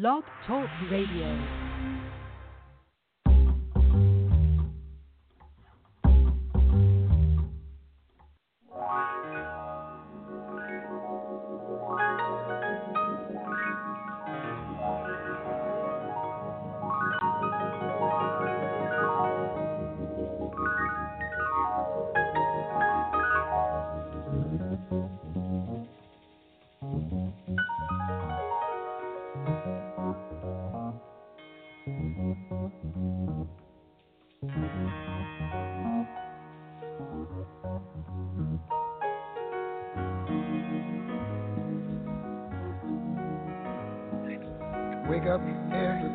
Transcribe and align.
Blog 0.00 0.24
Talk 0.44 0.68
Radio. 0.90 1.63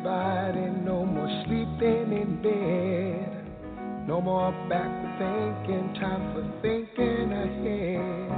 Everybody, 0.00 0.66
no 0.84 1.04
more 1.04 1.28
sleeping 1.46 2.12
in 2.12 2.40
bed. 2.42 4.08
No 4.08 4.20
more 4.20 4.52
backward 4.68 5.18
thinking, 5.18 5.94
time 6.00 6.32
for 6.32 6.42
thinking 6.62 7.32
ahead. 7.32 8.30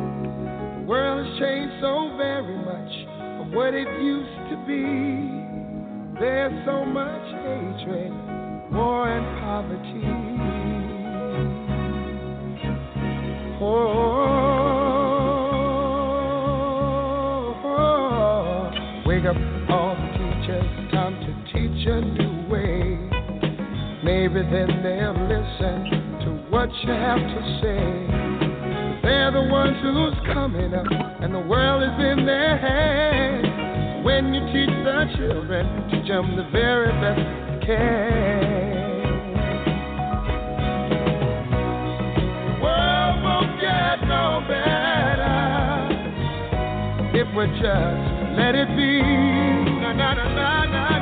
The 0.82 0.86
world 0.88 1.24
has 1.24 1.38
changed 1.38 1.74
so 1.80 2.14
very 2.16 2.58
much 2.58 2.92
from 3.38 3.52
what 3.54 3.74
it 3.74 3.88
used 4.02 4.50
to 4.50 4.56
be. 4.66 6.18
There's 6.20 6.52
so 6.66 6.84
much 6.84 7.26
hatred, 7.42 8.12
war, 8.72 9.08
and 9.08 9.40
poverty. 9.40 10.02
Oh, 13.64 13.66
oh, 13.68 14.02
oh, 17.64 17.78
oh. 17.78 19.02
wake 19.06 19.24
up, 19.24 19.36
Maybe 24.32 24.48
then 24.50 24.82
they'll 24.82 25.12
listen 25.28 25.84
to 26.24 26.30
what 26.48 26.70
you 26.84 26.90
have 26.90 27.18
to 27.18 27.60
say. 27.60 29.02
They're 29.02 29.30
the 29.30 29.42
ones 29.42 29.76
who's 29.82 30.14
coming 30.32 30.72
up, 30.72 30.86
and 31.20 31.34
the 31.34 31.40
world 31.40 31.82
is 31.82 31.90
in 32.00 32.24
their 32.24 32.56
hands. 32.56 34.06
When 34.06 34.32
you 34.32 34.40
teach 34.46 34.70
the 34.84 35.04
children, 35.18 35.90
teach 35.90 36.08
them 36.08 36.34
the 36.36 36.48
very 36.50 36.92
best 37.02 37.20
you 37.20 37.66
can. 37.66 38.62
No 44.06 44.42
better 44.48 45.88
if 47.14 47.28
we 47.36 47.46
just 47.60 48.36
let 48.36 48.54
it 48.54 48.68
be. 48.76 49.02
Na 49.80 49.92
na 49.92 50.14
na. 50.14 51.01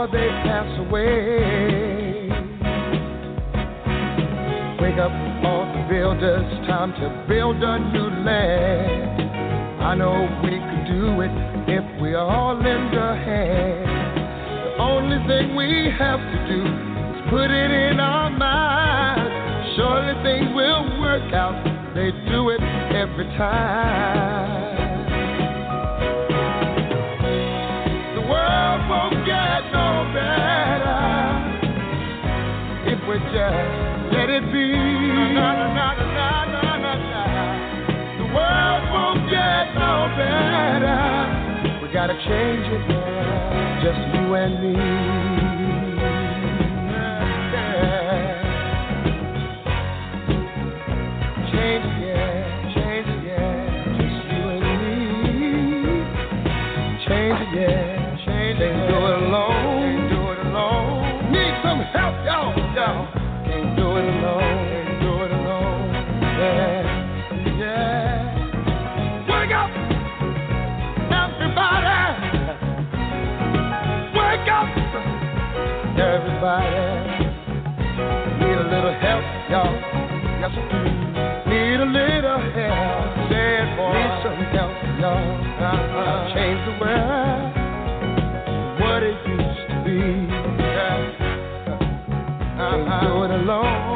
before 0.00 0.18
they 0.18 0.28
pass 0.44 0.78
away? 0.78 2.28
Wake 4.80 4.98
up, 4.98 5.12
all 5.44 5.66
the 5.66 5.86
builders, 5.90 6.66
time 6.66 6.92
to 6.92 7.26
build 7.28 7.56
a 7.56 7.78
new 7.92 8.08
land. 8.24 9.20
I 9.82 9.94
know 9.94 10.28
we 10.42 10.56
could 10.56 10.86
do 10.88 11.20
it 11.20 11.30
if 11.68 12.00
we 12.00 12.14
all 12.14 12.54
lend 12.54 12.94
a 12.94 13.14
hand. 13.14 14.16
The 14.64 14.82
only 14.82 15.18
thing 15.26 15.56
we 15.56 15.90
have 15.98 16.20
to 16.20 16.38
do 16.48 16.62
is 16.64 17.30
put 17.30 17.50
it 17.50 17.70
in 17.70 18.00
our 18.00 18.30
minds. 18.30 19.76
Surely 19.76 20.14
things 20.22 20.54
will 20.54 21.00
work 21.00 21.32
out. 21.34 21.62
They 21.94 22.10
do 22.30 22.50
it 22.50 22.62
every 22.94 23.26
time. 23.36 24.59
We 33.10 33.18
just 33.18 33.34
let 34.14 34.30
it 34.30 34.44
be. 34.52 34.70
Na, 35.34 35.50
na, 35.52 35.66
na. 35.74 35.88
The 38.18 38.26
world 38.34 38.82
won't 38.94 39.28
get 39.28 39.74
no 39.74 40.06
better. 40.14 41.02
We 41.82 41.92
gotta 41.92 42.14
change 42.14 42.66
it, 42.70 42.84
yeah. 42.88 43.82
Just 43.82 43.98
you 44.14 44.34
and 44.34 44.54
me. 44.62 44.74
Change 51.50 51.84
it, 51.84 51.94
yeah. 52.06 52.74
Change 52.76 53.08
it, 53.08 53.22
yeah. 53.26 53.98
Just 53.98 54.18
you 54.30 54.42
and 54.54 54.62
me. 54.82 55.02
Change 57.08 57.42
it, 57.58 57.90
everybody. 76.42 77.28
Need 78.40 78.56
a 78.56 78.64
little 78.64 78.94
help, 78.94 79.24
y'all. 79.50 79.74
Yes, 80.40 80.52
we 80.56 80.62
do. 80.72 80.82
Need 81.50 81.80
a 81.80 81.84
little 81.84 82.40
help. 82.56 83.30
Say 83.30 83.60
it, 83.60 83.68
boy. 83.76 83.92
Need 83.92 84.12
some 84.24 84.40
help, 84.56 84.72
y'all. 85.00 85.20
Uh-huh. 85.60 86.34
Change 86.34 86.60
the 86.64 86.72
world. 86.80 87.44
What 88.80 89.02
it 89.02 89.18
used 89.28 89.68
to 89.68 89.76
be. 89.84 90.00
Uh-huh. 90.80 91.18
Can't 92.56 93.02
do 93.04 93.12
it 93.24 93.30
alone. 93.30 93.89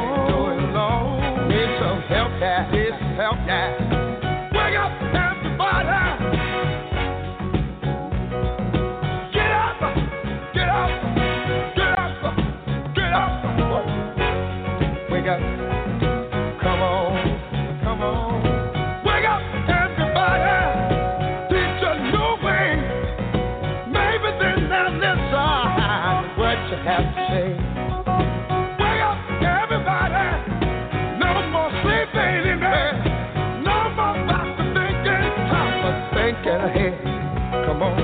Everybody. 37.75 38.03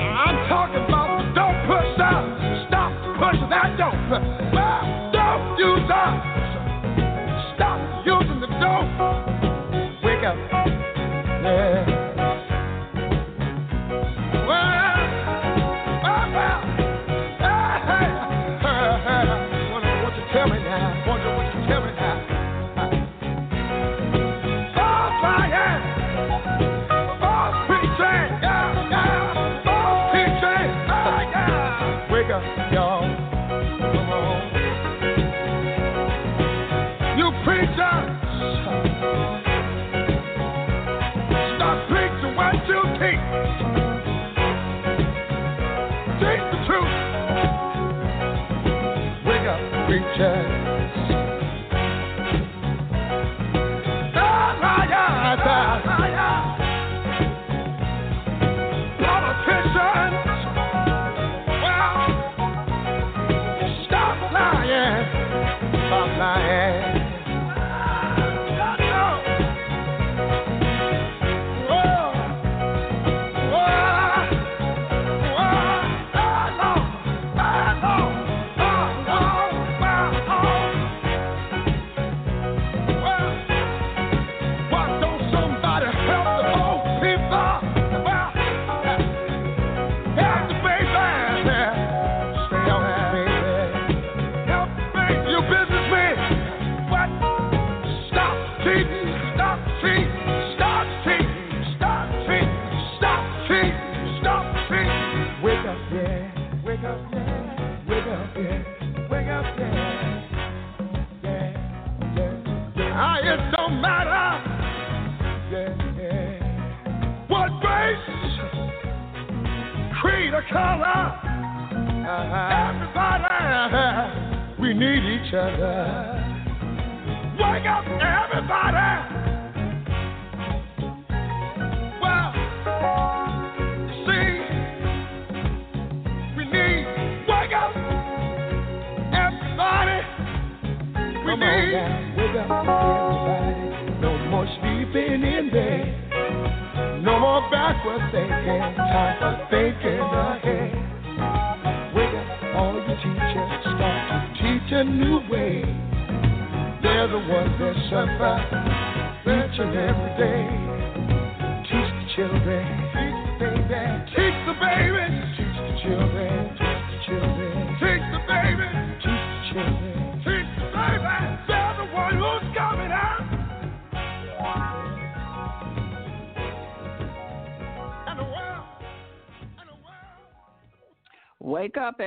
I'm 0.00 0.48
talking 0.48 0.84
about 0.88 1.34
don't 1.34 1.66
push. 1.66 1.88
Stop 2.68 2.92
pushing 3.20 3.50
that. 3.50 3.76
Don't 3.76 4.08
push. 4.08 4.29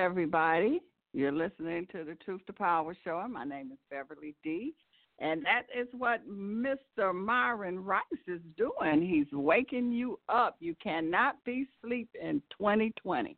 Everybody. 0.03 0.81
You're 1.13 1.31
listening 1.31 1.87
to 1.93 2.03
the 2.03 2.15
Truth 2.25 2.41
to 2.47 2.53
Power 2.53 2.93
show. 3.05 3.25
My 3.31 3.45
name 3.45 3.71
is 3.71 3.77
Beverly 3.89 4.35
D. 4.43 4.73
And 5.19 5.45
that 5.45 5.63
is 5.73 5.87
what 5.97 6.29
Mr. 6.29 7.15
Myron 7.15 7.81
Rice 7.81 8.03
is 8.27 8.41
doing. 8.57 9.01
He's 9.01 9.31
waking 9.31 9.93
you 9.93 10.19
up. 10.27 10.57
You 10.59 10.75
cannot 10.83 11.41
be 11.45 11.67
asleep 11.81 12.09
in 12.21 12.41
2020. 12.51 13.37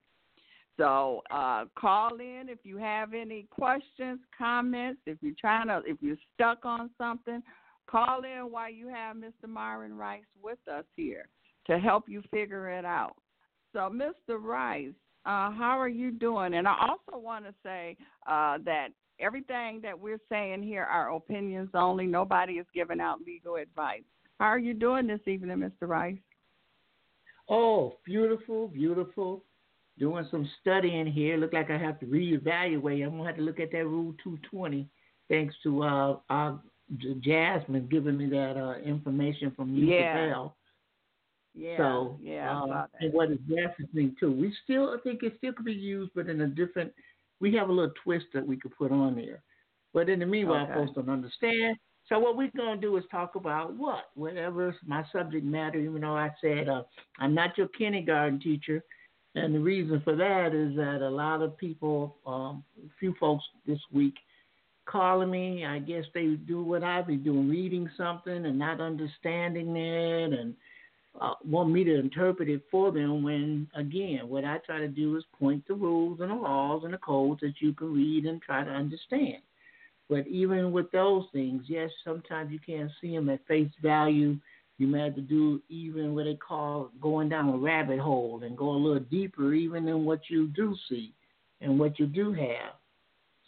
So 0.78 1.22
uh, 1.30 1.66
call 1.78 2.18
in 2.20 2.46
if 2.50 2.60
you 2.64 2.78
have 2.78 3.14
any 3.14 3.46
questions, 3.52 4.20
comments. 4.36 5.02
If 5.06 5.20
you're 5.22 5.36
trying 5.40 5.68
to, 5.68 5.84
if 5.86 5.98
you're 6.02 6.18
stuck 6.34 6.66
on 6.66 6.90
something, 6.98 7.44
call 7.88 8.24
in 8.24 8.52
while 8.52 8.72
you 8.72 8.88
have 8.88 9.18
Mr. 9.18 9.48
Myron 9.48 9.96
Rice 9.96 10.24
with 10.42 10.60
us 10.68 10.86
here 10.96 11.28
to 11.68 11.78
help 11.78 12.06
you 12.10 12.24
figure 12.32 12.72
it 12.72 12.86
out. 12.86 13.18
So, 13.72 13.92
Mr. 13.94 14.42
Rice, 14.42 14.94
uh, 15.26 15.52
how 15.52 15.80
are 15.80 15.90
you 15.90 16.12
doing? 16.12 16.54
And 16.54 16.68
I 16.68 16.76
also 16.82 17.24
want 17.24 17.46
to 17.46 17.54
say 17.64 17.98
uh, 18.28 18.58
that 18.66 18.90
everything 19.20 19.80
that 19.82 20.00
we're 20.00 20.20
saying 20.30 20.64
here 20.64 20.84
are 20.84 21.16
opinions 21.16 21.70
only. 21.74 22.06
Nobody 22.06 22.54
is 22.54 22.66
giving 22.74 23.00
out 23.00 23.20
legal 23.26 23.56
advice. 23.56 24.04
How 24.40 24.48
are 24.48 24.60
you 24.60 24.74
doing 24.74 25.08
this 25.08 25.22
evening, 25.26 25.58
Mr. 25.58 25.88
Rice? 25.88 26.18
Oh, 27.50 27.98
beautiful, 28.06 28.68
beautiful. 28.68 29.44
Doing 29.98 30.28
some 30.30 30.50
studying 30.62 31.08
here. 31.08 31.38
Look 31.38 31.54
like 31.54 31.72
I 31.72 31.78
have 31.78 32.00
to 32.02 32.06
reevaluate. 32.06 33.04
I'm 33.06 33.12
gonna 33.12 33.26
have 33.26 33.38
to 33.38 33.42
look 33.42 33.60
at 33.60 33.72
that 33.72 33.86
Rule 33.86 34.14
220. 34.24 34.88
Thanks 35.30 35.56
to 35.64 35.84
uh, 35.84 36.58
J- 36.98 37.16
Jasmine 37.22 37.88
giving 37.90 38.18
me 38.18 38.28
that 38.28 38.58
uh, 38.58 38.80
information 38.82 39.54
from. 39.56 39.70
UCL. 39.70 39.88
Yeah, 39.88 40.48
So, 41.78 42.18
yeah, 42.22 42.52
uh, 42.52 42.68
saw 42.68 42.68
that. 42.68 42.90
and 43.00 43.14
what 43.14 43.32
is 43.32 43.40
interesting 43.50 44.16
too, 44.20 44.32
we 44.32 44.54
still 44.64 44.96
I 44.98 45.02
think 45.04 45.24
it 45.24 45.34
still 45.38 45.54
could 45.54 45.66
be 45.66 45.74
used, 45.74 46.12
but 46.16 46.28
in 46.30 46.42
a 46.42 46.48
different. 46.48 46.94
We 47.42 47.54
have 47.56 47.68
a 47.70 47.72
little 47.72 47.94
twist 48.04 48.28
that 48.34 48.48
we 48.48 48.56
could 48.56 48.76
put 48.78 48.92
on 48.92 49.16
there. 49.16 49.42
But 49.94 50.10
in 50.10 50.20
the 50.20 50.26
meanwhile, 50.26 50.64
Okay. 50.64 50.74
folks 50.74 50.92
don't 50.96 51.10
understand. 51.10 51.78
So 52.08 52.20
what 52.20 52.38
we're 52.38 52.52
gonna 52.56 52.80
do 52.80 52.96
is 52.98 53.04
talk 53.12 53.36
about 53.36 53.74
what, 53.74 54.12
whatever 54.16 54.76
my 54.86 55.04
subject 55.12 55.46
matter. 55.46 55.80
Even 55.80 56.02
though 56.02 56.16
I 56.16 56.32
said 56.42 56.70
uh, 56.70 56.84
I'm 57.20 57.34
not 57.34 57.58
your 57.58 57.68
kindergarten 57.70 58.40
teacher, 58.40 58.84
and 59.36 59.54
the 59.54 59.60
reason 59.60 60.02
for 60.02 60.16
that 60.16 60.54
is 60.54 60.76
that 60.76 61.02
a 61.02 61.10
lot 61.10 61.42
of 61.42 61.58
people, 61.58 62.18
um, 62.26 62.64
a 62.86 62.90
few 63.00 63.14
folks 63.20 63.44
this 63.66 63.80
week, 63.92 64.16
calling 64.86 65.32
me. 65.32 65.66
I 65.66 65.80
guess 65.80 66.06
they 66.14 66.36
do 66.36 66.64
what 66.64 66.84
I 66.84 67.02
be 67.02 67.18
doing, 67.18 67.50
reading 67.50 67.90
something 67.98 68.46
and 68.46 68.58
not 68.58 68.80
understanding 68.80 69.76
it, 69.76 70.34
and 70.34 70.54
uh, 71.22 71.34
want 71.44 71.72
me 71.72 71.84
to 71.84 72.00
interpret 72.00 72.50
it 72.50 72.62
for 72.70 72.92
them. 72.92 73.24
When 73.24 73.68
again, 73.76 74.28
what 74.28 74.46
I 74.46 74.58
try 74.66 74.80
to 74.80 74.88
do 74.88 75.16
is 75.18 75.24
point 75.40 75.66
the 75.68 75.74
rules 75.74 76.20
and 76.22 76.32
the 76.32 76.36
laws 76.36 76.84
and 76.84 76.94
the 76.94 76.98
codes 76.98 77.42
that 77.42 77.56
you 77.60 77.74
can 77.74 77.94
read 77.94 78.26
and 78.26 78.42
try 78.42 78.64
to 78.64 78.72
understand. 78.72 79.38
But 80.10 80.28
even 80.28 80.72
with 80.72 80.92
those 80.92 81.26
things, 81.34 81.64
yes, 81.68 81.90
sometimes 82.04 82.52
you 82.52 82.60
can't 82.60 82.92
see 83.02 83.16
them 83.16 83.30
at 83.30 83.46
face 83.48 83.72
value. 83.82 84.38
You 84.78 84.88
may 84.88 85.06
have 85.06 85.16
to 85.16 85.22
do 85.22 85.62
even 85.70 86.14
what 86.14 86.26
they 86.26 86.36
call 86.36 86.92
going 87.02 87.30
down 87.30 87.50
a 87.50 87.58
rabbit 87.58 88.00
hole 88.00 88.42
and 88.44 88.58
go 88.58 88.70
a 88.72 88.78
little 88.78 89.00
deeper, 89.00 89.54
even 89.54 89.88
in 89.88 90.06
what 90.06 90.20
you 90.30 90.48
do 90.50 90.76
see 90.90 91.14
and 91.62 91.80
what 91.80 91.98
you 91.98 92.06
do 92.06 92.34
have. 92.34 92.74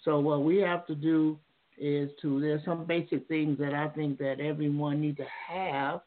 So 0.04 0.20
what 0.20 0.44
we 0.44 0.58
have 0.58 0.88
to 0.88 0.96
do 0.96 1.38
is 1.78 2.10
to 2.22 2.40
there's 2.40 2.64
some 2.66 2.86
basic 2.86 3.28
things 3.28 3.60
that 3.60 3.74
I 3.74 3.90
think 3.90 4.18
that 4.20 4.40
everyone 4.40 5.02
need 5.02 5.18
to 5.18 5.26
have 5.50 6.02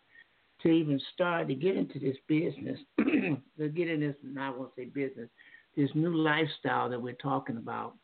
to 0.62 0.68
even 0.68 1.00
start 1.14 1.48
to 1.48 1.54
get 1.54 1.76
into 1.76 1.98
this 1.98 2.16
business, 2.28 2.78
to 2.98 3.68
get 3.68 3.88
in 3.88 4.00
this, 4.00 4.16
I 4.38 4.50
won't 4.50 4.72
say 4.76 4.86
business, 4.86 5.28
this 5.76 5.90
new 5.94 6.14
lifestyle 6.14 6.88
that 6.90 7.00
we're 7.00 7.14
talking 7.14 7.56
about. 7.56 7.94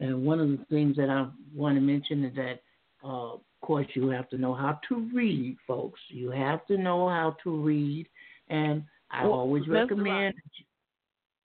And 0.00 0.24
one 0.24 0.40
of 0.40 0.48
the 0.48 0.64
things 0.70 0.96
that 0.96 1.10
I 1.10 1.26
want 1.54 1.76
to 1.76 1.80
mention 1.80 2.24
is 2.24 2.34
that, 2.36 2.62
uh, 3.04 3.34
of 3.34 3.40
course, 3.62 3.86
you 3.94 4.08
have 4.08 4.28
to 4.30 4.38
know 4.38 4.54
how 4.54 4.80
to 4.88 5.08
read, 5.14 5.56
folks. 5.66 6.00
You 6.08 6.30
have 6.30 6.66
to 6.66 6.78
know 6.78 7.08
how 7.08 7.36
to 7.44 7.50
read. 7.50 8.06
And 8.48 8.82
I 9.10 9.24
Well, 9.24 9.34
always 9.34 9.68
recommend. 9.68 10.34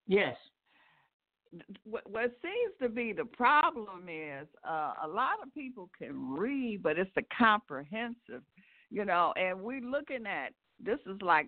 Yes. 0.06 0.36
what, 1.84 2.08
what 2.10 2.32
seems 2.42 2.74
to 2.80 2.88
be 2.88 3.12
the 3.12 3.24
problem 3.24 4.08
is 4.08 4.46
uh, 4.68 4.92
a 5.04 5.08
lot 5.08 5.42
of 5.42 5.52
people 5.52 5.90
can 5.96 6.34
read, 6.34 6.82
but 6.82 6.98
it's 6.98 7.10
the 7.14 7.24
comprehensive, 7.36 8.42
you 8.90 9.04
know. 9.04 9.32
And 9.36 9.60
we're 9.60 9.80
looking 9.80 10.26
at 10.26 10.50
this 10.82 10.98
is 11.06 11.20
like, 11.22 11.46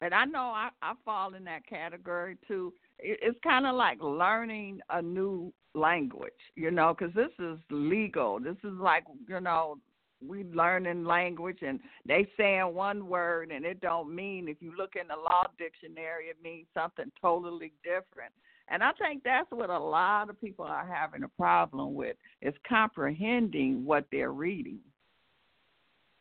and 0.00 0.14
I 0.14 0.24
know 0.24 0.52
I, 0.54 0.68
I 0.82 0.94
fall 1.04 1.34
in 1.34 1.44
that 1.44 1.66
category 1.66 2.36
too. 2.46 2.72
It, 2.98 3.18
it's 3.22 3.38
kind 3.42 3.66
of 3.66 3.74
like 3.74 3.98
learning 4.02 4.80
a 4.90 5.00
new 5.00 5.52
language, 5.74 6.32
you 6.54 6.70
know, 6.70 6.94
because 6.96 7.14
this 7.14 7.32
is 7.38 7.58
legal. 7.70 8.38
This 8.40 8.56
is 8.64 8.78
like, 8.78 9.04
you 9.28 9.40
know, 9.40 9.78
we 10.26 10.44
learning 10.44 11.04
language 11.04 11.58
and 11.60 11.78
they 12.06 12.26
saying 12.38 12.74
one 12.74 13.06
word 13.06 13.50
and 13.52 13.66
it 13.66 13.80
don't 13.80 14.14
mean 14.14 14.48
if 14.48 14.56
you 14.60 14.72
look 14.76 14.94
in 14.98 15.06
the 15.08 15.14
law 15.14 15.44
dictionary 15.58 16.24
it 16.28 16.36
means 16.42 16.66
something 16.72 17.12
totally 17.20 17.74
different 17.84 18.32
and 18.68 18.82
I 18.82 18.92
think 18.92 19.22
that's 19.24 19.50
what 19.50 19.70
a 19.70 19.78
lot 19.78 20.28
of 20.28 20.40
people 20.40 20.64
are 20.64 20.86
having 20.86 21.22
a 21.22 21.28
problem 21.28 21.94
with 21.94 22.16
is 22.42 22.54
comprehending 22.68 23.84
what 23.84 24.06
they're 24.10 24.32
reading. 24.32 24.80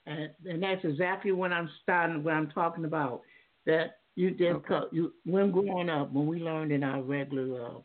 And, 0.06 0.30
and 0.46 0.62
that's 0.62 0.84
exactly 0.84 1.32
what 1.32 1.52
I'm 1.52 1.70
starting, 1.82 2.24
what 2.24 2.34
I'm 2.34 2.50
talking 2.50 2.86
about. 2.86 3.22
That 3.66 3.98
you 4.16 4.32
did, 4.32 4.56
Okay. 4.56 4.82
you 4.92 5.14
when 5.26 5.52
growing 5.52 5.90
up, 5.90 6.12
when 6.12 6.28
we 6.28 6.40
learned 6.40 6.72
in 6.72 6.84
our 6.84 7.02
regular, 7.02 7.66
uh, 7.66 7.80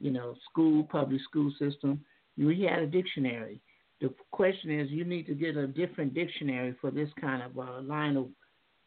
you 0.00 0.10
know, 0.10 0.34
school, 0.50 0.84
public 0.84 1.20
school 1.22 1.52
system, 1.58 2.04
we 2.36 2.62
had 2.62 2.80
a 2.80 2.86
dictionary. 2.86 3.60
The 4.00 4.12
question 4.32 4.70
is, 4.78 4.90
you 4.90 5.04
need 5.04 5.26
to 5.26 5.34
get 5.34 5.56
a 5.56 5.66
different 5.66 6.14
dictionary 6.14 6.74
for 6.80 6.90
this 6.90 7.08
kind 7.20 7.42
of 7.42 7.58
uh, 7.58 7.80
line 7.82 8.16
of 8.16 8.28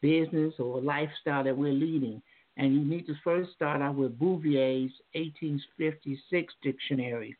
business 0.01 0.53
or 0.59 0.81
lifestyle 0.81 1.43
that 1.43 1.57
we're 1.57 1.71
leading. 1.73 2.21
And 2.57 2.73
you 2.73 2.83
need 2.83 3.05
to 3.07 3.13
first 3.23 3.51
start 3.53 3.81
out 3.81 3.95
with 3.95 4.19
Bouvier's 4.19 4.91
1856 5.13 6.53
dictionary. 6.61 7.37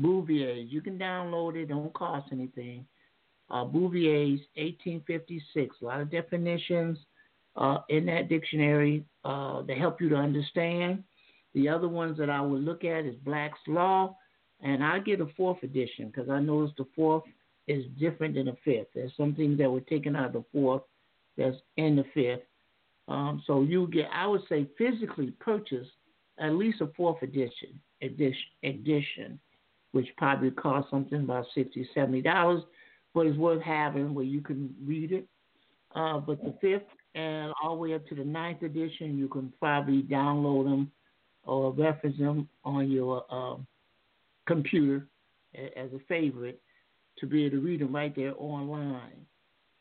Bouvier's, 0.00 0.70
you 0.70 0.80
can 0.82 0.98
download 0.98 1.56
it, 1.56 1.66
don't 1.68 1.92
cost 1.94 2.26
anything. 2.32 2.84
Uh, 3.50 3.64
Bouvier's 3.64 4.40
1856, 4.56 5.76
a 5.80 5.84
lot 5.84 6.00
of 6.00 6.10
definitions 6.10 6.98
uh, 7.56 7.78
in 7.88 8.06
that 8.06 8.28
dictionary 8.28 9.04
uh, 9.24 9.62
to 9.62 9.74
help 9.74 10.00
you 10.00 10.08
to 10.08 10.16
understand. 10.16 11.04
The 11.54 11.68
other 11.68 11.88
ones 11.88 12.18
that 12.18 12.28
I 12.28 12.40
would 12.40 12.62
look 12.62 12.84
at 12.84 13.04
is 13.04 13.14
Black's 13.24 13.58
Law, 13.66 14.16
and 14.60 14.84
I 14.84 14.98
get 14.98 15.20
a 15.20 15.26
fourth 15.36 15.62
edition 15.62 16.08
because 16.08 16.28
I 16.28 16.40
noticed 16.40 16.76
the 16.76 16.86
fourth 16.94 17.22
is 17.66 17.84
different 17.98 18.34
than 18.34 18.46
the 18.46 18.56
fifth. 18.64 18.88
There's 18.94 19.12
some 19.16 19.34
things 19.34 19.58
that 19.58 19.70
were 19.70 19.80
taken 19.80 20.16
out 20.16 20.26
of 20.26 20.32
the 20.32 20.44
fourth 20.52 20.82
that's 21.36 21.56
in 21.76 21.96
the 21.96 22.04
fifth. 22.14 22.42
Um, 23.08 23.42
so 23.46 23.62
you 23.62 23.88
get, 23.88 24.08
I 24.12 24.26
would 24.26 24.42
say, 24.48 24.68
physically 24.76 25.30
purchase 25.40 25.86
at 26.38 26.52
least 26.52 26.80
a 26.80 26.88
fourth 26.96 27.22
edition 27.22 27.80
edition, 28.02 28.46
edition 28.62 29.40
which 29.92 30.08
probably 30.18 30.50
costs 30.50 30.90
something 30.90 31.20
about 31.20 31.46
sixty, 31.54 31.88
seventy 31.94 32.20
dollars, 32.20 32.62
but 33.16 33.26
it's 33.26 33.38
worth 33.38 33.62
having 33.62 34.12
where 34.12 34.26
you 34.26 34.42
can 34.42 34.72
read 34.84 35.10
it. 35.10 35.26
Uh, 35.94 36.18
but 36.18 36.38
the 36.44 36.52
fifth 36.60 36.82
and 37.14 37.50
all 37.62 37.70
the 37.70 37.80
way 37.80 37.94
up 37.94 38.06
to 38.06 38.14
the 38.14 38.22
ninth 38.22 38.62
edition, 38.62 39.16
you 39.16 39.26
can 39.26 39.50
probably 39.58 40.02
download 40.02 40.64
them 40.64 40.92
or 41.42 41.72
reference 41.72 42.18
them 42.18 42.46
on 42.62 42.90
your 42.90 43.24
uh, 43.30 43.56
computer 44.46 45.06
as 45.54 45.88
a 45.94 45.98
favorite 46.06 46.60
to 47.18 47.26
be 47.26 47.46
able 47.46 47.56
to 47.56 47.62
read 47.62 47.80
them 47.80 47.94
right 47.94 48.14
there 48.14 48.34
online. 48.36 49.24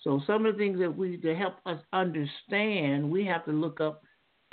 So 0.01 0.21
some 0.25 0.45
of 0.45 0.53
the 0.53 0.57
things 0.57 0.79
that 0.79 0.95
we 0.95 1.17
to 1.17 1.35
help 1.35 1.55
us 1.65 1.79
understand, 1.91 3.11
we 3.11 3.25
have 3.25 3.43
to 3.45 3.51
look 3.51 3.81
up 3.81 4.01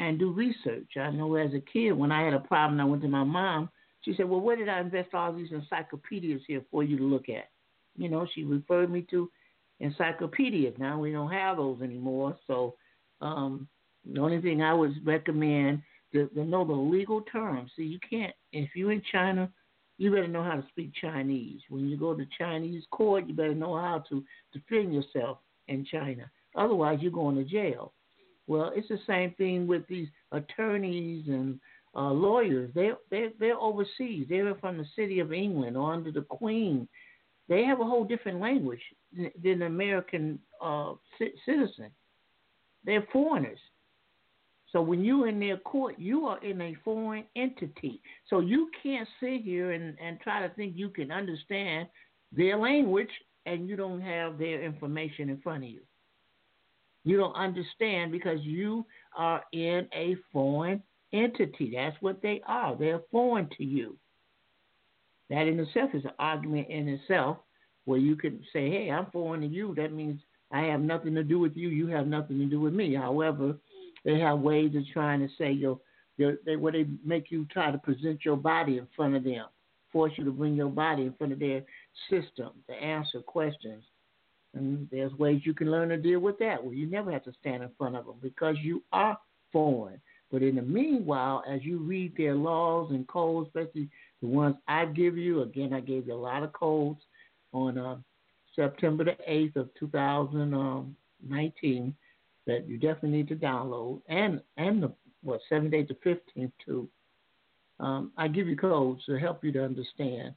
and 0.00 0.18
do 0.18 0.32
research. 0.32 0.96
I 0.96 1.10
know 1.10 1.36
as 1.36 1.54
a 1.54 1.60
kid, 1.60 1.92
when 1.92 2.10
I 2.10 2.24
had 2.24 2.34
a 2.34 2.40
problem, 2.40 2.80
I 2.80 2.84
went 2.84 3.02
to 3.02 3.08
my 3.08 3.22
mom. 3.22 3.68
She 4.00 4.14
said, 4.16 4.28
"Well, 4.28 4.40
where 4.40 4.56
did 4.56 4.68
I 4.68 4.80
invest 4.80 5.14
all 5.14 5.32
these 5.32 5.52
encyclopedias 5.52 6.42
here 6.48 6.64
for 6.68 6.82
you 6.82 6.96
to 6.96 7.04
look 7.04 7.28
at?" 7.28 7.48
You 7.96 8.08
know, 8.08 8.26
she 8.34 8.44
referred 8.44 8.90
me 8.90 9.06
to 9.10 9.30
encyclopedias. 9.80 10.74
Now 10.78 10.98
we 10.98 11.12
don't 11.12 11.32
have 11.32 11.56
those 11.56 11.82
anymore. 11.82 12.36
So 12.46 12.74
um, 13.20 13.68
the 14.04 14.20
only 14.20 14.40
thing 14.40 14.62
I 14.62 14.74
would 14.74 14.94
recommend 15.04 15.82
to, 16.12 16.28
to 16.28 16.44
know 16.44 16.64
the 16.64 16.72
legal 16.72 17.22
terms. 17.22 17.70
See, 17.76 17.84
you 17.84 17.98
can't 18.08 18.32
if 18.52 18.70
you're 18.74 18.92
in 18.92 19.02
China, 19.10 19.50
you 19.98 20.10
better 20.10 20.28
know 20.28 20.42
how 20.42 20.56
to 20.56 20.64
speak 20.68 20.92
Chinese. 21.00 21.60
When 21.68 21.88
you 21.88 21.96
go 21.96 22.14
to 22.14 22.26
Chinese 22.38 22.84
court, 22.90 23.26
you 23.26 23.34
better 23.34 23.54
know 23.54 23.76
how 23.76 24.04
to 24.08 24.24
defend 24.52 24.94
yourself 24.94 25.38
in 25.68 25.84
China. 25.84 26.30
Otherwise, 26.56 26.98
you're 27.00 27.12
going 27.12 27.36
to 27.36 27.44
jail. 27.44 27.92
Well, 28.46 28.72
it's 28.74 28.88
the 28.88 28.98
same 29.06 29.32
thing 29.32 29.66
with 29.66 29.86
these 29.88 30.08
attorneys 30.32 31.26
and 31.28 31.58
uh, 31.94 32.10
lawyers. 32.10 32.70
They 32.74 32.90
they 33.10 33.28
they're 33.38 33.58
overseas. 33.58 34.26
They're 34.28 34.54
from 34.56 34.78
the 34.78 34.86
city 34.96 35.20
of 35.20 35.32
England 35.32 35.76
or 35.76 35.92
under 35.92 36.10
the 36.10 36.22
Queen. 36.22 36.88
They 37.52 37.64
have 37.64 37.80
a 37.80 37.84
whole 37.84 38.04
different 38.04 38.40
language 38.40 38.80
than 39.14 39.30
an 39.44 39.62
American 39.62 40.38
uh, 40.64 40.94
ci- 41.18 41.34
citizen. 41.44 41.90
They're 42.82 43.06
foreigners. 43.12 43.58
So 44.70 44.80
when 44.80 45.04
you're 45.04 45.28
in 45.28 45.38
their 45.38 45.58
court, 45.58 45.96
you 45.98 46.24
are 46.24 46.42
in 46.42 46.62
a 46.62 46.74
foreign 46.82 47.24
entity. 47.36 48.00
So 48.30 48.40
you 48.40 48.70
can't 48.82 49.06
sit 49.20 49.42
here 49.42 49.72
and, 49.72 49.98
and 50.02 50.18
try 50.20 50.40
to 50.40 50.54
think 50.54 50.72
you 50.78 50.88
can 50.88 51.12
understand 51.12 51.88
their 52.34 52.56
language 52.56 53.10
and 53.44 53.68
you 53.68 53.76
don't 53.76 54.00
have 54.00 54.38
their 54.38 54.62
information 54.62 55.28
in 55.28 55.38
front 55.42 55.64
of 55.64 55.68
you. 55.68 55.82
You 57.04 57.18
don't 57.18 57.34
understand 57.34 58.12
because 58.12 58.40
you 58.40 58.86
are 59.14 59.42
in 59.52 59.86
a 59.94 60.16
foreign 60.32 60.82
entity. 61.12 61.72
That's 61.76 62.00
what 62.00 62.22
they 62.22 62.40
are. 62.46 62.74
They're 62.76 63.02
foreign 63.10 63.50
to 63.58 63.62
you. 63.62 63.98
That 65.32 65.48
in 65.48 65.58
itself 65.58 65.94
is 65.94 66.04
an 66.04 66.12
argument 66.18 66.68
in 66.68 66.86
itself 66.88 67.38
where 67.86 67.98
you 67.98 68.16
can 68.16 68.44
say, 68.52 68.70
hey, 68.70 68.90
I'm 68.90 69.06
foreign 69.06 69.40
to 69.40 69.46
you. 69.46 69.74
That 69.78 69.90
means 69.90 70.20
I 70.50 70.60
have 70.64 70.82
nothing 70.82 71.14
to 71.14 71.24
do 71.24 71.38
with 71.38 71.56
you. 71.56 71.70
You 71.70 71.86
have 71.86 72.06
nothing 72.06 72.38
to 72.38 72.44
do 72.44 72.60
with 72.60 72.74
me. 72.74 72.94
However, 72.94 73.56
they 74.04 74.18
have 74.20 74.40
ways 74.40 74.76
of 74.76 74.82
trying 74.92 75.20
to 75.20 75.28
say 75.38 75.50
your, 75.50 75.78
they 76.18 76.56
where 76.56 76.72
they 76.72 76.84
make 77.02 77.30
you 77.30 77.46
try 77.46 77.70
to 77.70 77.78
present 77.78 78.26
your 78.26 78.36
body 78.36 78.76
in 78.76 78.86
front 78.94 79.16
of 79.16 79.24
them, 79.24 79.46
force 79.90 80.12
you 80.16 80.24
to 80.24 80.30
bring 80.30 80.54
your 80.54 80.68
body 80.68 81.04
in 81.04 81.14
front 81.14 81.32
of 81.32 81.38
their 81.38 81.62
system 82.10 82.50
to 82.68 82.74
answer 82.74 83.22
questions. 83.22 83.84
And 84.52 84.86
there's 84.90 85.14
ways 85.14 85.40
you 85.46 85.54
can 85.54 85.70
learn 85.70 85.88
to 85.88 85.96
deal 85.96 86.20
with 86.20 86.38
that. 86.40 86.62
where 86.62 86.74
you 86.74 86.86
never 86.86 87.10
have 87.10 87.24
to 87.24 87.32
stand 87.40 87.62
in 87.62 87.70
front 87.78 87.96
of 87.96 88.04
them 88.04 88.16
because 88.20 88.56
you 88.60 88.82
are 88.92 89.16
foreign. 89.50 89.98
But 90.30 90.42
in 90.42 90.56
the 90.56 90.62
meanwhile, 90.62 91.42
as 91.48 91.62
you 91.62 91.78
read 91.78 92.14
their 92.18 92.34
laws 92.34 92.90
and 92.90 93.08
codes, 93.08 93.48
especially 93.48 93.88
the 94.22 94.28
ones 94.28 94.56
I 94.68 94.86
give 94.86 95.18
you, 95.18 95.42
again, 95.42 95.74
I 95.74 95.80
gave 95.80 96.06
you 96.06 96.14
a 96.14 96.16
lot 96.16 96.44
of 96.44 96.52
codes 96.52 97.00
on 97.52 97.76
uh, 97.76 97.96
September 98.54 99.02
the 99.04 99.16
8th 99.28 99.56
of 99.56 99.68
2019 99.78 101.94
that 102.46 102.68
you 102.68 102.78
definitely 102.78 103.10
need 103.10 103.28
to 103.28 103.36
download, 103.36 104.00
and 104.08 104.40
and 104.56 104.82
the 104.82 104.90
what 105.22 105.40
seven 105.48 105.70
days 105.70 105.86
to 105.88 105.94
15th 105.94 106.50
too. 106.64 106.88
Um, 107.78 108.10
I 108.16 108.26
give 108.28 108.48
you 108.48 108.56
codes 108.56 109.04
to 109.06 109.18
help 109.18 109.44
you 109.44 109.52
to 109.52 109.64
understand 109.64 110.34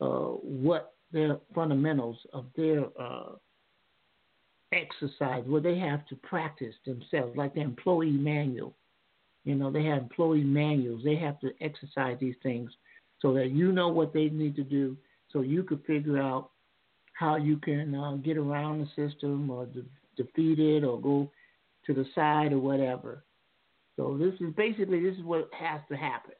uh, 0.00 0.06
what 0.06 0.94
their 1.12 1.38
fundamentals 1.54 2.16
of 2.32 2.46
their 2.56 2.86
uh, 2.98 3.32
exercise, 4.72 5.44
what 5.46 5.62
they 5.62 5.78
have 5.78 6.04
to 6.06 6.16
practice 6.16 6.74
themselves, 6.86 7.36
like 7.36 7.54
the 7.54 7.60
employee 7.60 8.10
manual. 8.10 8.74
You 9.44 9.54
know, 9.54 9.70
they 9.70 9.84
have 9.84 10.02
employee 10.02 10.44
manuals. 10.44 11.04
They 11.04 11.16
have 11.16 11.38
to 11.40 11.52
exercise 11.60 12.16
these 12.20 12.36
things 12.42 12.70
so 13.22 13.32
that 13.34 13.52
you 13.52 13.72
know 13.72 13.88
what 13.88 14.12
they 14.12 14.28
need 14.28 14.56
to 14.56 14.64
do, 14.64 14.96
so 15.32 15.40
you 15.40 15.62
can 15.62 15.78
figure 15.86 16.20
out 16.20 16.50
how 17.14 17.36
you 17.36 17.56
can 17.56 17.94
uh, 17.94 18.16
get 18.16 18.36
around 18.36 18.80
the 18.80 19.08
system 19.08 19.48
or 19.48 19.66
de- 19.66 19.84
defeat 20.16 20.58
it 20.58 20.84
or 20.84 21.00
go 21.00 21.30
to 21.86 21.94
the 21.94 22.04
side 22.14 22.52
or 22.52 22.58
whatever. 22.58 23.24
So 23.96 24.18
this 24.18 24.34
is 24.40 24.52
basically 24.56 25.02
this 25.02 25.16
is 25.16 25.24
what 25.24 25.48
has 25.58 25.80
to 25.88 25.96
happen. 25.96 26.34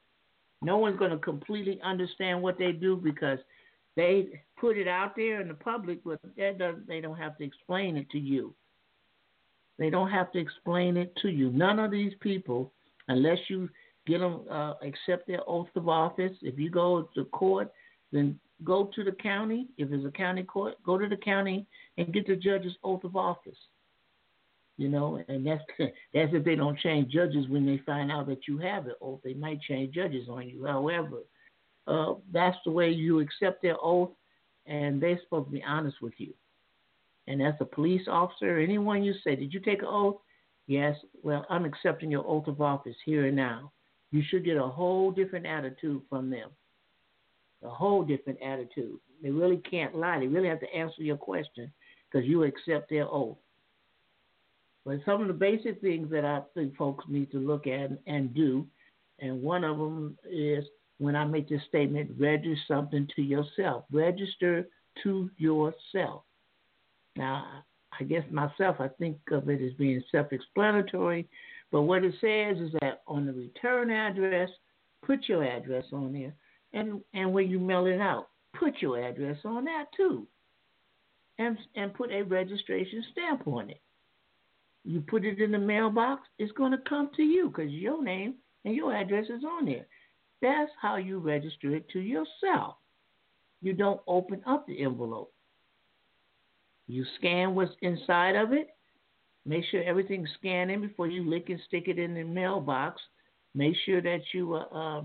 No 0.61 0.79
one's 0.79 0.99
going 0.99 1.11
to 1.11 1.19
completely 1.19 1.81
understand 1.85 2.43
what 2.43 2.59
they 2.59 2.73
do 2.73 2.97
because 2.97 3.39
they 3.97 4.43
put 4.59 4.79
it 4.79 4.89
out 4.89 5.15
there 5.17 5.41
in 5.41 5.49
the 5.49 5.55
public, 5.55 6.03
but 6.05 6.19
that 6.37 6.59
doesn't, 6.59 6.89
they 6.89 7.01
don't 7.01 7.19
have 7.19 7.37
to 7.39 7.45
explain 7.45 7.97
it 7.97 8.09
to 8.11 8.19
you. 8.19 8.55
They 9.79 9.91
don't 9.91 10.11
have 10.11 10.33
to 10.33 10.39
explain 10.39 10.97
it 10.97 11.15
to 11.23 11.29
you. 11.29 11.51
None 11.51 11.79
of 11.79 11.91
these 11.91 12.13
people, 12.21 12.73
unless 13.09 13.39
you 13.49 13.69
get 14.07 14.19
them 14.19 14.43
uh, 14.51 14.75
accept 14.83 15.27
their 15.27 15.41
oath 15.49 15.69
of 15.75 15.89
office. 15.89 16.37
If 16.43 16.59
you 16.59 16.71
go 16.71 17.09
to 17.15 17.25
court, 17.27 17.73
then 18.11 18.39
go 18.65 18.91
to 18.95 19.05
the 19.05 19.13
county. 19.13 19.69
If 19.79 19.93
it's 19.93 20.07
a 20.07 20.11
county 20.11 20.43
court, 20.43 20.75
go 20.85 20.99
to 20.99 21.09
the 21.09 21.17
county 21.17 21.67
and 21.99 22.13
get 22.13 22.27
the 22.27 22.37
judge's 22.37 22.77
oath 22.83 23.05
of 23.05 23.17
office. 23.17 23.59
You 24.79 24.89
know, 24.89 25.23
and 25.29 25.47
that's 25.47 25.63
that's 25.79 26.33
if 26.33 26.45
they 26.45 26.57
don't 26.57 26.79
change 26.79 27.13
judges 27.13 27.49
when 27.49 27.67
they 27.67 27.79
find 27.85 28.11
out 28.11 28.27
that 28.29 28.49
you 28.49 28.59
have 28.59 28.87
an 28.87 28.95
oath. 29.01 29.21
They 29.25 29.35
might 29.35 29.61
change 29.63 29.95
judges 29.95 30.29
on 30.29 30.49
you. 30.49 30.67
However, 30.67 31.19
uh, 31.87 32.15
that's 32.33 32.57
the 32.65 32.71
way 32.71 32.91
you 32.91 33.21
accept 33.21 33.63
their 33.63 33.77
oath, 33.83 34.11
and 34.67 35.03
they're 35.03 35.21
supposed 35.25 35.47
to 35.47 35.53
be 35.53 35.65
honest 35.65 35.97
with 36.01 36.15
you. 36.19 36.33
And 37.29 37.41
as 37.41 37.55
a 37.61 37.65
police 37.65 38.09
officer, 38.09 38.59
anyone 38.59 39.05
you 39.05 39.15
say, 39.25 39.37
did 39.37 39.55
you 39.55 39.61
take 39.61 39.83
an 39.83 39.89
oath? 39.89 40.17
Yes. 40.67 40.97
Well, 41.23 41.47
I'm 41.51 41.65
accepting 41.65 42.11
your 42.11 42.27
oath 42.27 42.49
of 42.49 42.61
office 42.61 42.97
here 43.05 43.27
and 43.27 43.37
now. 43.37 43.73
You 44.13 44.23
should 44.29 44.45
get 44.45 44.57
a 44.57 44.67
whole 44.67 45.11
different 45.11 45.47
attitude 45.47 46.03
from 46.09 46.31
them. 46.31 46.51
A 47.65 47.69
whole 47.69 48.05
different 48.05 48.41
attitude. 48.43 48.99
They 49.23 49.31
really 49.31 49.57
can't 49.69 49.97
lie. 49.97 50.21
They 50.21 50.27
really 50.27 50.49
have 50.49 50.61
to 50.61 50.75
answer 50.75 51.03
your 51.03 51.17
question 51.17 51.73
because 52.11 52.29
you 52.29 52.45
accept 52.45 52.91
their 52.91 53.09
oath. 53.09 53.39
But 54.85 54.99
some 55.05 55.23
of 55.23 55.29
the 55.29 55.35
basic 55.35 55.81
things 55.81 56.11
that 56.11 56.25
I 56.25 56.43
think 56.55 56.77
folks 56.77 57.05
need 57.09 57.31
to 57.33 57.39
look 57.39 57.67
at 57.67 57.91
and 58.07 58.35
do, 58.35 58.67
and 59.21 59.41
one 59.41 59.65
of 59.65 59.79
them 59.79 60.19
is 60.29 60.65
when 60.99 61.17
I 61.17 61.25
make 61.25 61.49
this 61.49 61.63
statement, 61.69 62.11
register 62.19 62.57
something 62.69 63.09
to 63.17 63.23
yourself. 63.23 63.85
Register 63.93 64.69
to 65.03 65.31
yourself. 65.37 66.23
Now, 67.17 67.65
I 67.99 68.05
guess 68.05 68.23
myself, 68.31 68.77
I 68.79 68.89
think 68.89 69.19
of 69.31 69.49
it 69.49 69.61
as 69.63 69.73
being 69.75 70.03
self 70.13 70.33
explanatory, 70.33 71.29
but 71.73 71.83
what 71.83 72.05
it 72.05 72.15
says 72.21 72.59
is 72.59 72.73
that 72.81 73.03
on 73.09 73.27
the 73.27 73.33
return 73.33 73.91
address, 73.91 74.51
put 75.05 75.27
your 75.27 75.43
address 75.43 75.87
on 75.93 76.13
there, 76.13 76.35
and, 76.75 77.01
and 77.15 77.33
when 77.33 77.51
you 77.51 77.59
mail 77.59 77.87
it 77.87 78.01
out, 78.01 78.29
put 78.59 78.75
your 78.81 79.03
address 79.03 79.39
on 79.45 79.65
that 79.65 79.87
too, 79.97 80.27
and, 81.39 81.59
and 81.75 81.95
put 81.95 82.13
a 82.13 82.23
registration 82.23 83.03
stamp 83.11 83.49
on 83.49 83.71
it. 83.71 83.81
You 84.85 85.01
put 85.01 85.25
it 85.25 85.41
in 85.41 85.51
the 85.51 85.59
mailbox, 85.59 86.23
it's 86.39 86.53
going 86.53 86.73
to 86.73 86.79
come 86.89 87.11
to 87.17 87.23
you 87.23 87.49
because 87.49 87.73
your 87.73 88.05
name 88.05 88.35
and 88.65 88.75
your 88.77 88.95
address 88.95 89.27
is 89.27 89.43
on 89.45 89.65
there. 89.65 89.87
That's 90.43 90.71
how 90.81 90.97
you 90.97 91.19
register 91.19 91.75
it 91.75 91.89
to 91.91 92.01
yourself. 92.01 92.77
You 93.63 93.73
don't 93.73 94.01
open 94.07 94.43
up 94.47 94.67
the 94.67 94.83
envelope. 94.83 95.33
You 96.89 97.05
scan 97.19 97.55
what's 97.55 97.73
inside 97.81 98.35
of 98.35 98.53
it. 98.53 98.69
Make 99.45 99.65
sure 99.71 99.83
everything's 99.83 100.29
scanned 100.39 100.71
in 100.71 100.81
before 100.81 101.09
you 101.09 101.29
lick 101.29 101.49
and 101.49 101.61
stick 101.67 101.85
it 101.89 101.99
in 101.99 102.15
the 102.15 102.23
mailbox. 102.23 103.01
Make 103.55 103.75
sure 103.85 104.01
that 104.01 104.21
you 104.33 104.55
uh, 104.55 104.67
uh, 104.73 105.03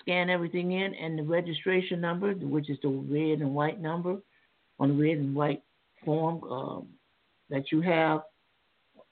scan 0.00 0.28
everything 0.28 0.72
in 0.72 0.94
and 0.94 1.18
the 1.18 1.22
registration 1.22 2.00
number, 2.00 2.32
which 2.34 2.68
is 2.68 2.78
the 2.82 2.88
red 2.88 3.40
and 3.40 3.54
white 3.54 3.80
number 3.80 4.18
on 4.78 4.88
the 4.88 5.02
red 5.02 5.18
and 5.18 5.34
white 5.34 5.62
form 6.04 6.42
um, 6.44 6.86
that 7.50 7.72
you 7.72 7.80
have, 7.80 8.22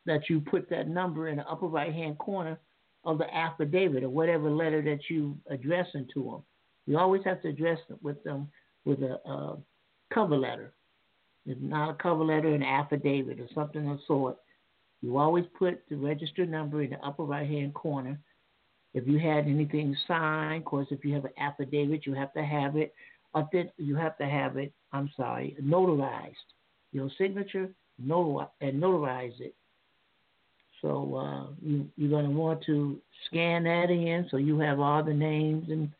that 0.07 0.29
you 0.29 0.40
put 0.40 0.69
that 0.71 0.88
number 0.88 1.29
in 1.29 1.37
the 1.37 1.49
upper 1.49 1.67
right 1.67 1.93
hand 1.93 2.19
corner 2.19 2.59
of 3.05 3.19
the 3.19 3.35
affidavit 3.35 4.05
or 4.05 4.11
whatever 4.11 4.50
letter 4.50 4.83
that 4.83 5.00
you 5.09 5.37
addressing 5.49 6.07
to 6.12 6.23
them. 6.23 6.43
You 6.87 6.99
always 6.99 7.23
have 7.25 7.40
to 7.43 7.49
address 7.49 7.79
it 7.88 8.02
with 8.02 8.23
them 8.25 8.49
with 8.85 9.00
a 9.02 9.21
uh, 9.29 9.57
cover 10.12 10.37
letter. 10.37 10.73
It's 11.47 11.61
not 11.62 11.90
a 11.90 11.95
cover 11.95 12.25
letter, 12.25 12.55
an 12.55 12.62
affidavit 12.62 13.40
or 13.40 13.49
something 13.55 13.88
of 13.88 13.99
the 13.99 14.02
sort. 14.07 14.37
You 15.02 15.16
always 15.16 15.45
put 15.59 15.83
the 15.88 15.97
register 15.97 16.45
number 16.45 16.83
in 16.83 16.90
the 16.90 17.04
upper 17.04 17.25
right 17.25 17.49
hand 17.49 17.75
corner. 17.75 18.19
If 18.92 19.07
you 19.07 19.19
had 19.19 19.47
anything 19.47 19.97
signed, 20.07 20.62
of 20.62 20.64
course, 20.64 20.88
if 20.90 21.04
you 21.04 21.14
have 21.14 21.25
an 21.25 21.33
affidavit, 21.38 22.07
you 22.07 22.14
have 22.14 22.33
to 22.35 22.45
have 22.45 22.76
it. 22.76 22.95
Up 23.35 23.52
you 23.76 23.95
have 23.95 24.19
to 24.19 24.26
have 24.26 24.57
it. 24.57 24.73
I'm 24.92 25.11
sorry, 25.16 25.57
notarized. 25.62 26.35
Your 26.92 27.09
signature, 27.16 27.71
notar- 28.04 28.50
and 28.61 28.83
notarize 28.83 29.40
it 29.40 29.55
so 30.81 31.14
uh, 31.16 31.53
you, 31.62 31.88
you're 31.96 32.11
going 32.11 32.27
to 32.27 32.31
want 32.31 32.64
to 32.64 33.01
scan 33.27 33.64
that 33.64 33.90
in 33.90 34.27
so 34.31 34.37
you 34.37 34.59
have 34.61 34.81
all 34.81 35.03
the 35.03 35.12
names 35.12 35.68
and, 35.68 35.90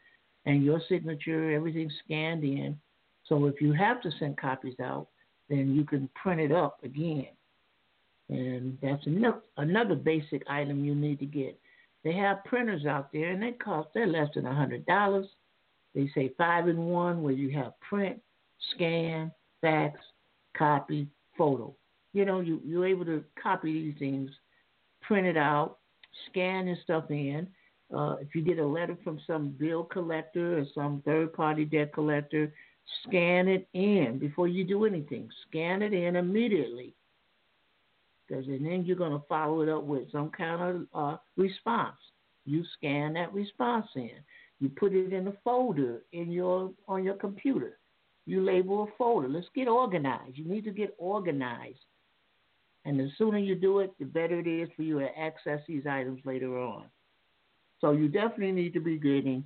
and 0.47 0.65
your 0.65 0.81
signature, 0.89 1.53
everything 1.53 1.91
scanned 2.05 2.45
in. 2.45 2.79
So 3.27 3.47
if 3.47 3.61
you 3.61 3.73
have 3.73 4.01
to 4.03 4.11
send 4.19 4.39
copies 4.39 4.81
out, 4.83 5.09
then 5.49 5.75
you 5.75 5.85
can 5.85 6.09
print 6.21 6.41
it 6.41 6.53
up 6.53 6.83
again. 6.83 7.29
And 8.31 8.79
that's 8.81 9.05
another, 9.57 9.95
basic 9.95 10.43
item 10.49 10.85
you 10.85 10.95
need 10.95 11.19
to 11.19 11.27
get. 11.27 11.59
They 12.05 12.13
have 12.15 12.45
printers 12.45 12.87
out 12.87 13.13
there 13.13 13.31
and 13.31 13.43
they 13.43 13.53
cost, 13.53 13.89
they're 13.93 14.07
less 14.07 14.29
than 14.35 14.47
a 14.47 14.51
$100. 14.51 15.25
They 15.95 16.09
say 16.15 16.33
five 16.39 16.69
in 16.69 16.87
one 16.87 17.23
where 17.23 17.33
you 17.33 17.51
have 17.59 17.79
print, 17.81 18.21
scan, 18.75 19.33
fax, 19.61 19.99
copy, 20.57 21.09
photo. 21.37 21.75
You 22.13 22.25
know, 22.25 22.41
you, 22.41 22.61
you're 22.65 22.87
able 22.87 23.05
to 23.05 23.25
copy 23.43 23.73
these 23.73 23.99
things 23.99 24.31
print 25.11 25.27
it 25.27 25.37
out, 25.37 25.79
scan 26.29 26.69
your 26.69 26.77
stuff 26.85 27.11
in. 27.11 27.49
Uh, 27.93 28.15
if 28.21 28.33
you 28.33 28.43
get 28.43 28.61
a 28.61 28.65
letter 28.65 28.97
from 29.03 29.19
some 29.27 29.49
bill 29.59 29.83
collector 29.83 30.59
or 30.59 30.65
some 30.73 31.03
third 31.05 31.33
party 31.33 31.65
debt 31.65 31.93
collector, 31.93 32.53
scan 33.05 33.49
it 33.49 33.67
in 33.73 34.21
before 34.21 34.47
you 34.47 34.63
do 34.63 34.85
anything. 34.85 35.29
Scan 35.49 35.83
it 35.83 35.93
in 35.93 36.15
immediately. 36.15 36.95
And 38.31 38.65
then 38.65 38.85
you're 38.85 38.97
going 38.97 39.13
to 39.13 39.27
follow 39.29 39.63
it 39.63 39.69
up 39.69 39.85
with 39.85 40.11
some 40.13 40.31
kind 40.31 40.63
of 40.63 40.87
uh, 40.95 41.17
response. 41.37 41.97
You 42.45 42.65
scan 42.77 43.15
that 43.15 43.33
response 43.33 43.87
in. 43.97 44.11
You 44.61 44.69
put 44.69 44.93
it 44.93 45.13
in 45.13 45.29
a 45.29 45.33
folder 45.43 46.03
in 46.13 46.31
your 46.31 46.71
on 46.87 47.03
your 47.05 47.15
computer. 47.15 47.79
You 48.27 48.43
label 48.43 48.85
a 48.85 48.87
folder. 48.99 49.29
Let's 49.29 49.49
get 49.55 49.69
organized. 49.69 50.37
You 50.37 50.45
need 50.45 50.65
to 50.65 50.71
get 50.71 50.95
organized. 50.99 51.79
And 52.85 52.99
the 52.99 53.11
sooner 53.19 53.39
you 53.39 53.55
do 53.55 53.81
it, 53.81 53.93
the 53.99 54.05
better 54.05 54.39
it 54.39 54.47
is 54.47 54.69
for 54.77 54.83
you 54.83 55.01
to 55.01 55.19
access 55.19 55.61
these 55.67 55.87
items 55.87 56.21
later 56.25 56.59
on. 56.59 56.85
So 57.81 57.93
you 57.93 58.09
definitely 58.09 58.53
need 58.53 58.75
to 58.75 58.81
be 58.81 58.99
getting 58.99 59.45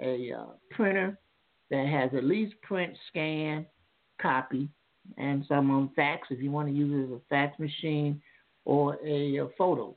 a 0.00 0.32
uh, 0.32 0.52
printer 0.70 1.18
that 1.70 1.86
has 1.86 2.10
at 2.16 2.24
least 2.24 2.54
print, 2.62 2.94
scan, 3.08 3.66
copy, 4.20 4.68
and 5.18 5.44
some 5.48 5.70
on 5.70 5.90
fax 5.96 6.28
if 6.30 6.40
you 6.40 6.50
want 6.50 6.68
to 6.68 6.74
use 6.74 6.92
it 6.92 7.12
as 7.12 7.18
a 7.18 7.22
fax 7.28 7.58
machine 7.58 8.20
or 8.64 8.98
a, 9.04 9.38
a 9.38 9.48
photo. 9.56 9.94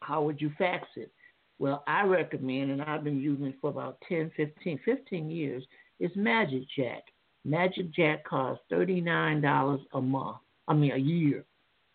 How 0.00 0.22
would 0.22 0.40
you 0.40 0.52
fax 0.58 0.86
it? 0.96 1.10
Well, 1.58 1.84
I 1.86 2.02
recommend, 2.04 2.70
and 2.70 2.82
I've 2.82 3.04
been 3.04 3.20
using 3.20 3.46
it 3.46 3.56
for 3.60 3.70
about 3.70 3.98
10, 4.08 4.32
15, 4.36 4.80
15 4.84 5.30
years, 5.30 5.64
is 6.00 6.10
Magic 6.16 6.62
Jack. 6.76 7.04
Magic 7.44 7.92
Jack 7.92 8.24
costs 8.24 8.64
$39 8.72 9.78
a 9.92 10.00
month, 10.00 10.38
I 10.66 10.74
mean 10.74 10.92
a 10.92 10.96
year. 10.96 11.44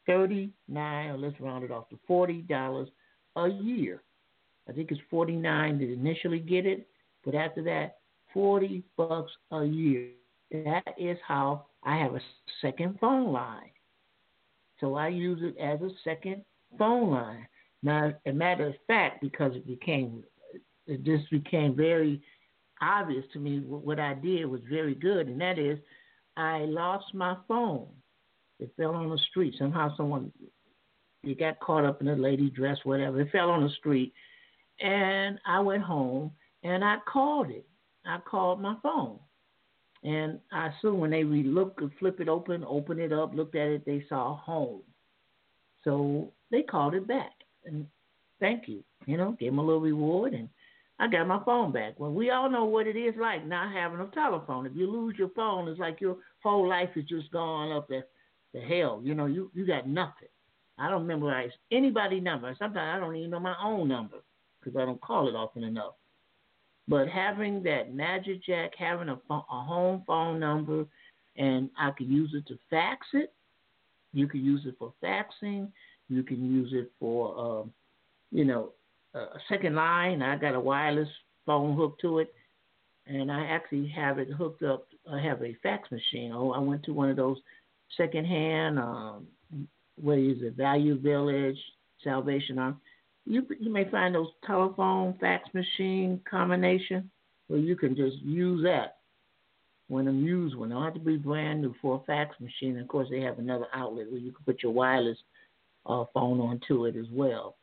39 0.07 1.09
or 1.09 1.17
let's 1.17 1.39
round 1.39 1.63
it 1.63 1.71
off 1.71 1.89
to 1.89 1.99
$40 2.09 2.87
a 3.35 3.47
year. 3.47 4.01
I 4.67 4.71
think 4.71 4.91
it's 4.91 5.01
49 5.09 5.79
to 5.79 5.93
initially 5.93 6.39
get 6.39 6.65
it, 6.65 6.87
but 7.25 7.35
after 7.35 7.63
that, 7.63 7.97
40 8.33 8.83
bucks 8.97 9.31
a 9.51 9.63
year. 9.63 10.09
That 10.51 10.95
is 10.97 11.17
how 11.27 11.65
I 11.83 11.97
have 11.97 12.15
a 12.15 12.21
second 12.61 12.97
phone 12.99 13.31
line. 13.31 13.71
So 14.79 14.95
I 14.95 15.09
use 15.09 15.39
it 15.41 15.59
as 15.61 15.81
a 15.81 15.89
second 16.03 16.43
phone 16.77 17.11
line. 17.11 17.47
Now, 17.83 18.13
a 18.25 18.31
matter 18.31 18.67
of 18.67 18.75
fact, 18.87 19.21
because 19.21 19.55
it 19.55 19.65
became, 19.65 20.23
it 20.87 21.03
just 21.03 21.29
became 21.31 21.75
very 21.75 22.21
obvious 22.81 23.25
to 23.33 23.39
me 23.39 23.59
what 23.59 23.99
I 23.99 24.13
did 24.13 24.45
was 24.45 24.61
very 24.69 24.95
good, 24.95 25.27
and 25.27 25.39
that 25.41 25.59
is 25.59 25.79
I 26.37 26.59
lost 26.59 27.13
my 27.13 27.35
phone. 27.47 27.87
It 28.59 28.71
fell 28.77 28.95
on 28.95 29.09
the 29.09 29.19
street. 29.29 29.55
Somehow 29.57 29.95
someone 29.95 30.31
you 31.23 31.35
got 31.35 31.59
caught 31.59 31.85
up 31.85 32.01
in 32.01 32.07
a 32.07 32.15
lady 32.15 32.49
dress, 32.49 32.77
whatever. 32.83 33.21
It 33.21 33.31
fell 33.31 33.49
on 33.49 33.63
the 33.63 33.69
street. 33.71 34.13
And 34.79 35.39
I 35.45 35.59
went 35.59 35.83
home 35.83 36.31
and 36.63 36.83
I 36.83 36.97
called 37.11 37.49
it. 37.49 37.67
I 38.05 38.19
called 38.19 38.61
my 38.61 38.75
phone. 38.81 39.19
And 40.03 40.39
I 40.51 40.67
assume 40.67 40.99
when 40.99 41.11
they 41.11 41.23
look 41.23 41.81
flip 41.99 42.19
it 42.19 42.29
open, 42.29 42.63
open 42.65 42.99
it 42.99 43.11
up, 43.11 43.33
looked 43.33 43.55
at 43.55 43.67
it, 43.67 43.85
they 43.85 44.05
saw 44.07 44.33
a 44.33 44.35
home. 44.35 44.81
So 45.83 46.31
they 46.51 46.61
called 46.61 46.93
it 46.93 47.07
back. 47.07 47.33
And 47.65 47.85
thank 48.39 48.67
you. 48.67 48.83
You 49.05 49.17
know, 49.17 49.35
gave 49.39 49.51
them 49.51 49.59
a 49.59 49.63
little 49.63 49.81
reward 49.81 50.33
and 50.33 50.49
I 50.99 51.07
got 51.07 51.27
my 51.27 51.41
phone 51.45 51.71
back. 51.71 51.97
Well, 51.97 52.11
we 52.11 52.29
all 52.29 52.49
know 52.49 52.65
what 52.65 52.87
it 52.87 52.97
is 52.97 53.15
like 53.19 53.45
not 53.45 53.73
having 53.73 53.99
a 53.99 54.07
telephone. 54.07 54.65
If 54.65 54.75
you 54.75 54.89
lose 54.89 55.15
your 55.17 55.29
phone, 55.29 55.67
it's 55.67 55.79
like 55.79 56.01
your 56.01 56.17
whole 56.43 56.67
life 56.67 56.89
is 56.95 57.05
just 57.05 57.31
gone 57.31 57.71
up 57.71 57.87
there 57.87 58.05
the 58.53 58.61
hell, 58.61 59.01
you 59.03 59.13
know, 59.13 59.25
you, 59.25 59.51
you 59.53 59.65
got 59.65 59.87
nothing. 59.87 60.27
I 60.77 60.89
don't 60.89 61.07
memorize 61.07 61.51
anybody's 61.71 62.23
number. 62.23 62.55
Sometimes 62.57 62.97
I 62.97 62.99
don't 62.99 63.15
even 63.15 63.31
know 63.31 63.39
my 63.39 63.55
own 63.63 63.87
number 63.87 64.17
because 64.59 64.79
I 64.79 64.85
don't 64.85 65.01
call 65.01 65.27
it 65.27 65.35
often 65.35 65.63
enough. 65.63 65.93
But 66.89 67.07
having 67.07 67.61
that 67.63 67.93
Magic 67.93 68.43
Jack, 68.43 68.71
having 68.77 69.09
a, 69.09 69.19
phone, 69.27 69.43
a 69.51 69.63
home 69.63 70.03
phone 70.07 70.39
number, 70.39 70.85
and 71.37 71.69
I 71.77 71.91
could 71.91 72.09
use 72.09 72.31
it 72.33 72.47
to 72.47 72.57
fax 72.69 73.05
it. 73.13 73.31
You 74.11 74.27
could 74.27 74.41
use 74.41 74.61
it 74.65 74.75
for 74.79 74.91
faxing. 75.01 75.69
You 76.09 76.23
can 76.23 76.43
use 76.51 76.71
it 76.73 76.91
for, 76.99 77.37
um, 77.39 77.73
you 78.31 78.43
know, 78.43 78.71
a 79.13 79.37
second 79.47 79.75
line. 79.75 80.23
I 80.23 80.35
got 80.35 80.55
a 80.55 80.59
wireless 80.59 81.07
phone 81.45 81.77
hooked 81.77 82.01
to 82.01 82.19
it, 82.19 82.33
and 83.05 83.31
I 83.31 83.45
actually 83.45 83.87
have 83.89 84.17
it 84.17 84.29
hooked 84.31 84.63
up. 84.63 84.87
I 85.11 85.21
have 85.21 85.43
a 85.43 85.55
fax 85.61 85.91
machine. 85.91 86.31
Oh, 86.33 86.51
I 86.51 86.59
went 86.59 86.83
to 86.85 86.93
one 86.93 87.11
of 87.11 87.17
those 87.17 87.37
secondhand, 87.97 88.79
um, 88.79 89.27
what 90.01 90.17
is 90.17 90.41
it, 90.41 90.55
Value 90.55 90.99
Village, 90.99 91.57
Salvation 92.03 92.57
Army. 92.57 92.77
You 93.25 93.45
you 93.59 93.71
may 93.71 93.89
find 93.89 94.15
those 94.15 94.29
telephone 94.45 95.15
fax 95.19 95.47
machine 95.53 96.21
combination. 96.29 97.09
where 97.47 97.59
you 97.59 97.75
can 97.75 97.95
just 97.95 98.17
use 98.17 98.63
that 98.63 98.97
when 99.87 100.07
I'm 100.07 100.23
used 100.23 100.55
one. 100.55 100.69
Don't 100.69 100.83
have 100.83 100.93
to 100.93 100.99
be 100.99 101.17
brand 101.17 101.61
new 101.61 101.75
for 101.81 101.95
a 101.97 102.05
fax 102.05 102.39
machine. 102.39 102.77
of 102.77 102.87
course, 102.87 103.07
they 103.09 103.21
have 103.21 103.39
another 103.39 103.67
outlet 103.73 104.09
where 104.09 104.19
you 104.19 104.31
can 104.31 104.45
put 104.45 104.63
your 104.63 104.71
wireless 104.71 105.17
uh, 105.85 106.05
phone 106.13 106.39
onto 106.39 106.85
it 106.85 106.95
as 106.95 107.07
well. 107.11 107.55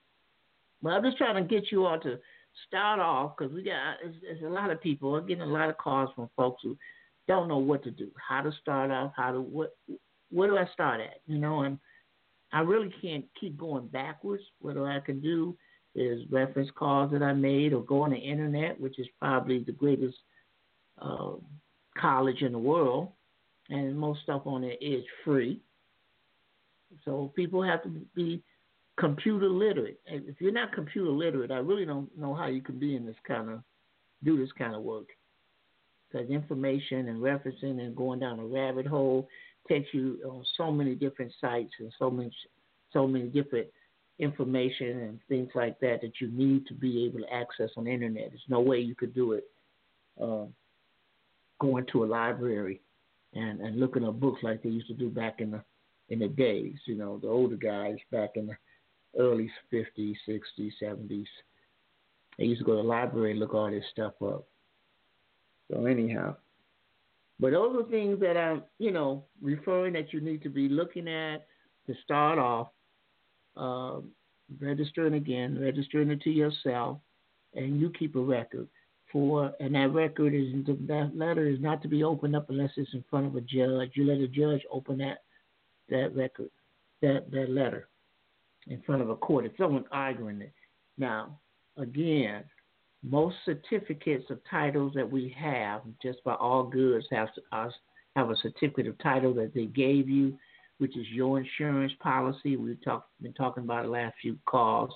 But 0.83 0.91
I'm 0.91 1.03
just 1.03 1.19
trying 1.19 1.43
to 1.43 1.49
get 1.49 1.71
you 1.71 1.87
all 1.87 1.99
to 2.01 2.19
start 2.67 3.01
off 3.01 3.37
because 3.37 3.53
we 3.53 3.63
got 3.63 3.97
there's, 4.23 4.43
a 4.43 4.49
lot 4.49 4.71
of 4.71 4.81
people. 4.81 5.15
I'm 5.15 5.27
getting 5.27 5.43
a 5.43 5.47
lot 5.47 5.71
of 5.71 5.79
calls 5.79 6.11
from 6.15 6.29
folks 6.37 6.63
who 6.63 6.77
don't 7.29 7.49
know 7.49 7.59
what 7.59 7.83
to 7.85 7.91
do, 7.91 8.11
how 8.29 8.43
to 8.43 8.53
start 8.61 8.91
off, 8.91 9.13
how 9.17 9.33
to 9.33 9.41
what 9.41 9.77
where 10.31 10.49
do 10.49 10.59
I 10.59 10.67
start 10.73 11.01
at, 11.01 11.21
you 11.27 11.39
know, 11.39 11.61
and 11.61 11.79
I 12.57 12.61
really 12.61 12.91
can't 13.03 13.27
keep 13.39 13.59
going 13.59 13.87
backwards. 13.89 14.43
What 14.61 14.79
I 14.79 14.99
can 15.01 15.21
do 15.21 15.55
is 15.95 16.23
reference 16.31 16.71
calls 16.75 17.13
that 17.13 17.23
I 17.23 17.35
made 17.35 17.75
or 17.75 17.83
go 17.83 18.01
on 18.01 18.13
the 18.13 18.17
internet, 18.17 18.81
which 18.81 18.99
is 18.99 19.07
probably 19.21 19.59
the 19.59 19.73
greatest 19.73 20.17
uh, 21.03 21.33
college 22.01 22.41
in 22.41 22.53
the 22.53 22.59
world, 22.59 23.11
and 23.69 23.99
most 23.99 24.23
stuff 24.23 24.47
on 24.47 24.65
it 24.65 24.79
is 24.81 25.05
free. 25.23 25.61
So 27.05 27.31
people 27.37 27.63
have 27.63 27.83
to 27.83 27.91
be 28.15 28.43
computer 28.99 29.51
literate. 29.51 30.01
And 30.11 30.27
if 30.27 30.41
you're 30.41 30.51
not 30.51 30.73
computer 30.73 31.11
literate, 31.11 31.51
I 31.51 31.59
really 31.59 31.85
don't 31.85 32.09
know 32.17 32.35
how 32.35 32.47
you 32.47 32.63
can 32.63 32.79
be 32.79 32.97
in 32.97 33.05
this 33.05 33.17
kind 33.29 33.51
of 33.51 33.61
do 34.25 34.39
this 34.39 34.53
kind 34.57 34.75
of 34.75 34.81
work. 34.81 35.09
Because 36.11 36.31
information 36.31 37.09
and 37.09 37.21
referencing 37.21 37.83
and 37.83 37.95
going 37.95 38.19
down 38.19 38.39
a 38.39 38.47
rabbit 38.47 38.87
hole 38.87 39.29
takes 39.69 39.89
you 39.93 40.19
on 40.29 40.45
so 40.57 40.71
many 40.71 40.95
different 40.95 41.33
sites 41.41 41.73
and 41.79 41.93
so 41.99 42.11
many 42.11 42.33
so 42.93 43.07
many 43.07 43.27
different 43.27 43.67
information 44.19 45.01
and 45.01 45.19
things 45.29 45.51
like 45.55 45.79
that 45.81 46.01
that 46.01 46.21
you 46.21 46.29
need 46.29 46.67
to 46.67 46.75
be 46.75 47.05
able 47.05 47.21
to 47.21 47.33
access 47.33 47.71
on 47.77 47.85
the 47.85 47.91
internet. 47.91 48.31
There's 48.31 48.43
no 48.49 48.61
way 48.61 48.79
you 48.79 48.95
could 48.95 49.15
do 49.15 49.33
it 49.33 49.45
uh, 50.23 50.47
going 51.61 51.87
to 51.93 52.05
a 52.05 52.07
library 52.07 52.81
and, 53.35 53.61
and 53.61 53.79
looking 53.79 54.05
at 54.05 54.21
books 54.21 54.43
like 54.43 54.63
they 54.63 54.71
used 54.71 54.89
to 54.89 54.95
do 54.95 55.11
back 55.11 55.41
in 55.41 55.51
the 55.51 55.63
in 56.09 56.21
the 56.21 56.29
days. 56.29 56.77
You 56.87 56.97
know, 56.97 57.19
the 57.19 57.29
older 57.29 57.57
guys 57.57 57.97
back 58.11 58.31
in 58.37 58.47
the 58.47 58.57
early 59.19 59.51
50s, 59.73 60.15
60s, 60.29 60.73
70s. 60.83 61.27
They 62.39 62.45
used 62.45 62.61
to 62.61 62.65
go 62.65 62.77
to 62.77 62.83
the 62.83 62.89
library 62.89 63.33
and 63.33 63.41
look 63.41 63.55
all 63.55 63.71
this 63.71 63.85
stuff 63.91 64.13
up. 64.23 64.45
So 65.71 65.87
anyhow, 65.87 66.37
but 67.39 67.53
those 67.53 67.77
are 67.77 67.91
things 67.91 68.21
that 68.21 68.37
I'm, 68.37 68.63
you 68.79 68.91
know, 68.91 69.25
referring 69.43 69.93
that 69.95 70.13
you 70.13 70.21
need 70.21 70.43
to 70.43 70.49
be 70.49 70.69
looking 70.69 71.09
at 71.09 71.47
to 71.87 71.95
start 72.05 72.39
off. 72.39 72.69
Um, 73.57 74.11
registering 74.61 75.15
again, 75.15 75.59
registering 75.61 76.11
it 76.11 76.21
to 76.23 76.31
yourself, 76.31 76.99
and 77.55 77.81
you 77.81 77.91
keep 77.99 78.17
a 78.17 78.21
record 78.21 78.69
for, 79.11 79.53
and 79.61 79.75
that 79.75 79.93
record 79.93 80.35
is 80.35 80.53
that 80.87 81.13
letter 81.15 81.47
is 81.47 81.61
not 81.61 81.83
to 81.83 81.89
be 81.89 82.05
opened 82.05 82.37
up 82.37 82.51
unless 82.51 82.71
it's 82.77 82.93
in 82.93 83.05
front 83.09 83.27
of 83.27 83.35
a 83.37 83.41
judge. 83.41 83.93
You 83.95 84.05
let 84.05 84.19
a 84.19 84.29
judge 84.29 84.63
open 84.71 84.99
that 84.99 85.23
that 85.89 86.15
record, 86.15 86.51
that 87.03 87.31
that 87.31 87.51
letter, 87.51 87.89
in 88.67 88.83
front 88.83 89.03
of 89.03 89.11
a 89.11 89.17
court. 89.17 89.47
If 89.47 89.53
someone's 89.59 89.87
arguing 89.91 90.41
it, 90.41 90.53
now 90.99 91.39
again, 91.77 92.45
most 93.09 93.37
certificates 93.45 94.29
of 94.31 94.41
titles 94.51 94.93
that 94.95 95.11
we 95.11 95.35
have, 95.39 95.83
just 96.03 96.23
by 96.25 96.35
all 96.35 96.65
goods, 96.65 97.07
have 97.13 97.29
to, 97.35 97.71
have 98.17 98.31
a 98.31 98.37
certificate 98.37 98.89
of 98.89 98.99
title 98.99 99.33
that 99.35 99.55
they 99.55 99.67
gave 99.67 100.09
you, 100.09 100.37
which 100.79 100.97
is 100.97 101.07
your 101.13 101.39
insurance 101.39 101.93
policy. 102.01 102.57
We've 102.57 102.79
been 103.23 103.33
talking 103.35 103.65
about 103.65 103.85
the 103.85 103.91
last 103.91 104.15
few 104.21 104.37
calls. 104.47 104.91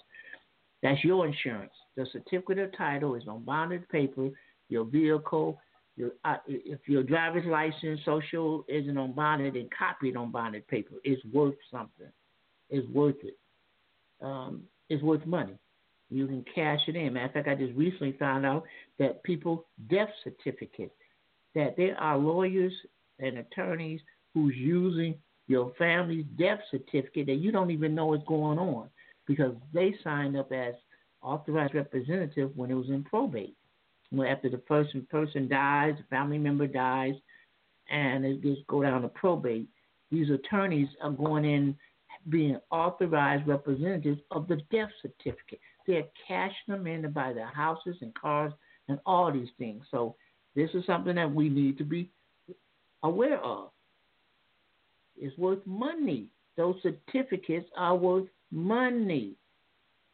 That's 0.83 1.05
your 1.05 1.27
insurance. 1.27 1.73
The 1.96 2.07
certificate 2.12 2.59
of 2.59 2.77
title 2.77 3.14
is 3.14 3.29
on 3.29 3.44
bonded 3.44 3.88
paper. 3.90 4.31
Your 4.68 4.85
vehicle, 4.85 5.61
your 5.96 6.11
uh, 6.25 6.37
if 6.46 6.81
your 6.87 7.03
driver's 7.03 7.44
license, 7.46 8.01
social 8.05 8.64
isn't 8.68 8.96
on 8.96 9.12
bonded 9.12 9.57
and 9.57 9.68
copied 9.77 10.16
on 10.16 10.31
bonded 10.31 10.66
paper, 10.68 10.94
it's 11.05 11.25
worth 11.27 11.57
something. 11.70 12.11
It's 12.70 12.88
worth 12.88 13.16
it. 13.23 13.37
Um, 14.20 14.62
it's 14.88 15.03
worth 15.03 15.25
money. 15.27 15.59
You 16.11 16.27
can 16.27 16.44
cash 16.55 16.81
it 16.88 16.96
in. 16.96 17.12
Matter 17.12 17.27
of 17.27 17.33
fact, 17.33 17.49
I 17.49 17.55
just 17.55 17.77
recently 17.77 18.16
found 18.18 18.44
out 18.44 18.64
that 18.99 19.23
people 19.23 19.66
death 19.88 20.09
certificate 20.25 20.92
that 21.55 21.77
there 21.77 21.96
are 21.99 22.18
lawyers 22.18 22.73
and 23.18 23.38
attorneys 23.38 24.01
who's 24.35 24.55
using 24.57 25.14
your 25.46 25.73
family's 25.79 26.27
death 26.38 26.61
certificate 26.70 27.27
that 27.27 27.35
you 27.35 27.51
don't 27.51 27.70
even 27.70 27.94
know 27.94 28.07
what's 28.07 28.27
going 28.27 28.59
on 28.59 28.88
because 29.27 29.55
they 29.73 29.94
signed 30.03 30.37
up 30.37 30.53
as 30.53 30.75
authorized 31.23 31.75
representative 31.75 32.51
when 32.57 32.70
it 32.70 32.75
was 32.75 32.88
in 32.88 33.03
probate. 33.05 33.57
Well, 34.12 34.29
after 34.29 34.49
the 34.49 34.59
person 34.59 35.07
person 35.11 35.49
dies, 35.49 35.94
the 35.96 36.05
family 36.05 36.38
member 36.38 36.66
dies, 36.66 37.14
and 37.90 38.25
it 38.25 38.42
just 38.42 38.66
go 38.66 38.83
down 38.83 39.03
to 39.03 39.09
probate, 39.09 39.68
these 40.11 40.31
attorneys 40.31 40.88
are 41.03 41.11
going 41.11 41.44
in 41.44 41.77
being 42.29 42.59
authorized 42.70 43.46
representatives 43.46 44.20
of 44.31 44.49
the 44.49 44.61
death 44.70 44.90
certificate. 45.01 45.61
They're 45.90 46.05
cashing 46.26 46.68
them 46.68 46.87
in 46.87 47.03
to 47.03 47.09
buy 47.09 47.33
their 47.33 47.53
houses 47.53 47.96
and 48.00 48.14
cars 48.14 48.53
and 48.88 48.98
all 49.07 49.33
these 49.33 49.48
things. 49.59 49.85
So 49.90 50.14
this 50.55 50.70
is 50.74 50.85
something 50.87 51.16
that 51.16 51.33
we 51.33 51.48
need 51.48 51.79
to 51.79 51.85
be 51.85 52.11
aware 53.03 53.40
of. 53.40 53.70
It's 55.16 55.37
worth 55.37 55.66
money. 55.66 56.29
Those 56.57 56.76
certificates 56.83 57.68
are 57.76 57.96
worth 57.96 58.29
money. 58.50 59.35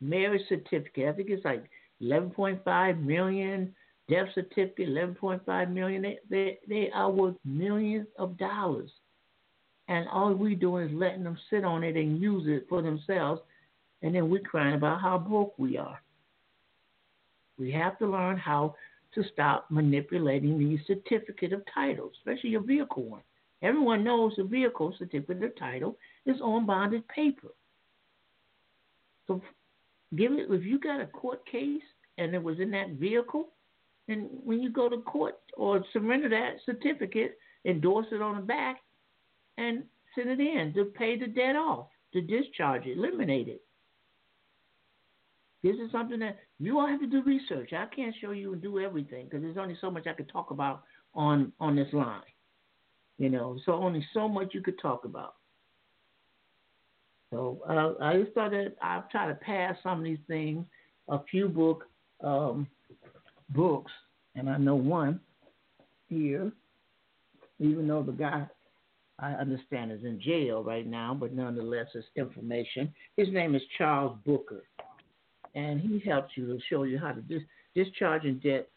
Marriage 0.00 0.42
certificate, 0.48 1.08
I 1.08 1.12
think 1.12 1.30
it's 1.30 1.44
like 1.44 1.64
11.5 2.02 3.02
million. 3.02 3.74
Death 4.08 4.28
certificate, 4.34 4.88
11.5 4.88 5.72
million. 5.72 6.02
They, 6.02 6.18
they, 6.30 6.58
they 6.68 6.90
are 6.94 7.10
worth 7.10 7.36
millions 7.44 8.06
of 8.18 8.38
dollars. 8.38 8.90
And 9.88 10.08
all 10.08 10.32
we 10.32 10.54
doing 10.54 10.88
is 10.88 10.94
letting 10.94 11.24
them 11.24 11.38
sit 11.50 11.64
on 11.64 11.84
it 11.84 11.96
and 11.96 12.20
use 12.20 12.44
it 12.46 12.66
for 12.68 12.82
themselves. 12.82 13.40
And 14.02 14.14
then 14.14 14.28
we're 14.28 14.40
crying 14.40 14.74
about 14.74 15.00
how 15.00 15.18
broke 15.18 15.58
we 15.58 15.76
are. 15.78 16.00
We 17.58 17.72
have 17.72 17.98
to 17.98 18.06
learn 18.06 18.36
how 18.36 18.74
to 19.14 19.24
stop 19.32 19.66
manipulating 19.70 20.58
these 20.58 20.80
certificate 20.86 21.52
of 21.52 21.62
titles, 21.72 22.12
especially 22.18 22.50
your 22.50 22.62
vehicle 22.62 23.04
one. 23.04 23.22
Everyone 23.62 24.04
knows 24.04 24.34
the 24.36 24.44
vehicle 24.44 24.94
certificate 24.98 25.42
of 25.42 25.56
title 25.58 25.96
is 26.26 26.40
on 26.42 26.66
bonded 26.66 27.08
paper. 27.08 27.48
So 29.26 29.40
give 30.14 30.32
it 30.32 30.46
if 30.50 30.64
you 30.64 30.78
got 30.78 31.00
a 31.00 31.06
court 31.06 31.44
case 31.46 31.82
and 32.18 32.34
it 32.34 32.42
was 32.42 32.60
in 32.60 32.70
that 32.72 32.90
vehicle, 32.90 33.48
and 34.08 34.28
when 34.44 34.60
you 34.60 34.70
go 34.70 34.88
to 34.88 34.98
court 34.98 35.36
or 35.56 35.84
surrender 35.92 36.28
that 36.28 36.56
certificate, 36.64 37.38
endorse 37.64 38.06
it 38.12 38.22
on 38.22 38.36
the 38.36 38.42
back, 38.42 38.82
and 39.58 39.82
send 40.14 40.30
it 40.30 40.40
in 40.40 40.72
to 40.74 40.84
pay 40.84 41.18
the 41.18 41.26
debt 41.26 41.56
off, 41.56 41.88
to 42.12 42.20
discharge 42.20 42.86
it, 42.86 42.98
eliminate 42.98 43.48
it. 43.48 43.62
This 45.66 45.84
is 45.84 45.90
something 45.90 46.20
that 46.20 46.38
you 46.60 46.78
all 46.78 46.86
have 46.86 47.00
to 47.00 47.08
do 47.08 47.24
research. 47.24 47.72
I 47.72 47.86
can't 47.86 48.14
show 48.20 48.30
you 48.30 48.52
and 48.52 48.62
do 48.62 48.78
everything 48.78 49.24
because 49.24 49.42
there's 49.42 49.56
only 49.56 49.76
so 49.80 49.90
much 49.90 50.06
I 50.06 50.12
could 50.12 50.28
talk 50.28 50.52
about 50.52 50.84
on 51.12 51.52
on 51.58 51.74
this 51.74 51.92
line. 51.92 52.20
You 53.18 53.30
know, 53.30 53.58
so 53.66 53.72
only 53.72 54.06
so 54.14 54.28
much 54.28 54.54
you 54.54 54.60
could 54.62 54.78
talk 54.80 55.04
about. 55.04 55.34
So 57.32 57.58
uh, 57.68 57.94
I 58.00 58.22
just 58.22 58.32
thought 58.32 58.52
that 58.52 58.76
I've 58.80 59.10
tried 59.10 59.26
to 59.26 59.34
pass 59.34 59.76
some 59.82 59.98
of 59.98 60.04
these 60.04 60.20
things, 60.28 60.64
a 61.08 61.18
few 61.28 61.48
book 61.48 61.88
um, 62.22 62.68
books, 63.48 63.90
and 64.36 64.48
I 64.48 64.58
know 64.58 64.76
one 64.76 65.18
here, 66.08 66.52
even 67.58 67.88
though 67.88 68.04
the 68.04 68.12
guy 68.12 68.46
I 69.18 69.32
understand 69.32 69.90
is 69.90 70.04
in 70.04 70.20
jail 70.20 70.62
right 70.62 70.86
now, 70.86 71.16
but 71.18 71.32
nonetheless, 71.32 71.86
it's 71.94 72.06
information. 72.14 72.94
His 73.16 73.32
name 73.32 73.56
is 73.56 73.62
Charles 73.78 74.16
Booker, 74.24 74.62
and 75.56 75.80
he 75.80 75.98
helps 76.08 76.36
you 76.36 76.46
to 76.46 76.58
show 76.70 76.84
you 76.84 76.98
how 76.98 77.10
to 77.10 77.20
dis- 77.22 77.42
discharge 77.74 78.24
in 78.24 78.38
debt 78.38 78.68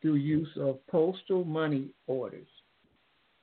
through 0.00 0.14
use 0.14 0.48
of 0.58 0.84
postal 0.86 1.44
money 1.44 1.90
orders. 2.06 2.48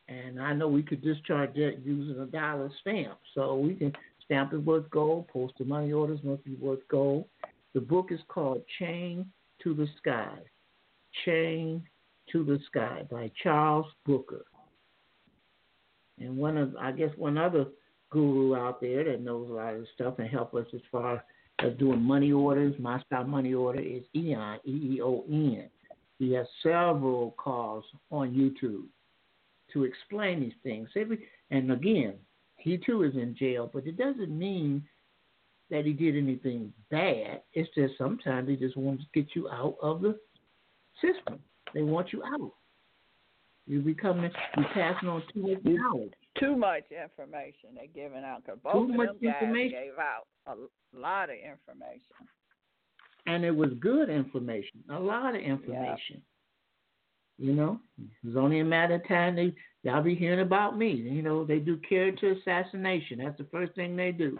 And 0.07 0.41
I 0.41 0.53
know 0.53 0.67
we 0.67 0.81
could 0.81 1.03
discharge 1.03 1.53
debt 1.53 1.85
using 1.85 2.19
a 2.19 2.25
dollar 2.25 2.71
stamp, 2.81 3.19
so 3.35 3.55
we 3.55 3.75
can 3.75 3.93
stamp 4.25 4.53
it 4.53 4.57
worth 4.57 4.89
gold. 4.89 5.27
Postal 5.27 5.67
money 5.67 5.93
orders 5.93 6.19
must 6.23 6.43
be 6.43 6.55
worth 6.55 6.87
gold. 6.87 7.25
The 7.75 7.81
book 7.81 8.07
is 8.09 8.19
called 8.27 8.63
Chain 8.79 9.31
to 9.63 9.75
the 9.75 9.87
Sky. 9.99 10.39
Chain 11.25 11.83
to 12.31 12.43
the 12.43 12.57
Sky 12.71 13.05
by 13.11 13.31
Charles 13.43 13.85
Booker 14.07 14.45
and 16.19 16.37
one 16.37 16.57
of 16.57 16.75
I 16.77 16.91
guess 16.91 17.11
one 17.17 17.37
other 17.37 17.65
guru 18.09 18.55
out 18.55 18.81
there 18.81 19.03
that 19.03 19.21
knows 19.21 19.49
a 19.49 19.53
lot 19.53 19.75
of 19.75 19.85
stuff 19.93 20.15
and 20.19 20.29
help 20.29 20.53
us 20.53 20.65
as 20.73 20.81
far 20.91 21.23
doing 21.78 22.02
money 22.02 22.32
orders. 22.32 22.76
My 22.80 23.02
style 23.04 23.26
money 23.26 23.54
order 23.54 23.80
is 23.80 24.04
Eon 24.15 24.60
E 24.65 24.95
E 24.95 25.02
O 25.02 25.24
N. 25.30 25.69
He 26.17 26.34
has 26.34 26.48
several 26.62 27.36
calls 27.38 27.86
on 28.12 28.32
YouTube 28.32 28.86
to 29.74 29.84
explain 29.84 30.41
these 30.41 30.54
things. 30.63 30.89
And 31.52 31.72
again, 31.72 32.15
he 32.58 32.78
too 32.78 33.04
is 33.04 33.15
in 33.15 33.36
jail, 33.38 33.69
but 33.72 33.88
it 33.88 33.98
doesn't 33.98 34.38
mean 34.38 34.84
that 35.72 35.86
he 35.86 35.93
did 35.93 36.17
anything 36.17 36.74
bad. 36.89 37.41
It's 37.54 37.69
just 37.76 37.98
sometimes 37.98 38.48
they 38.48 38.56
just 38.56 38.76
want 38.76 39.00
to 39.02 39.06
get 39.13 39.36
you 39.36 39.50
out 39.50 39.78
of 39.82 40.02
the 40.02 40.19
system. 41.02 41.39
They 41.74 41.84
want 41.84 42.12
you 42.12 42.24
out. 42.24 42.52
You're 43.67 43.82
becoming, 43.82 44.32
you're 44.58 44.65
passing 44.74 45.08
on 45.08 45.24
too 45.34 45.41
much 45.41 45.60
knowledge. 45.63 46.13
Too 46.39 46.56
much 46.56 46.84
information 46.91 47.69
they're 47.75 47.88
giving 47.93 48.23
out. 48.23 48.45
Cause 48.45 48.58
both 48.63 48.73
Too 48.73 48.91
of 48.91 48.95
much 48.95 49.08
them 49.21 49.32
guys 49.54 49.71
gave 49.71 49.97
out 49.99 50.28
a 50.47 50.56
lot 50.97 51.30
of 51.30 51.36
information. 51.36 52.15
and 53.25 53.43
it 53.45 53.56
was 53.56 53.69
good 53.80 54.10
information, 54.10 54.84
a 54.89 54.99
lot 54.99 55.36
of 55.36 55.41
information. 55.41 56.21
Yeah. 57.38 57.45
You 57.47 57.54
know, 57.54 57.80
it's 58.25 58.36
only 58.36 58.60
a 58.60 58.65
matter 58.65 58.95
of 58.95 59.08
time 59.08 59.36
they 59.36 59.54
y'all 59.84 60.02
be 60.04 60.13
hearing 60.15 60.41
about 60.41 60.78
me. 60.78 60.91
You 60.91 61.21
know, 61.21 61.45
they 61.45 61.60
do 61.60 61.78
character 61.88 62.32
assassination. 62.34 63.19
That's 63.23 63.38
the 63.38 63.45
first 63.45 63.73
thing 63.75 63.95
they 63.95 64.12
do. 64.12 64.38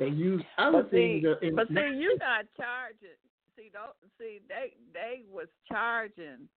They 0.00 0.08
use 0.08 0.42
other 0.58 0.82
But 0.82 0.90
things. 0.90 1.22
to- 1.22 1.52
but 1.54 1.68
see, 1.68 1.74
you 1.74 2.16
not 2.18 2.46
charging. 2.56 3.16
See, 3.56 3.70
don't 3.72 3.94
see 4.18 4.40
they 4.48 4.74
they 4.92 5.22
was 5.30 5.46
charging. 5.68 6.48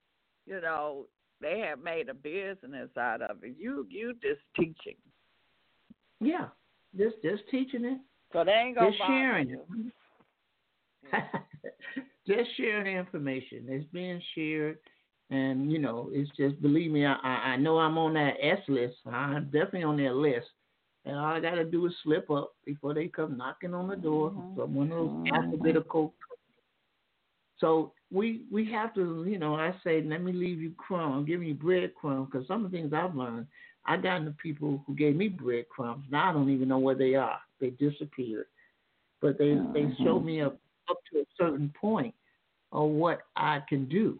You 0.47 0.59
know, 0.61 1.05
they 1.41 1.59
have 1.59 1.79
made 1.79 2.09
a 2.09 2.13
business 2.13 2.89
out 2.97 3.21
of 3.21 3.43
it. 3.43 3.55
You 3.57 3.85
you 3.89 4.13
just 4.21 4.41
teaching, 4.55 4.97
yeah, 6.19 6.47
just 6.97 7.15
just 7.23 7.43
teaching 7.49 7.85
it, 7.85 7.99
so 8.33 8.43
they 8.43 8.51
ain't 8.51 8.75
gonna 8.75 8.91
just 8.91 9.01
sharing 9.05 9.49
you. 9.49 9.61
it. 11.13 11.23
just 12.27 12.49
sharing 12.57 12.85
the 12.85 12.99
information. 12.99 13.65
It's 13.67 13.89
being 13.91 14.21
shared, 14.35 14.77
and 15.29 15.71
you 15.71 15.79
know, 15.79 16.09
it's 16.11 16.31
just 16.37 16.61
believe 16.61 16.91
me. 16.91 17.05
I 17.05 17.13
I 17.13 17.55
know 17.57 17.79
I'm 17.79 17.97
on 17.97 18.13
that 18.15 18.35
S 18.41 18.59
list. 18.67 18.97
I'm 19.05 19.45
definitely 19.45 19.83
on 19.83 19.97
their 19.97 20.13
list. 20.13 20.47
And 21.05 21.17
all 21.17 21.33
I 21.33 21.39
gotta 21.39 21.63
do 21.63 21.85
is 21.85 21.93
slip 22.03 22.29
up 22.29 22.53
before 22.65 22.93
they 22.93 23.07
come 23.07 23.37
knocking 23.37 23.73
on 23.73 23.87
the 23.87 23.95
door 23.95 24.31
from 24.55 24.75
one 24.75 24.91
of 24.91 24.99
those 24.99 25.27
alphabetical. 25.33 26.13
So 27.59 27.91
we 28.11 28.43
we 28.51 28.69
have 28.71 28.93
to, 28.95 29.25
you 29.27 29.37
know, 29.37 29.55
I 29.55 29.73
say, 29.83 30.01
let 30.01 30.23
me 30.23 30.31
leave 30.31 30.61
you 30.61 30.71
crumbs, 30.77 31.27
give 31.27 31.41
me 31.41 31.53
breadcrumbs, 31.53 32.29
because 32.31 32.47
some 32.47 32.65
of 32.65 32.71
the 32.71 32.77
things 32.77 32.93
I've 32.93 33.15
learned, 33.15 33.47
I 33.85 33.97
got 33.97 34.17
into 34.17 34.31
people 34.31 34.83
who 34.85 34.95
gave 34.95 35.15
me 35.15 35.27
breadcrumbs. 35.27 36.05
Now 36.11 36.29
I 36.29 36.33
don't 36.33 36.49
even 36.49 36.67
know 36.67 36.79
where 36.79 36.95
they 36.95 37.15
are. 37.15 37.39
They 37.59 37.71
disappeared, 37.71 38.45
but 39.21 39.37
they 39.37 39.49
they 39.49 39.85
mm-hmm. 39.85 40.03
showed 40.03 40.25
me 40.25 40.41
up 40.41 40.57
up 40.89 40.97
to 41.11 41.19
a 41.19 41.25
certain 41.37 41.73
point 41.79 42.15
of 42.71 42.89
what 42.89 43.21
I 43.35 43.61
can 43.67 43.87
do 43.89 44.19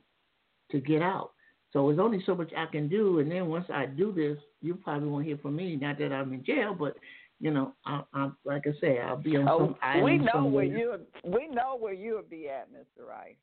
to 0.71 0.79
get 0.79 1.01
out. 1.01 1.31
So 1.71 1.87
there's 1.87 1.99
only 1.99 2.21
so 2.25 2.35
much 2.35 2.51
I 2.57 2.65
can 2.65 2.89
do, 2.89 3.19
and 3.19 3.31
then 3.31 3.47
once 3.47 3.65
I 3.71 3.85
do 3.85 4.11
this, 4.11 4.37
you 4.61 4.75
probably 4.75 5.07
won't 5.07 5.25
hear 5.25 5.37
from 5.37 5.55
me. 5.55 5.75
Not 5.75 5.99
that 5.99 6.11
I'm 6.11 6.33
in 6.33 6.43
jail, 6.43 6.75
but 6.77 6.95
you 7.39 7.51
know, 7.51 7.73
I, 7.85 8.01
I'm 8.13 8.35
like 8.45 8.65
I 8.67 8.71
say, 8.81 8.99
I'll 8.99 9.15
be 9.17 9.37
on 9.37 9.47
Oh, 9.49 9.59
some 9.59 9.75
island 9.81 10.03
we 10.05 10.17
know 10.17 10.31
somewhere. 10.33 10.51
where 10.51 10.65
you 10.65 10.99
we 11.23 11.47
know 11.47 11.77
where 11.79 11.93
you'll 11.93 12.21
be 12.23 12.49
at, 12.49 12.69
Mister 12.71 13.05
Rice. 13.07 13.35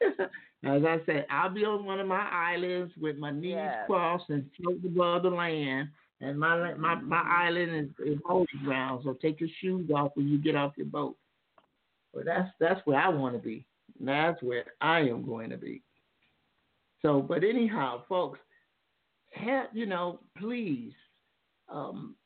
As 0.64 0.82
I 0.84 0.98
said, 1.06 1.26
I'll 1.30 1.50
be 1.52 1.64
on 1.64 1.84
one 1.84 2.00
of 2.00 2.06
my 2.06 2.28
islands 2.30 2.92
with 3.00 3.16
my 3.16 3.30
knees 3.30 3.54
Yes. 3.54 3.86
crossed 3.86 4.28
and 4.30 4.48
float 4.56 4.78
above 4.84 5.22
the 5.22 5.30
land. 5.30 5.88
And 6.20 6.38
my 6.38 6.74
my 6.74 6.96
my 6.96 7.22
island 7.22 7.92
is, 8.00 8.14
is 8.14 8.18
holy 8.26 8.46
ground, 8.64 9.02
so 9.04 9.14
take 9.14 9.40
your 9.40 9.48
shoes 9.60 9.88
off 9.94 10.12
when 10.14 10.28
you 10.28 10.38
get 10.38 10.56
off 10.56 10.72
your 10.76 10.86
boat. 10.86 11.16
But 12.12 12.24
that's 12.24 12.48
that's 12.58 12.80
where 12.86 12.98
I 12.98 13.08
want 13.08 13.34
to 13.36 13.40
be. 13.40 13.64
That's 14.00 14.42
where 14.42 14.64
I 14.80 15.00
am 15.00 15.24
going 15.24 15.50
to 15.50 15.56
be. 15.56 15.82
So, 17.02 17.20
but 17.22 17.44
anyhow, 17.44 18.02
folks, 18.08 18.40
have, 19.32 19.66
you 19.72 19.86
know, 19.86 20.20
please, 20.36 20.92
um, 21.68 22.16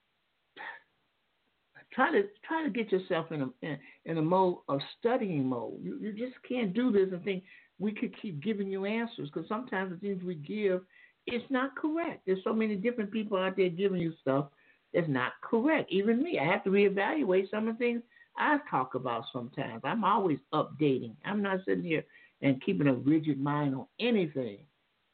try 1.94 2.10
to 2.10 2.22
try 2.46 2.64
to 2.64 2.70
get 2.70 2.90
yourself 2.90 3.30
in 3.32 3.42
a 3.42 3.48
in, 3.62 3.78
in 4.06 4.18
a 4.18 4.22
mode 4.22 4.58
of 4.68 4.80
studying 4.98 5.46
mode. 5.46 5.78
You 5.82 5.98
you 6.00 6.12
just 6.12 6.36
can't 6.48 6.74
do 6.74 6.90
this 6.90 7.08
and 7.12 7.22
think 7.24 7.44
we 7.78 7.92
could 7.92 8.14
keep 8.20 8.42
giving 8.42 8.68
you 8.68 8.84
answers 8.84 9.28
because 9.32 9.48
sometimes 9.48 9.92
the 9.92 9.96
things 9.98 10.22
we 10.22 10.34
give 10.34 10.82
it's 11.26 11.44
not 11.50 11.76
correct. 11.76 12.22
There's 12.26 12.42
so 12.42 12.52
many 12.52 12.74
different 12.74 13.12
people 13.12 13.38
out 13.38 13.56
there 13.56 13.68
giving 13.68 14.00
you 14.00 14.12
stuff 14.20 14.46
that's 14.92 15.08
not 15.08 15.32
correct. 15.42 15.90
Even 15.90 16.22
me, 16.22 16.38
I 16.38 16.44
have 16.44 16.64
to 16.64 16.70
reevaluate 16.70 17.50
some 17.50 17.68
of 17.68 17.78
the 17.78 17.84
things 17.84 18.02
I 18.36 18.58
talk 18.70 18.94
about 18.94 19.24
sometimes. 19.32 19.82
I'm 19.84 20.04
always 20.04 20.38
updating. 20.52 21.14
I'm 21.24 21.42
not 21.42 21.60
sitting 21.64 21.84
here 21.84 22.04
and 22.40 22.62
keeping 22.62 22.88
a 22.88 22.94
rigid 22.94 23.40
mind 23.40 23.74
on 23.74 23.86
anything. 24.00 24.58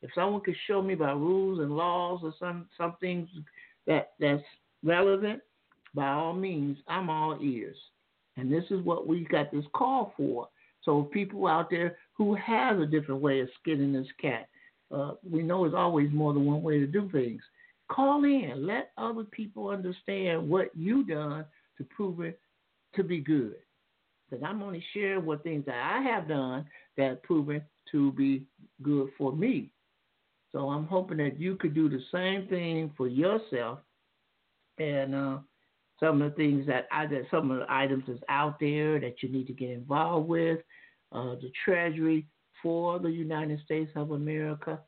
If 0.00 0.10
someone 0.14 0.40
could 0.40 0.56
show 0.66 0.80
me 0.80 0.94
by 0.94 1.12
rules 1.12 1.58
and 1.58 1.76
laws 1.76 2.20
or 2.22 2.32
some 2.38 2.68
some 2.78 2.94
things 3.00 3.28
that 3.86 4.12
that's 4.20 4.42
relevant, 4.84 5.42
by 5.98 6.10
all 6.10 6.32
means, 6.32 6.78
I'm 6.86 7.10
all 7.10 7.36
ears. 7.42 7.76
And 8.36 8.52
this 8.52 8.64
is 8.70 8.80
what 8.84 9.08
we 9.08 9.24
got 9.24 9.50
this 9.50 9.64
call 9.74 10.12
for. 10.16 10.48
So 10.84 11.02
people 11.02 11.48
out 11.48 11.70
there 11.70 11.98
who 12.14 12.36
has 12.36 12.78
a 12.78 12.86
different 12.86 13.20
way 13.20 13.40
of 13.40 13.48
skinning 13.60 13.92
this 13.92 14.06
cat, 14.20 14.48
uh, 14.94 15.12
we 15.28 15.42
know 15.42 15.62
there's 15.62 15.74
always 15.74 16.12
more 16.12 16.32
than 16.32 16.46
one 16.46 16.62
way 16.62 16.78
to 16.78 16.86
do 16.86 17.10
things. 17.10 17.42
Call 17.90 18.22
in. 18.22 18.64
Let 18.64 18.92
other 18.96 19.24
people 19.24 19.68
understand 19.68 20.48
what 20.48 20.70
you 20.76 21.04
done 21.04 21.44
to 21.78 21.84
prove 21.84 22.20
it 22.20 22.38
to 22.94 23.02
be 23.02 23.18
good. 23.18 23.56
Because 24.30 24.44
I'm 24.46 24.62
only 24.62 24.84
sharing 24.94 25.26
what 25.26 25.42
things 25.42 25.64
that 25.66 25.74
I 25.74 26.00
have 26.02 26.28
done 26.28 26.64
that 26.96 27.24
proven 27.24 27.60
to 27.90 28.12
be 28.12 28.44
good 28.82 29.08
for 29.18 29.32
me. 29.32 29.70
So 30.52 30.68
I'm 30.70 30.86
hoping 30.86 31.18
that 31.18 31.40
you 31.40 31.56
could 31.56 31.74
do 31.74 31.88
the 31.88 32.02
same 32.12 32.46
thing 32.46 32.92
for 32.96 33.08
yourself. 33.08 33.80
And 34.78 35.14
uh, 35.14 35.38
some 36.00 36.22
of 36.22 36.30
the 36.30 36.36
things 36.36 36.66
that 36.66 36.86
I 36.92 37.06
that 37.06 37.24
some 37.30 37.50
of 37.50 37.58
the 37.58 37.66
items 37.68 38.04
that's 38.06 38.20
out 38.28 38.58
there 38.60 39.00
that 39.00 39.22
you 39.22 39.28
need 39.28 39.46
to 39.48 39.52
get 39.52 39.70
involved 39.70 40.28
with. 40.28 40.60
Uh, 41.10 41.34
the 41.36 41.50
Treasury 41.64 42.26
for 42.62 42.98
the 42.98 43.10
United 43.10 43.60
States 43.64 43.90
of 43.96 44.10
America 44.10 44.80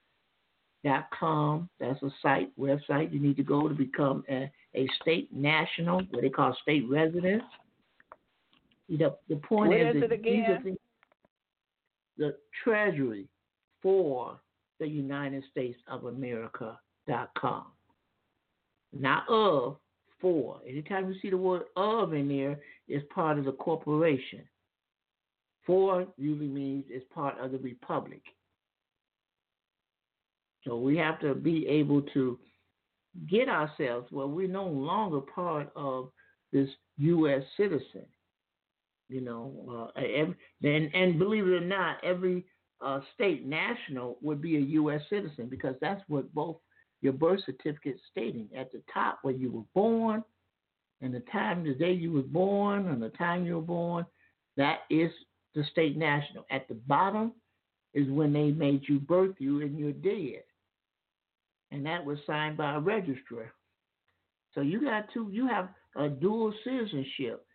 dot 0.85 1.09
com. 1.19 1.69
That's 1.79 2.03
a 2.03 2.11
site 2.21 2.51
website 2.59 3.13
you 3.13 3.21
need 3.21 3.37
to 3.37 3.43
go 3.43 3.69
to 3.69 3.75
become 3.75 4.25
a, 4.29 4.51
a 4.75 4.87
state 5.01 5.33
national, 5.33 6.03
what 6.11 6.23
they 6.23 6.29
call 6.29 6.57
state 6.63 6.85
residents. 6.89 7.45
You 8.89 8.99
know, 8.99 9.17
the 9.29 9.37
point 9.37 9.73
is, 9.75 9.97
is 9.97 10.03
it 10.03 10.23
these 10.23 10.45
are 10.49 10.61
things- 10.63 10.79
the 12.19 12.37
Treasury 12.63 13.27
for 13.83 14.39
the 14.79 14.87
United 14.87 15.43
States 15.51 15.79
of 15.89 16.05
America 16.05 16.79
dot 17.09 17.31
com. 17.39 17.67
Not 18.93 19.25
of, 19.29 19.77
for. 20.21 20.61
Anytime 20.69 21.09
you 21.09 21.19
see 21.21 21.31
the 21.31 21.37
word 21.37 21.63
of 21.77 22.13
in 22.13 22.29
there, 22.29 22.59
it's 22.89 23.07
part 23.13 23.39
of 23.39 23.45
the 23.45 23.53
corporation. 23.53 24.43
For 25.67 26.07
usually 26.17 26.49
means 26.49 26.85
it's 26.89 27.07
part 27.13 27.39
of 27.39 27.53
the 27.53 27.59
republic. 27.59 28.23
So 30.67 30.79
we 30.79 30.97
have 30.97 31.21
to 31.21 31.35
be 31.35 31.67
able 31.67 32.03
to 32.15 32.39
get 33.29 33.49
ourselves 33.49 34.09
well, 34.11 34.29
we're 34.29 34.49
no 34.49 34.67
longer 34.67 35.21
part 35.21 35.71
of 35.75 36.11
this 36.53 36.69
U.S. 36.99 37.43
citizen. 37.57 38.07
You 39.09 39.21
know, 39.23 39.91
uh, 39.97 40.01
every, 40.01 40.37
and, 40.63 40.95
and 40.95 41.19
believe 41.19 41.47
it 41.47 41.51
or 41.51 41.61
not, 41.61 41.97
every 42.05 42.45
uh, 42.81 43.01
state 43.15 43.45
national 43.45 44.19
would 44.23 44.41
be 44.41 44.57
a 44.57 44.61
U.S. 44.61 45.01
citizen 45.11 45.49
because 45.49 45.75
that's 45.81 46.03
what 46.09 46.33
both 46.33 46.59
your 47.01 47.13
birth 47.13 47.41
certificate 47.47 47.99
stating 48.11 48.49
at 48.57 48.73
the 48.73 48.83
top 48.93 49.21
where 49.23 49.35
you 49.35 49.51
were 49.51 49.65
born 49.75 50.23
and 51.01 51.15
the 51.15 51.23
time, 51.33 51.65
the 51.65 51.75
day 51.75 51.93
you 51.93 52.13
were 52.13 52.23
born 52.23 52.89
and 52.89 53.03
the 53.03 53.09
time 53.11 53.47
you 53.47 53.57
were 53.57 53.63
born, 53.63 54.05
that 54.57 54.81
is 54.91 55.11
the 55.55 55.65
state 55.73 55.97
national. 55.97 56.45
At 56.51 56.69
the 56.69 56.75
bottom 56.75 57.33
is 57.95 58.09
when 58.11 58.33
they 58.33 58.51
made 58.51 58.83
you 58.89 59.01
birth 59.01 59.37
you 59.39 59.63
and 59.63 59.79
you're 59.79 59.93
dead. 59.93 60.43
And 61.73 61.87
that 61.87 62.05
was 62.05 62.19
signed 62.27 62.57
by 62.57 62.75
a 62.75 62.81
registrar. 62.81 63.53
So 64.55 64.61
you 64.61 64.81
got 64.83 65.07
two, 65.15 65.29
you 65.33 65.47
have 65.47 65.69
a 65.97 66.09
dual 66.09 66.53
citizenship. 66.65 67.47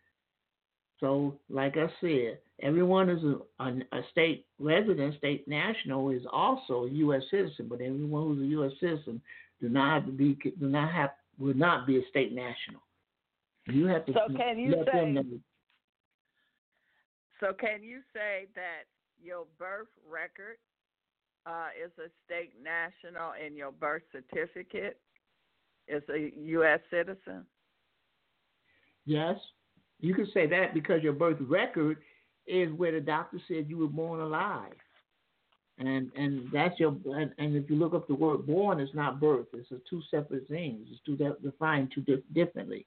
So, 0.99 1.37
like 1.49 1.75
I 1.77 1.87
said, 1.99 2.39
everyone 2.61 3.09
is 3.09 3.21
a, 3.23 3.63
a, 3.63 3.99
a 3.99 4.01
state 4.11 4.45
resident, 4.59 5.15
state 5.17 5.47
national 5.47 6.09
is 6.09 6.23
also 6.31 6.85
a 6.85 6.89
U.S. 6.89 7.23
citizen, 7.29 7.67
but 7.69 7.81
everyone 7.81 8.23
who's 8.23 8.41
a 8.41 8.51
U.S. 8.51 8.71
citizen 8.79 9.21
do 9.61 9.69
not 9.69 9.93
have 9.93 10.05
to 10.05 10.11
be, 10.11 10.35
do 10.59 10.67
not 10.67 10.91
have, 10.93 11.11
will 11.37 11.53
not 11.53 11.85
be 11.85 11.97
a 11.97 12.07
state 12.09 12.33
national. 12.33 12.81
You 13.67 13.87
have 13.87 14.05
to 14.05 14.13
So 14.13 14.19
can 14.37 14.57
you 14.59 14.71
say- 14.85 15.23
So 17.39 17.51
can 17.53 17.83
you 17.83 17.99
say 18.13 18.47
that 18.55 18.83
your 19.21 19.45
birth 19.59 19.87
record 20.09 20.57
uh, 21.45 21.67
is 21.83 21.91
a 21.99 22.09
state 22.25 22.53
national 22.63 23.33
and 23.43 23.55
your 23.57 23.71
birth 23.71 24.03
certificate 24.11 24.99
is 25.87 26.03
a 26.09 26.31
U.S. 26.37 26.79
citizen? 26.89 27.45
Yes, 29.05 29.37
you 29.99 30.13
can 30.13 30.27
say 30.33 30.47
that 30.47 30.73
because 30.73 31.03
your 31.03 31.13
birth 31.13 31.37
record 31.41 31.97
is 32.47 32.71
where 32.73 32.91
the 32.91 32.99
doctor 32.99 33.39
said 33.47 33.65
you 33.69 33.77
were 33.77 33.87
born 33.87 34.19
alive, 34.19 34.73
and 35.77 36.11
and 36.15 36.47
that's 36.53 36.79
your 36.79 36.95
and, 37.05 37.31
and 37.37 37.55
if 37.55 37.69
you 37.69 37.75
look 37.75 37.93
up 37.93 38.07
the 38.07 38.15
word 38.15 38.45
born, 38.45 38.79
it's 38.79 38.93
not 38.93 39.19
birth. 39.19 39.47
It's 39.53 39.71
a 39.71 39.77
two 39.89 40.01
separate 40.11 40.47
things. 40.47 40.87
It's 40.91 41.01
two 41.05 41.15
de- 41.15 41.37
defined 41.43 41.91
two 41.93 42.01
dif- 42.01 42.33
differently. 42.33 42.85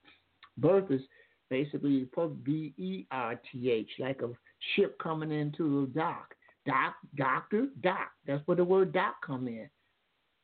Birth 0.58 0.90
is 0.90 1.02
basically 1.50 2.08
B 2.44 2.72
E 2.76 3.06
R 3.10 3.40
T 3.50 3.70
H, 3.70 3.90
like 3.98 4.22
a 4.22 4.28
ship 4.74 4.98
coming 5.02 5.32
into 5.32 5.86
the 5.86 5.98
dock. 5.98 6.34
doc, 6.66 6.94
doctor, 7.16 7.68
doc. 7.82 8.10
That's 8.26 8.46
where 8.46 8.56
the 8.56 8.64
word 8.64 8.92
doc 8.92 9.16
come 9.26 9.48
in. 9.48 9.68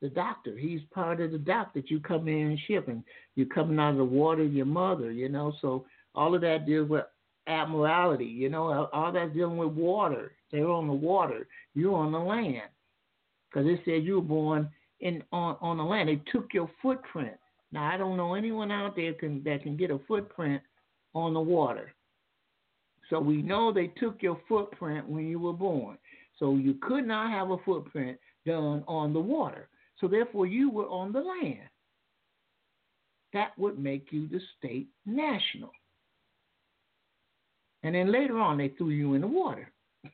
The 0.02 0.08
doctor. 0.08 0.56
He's 0.56 0.80
part 0.92 1.20
of 1.20 1.32
the 1.32 1.38
doc 1.38 1.72
that 1.74 1.90
you 1.90 2.00
come 2.00 2.28
in 2.28 2.48
and 2.48 2.58
ship, 2.66 2.88
and 2.88 3.02
you're 3.36 3.46
coming 3.46 3.78
out 3.78 3.92
of 3.92 3.98
the 3.98 4.04
water 4.04 4.44
your 4.44 4.66
mother. 4.66 5.10
You 5.10 5.28
know, 5.28 5.52
so 5.60 5.86
all 6.14 6.34
of 6.34 6.40
that 6.42 6.66
deals 6.66 6.88
with 6.88 7.04
admiralty. 7.46 8.24
You 8.24 8.48
know, 8.48 8.88
all 8.92 9.12
that's 9.12 9.32
dealing 9.34 9.56
with 9.56 9.72
water. 9.72 10.32
They're 10.50 10.68
on 10.68 10.86
the 10.86 10.92
water. 10.92 11.46
You're 11.74 11.96
on 11.96 12.12
the 12.12 12.18
land, 12.18 12.68
because 13.48 13.66
it 13.66 13.80
said 13.84 14.04
you 14.04 14.16
were 14.16 14.22
born 14.22 14.70
in 15.00 15.22
on 15.32 15.56
on 15.60 15.78
the 15.78 15.84
land. 15.84 16.08
They 16.08 16.22
took 16.30 16.54
your 16.54 16.70
footprint. 16.80 17.36
Now 17.72 17.92
I 17.92 17.96
don't 17.96 18.16
know 18.16 18.34
anyone 18.34 18.70
out 18.70 18.94
there 18.94 19.14
can 19.14 19.42
that 19.44 19.62
can 19.62 19.76
get 19.76 19.90
a 19.90 19.98
footprint 20.06 20.62
on 21.14 21.34
the 21.34 21.40
water. 21.40 21.92
So 23.10 23.20
we 23.20 23.42
know 23.42 23.72
they 23.72 23.88
took 23.88 24.22
your 24.22 24.40
footprint 24.48 25.08
when 25.08 25.26
you 25.26 25.38
were 25.38 25.52
born. 25.52 25.98
So 26.38 26.56
you 26.56 26.74
could 26.80 27.06
not 27.06 27.30
have 27.30 27.50
a 27.50 27.58
footprint 27.58 28.18
done 28.46 28.82
on 28.88 29.12
the 29.12 29.20
water. 29.20 29.68
So 30.00 30.08
therefore 30.08 30.46
you 30.46 30.70
were 30.70 30.88
on 30.88 31.12
the 31.12 31.20
land. 31.20 31.68
That 33.32 33.56
would 33.58 33.78
make 33.78 34.08
you 34.10 34.28
the 34.28 34.40
state 34.56 34.88
national. 35.04 35.70
And 37.84 37.94
then 37.94 38.10
later 38.10 38.38
on 38.38 38.58
they 38.58 38.70
threw 38.70 38.90
you 38.90 39.14
in 39.14 39.20
the 39.20 39.26
water. 39.28 39.70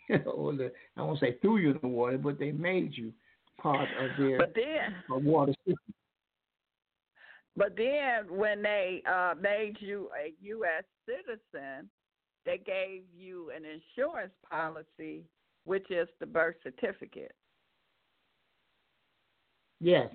or 0.27 0.53
the, 0.53 0.71
I 0.97 1.03
won't 1.03 1.21
say 1.21 1.39
threw 1.41 1.57
you 1.57 1.71
in 1.71 1.79
the 1.81 1.89
water, 1.89 2.19
but 2.19 2.39
they 2.39 2.51
made 2.53 2.97
you 2.97 3.13
part 3.61 3.89
of 4.01 4.11
their 4.19 4.39
but 4.39 4.55
then, 4.55 5.25
water 5.25 5.55
system. 5.67 5.95
But 7.57 7.77
then 7.77 8.37
when 8.37 8.63
they 8.63 9.03
uh, 9.11 9.35
made 9.41 9.77
you 9.81 10.09
a 10.19 10.33
U.S. 10.43 10.85
citizen, 11.07 11.89
they 12.47 12.59
gave 12.59 13.03
you 13.17 13.51
an 13.55 13.63
insurance 13.65 14.33
policy, 14.49 15.25
which 15.65 15.91
is 15.91 16.09
the 16.21 16.27
birth 16.27 16.57
certificate. 16.63 17.35
Yes, 19.81 20.11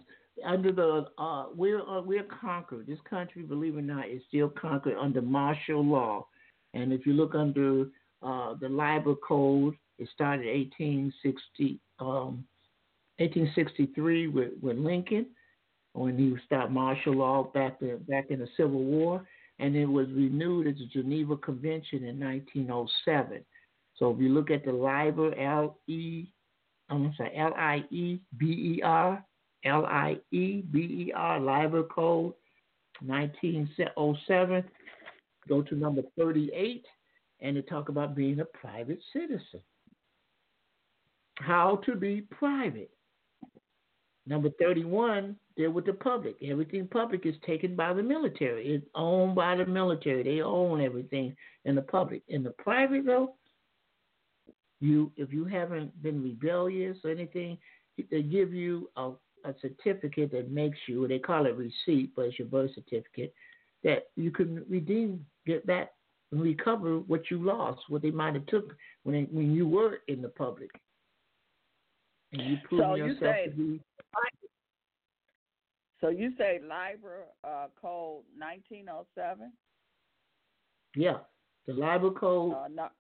under 0.46 0.72
the 0.72 1.06
uh, 1.18 1.46
we're 1.56 1.82
uh, 1.82 2.02
we're 2.02 2.24
conquered. 2.42 2.88
This 2.88 3.00
country, 3.10 3.44
believe 3.44 3.76
it 3.76 3.80
or 3.80 3.82
not, 3.82 4.10
is 4.10 4.22
still 4.28 4.50
conquered 4.50 4.98
under 4.98 5.22
martial 5.22 5.84
law. 5.84 6.28
And 6.76 6.94
if 6.94 7.06
you 7.06 7.14
look 7.14 7.34
under 7.34 7.86
uh, 8.22 8.54
the 8.60 8.70
Lieber 8.70 9.16
code, 9.16 9.76
it 9.98 10.10
started 10.14 10.46
1860, 10.46 11.80
um, 12.00 12.46
1863 13.18 14.28
with, 14.28 14.52
with 14.62 14.78
Lincoln 14.78 15.28
when 15.94 16.18
he 16.18 16.36
stopped 16.46 16.72
martial 16.72 17.16
law 17.16 17.44
back 17.54 17.80
back 18.10 18.26
in 18.30 18.40
the 18.40 18.48
Civil 18.58 18.84
War, 18.84 19.26
and 19.60 19.76
it 19.76 19.86
was 19.86 20.08
renewed 20.10 20.68
at 20.68 20.76
the 20.76 20.88
Geneva 20.88 21.38
Convention 21.38 22.04
in 22.04 22.20
1907. 22.20 23.44
So 23.96 24.12
if 24.12 24.20
you 24.20 24.30
look 24.30 24.52
at 24.52 24.66
the 24.66 24.74
Lieber, 24.74 25.34
L 25.40 25.80
E, 25.88 26.26
I'm 26.90 27.14
sorry, 27.16 27.32
L 27.38 27.54
I 27.58 27.86
E 27.90 28.20
B 28.38 28.46
E 28.78 28.82
R, 28.84 29.24
L 29.64 29.86
I 29.86 30.18
E 30.32 30.62
B 30.70 30.80
E 30.80 31.14
R, 31.16 31.40
Lieber 31.40 31.84
code, 31.84 32.34
1907. 33.02 34.64
Go 35.48 35.62
to 35.62 35.76
number 35.76 36.02
38, 36.18 36.86
and 37.42 37.58
they 37.58 37.62
talk 37.62 37.90
about 37.90 38.16
being 38.16 38.40
a 38.40 38.46
private 38.46 39.00
citizen. 39.14 39.62
How 41.36 41.82
to 41.86 41.96
be 41.96 42.22
private. 42.22 42.90
Number 44.28 44.50
31, 44.60 45.36
deal 45.56 45.72
with 45.72 45.86
the 45.86 45.94
public. 45.94 46.36
Everything 46.44 46.88
public 46.88 47.26
is 47.26 47.36
taken 47.46 47.76
by 47.76 47.94
the 47.94 48.02
military. 48.02 48.74
It's 48.74 48.88
owned 48.96 49.36
by 49.36 49.56
the 49.56 49.66
military. 49.66 50.24
They 50.24 50.42
own 50.42 50.82
everything 50.82 51.36
in 51.66 51.76
the 51.76 51.84
public. 51.84 52.24
In 52.28 52.42
the 52.42 52.52
private, 52.52 53.06
though, 53.06 53.36
you 54.80 55.12
if 55.16 55.32
you 55.32 55.46
haven't 55.46 56.02
been 56.02 56.24
rebellious 56.24 56.98
or 57.04 57.12
anything, 57.12 57.58
they 58.10 58.24
give 58.24 58.54
you 58.54 58.90
a, 58.98 59.12
a 59.46 59.54
certificate 59.62 60.32
that 60.32 60.52
makes 60.52 60.78
you. 60.88 61.08
They 61.08 61.20
call 61.20 61.46
it 61.46 61.56
receipt, 61.56 62.12
but 62.16 62.26
it's 62.26 62.40
your 62.40 62.48
birth 62.48 62.72
certificate 62.74 63.34
that 63.84 64.08
you 64.16 64.32
can 64.32 64.66
redeem, 64.68 65.24
get 65.46 65.66
back, 65.66 65.92
and 66.32 66.42
recover 66.42 67.00
what 67.00 67.30
you 67.30 67.44
lost, 67.44 67.82
what 67.90 68.02
they 68.02 68.12
might 68.12 68.34
have 68.34 68.46
took 68.48 68.76
when 69.04 69.28
when 69.32 69.54
you 69.54 69.68
were 69.68 70.00
in 70.08 70.22
the 70.22 70.30
public. 70.30 70.70
And 72.34 72.42
you 72.42 72.58
prove 72.68 72.82
so 72.82 72.96
yourself 72.96 73.22
you 73.22 73.22
say, 73.22 73.46
to 73.46 73.52
be 73.52 73.82
so 76.02 76.10
you 76.10 76.32
say 76.38 76.60
Lieber 76.62 77.24
uh, 77.44 77.68
code 77.82 78.24
1907? 78.38 79.52
Yeah, 80.96 81.18
the 81.68 81.74
Lieber 81.74 82.12
code. 82.12 82.54
Uh, 82.54 82.68
not, 82.72 82.92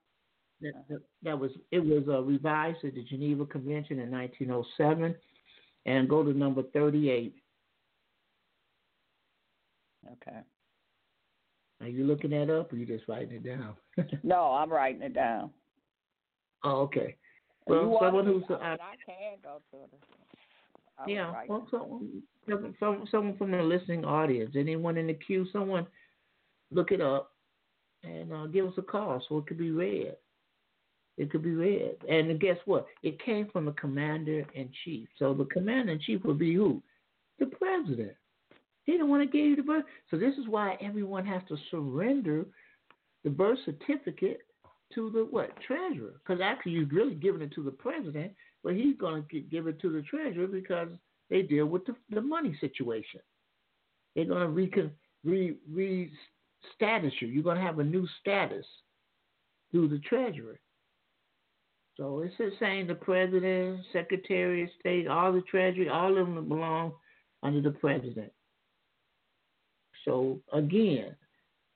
that, 0.61 0.73
that, 0.89 1.01
that, 1.23 1.39
was 1.39 1.51
it 1.71 1.79
was 1.79 2.03
uh, 2.07 2.21
revised 2.21 2.83
at 2.83 2.95
the 2.95 3.03
Geneva 3.03 3.45
Convention 3.45 3.99
in 3.99 4.09
1907, 4.09 5.15
and 5.85 6.09
go 6.09 6.23
to 6.23 6.33
number 6.33 6.63
38. 6.73 7.35
Okay. 10.07 10.39
Are 11.85 11.89
you 11.89 12.03
looking 12.03 12.31
that 12.31 12.49
up, 12.49 12.73
or 12.73 12.77
you 12.77 12.85
just 12.87 13.07
writing 13.07 13.35
it 13.35 13.43
down? 13.43 13.75
no, 14.23 14.53
I'm 14.53 14.71
writing 14.71 15.03
it 15.03 15.13
down. 15.13 15.51
Oh, 16.63 16.81
okay. 16.81 17.15
Well, 17.67 17.95
someone 18.01 18.25
who's 18.25 18.41
uh, 18.49 18.55
I 18.55 18.77
can 19.05 19.37
go 19.43 19.61
to 19.69 19.83
it. 19.83 20.03
Yeah, 21.07 21.31
well, 21.47 21.67
someone, 21.69 22.23
some, 22.79 23.07
someone 23.11 23.37
from 23.37 23.51
the 23.51 23.61
listening 23.61 24.03
audience, 24.03 24.55
anyone 24.57 24.97
in 24.97 25.05
the 25.05 25.13
queue, 25.13 25.45
someone 25.53 25.85
look 26.71 26.91
it 26.91 27.01
up 27.01 27.33
and 28.03 28.33
uh, 28.33 28.47
give 28.47 28.65
us 28.65 28.73
a 28.79 28.81
call 28.81 29.23
so 29.29 29.37
it 29.37 29.45
could 29.45 29.59
be 29.59 29.69
read. 29.69 30.15
It 31.19 31.29
could 31.29 31.43
be 31.43 31.51
read. 31.51 31.97
And 32.09 32.39
guess 32.39 32.57
what? 32.65 32.87
It 33.03 33.23
came 33.23 33.47
from 33.53 33.65
the 33.65 33.73
commander 33.73 34.43
in 34.55 34.71
chief. 34.83 35.07
So 35.19 35.35
the 35.35 35.45
commander 35.45 35.91
in 35.91 35.99
chief 35.99 36.23
would 36.23 36.39
be 36.39 36.55
who? 36.55 36.81
The 37.37 37.45
president. 37.45 38.15
He 38.85 38.93
didn't 38.93 39.09
want 39.09 39.23
to 39.23 39.37
give 39.37 39.45
you 39.45 39.55
the 39.55 39.63
birth. 39.63 39.83
So 40.11 40.17
this 40.17 40.35
is 40.35 40.47
why 40.47 40.77
everyone 40.81 41.25
has 41.25 41.41
to 41.49 41.57
surrender 41.71 42.45
the 43.23 43.29
birth 43.29 43.57
certificate 43.65 44.39
to 44.93 45.09
the 45.09 45.25
what 45.29 45.51
treasurer? 45.65 46.13
Because 46.25 46.41
actually 46.41 46.73
you're 46.73 46.87
really 46.87 47.15
giving 47.15 47.41
it 47.41 47.53
to 47.53 47.63
the 47.63 47.71
president, 47.71 48.33
but 48.63 48.75
he's 48.75 48.95
going 48.97 49.25
to 49.31 49.39
give 49.41 49.67
it 49.67 49.79
to 49.81 49.91
the 49.91 50.03
treasurer 50.03 50.47
because 50.47 50.89
they 51.29 51.41
deal 51.41 51.65
with 51.65 51.85
the, 51.85 51.95
the 52.11 52.21
money 52.21 52.55
situation. 52.61 53.19
They're 54.15 54.25
going 54.25 54.41
to 54.41 54.49
recon, 54.49 54.91
re, 55.23 55.55
re 55.71 56.11
status 56.75 57.13
you. 57.19 57.27
You're 57.27 57.43
going 57.43 57.57
to 57.57 57.63
have 57.63 57.79
a 57.79 57.83
new 57.83 58.07
status 58.21 58.65
through 59.71 59.89
the 59.89 59.99
treasurer. 59.99 60.59
So 61.97 62.21
it's 62.21 62.35
just 62.37 62.59
saying 62.59 62.87
the 62.87 62.95
president, 62.95 63.79
secretary 63.93 64.63
of 64.63 64.69
state, 64.79 65.07
all 65.07 65.31
the 65.31 65.41
treasury, 65.41 65.89
all 65.89 66.17
of 66.17 66.27
them 66.27 66.47
belong 66.47 66.93
under 67.41 67.61
the 67.61 67.71
president. 67.71 68.31
So 70.05 70.39
again, 70.53 71.15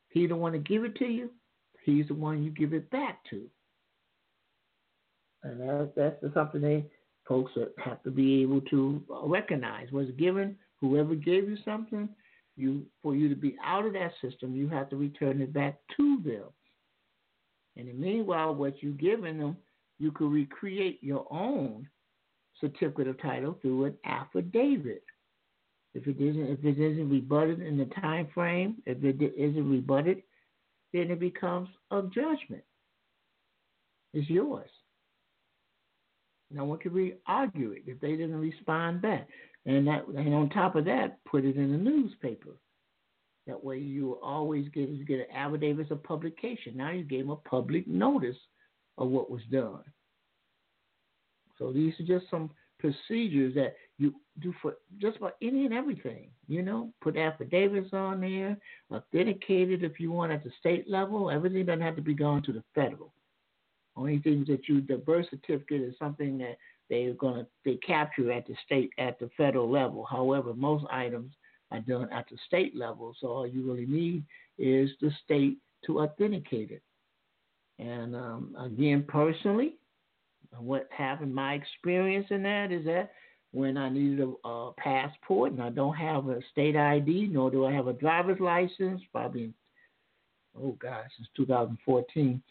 he 0.10 0.28
don't 0.28 0.40
want 0.40 0.54
to 0.54 0.60
give 0.60 0.84
it 0.86 0.96
to 0.98 1.06
you. 1.06 1.32
He's 1.84 2.08
the 2.08 2.14
one 2.14 2.44
you 2.44 2.52
give 2.52 2.74
it 2.74 2.90
back 2.90 3.20
to. 3.32 3.42
And 5.44 5.62
that's, 5.62 6.20
that's 6.22 6.34
something 6.34 6.62
they 6.62 6.86
folks 7.28 7.52
have 7.84 8.02
to 8.04 8.12
be 8.12 8.42
able 8.42 8.62
to 8.62 9.02
recognize. 9.26 9.92
Was 9.92 10.08
given, 10.18 10.56
whoever 10.82 11.16
gave 11.16 11.50
you 11.50 11.58
something, 11.64 12.10
you 12.58 12.86
for 13.02 13.16
you 13.16 13.30
to 13.30 13.36
be 13.36 13.56
out 13.64 13.86
of 13.86 13.94
that 13.94 14.12
system, 14.22 14.56
you 14.56 14.68
have 14.68 14.90
to 14.90 14.98
return 14.98 15.42
it 15.42 15.54
back 15.54 15.78
to 15.98 16.22
them. 16.26 16.46
And 17.78 17.88
in 17.88 18.00
meanwhile, 18.00 18.54
what 18.54 18.84
you've 18.84 18.98
given 18.98 19.38
them, 19.38 19.56
you 20.00 20.12
could 20.12 20.32
recreate 20.32 21.00
your 21.02 21.26
own 21.32 21.88
certificate 22.60 23.08
of 23.08 23.22
title 23.22 23.58
through 23.62 23.86
an 23.86 23.94
affidavit. 24.06 25.04
If 26.00 26.08
it 26.08 26.22
isn't, 26.22 26.50
if 26.50 26.64
it 26.64 26.80
isn't 26.80 27.10
rebutted 27.10 27.62
in 27.62 27.78
the 27.78 27.86
time 27.86 28.28
frame, 28.34 28.78
if 28.86 29.04
it 29.04 29.22
isn't 29.38 29.70
rebutted, 29.70 30.24
then 30.94 31.12
it 31.12 31.20
becomes 31.20 31.68
a 31.92 32.04
judgment. 32.04 32.64
It's 34.14 34.30
yours. 34.30 34.70
No 36.52 36.64
one 36.66 36.80
can 36.80 36.94
re 36.94 37.16
argue 37.28 37.72
it 37.72 37.84
if 37.86 38.00
they 38.00 38.12
didn't 38.12 38.40
respond 38.40 39.02
back. 39.02 39.28
And 39.66 39.86
that 39.88 40.08
and 40.08 40.34
on 40.34 40.50
top 40.50 40.76
of 40.76 40.86
that, 40.86 41.24
put 41.26 41.44
it 41.44 41.58
in 41.58 41.72
the 41.72 41.78
newspaper. 41.78 42.52
That 43.46 43.62
way 43.62 43.78
you 43.78 44.18
always 44.24 44.70
get 44.70 44.90
you 44.90 45.04
get 45.06 45.20
an 45.20 45.36
affidavit 45.36 45.92
of 45.92 46.02
publication. 46.04 46.78
Now 46.78 46.92
you 46.92 47.04
gave 47.04 47.26
them 47.26 47.32
a 47.32 47.50
public 47.50 47.88
notice 47.88 48.38
of 48.98 49.10
what 49.10 49.30
was 49.30 49.42
done. 49.52 49.84
So 51.58 51.74
these 51.74 51.94
are 52.00 52.06
just 52.20 52.32
some 52.32 52.52
procedures 52.80 53.54
that 53.56 53.76
you 54.00 54.16
do 54.40 54.54
for 54.62 54.76
just 54.98 55.18
about 55.18 55.36
any 55.42 55.66
and 55.66 55.74
everything. 55.74 56.30
You 56.48 56.64
know, 56.64 56.92
put 57.02 57.18
affidavits 57.18 57.94
on 57.94 58.22
there, 58.22 58.58
authenticate 58.92 59.72
it 59.72 59.84
if 59.84 60.00
you 60.00 60.12
want 60.12 60.32
at 60.32 60.44
the 60.44 60.52
state 60.60 60.90
level. 60.90 61.30
Everything 61.30 61.66
doesn't 61.66 61.82
have 61.82 61.98
to 61.98 62.02
be 62.02 62.16
going 62.16 62.42
to 62.44 62.54
the 62.54 62.64
federal. 62.74 63.14
Only 63.96 64.20
things 64.20 64.48
that 64.48 64.68
you 64.68 64.82
the 64.82 64.98
birth 64.98 65.28
certificate 65.30 65.82
is 65.82 65.96
something 66.00 66.38
that 66.40 66.58
they're 66.90 67.14
gonna 67.14 67.46
they 67.66 67.76
capture 67.76 68.32
at 68.32 68.48
the 68.48 68.56
state 68.66 68.92
at 68.98 69.20
the 69.20 69.30
federal 69.36 69.70
level. 69.70 70.08
However, 70.10 70.54
most 70.54 70.86
items 70.90 71.34
are 71.72 71.82
done 71.82 72.08
at 72.12 72.28
the 72.30 72.38
state 72.48 72.76
level. 72.76 73.14
So 73.20 73.28
all 73.28 73.48
you 73.48 73.70
really 73.70 73.86
need 73.86 74.24
is 74.58 74.90
the 75.02 75.12
state 75.24 75.58
to 75.86 76.02
authenticate 76.02 76.72
it. 76.72 76.82
And 77.78 78.16
um, 78.16 78.56
again, 78.60 79.06
personally, 79.08 79.76
what 80.58 80.88
happened, 80.92 81.34
my 81.34 81.54
experience 81.54 82.28
in 82.30 82.44
that 82.44 82.72
is 82.72 82.86
that 82.86 83.12
when 83.52 83.78
I 83.78 83.90
needed 83.90 84.22
a, 84.22 84.48
a 84.48 84.74
passport 84.74 85.52
and 85.52 85.62
I 85.62 85.70
don't 85.70 85.96
have 85.96 86.30
a 86.30 86.40
state 86.52 86.76
ID, 86.76 87.30
nor 87.32 87.50
do 87.50 87.66
I 87.66 87.74
have 87.74 87.88
a 87.88 87.94
driver's 87.94 88.40
license, 88.40 89.02
probably, 89.12 89.54
oh 90.58 90.78
gosh, 90.80 91.08
since 91.18 91.28
2014, 91.36 92.42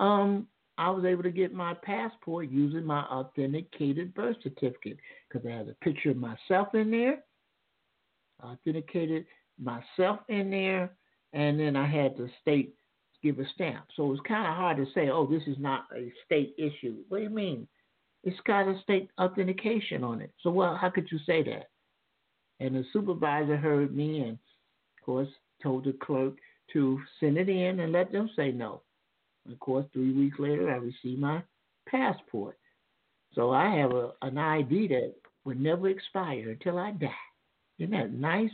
um, 0.00 0.46
I 0.76 0.90
was 0.90 1.04
able 1.04 1.22
to 1.22 1.30
get 1.30 1.54
my 1.54 1.74
passport 1.74 2.50
using 2.50 2.84
my 2.84 3.02
authenticated 3.02 4.12
birth 4.14 4.36
certificate 4.42 4.98
because 5.28 5.46
I 5.46 5.52
had 5.56 5.68
a 5.68 5.84
picture 5.84 6.10
of 6.10 6.16
myself 6.16 6.74
in 6.74 6.90
there, 6.90 7.22
authenticated 8.42 9.26
myself 9.58 10.18
in 10.28 10.50
there, 10.50 10.90
and 11.32 11.60
then 11.60 11.76
I 11.76 11.86
had 11.86 12.16
the 12.16 12.28
state 12.42 12.74
give 13.22 13.38
a 13.38 13.48
stamp. 13.54 13.86
So 13.96 14.12
it's 14.12 14.20
kind 14.26 14.46
of 14.46 14.54
hard 14.54 14.76
to 14.76 14.86
say, 14.94 15.08
oh, 15.08 15.26
this 15.26 15.42
is 15.46 15.56
not 15.58 15.86
a 15.96 16.12
state 16.26 16.54
issue. 16.58 16.96
What 17.08 17.18
do 17.18 17.22
you 17.24 17.30
mean? 17.30 17.66
It's 18.24 18.40
got 18.46 18.66
a 18.66 18.80
state 18.82 19.10
authentication 19.20 20.02
on 20.02 20.22
it. 20.22 20.32
So 20.42 20.50
well, 20.50 20.76
how 20.76 20.88
could 20.88 21.08
you 21.12 21.18
say 21.26 21.42
that? 21.44 21.68
And 22.58 22.74
the 22.74 22.84
supervisor 22.90 23.56
heard 23.56 23.94
me 23.94 24.20
and, 24.20 24.32
of 24.32 25.04
course, 25.04 25.28
told 25.62 25.84
the 25.84 25.92
clerk 25.92 26.34
to 26.72 26.98
send 27.20 27.36
it 27.36 27.50
in 27.50 27.80
and 27.80 27.92
let 27.92 28.12
them 28.12 28.30
say 28.34 28.50
no. 28.50 28.80
Of 29.50 29.60
course, 29.60 29.84
three 29.92 30.14
weeks 30.14 30.38
later, 30.38 30.70
I 30.70 30.76
received 30.76 31.20
my 31.20 31.42
passport. 31.86 32.56
So 33.34 33.50
I 33.50 33.76
have 33.76 33.90
a, 33.92 34.12
an 34.22 34.38
ID 34.38 34.88
that 34.88 35.12
would 35.44 35.60
never 35.60 35.88
expire 35.88 36.50
until 36.50 36.78
I 36.78 36.92
die. 36.92 37.10
Isn't 37.78 37.90
that 37.90 38.12
nice? 38.12 38.50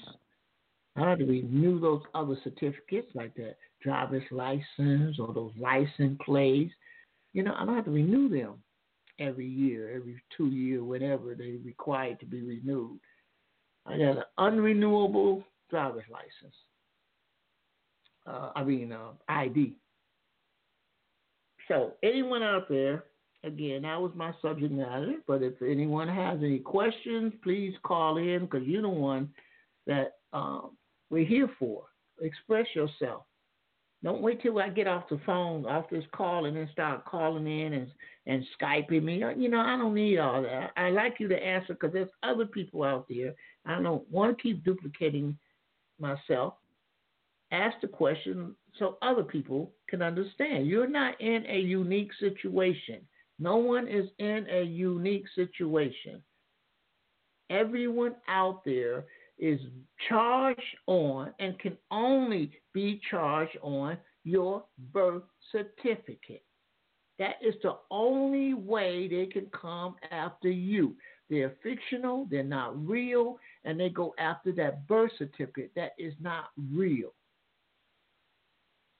I 0.97 1.05
don't 1.05 1.29
renew 1.29 1.79
those 1.79 2.03
other 2.13 2.37
certificates 2.43 3.15
like 3.15 3.35
that 3.37 3.57
driver's 3.81 4.25
license 4.33 5.21
or 5.21 5.33
those 5.33 5.53
license 5.57 6.19
plates. 6.25 6.73
You 7.33 7.45
know, 7.45 7.55
I 7.57 7.65
don't 7.65 7.77
have 7.77 7.85
to 7.85 7.93
renew 7.93 8.29
them 8.29 8.55
every 9.21 9.47
year, 9.47 9.95
every 9.95 10.21
two 10.37 10.47
year, 10.47 10.83
whatever 10.83 11.35
they 11.35 11.59
require 11.65 12.15
to 12.17 12.27
be 12.27 12.43
renewed. 12.43 12.99
I 13.87 13.99
got 13.99 14.19
an 14.19 14.23
unrenewable 14.39 15.45
driver's 15.71 16.05
license. 16.11 16.57
Uh, 18.27 18.51
I 18.55 18.65
mean, 18.65 18.93
uh, 18.93 19.13
ID. 19.29 19.75
So, 21.69 21.95
anyone 22.03 22.43
out 22.43 22.69
there, 22.69 23.05
again, 23.45 23.83
that 23.83 24.01
was 24.01 24.13
my 24.15 24.33
subject 24.43 24.73
matter. 24.73 25.15
But 25.27 25.43
if 25.43 25.55
anyone 25.63 26.09
has 26.09 26.39
any 26.43 26.59
questions, 26.59 27.33
please 27.43 27.75
call 27.83 28.17
in 28.17 28.41
because 28.41 28.67
you're 28.67 28.83
the 28.83 28.89
one 28.89 29.31
that 29.87 30.15
um, 30.33 30.77
we're 31.11 31.27
here 31.27 31.51
for. 31.59 31.85
Express 32.21 32.67
yourself. 32.75 33.23
Don't 34.03 34.23
wait 34.23 34.41
till 34.41 34.59
I 34.59 34.71
get 34.71 34.87
off 34.87 35.09
the 35.11 35.21
phone, 35.27 35.67
off 35.67 35.91
this 35.91 36.05
call, 36.13 36.47
and 36.47 36.57
then 36.57 36.69
start 36.73 37.05
calling 37.05 37.47
in 37.47 37.75
and 37.75 37.91
and 38.27 38.45
skyping 38.61 39.03
me. 39.03 39.23
You 39.37 39.49
know, 39.49 39.61
I 39.61 39.77
don't 39.77 39.95
need 39.95 40.19
all 40.19 40.43
that. 40.43 40.71
I 40.77 40.91
like 40.91 41.15
you 41.19 41.29
to 41.29 41.37
answer 41.37 41.75
because 41.75 41.93
there's 41.93 42.09
other 42.23 42.47
people 42.47 42.85
out 42.85 43.07
there. 43.09 43.35
I 43.67 43.81
don't 43.81 44.09
want 44.11 44.37
to 44.37 44.43
keep 44.43 44.65
duplicating 44.65 45.37
myself. 45.99 46.55
Ask 47.51 47.77
the 47.81 47.89
question 47.89 48.55
so 48.79 48.99
other 49.03 49.25
people 49.25 49.73
can 49.89 50.03
understand. 50.03 50.67
You're 50.67 50.89
not 50.89 51.21
in 51.21 51.45
a 51.49 51.59
unique 51.59 52.11
situation. 52.21 53.01
No 53.39 53.57
one 53.57 53.89
is 53.89 54.09
in 54.19 54.47
a 54.51 54.63
unique 54.63 55.25
situation. 55.35 56.23
Everyone 57.51 58.15
out 58.29 58.65
there 58.65 59.07
is 59.41 59.61
charged 60.09 60.61
on 60.87 61.33
and 61.41 61.59
can 61.59 61.77
only 61.91 62.53
be 62.73 63.01
charged 63.11 63.57
on 63.63 63.99
your 64.25 64.65
birth 64.93 65.23
certificate. 65.51 66.45
That 67.19 67.37
is 67.43 67.55
the 67.63 67.77
only 67.91 68.55
way 68.55 69.09
they 69.09 69.27
can 69.27 69.47
come 69.59 69.97
after 70.11 70.51
you. 70.51 70.95
They're 71.29 71.55
fictional, 71.63 72.27
they're 72.31 72.43
not 72.43 72.87
real, 72.87 73.39
and 73.65 73.79
they 73.79 73.89
go 73.89 74.15
after 74.19 74.53
that 74.53 74.87
birth 74.87 75.13
certificate 75.19 75.71
that 75.77 75.93
is 75.99 76.15
not 76.21 76.51
real. 76.73 77.13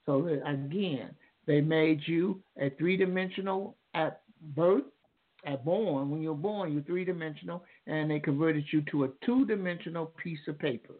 So 0.07 0.27
again, 0.27 1.15
they 1.47 1.61
made 1.61 2.01
you 2.07 2.41
a 2.61 2.71
three 2.71 2.97
dimensional 2.97 3.77
at 3.95 4.23
birth, 4.55 4.85
at 5.45 5.65
born. 5.65 6.11
When 6.11 6.23
you're 6.23 6.35
born, 6.35 6.73
you're 6.73 6.83
three 6.83 7.05
dimensional, 7.05 7.65
and 7.87 8.11
they 8.11 8.21
converted 8.21 8.65
you 8.73 8.83
to 8.91 9.05
a 9.05 9.09
two 9.25 9.47
dimensional 9.47 10.07
piece 10.23 10.41
of 10.49 10.59
paper. 10.59 10.95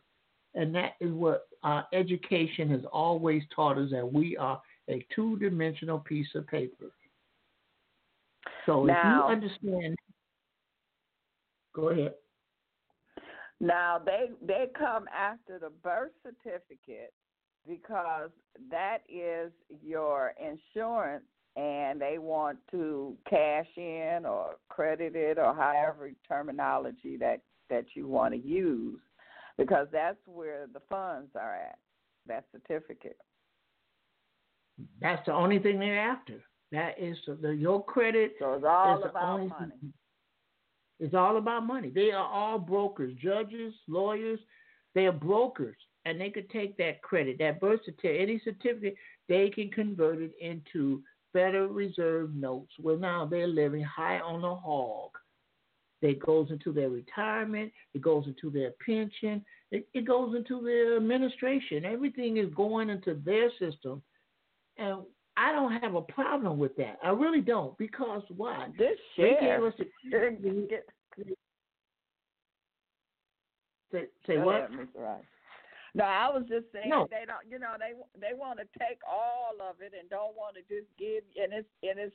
And 0.55 0.75
that 0.75 0.95
is 1.01 1.13
what 1.13 1.49
our 1.63 1.87
education 1.93 2.69
has 2.71 2.81
always 2.93 3.43
taught 3.55 3.79
us 3.79 3.91
that 3.93 4.11
we 4.11 4.37
are 4.37 4.61
a 4.89 5.07
two 5.15 5.39
dimensional 5.39 5.99
piece 5.99 6.29
of 6.35 6.47
paper. 6.47 6.87
So 8.67 8.85
now, 8.85 9.29
if 9.29 9.41
you 9.41 9.47
understand, 9.49 9.97
go 11.75 11.91
ahead. 11.91 12.15
Now 13.61 14.01
they 14.05 14.31
they 14.45 14.69
come 14.77 15.05
after 15.15 15.59
the 15.59 15.71
birth 15.83 16.13
certificate 16.23 17.13
because 17.69 18.31
that 18.71 18.99
is 19.09 19.53
your 19.83 20.35
insurance 20.41 21.25
and 21.57 22.01
they 22.01 22.19
want 22.19 22.59
to 22.71 23.17
cash 23.29 23.67
in 23.77 24.25
or 24.25 24.57
credit 24.69 25.17
it 25.17 25.39
or 25.39 25.55
however 25.55 26.11
terminology 26.27 27.17
that 27.17 27.41
that 27.69 27.87
you 27.95 28.07
want 28.09 28.35
to 28.35 28.41
use 28.41 28.99
because 29.59 29.87
that's 29.93 30.19
where 30.27 30.67
the 30.73 30.81
funds 30.89 31.31
are 31.35 31.55
at 31.55 31.79
that 32.27 32.45
certificate. 32.53 33.17
That's 35.01 35.25
the 35.27 35.33
only 35.33 35.59
thing 35.59 35.79
they're 35.79 36.01
after. 36.01 36.43
That 36.73 36.95
is 36.99 37.17
the, 37.27 37.51
your 37.51 37.85
credit 37.85 38.35
so 38.39 38.55
it's 38.55 38.65
all 38.67 39.03
about 39.03 39.39
money. 39.39 39.73
thing. 39.81 39.93
it's 41.01 41.15
all 41.15 41.37
about 41.37 41.67
money. 41.67 41.91
They 41.91 42.13
are 42.13 42.25
all 42.25 42.59
brokers 42.59 43.13
judges 43.23 43.75
lawyers. 43.89 44.39
They 44.95 45.07
are 45.07 45.13
brokers 45.13 45.77
and 46.05 46.21
they 46.21 46.31
could 46.31 46.49
take 46.51 46.77
that 46.79 47.03
credit, 47.03 47.39
that 47.39 47.61
birth 47.61 47.81
certificate, 47.85 48.21
any 48.21 48.41
certificate, 48.45 48.95
they 49.29 49.51
can 49.51 49.71
convert 49.71 50.21
it 50.21 50.33
into 50.41 51.03
Federal 51.33 51.69
Reserve 51.69 52.35
notes 52.35 52.73
Well, 52.81 52.97
now 52.97 53.25
they're 53.27 53.47
living 53.47 53.85
high 53.85 54.21
on 54.21 54.43
the 54.43 54.55
hog. 54.55 55.11
It 56.03 56.19
goes 56.19 56.51
into 56.51 56.73
their 56.73 56.89
retirement, 56.89 57.73
it 57.95 58.01
goes 58.01 58.27
into 58.27 58.51
their 58.51 58.73
pension, 58.85 59.45
it, 59.71 59.87
it 59.93 60.07
goes 60.07 60.35
into 60.35 60.63
their 60.63 60.97
administration. 60.97 61.85
Everything 61.85 62.39
is 62.39 62.53
going 62.55 62.91
into 62.91 63.15
their 63.25 63.51
system. 63.59 64.03
And 64.79 65.01
I 65.37 65.53
don't 65.53 65.81
have 65.81 65.95
a 65.95 66.03
problem 66.03 66.59
with 66.59 66.75
that. 66.77 66.99
I 67.05 67.11
really 67.11 67.41
don't. 67.43 67.77
Because 67.79 68.23
why? 68.37 68.69
This 68.79 68.99
share. 69.15 69.37
They 69.41 69.47
gave 69.47 69.63
us 69.63 69.75
a, 69.79 69.85
say, 73.93 74.07
say 74.27 74.39
what? 74.39 74.57
Ahead, 74.57 74.71
Mr. 74.71 75.03
Rice. 75.03 75.25
No, 75.95 76.05
I 76.05 76.29
was 76.29 76.45
just 76.49 76.67
saying 76.73 76.89
no. 76.89 77.07
they 77.11 77.25
don't. 77.27 77.51
You 77.51 77.59
know, 77.59 77.75
they 77.79 77.93
they 78.21 78.35
want 78.35 78.59
to 78.59 78.65
take 78.79 78.99
all 79.09 79.55
of 79.69 79.77
it 79.81 79.93
and 79.99 80.09
don't 80.09 80.37
want 80.37 80.57
to 80.57 80.63
just 80.63 80.87
give. 80.99 81.25
And 81.43 81.53
it's 81.53 81.69
and 81.83 81.99
it's 81.99 82.15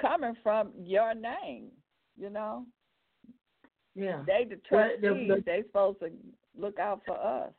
coming 0.00 0.34
from 0.42 0.70
your 0.78 1.14
name. 1.14 1.68
You 2.18 2.30
know. 2.30 2.66
Yeah. 3.94 4.22
They 4.26 4.46
the 4.48 4.60
trustees. 4.68 5.00
The, 5.00 5.34
the, 5.36 5.42
they 5.46 5.62
supposed 5.62 6.00
to 6.00 6.10
look 6.58 6.78
out 6.78 7.00
for 7.06 7.16
us. 7.16 7.52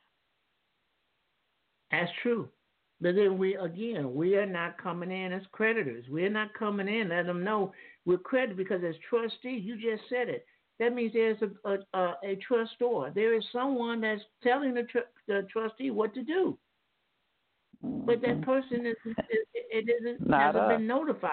That's 1.92 2.12
true. 2.22 2.50
But 3.02 3.16
then 3.16 3.38
we 3.38 3.56
again, 3.56 4.14
we 4.14 4.36
are 4.36 4.46
not 4.46 4.82
coming 4.82 5.12
in 5.12 5.34
as 5.34 5.44
creditors. 5.52 6.06
We're 6.10 6.30
not 6.30 6.54
coming 6.54 6.88
in. 6.88 7.10
Let 7.10 7.26
them 7.26 7.44
know 7.44 7.72
we're 8.06 8.18
credited 8.18 8.58
because 8.58 8.84
as 8.88 8.96
trustees, 9.10 9.64
you 9.64 9.76
just 9.76 10.08
said 10.10 10.30
it 10.30 10.46
that 10.80 10.94
means 10.94 11.14
there's 11.14 11.38
a, 11.42 11.70
a, 11.70 11.78
a, 11.94 12.14
a 12.24 12.40
trustor. 12.48 13.14
There 13.14 13.36
is 13.36 13.44
someone 13.52 14.02
that's 14.02 14.22
telling 14.44 14.74
the, 14.76 14.84
tr- 14.84 15.00
the 15.28 15.48
trustee 15.52 15.92
what 15.92 16.14
to 16.14 16.24
do. 16.24 16.58
But 17.82 18.22
that 18.22 18.42
mm-hmm. 18.42 18.44
person 18.44 18.86
is 18.86 18.96
it, 19.06 19.48
it 19.54 19.90
isn't 20.02 20.28
not 20.28 20.56
hasn't 20.56 20.64
us. 20.64 20.78
been 20.78 20.88
notified. 20.88 21.32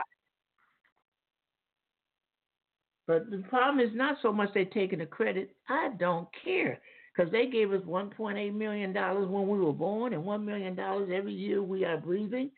But 3.07 3.31
the 3.31 3.45
problem 3.49 3.87
is 3.87 3.95
not 3.95 4.17
so 4.23 4.33
much 4.33 4.51
they 4.55 4.65
taking 4.65 4.99
the 4.99 5.07
credit. 5.07 5.51
I 5.69 5.91
don't 5.99 6.29
care 6.45 6.81
because 7.15 7.31
they 7.31 7.47
gave 7.47 7.73
us 7.73 7.83
1.8 7.83 8.55
million 8.55 8.93
dollars 8.93 9.29
when 9.29 9.47
we 9.49 9.59
were 9.59 9.73
born 9.73 10.13
and 10.13 10.25
one 10.25 10.45
million 10.45 10.75
dollars 10.75 11.11
every 11.13 11.33
year 11.33 11.63
we 11.63 11.85
are 11.85 11.97
breathing. 11.99 12.51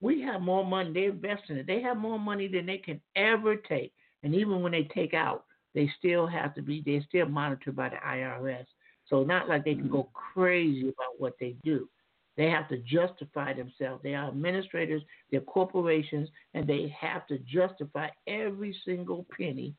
We 0.00 0.20
have 0.22 0.42
more 0.42 0.64
money. 0.64 0.92
They 0.92 1.06
invest 1.06 1.44
in 1.48 1.56
it. 1.56 1.66
They 1.66 1.80
have 1.80 1.96
more 1.96 2.18
money 2.18 2.48
than 2.48 2.66
they 2.66 2.78
can 2.78 3.00
ever 3.16 3.56
take. 3.56 3.92
And 4.22 4.34
even 4.34 4.60
when 4.60 4.72
they 4.72 4.84
take 4.94 5.14
out, 5.14 5.44
they 5.74 5.90
still 5.98 6.26
have 6.26 6.54
to 6.54 6.62
be 6.62 6.82
they're 6.84 7.04
still 7.08 7.28
monitored 7.28 7.76
by 7.76 7.90
the 7.90 7.96
IRS. 7.96 8.66
So 9.08 9.22
not 9.22 9.48
like 9.48 9.64
they 9.64 9.74
can 9.74 9.88
go 9.88 10.04
mm-hmm. 10.04 10.40
crazy 10.40 10.88
about 10.88 11.18
what 11.18 11.34
they 11.38 11.56
do. 11.64 11.88
They 12.36 12.50
have 12.50 12.68
to 12.68 12.78
justify 12.78 13.54
themselves. 13.54 14.02
They 14.02 14.14
are 14.14 14.28
administrators, 14.28 15.02
they're 15.30 15.40
corporations, 15.40 16.28
and 16.54 16.66
they 16.66 16.94
have 16.98 17.26
to 17.28 17.38
justify 17.38 18.08
every 18.26 18.76
single 18.84 19.26
penny 19.36 19.74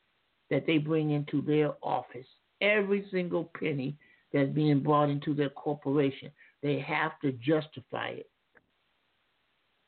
that 0.50 0.66
they 0.66 0.78
bring 0.80 1.12
into 1.12 1.42
their 1.42 1.74
office. 1.84 2.26
Every 2.62 3.06
single 3.12 3.52
penny 3.60 3.96
that's 4.34 4.50
being 4.50 4.82
brought 4.82 5.10
into 5.10 5.36
their 5.36 5.50
corporation. 5.50 6.32
They 6.64 6.80
have 6.80 7.20
to 7.22 7.32
justify 7.34 8.10
it. 8.10 8.30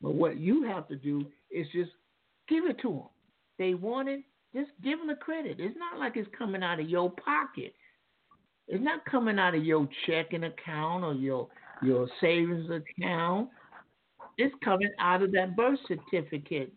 But 0.01 0.13
what 0.13 0.37
you 0.37 0.63
have 0.63 0.87
to 0.89 0.95
do 0.95 1.25
is 1.49 1.65
just 1.73 1.91
give 2.47 2.65
it 2.65 2.79
to 2.81 2.89
them. 2.89 3.09
They 3.57 3.73
want 3.73 4.09
it, 4.09 4.21
Just 4.53 4.71
give 4.83 4.99
them 4.99 5.07
the 5.07 5.15
credit. 5.15 5.59
It's 5.59 5.77
not 5.77 5.99
like 5.99 6.15
it's 6.15 6.29
coming 6.37 6.63
out 6.63 6.79
of 6.79 6.89
your 6.89 7.11
pocket. 7.11 7.73
It's 8.69 8.83
not 8.83 9.03
coming 9.05 9.39
out 9.39 9.55
of 9.55 9.65
your 9.65 9.89
checking 10.05 10.43
account 10.43 11.03
or 11.03 11.13
your 11.13 11.47
your 11.81 12.07
savings 12.21 12.69
account. 12.69 13.49
It's 14.37 14.53
coming 14.63 14.91
out 14.99 15.23
of 15.23 15.31
that 15.31 15.55
birth 15.55 15.79
certificate 15.87 16.71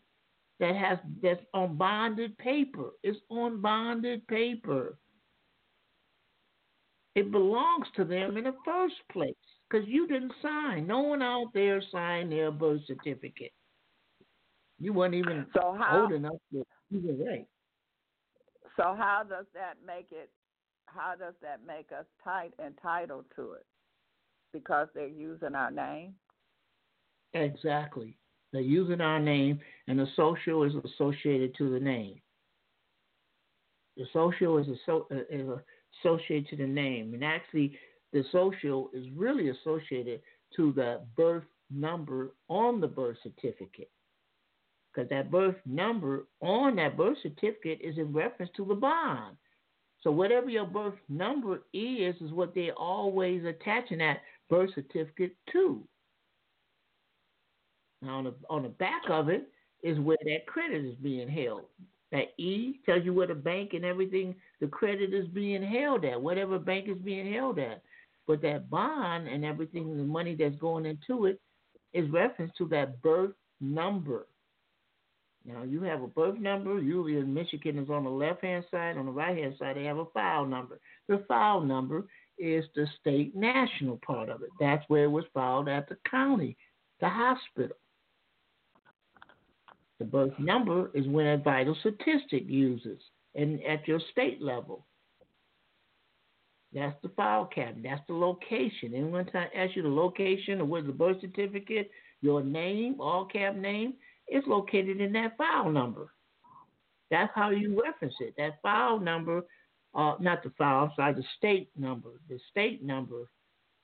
that 0.58 0.74
has 0.74 0.98
that's 1.22 1.44
on 1.52 1.76
bonded 1.76 2.36
paper. 2.38 2.90
It's 3.02 3.18
on 3.28 3.60
bonded 3.60 4.26
paper. 4.26 4.96
It 7.14 7.30
belongs 7.30 7.86
to 7.96 8.04
them 8.04 8.38
in 8.38 8.44
the 8.44 8.54
first 8.64 8.94
place 9.12 9.34
because 9.68 9.86
you 9.86 10.06
didn't 10.06 10.32
sign. 10.40 10.86
No 10.86 11.00
one 11.00 11.20
out 11.20 11.48
there 11.52 11.82
signed 11.92 12.32
their 12.32 12.50
birth 12.50 12.80
certificate. 12.86 13.52
You 14.80 14.94
weren't 14.94 15.14
even 15.14 15.44
so 15.54 15.76
how, 15.78 16.02
old 16.02 16.12
enough 16.12 16.40
to 16.52 16.64
even 16.90 17.22
right. 17.22 17.46
So 18.76 18.96
how 18.96 19.24
does 19.28 19.44
that 19.52 19.74
make 19.86 20.06
it? 20.10 20.30
How 20.94 21.14
does 21.14 21.34
that 21.42 21.60
make 21.66 21.90
us 21.92 22.06
tight 22.22 22.52
entitled 22.64 23.24
to 23.36 23.52
it? 23.52 23.66
Because 24.52 24.88
they're 24.94 25.06
using 25.06 25.54
our 25.54 25.70
name. 25.70 26.14
Exactly. 27.34 28.18
They're 28.52 28.60
using 28.60 29.00
our 29.00 29.18
name, 29.18 29.60
and 29.88 29.98
the 29.98 30.06
social 30.14 30.64
is 30.64 30.72
associated 30.84 31.54
to 31.56 31.70
the 31.70 31.80
name. 31.80 32.20
The 33.96 34.04
social 34.12 34.58
is, 34.58 34.66
uh, 34.88 35.00
is 35.30 35.48
associated 36.00 36.48
to 36.50 36.56
the 36.56 36.66
name, 36.66 37.14
and 37.14 37.24
actually, 37.24 37.78
the 38.12 38.24
social 38.30 38.90
is 38.92 39.06
really 39.16 39.48
associated 39.48 40.20
to 40.56 40.72
the 40.72 41.00
birth 41.16 41.44
number 41.70 42.34
on 42.48 42.80
the 42.80 42.86
birth 42.86 43.16
certificate. 43.22 43.90
Because 44.92 45.08
that 45.08 45.30
birth 45.30 45.56
number 45.64 46.26
on 46.40 46.76
that 46.76 46.98
birth 46.98 47.16
certificate 47.22 47.80
is 47.82 47.96
in 47.96 48.12
reference 48.12 48.52
to 48.56 48.66
the 48.66 48.74
bond. 48.74 49.36
So 50.02 50.10
whatever 50.10 50.48
your 50.48 50.66
birth 50.66 50.98
number 51.08 51.62
is, 51.72 52.14
is 52.20 52.32
what 52.32 52.54
they're 52.54 52.74
always 52.74 53.44
attaching 53.44 53.98
that 53.98 54.22
birth 54.50 54.70
certificate 54.74 55.36
to. 55.52 55.82
Now 58.02 58.18
on 58.18 58.24
the 58.24 58.34
on 58.50 58.64
the 58.64 58.68
back 58.68 59.02
of 59.08 59.28
it 59.28 59.48
is 59.82 59.98
where 60.00 60.18
that 60.24 60.46
credit 60.46 60.84
is 60.84 60.96
being 60.96 61.28
held. 61.28 61.62
That 62.10 62.34
E 62.36 62.80
tells 62.84 63.04
you 63.04 63.14
where 63.14 63.28
the 63.28 63.34
bank 63.34 63.72
and 63.72 63.84
everything 63.84 64.34
the 64.60 64.66
credit 64.66 65.14
is 65.14 65.26
being 65.28 65.62
held 65.62 66.04
at, 66.04 66.20
whatever 66.20 66.58
bank 66.58 66.88
is 66.88 66.98
being 66.98 67.32
held 67.32 67.58
at. 67.58 67.82
But 68.26 68.42
that 68.42 68.68
bond 68.68 69.28
and 69.28 69.44
everything, 69.44 69.96
the 69.96 70.04
money 70.04 70.34
that's 70.34 70.56
going 70.56 70.84
into 70.84 71.26
it, 71.26 71.40
is 71.92 72.10
reference 72.10 72.52
to 72.58 72.66
that 72.68 73.00
birth 73.02 73.32
number. 73.60 74.26
Now 75.44 75.64
you 75.64 75.82
have 75.82 76.02
a 76.02 76.06
birth 76.06 76.38
number. 76.38 76.80
Usually 76.80 77.18
in 77.18 77.34
Michigan 77.34 77.78
is 77.78 77.90
on 77.90 78.04
the 78.04 78.10
left 78.10 78.44
hand 78.44 78.64
side. 78.70 78.96
On 78.96 79.06
the 79.06 79.12
right 79.12 79.36
hand 79.36 79.54
side 79.58 79.76
they 79.76 79.84
have 79.84 79.98
a 79.98 80.06
file 80.06 80.46
number. 80.46 80.78
The 81.08 81.24
file 81.26 81.60
number 81.60 82.06
is 82.38 82.64
the 82.74 82.86
state 83.00 83.34
national 83.34 83.98
part 84.06 84.28
of 84.28 84.42
it. 84.42 84.50
That's 84.60 84.84
where 84.88 85.04
it 85.04 85.10
was 85.10 85.24
filed 85.34 85.68
at 85.68 85.88
the 85.88 85.96
county, 86.08 86.56
the 87.00 87.08
hospital. 87.08 87.76
The 89.98 90.04
birth 90.04 90.32
number 90.38 90.90
is 90.94 91.06
when 91.06 91.26
a 91.26 91.38
vital 91.38 91.76
statistic 91.80 92.44
uses 92.48 93.00
and 93.34 93.62
at 93.64 93.86
your 93.86 94.00
state 94.10 94.42
level. 94.42 94.86
That's 96.74 96.96
the 97.02 97.10
file 97.10 97.44
cabinet. 97.46 97.82
That's 97.84 98.06
the 98.08 98.14
location. 98.14 98.94
Anyone 98.94 99.26
time 99.26 99.48
ask 99.54 99.76
you 99.76 99.82
the 99.82 99.88
location 99.88 100.60
or 100.60 100.64
where's 100.64 100.86
the 100.86 100.92
birth 100.92 101.20
certificate, 101.20 101.90
your 102.22 102.42
name, 102.42 102.96
all 102.98 103.26
cap 103.26 103.54
name, 103.56 103.94
it's 104.32 104.46
located 104.46 105.00
in 105.00 105.12
that 105.12 105.36
file 105.36 105.70
number. 105.70 106.12
That's 107.10 107.30
how 107.34 107.50
you 107.50 107.80
reference 107.82 108.14
it. 108.20 108.34
That 108.38 108.60
file 108.62 108.98
number, 108.98 109.44
uh, 109.94 110.14
not 110.20 110.42
the 110.42 110.50
file, 110.56 110.92
sorry, 110.96 111.14
the 111.14 111.24
state 111.36 111.70
number. 111.76 112.10
The 112.28 112.38
state 112.50 112.82
number 112.82 113.28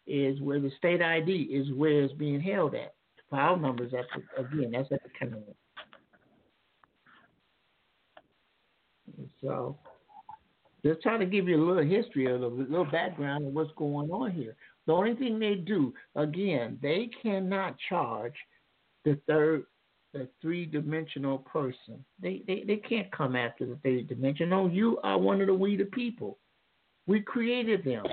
is 0.07 0.40
where 0.40 0.59
the 0.59 0.70
state 0.78 1.03
ID 1.03 1.42
is 1.42 1.70
where 1.72 2.03
it's 2.03 2.14
being 2.14 2.40
held 2.40 2.74
at. 2.74 2.94
The 3.16 3.22
file 3.30 3.59
number 3.59 3.84
is 3.84 3.92
at 3.92 4.07
the, 4.14 4.42
again, 4.42 4.70
that's 4.72 4.90
at 4.90 5.03
the 5.03 5.11
county. 5.18 5.42
So 9.42 9.76
just 10.82 11.03
trying 11.03 11.20
to 11.20 11.26
give 11.26 11.49
you 11.49 11.62
a 11.62 11.64
little 11.64 11.84
history 11.84 12.26
or 12.26 12.36
a 12.36 12.49
little 12.49 12.86
background 12.86 13.46
of 13.46 13.53
what's 13.53 13.70
going 13.76 14.11
on 14.11 14.30
here. 14.30 14.57
The 14.86 14.94
only 14.94 15.14
thing 15.14 15.38
they 15.38 15.57
do, 15.57 15.92
again, 16.16 16.78
they 16.80 17.11
cannot 17.22 17.76
charge 17.90 18.34
the 19.05 19.20
third, 19.26 19.64
the 20.13 20.29
three 20.41 20.67
dimensional 20.67 21.39
person. 21.39 22.05
They, 22.21 22.43
they 22.47 22.65
they 22.67 22.77
can't 22.77 23.11
come 23.13 23.37
after 23.37 23.67
the 23.67 23.79
third 23.83 24.09
dimension. 24.09 24.49
No, 24.49 24.67
you 24.67 24.99
are 25.03 25.19
one 25.19 25.41
of 25.41 25.47
the 25.47 25.55
we 25.55 25.77
the 25.77 25.85
people. 25.85 26.39
We 27.07 27.21
created 27.21 27.85
them. 27.85 28.05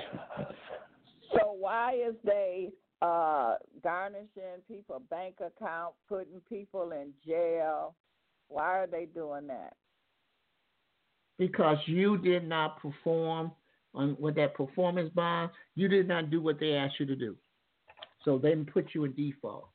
So 1.32 1.56
why 1.58 1.94
is 1.94 2.14
they 2.24 2.70
uh, 3.02 3.56
garnishing 3.82 4.62
people 4.68 5.02
bank 5.10 5.36
account, 5.40 5.94
putting 6.08 6.40
people 6.48 6.92
in 6.92 7.12
jail? 7.26 7.94
Why 8.48 8.78
are 8.78 8.86
they 8.86 9.06
doing 9.06 9.46
that? 9.48 9.74
because 11.38 11.78
you 11.86 12.18
did 12.18 12.48
not 12.48 12.80
perform 12.80 13.52
on 13.94 14.16
with 14.18 14.34
that 14.36 14.54
performance 14.54 15.10
bond. 15.14 15.50
You 15.74 15.88
did 15.88 16.08
not 16.08 16.30
do 16.30 16.40
what 16.40 16.60
they 16.60 16.74
asked 16.74 17.00
you 17.00 17.06
to 17.06 17.16
do. 17.16 17.36
So 18.24 18.38
they 18.38 18.54
put 18.56 18.88
you 18.94 19.04
in 19.04 19.12
default. 19.14 19.68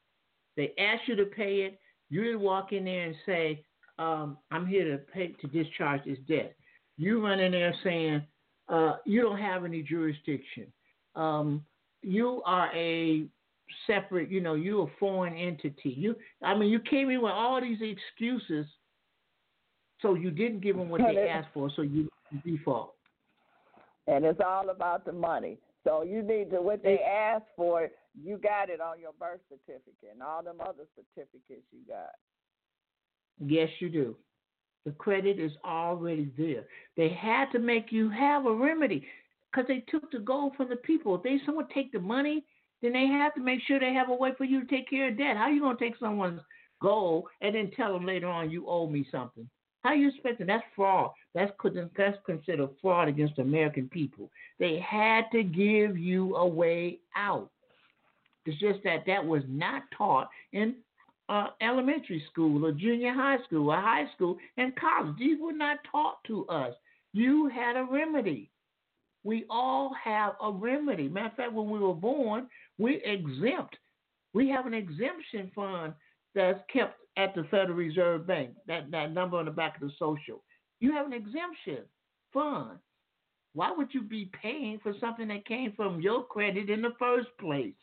They 0.58 0.74
asked 0.78 1.08
you 1.08 1.16
to 1.16 1.26
pay 1.26 1.62
it. 1.62 1.80
You 2.12 2.24
didn't 2.24 2.41
walk 2.41 2.74
in 2.74 2.86
there 2.86 3.07
and 3.07 3.16
say, 3.26 3.64
um, 3.97 4.38
"I'm 4.51 4.68
here 4.68 4.91
to 4.91 4.97
pay 4.97 5.30
to 5.41 5.47
discharge 5.47 6.03
this 6.05 6.20
debt." 6.28 6.55
You 6.97 7.26
run 7.26 7.39
in 7.39 7.53
there 7.53 7.74
saying, 7.84 8.22
uh, 8.70 8.97
"You 9.05 9.22
don't 9.22 9.39
have 9.39 9.66
any 9.66 9.82
jurisdiction. 9.82 10.72
Um, 11.16 11.66
you 12.03 12.43
are 12.45 12.72
a 12.76 13.26
separate. 13.88 14.30
You 14.30 14.41
know, 14.41 14.53
you're 14.53 14.88
a 14.88 14.91
foreign 14.99 15.36
entity. 15.36 15.89
You, 15.89 16.16
I 16.43 16.53
mean, 16.53 16.70
you 16.70 16.80
came 16.80 17.09
in 17.09 17.22
with 17.22 17.32
all 17.32 17.59
these 17.59 17.82
excuses 17.82 18.68
so 20.01 20.16
you 20.16 20.32
didn't 20.32 20.62
give 20.62 20.78
them 20.78 20.89
what 20.89 21.01
they 21.01 21.30
asked 21.30 21.49
for, 21.53 21.70
so 21.76 21.84
you 21.84 22.09
default. 22.43 22.95
And 24.07 24.26
it's 24.26 24.39
all 24.45 24.70
about 24.70 25.05
the 25.05 25.12
money. 25.12 25.57
So 25.84 26.03
you 26.03 26.22
need 26.22 26.49
to 26.51 26.62
what 26.62 26.84
they 26.84 26.99
asked 26.99 27.45
for, 27.55 27.89
you 28.20 28.38
got 28.38 28.70
it 28.70 28.82
on 28.82 28.99
your 28.99 29.14
birth 29.20 29.41
certificate 29.49 30.14
and 30.14 30.22
all 30.22 30.43
them 30.43 30.62
other 30.62 30.86
certificates 30.95 31.66
you 31.72 31.80
got. 31.88 32.12
Yes, 33.39 33.70
you 33.80 33.89
do. 33.89 34.16
The 34.86 34.91
credit 34.91 35.39
is 35.39 35.51
already 35.64 36.32
there. 36.38 36.66
They 36.97 37.09
had 37.09 37.51
to 37.51 37.59
make 37.59 37.91
you 37.91 38.09
have 38.09 38.45
a 38.45 38.53
remedy 38.53 39.05
because 39.51 39.68
they 39.68 39.84
took 39.89 40.12
the 40.12 40.20
gold 40.20 40.53
from 40.55 40.70
the 40.70 40.76
people. 40.78 41.16
If 41.16 41.24
they 41.24 41.39
someone 41.45 41.68
take 41.74 41.91
the 41.91 41.99
money, 41.99 42.43
then 42.82 42.93
they 42.93 43.05
have 43.05 43.34
to 43.36 43.41
make 43.41 43.62
sure 43.68 43.80
they 43.80 43.93
have 43.93 44.09
a 44.09 44.16
way 44.16 44.32
for 44.38 44.43
you 44.43 44.62
to 44.62 44.68
take 44.68 44.89
care 44.89 45.09
of 45.09 45.18
debt. 45.18 45.38
How 45.38 45.49
you 45.49 45.62
to 45.78 45.84
take 45.84 45.97
someone's 45.99 46.41
gold 46.82 47.26
and 47.41 47.53
then 47.53 47.72
tell 47.78 47.93
them 47.93 48.05
later 48.05 48.28
on 48.28 48.49
you 48.49 48.68
owe 48.68 48.88
me 48.88 49.07
something? 49.12 49.47
How 49.84 49.93
you 49.93 50.09
expecting? 50.09 50.47
That's 50.47 50.64
fraud. 50.76 51.12
That's 51.34 51.51
that's 51.97 52.18
considered 52.26 52.70
fraud 52.82 53.07
against 53.07 53.39
American 53.39 53.88
people. 53.89 54.30
They 54.59 54.80
had 54.80 55.24
to 55.32 55.43
give 55.43 55.97
you 55.97 56.36
a 56.36 56.47
way 56.47 56.99
out. 57.16 57.49
It's 58.46 58.60
just 58.60 58.80
that 58.84 59.04
that 59.08 59.26
was 59.26 59.44
not 59.48 59.84
taught 59.96 60.30
in 60.54 60.76
uh, 61.30 61.48
elementary 61.62 62.24
school 62.30 62.66
or 62.66 62.72
junior 62.72 63.14
high 63.14 63.38
school 63.46 63.70
or 63.70 63.76
high 63.76 64.06
school 64.16 64.38
and 64.58 64.76
college. 64.76 65.16
These 65.18 65.38
were 65.39 65.54
not 65.54 65.78
taught 65.89 66.18
to 66.28 66.46
us. 66.48 66.74
You 67.14 67.50
had 67.50 67.78
a 67.78 67.88
remedy. 67.89 68.50
We 69.24 69.46
all 69.50 69.94
have 70.04 70.34
a 70.42 70.52
remedy. 70.52 71.08
Matter 71.08 71.28
of 71.28 71.36
fact, 71.36 71.54
when 71.54 71.70
we 71.70 71.80
were 71.80 71.94
born, 71.94 72.48
we 72.80 73.02
exempt. 73.06 73.78
We 74.34 74.50
have 74.50 74.66
an 74.66 74.74
exemption 74.74 75.52
fund 75.54 75.94
that's 76.34 76.60
kept 76.74 76.98
at 77.18 77.36
the 77.36 77.44
Federal 77.52 77.78
Reserve 77.78 78.26
Bank, 78.26 78.52
that, 78.68 78.89
that 78.92 79.14
number 79.14 79.38
on 79.38 79.46
the 79.46 79.52
back 79.52 79.76
of 79.76 79.82
the 79.82 79.94
social. 80.00 80.44
You 80.80 80.94
have 80.94 81.06
an 81.06 81.14
exemption 81.14 81.84
fund. 82.34 82.80
Why 83.54 83.72
would 83.72 83.94
you 83.94 84.02
be 84.02 84.32
paying 84.42 84.80
for 84.82 84.94
something 85.00 85.28
that 85.28 85.46
came 85.46 85.74
from 85.76 86.02
your 86.02 86.24
credit 86.24 86.70
in 86.70 86.82
the 86.82 86.94
first 86.98 87.28
place? 87.39 87.74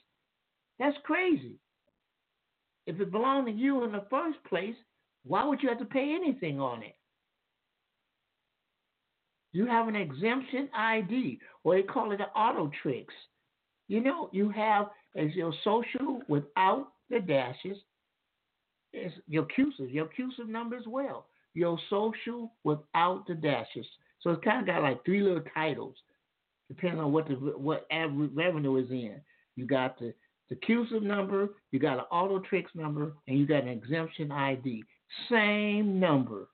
That's 0.79 0.97
crazy. 1.05 1.57
If 2.87 3.01
it 3.01 3.11
belonged 3.11 3.47
to 3.47 3.53
you 3.53 3.85
in 3.85 3.93
the 3.93 4.05
first 4.09 4.43
place, 4.49 4.77
why 5.25 5.45
would 5.45 5.63
you 5.63 5.69
have 5.69 5.79
to 5.79 5.85
pay 5.85 6.15
anything 6.15 6.61
on 6.61 6.83
it? 6.83 6.95
You 9.53 9.67
have 9.67 9.89
an 9.89 9.97
exemption 9.97 10.69
ID, 10.75 11.41
or 11.65 11.75
they 11.75 11.83
call 11.83 12.13
it 12.13 12.21
an 12.21 12.27
auto 12.37 12.71
tricks. 12.83 13.15
You 13.89 14.01
know, 14.01 14.29
you 14.33 14.51
have 14.51 14.89
as 15.17 15.35
your 15.35 15.53
social 15.65 16.21
without 16.29 16.93
the 17.11 17.21
dashes, 17.21 17.79
it's 18.93 19.15
your 19.27 19.47
CUSIP, 19.57 19.93
your 19.93 20.07
CUSIP 20.07 20.49
number 20.49 20.77
as 20.77 20.87
well. 20.87 21.27
Your 21.55 21.79
social 21.91 22.53
without 22.65 23.25
the 23.27 23.35
dashes. 23.35 23.87
So 24.21 24.31
it's 24.31 24.45
kind 24.45 24.61
of 24.61 24.67
got 24.67 24.83
like 24.83 25.05
three 25.05 25.23
little 25.23 25.43
titles, 25.55 25.97
depending 26.69 27.01
on 27.01 27.13
what 27.13 27.27
the 27.29 27.35
what 27.35 27.87
revenue 27.91 28.77
is 28.77 28.91
in. 28.91 29.21
You 29.57 29.67
got 29.67 29.99
the 29.99 30.15
the 30.51 30.57
CUSIP 30.57 31.03
number, 31.03 31.51
you 31.71 31.79
got 31.79 31.99
an 31.99 32.05
auto 32.11 32.39
tricks 32.39 32.71
number, 32.75 33.13
and 33.27 33.39
you 33.39 33.47
got 33.47 33.65
an 33.65 33.69
exemption 33.69 34.33
ID. 34.33 34.83
Same 35.31 35.99
number. 36.01 36.49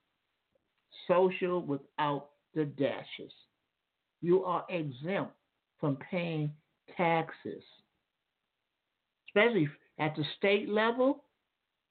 social 1.09 1.61
without 1.61 2.31
the 2.55 2.65
dashes. 2.65 3.33
You 4.23 4.45
are 4.45 4.65
exempt 4.71 5.33
from 5.79 5.97
paying 6.11 6.51
taxes, 6.97 7.63
especially 9.29 9.69
at 9.99 10.17
the 10.17 10.25
state 10.39 10.69
level. 10.69 11.25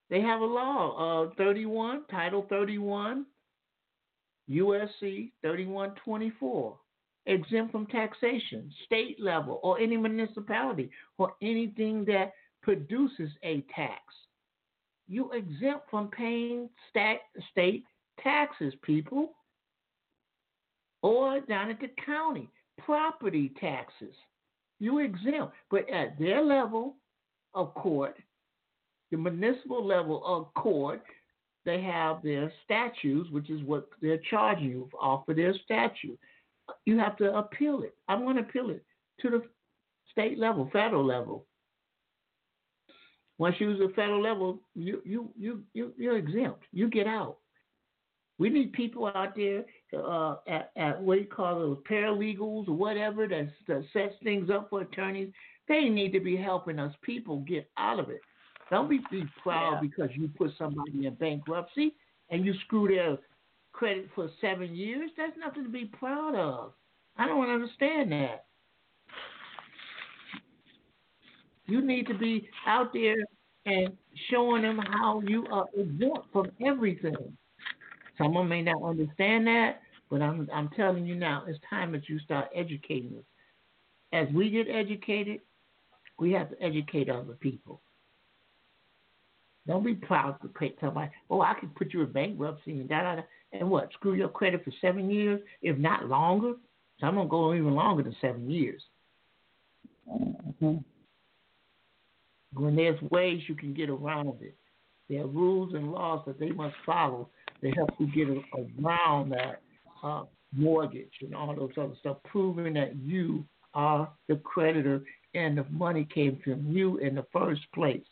They 0.09 0.21
have 0.21 0.41
a 0.41 0.45
law, 0.45 1.27
uh, 1.27 1.35
31, 1.35 2.05
Title 2.09 2.45
31, 2.49 3.25
USC 4.49 5.31
3124, 5.41 6.77
exempt 7.25 7.71
from 7.71 7.85
taxation, 7.87 8.71
state 8.85 9.19
level, 9.19 9.59
or 9.63 9.79
any 9.79 9.97
municipality, 9.97 10.89
or 11.17 11.33
anything 11.41 12.05
that 12.05 12.33
produces 12.61 13.29
a 13.43 13.63
tax. 13.75 14.01
You 15.07 15.31
exempt 15.31 15.89
from 15.89 16.09
paying 16.09 16.69
stat, 16.89 17.17
state 17.51 17.83
taxes, 18.21 18.73
people, 18.83 19.33
or 21.01 21.41
down 21.41 21.69
at 21.69 21.79
the 21.79 21.89
county, 22.05 22.49
property 22.79 23.51
taxes. 23.59 24.15
You 24.79 24.99
exempt, 24.99 25.53
but 25.69 25.89
at 25.89 26.17
their 26.17 26.41
level 26.41 26.95
of 27.53 27.73
court, 27.75 28.17
the 29.11 29.17
municipal 29.17 29.85
level 29.85 30.23
of 30.25 30.53
court, 30.55 31.03
they 31.65 31.81
have 31.81 32.23
their 32.23 32.51
statutes, 32.65 33.29
which 33.29 33.49
is 33.49 33.61
what 33.63 33.87
they're 34.01 34.19
charging 34.29 34.69
you 34.69 34.89
off 34.99 35.27
of 35.27 35.35
their 35.35 35.53
statute. 35.63 36.19
You 36.85 36.97
have 36.99 37.17
to 37.17 37.35
appeal 37.35 37.83
it. 37.83 37.95
I'm 38.07 38.23
going 38.23 38.35
to 38.35 38.41
appeal 38.41 38.69
it 38.69 38.83
to 39.21 39.29
the 39.29 39.43
state 40.11 40.37
level, 40.37 40.69
federal 40.71 41.05
level. 41.05 41.45
Once 43.37 43.55
you 43.59 43.71
use 43.71 43.79
the 43.79 43.93
federal 43.95 44.21
level, 44.21 44.59
you 44.75 45.01
you 45.03 45.31
you 45.37 45.63
you 45.73 45.93
you're 45.97 46.17
exempt. 46.17 46.63
You 46.71 46.89
get 46.89 47.07
out. 47.07 47.37
We 48.39 48.49
need 48.49 48.73
people 48.73 49.07
out 49.07 49.35
there 49.35 49.63
uh, 49.95 50.35
at, 50.47 50.71
at 50.75 51.01
what 51.01 51.15
do 51.15 51.21
you 51.21 51.27
call 51.27 51.59
those 51.59 51.77
paralegals 51.89 52.67
or 52.67 52.73
whatever 52.73 53.27
that, 53.27 53.49
that 53.67 53.83
sets 53.93 54.15
things 54.23 54.49
up 54.49 54.69
for 54.69 54.81
attorneys. 54.81 55.31
They 55.67 55.85
need 55.85 56.11
to 56.13 56.19
be 56.19 56.35
helping 56.35 56.79
us 56.79 56.93
people 57.03 57.39
get 57.39 57.69
out 57.77 57.99
of 57.99 58.09
it. 58.09 58.21
Don't 58.69 58.89
be, 58.89 58.99
be 59.11 59.23
proud 59.41 59.73
yeah. 59.73 59.81
because 59.81 60.09
you 60.15 60.29
put 60.29 60.51
somebody 60.57 61.05
in 61.05 61.13
bankruptcy 61.15 61.93
and 62.31 62.45
you 62.45 62.53
screw 62.65 62.87
their 62.87 63.17
credit 63.83 64.07
for 64.15 64.29
seven 64.39 64.73
years. 64.73 65.11
That's 65.17 65.33
nothing 65.37 65.65
to 65.65 65.69
be 65.69 65.83
proud 65.83 66.35
of. 66.35 66.71
I 67.17 67.27
don't 67.27 67.49
understand 67.49 68.13
that. 68.13 68.45
You 71.65 71.85
need 71.85 72.07
to 72.07 72.13
be 72.13 72.47
out 72.65 72.93
there 72.93 73.17
and 73.65 73.89
showing 74.31 74.61
them 74.61 74.77
how 74.77 75.21
you 75.27 75.45
are 75.51 75.65
exempt 75.75 76.19
from 76.31 76.49
everything. 76.65 77.37
Someone 78.17 78.47
may 78.47 78.61
not 78.61 78.81
understand 78.81 79.47
that, 79.47 79.81
but 80.09 80.21
I'm 80.21 80.47
I'm 80.53 80.69
telling 80.77 81.05
you 81.05 81.15
now, 81.15 81.43
it's 81.45 81.59
time 81.69 81.91
that 81.91 82.07
you 82.07 82.19
start 82.19 82.47
educating 82.55 83.17
us. 83.17 83.25
As 84.13 84.33
we 84.33 84.49
get 84.49 84.67
educated, 84.69 85.41
we 86.17 86.31
have 86.31 86.51
to 86.51 86.63
educate 86.63 87.09
other 87.09 87.33
people. 87.33 87.81
Don't 89.67 89.83
be 89.83 89.95
proud 89.95 90.41
to 90.41 90.47
pay 90.47 90.73
somebody, 90.79 91.11
oh, 91.29 91.41
I 91.41 91.53
can 91.53 91.69
put 91.69 91.93
you 91.93 92.03
in 92.03 92.13
bankruptcy 92.13 92.79
and 92.79 92.87
da 92.87 93.01
da 93.01 93.15
da. 93.17 93.21
And 93.53 93.69
what? 93.69 93.93
Screw 93.93 94.15
your 94.15 94.29
credit 94.29 94.63
for 94.65 94.71
seven 94.81 95.09
years, 95.09 95.39
if 95.61 95.77
not 95.77 96.09
longer. 96.09 96.55
Some 96.99 97.15
will 97.15 97.27
go 97.27 97.53
even 97.53 97.75
longer 97.75 98.03
than 98.03 98.15
seven 98.19 98.49
years. 98.49 98.81
Mm-hmm. 100.09 100.77
When 102.55 102.75
there's 102.75 103.01
ways 103.03 103.41
you 103.47 103.55
can 103.55 103.73
get 103.73 103.89
around 103.89 104.41
it, 104.41 104.55
there 105.09 105.21
are 105.21 105.27
rules 105.27 105.73
and 105.73 105.91
laws 105.91 106.23
that 106.25 106.39
they 106.39 106.51
must 106.51 106.75
follow 106.85 107.29
to 107.61 107.71
help 107.71 107.89
you 107.99 108.07
get 108.07 108.43
around 108.83 109.31
that 109.31 109.61
uh, 110.03 110.23
mortgage 110.55 111.13
and 111.21 111.35
all 111.35 111.55
those 111.55 111.71
other 111.77 111.95
stuff, 111.99 112.17
proving 112.25 112.73
that 112.73 112.95
you 112.95 113.45
are 113.73 114.09
the 114.27 114.35
creditor 114.37 115.01
and 115.35 115.57
the 115.57 115.65
money 115.69 116.07
came 116.13 116.39
from 116.43 116.71
you 116.71 116.97
in 116.97 117.15
the 117.15 117.25
first 117.33 117.61
place. 117.73 118.05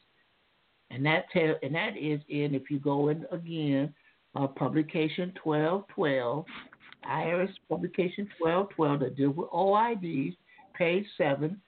And 0.89 1.05
that 1.05 1.25
tell, 1.31 1.55
and 1.63 1.73
that 1.75 1.95
is 1.97 2.19
in 2.29 2.53
if 2.55 2.69
you 2.69 2.79
go 2.79 3.09
in 3.09 3.25
again, 3.31 3.93
uh, 4.35 4.47
publication 4.47 5.33
twelve 5.43 5.85
twelve, 5.93 6.45
IRS 7.09 7.51
publication 7.69 8.27
twelve 8.39 8.69
twelve 8.75 8.99
that 9.01 9.15
deal 9.15 9.31
with 9.31 9.49
OIDs, 9.49 10.35
page 10.77 11.05
seven, 11.17 11.59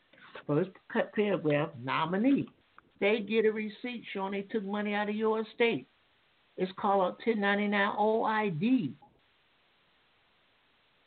first 0.47 0.69
paragraph, 1.15 1.69
nominee. 1.81 2.47
They 2.99 3.19
get 3.19 3.45
a 3.45 3.51
receipt 3.51 4.03
showing 4.13 4.31
they 4.31 4.43
took 4.43 4.63
money 4.63 4.93
out 4.93 5.09
of 5.09 5.15
your 5.15 5.41
estate. 5.41 5.87
It's 6.57 6.71
called 6.79 7.01
a 7.01 7.29
1099 7.29 7.95
OID. 7.97 8.93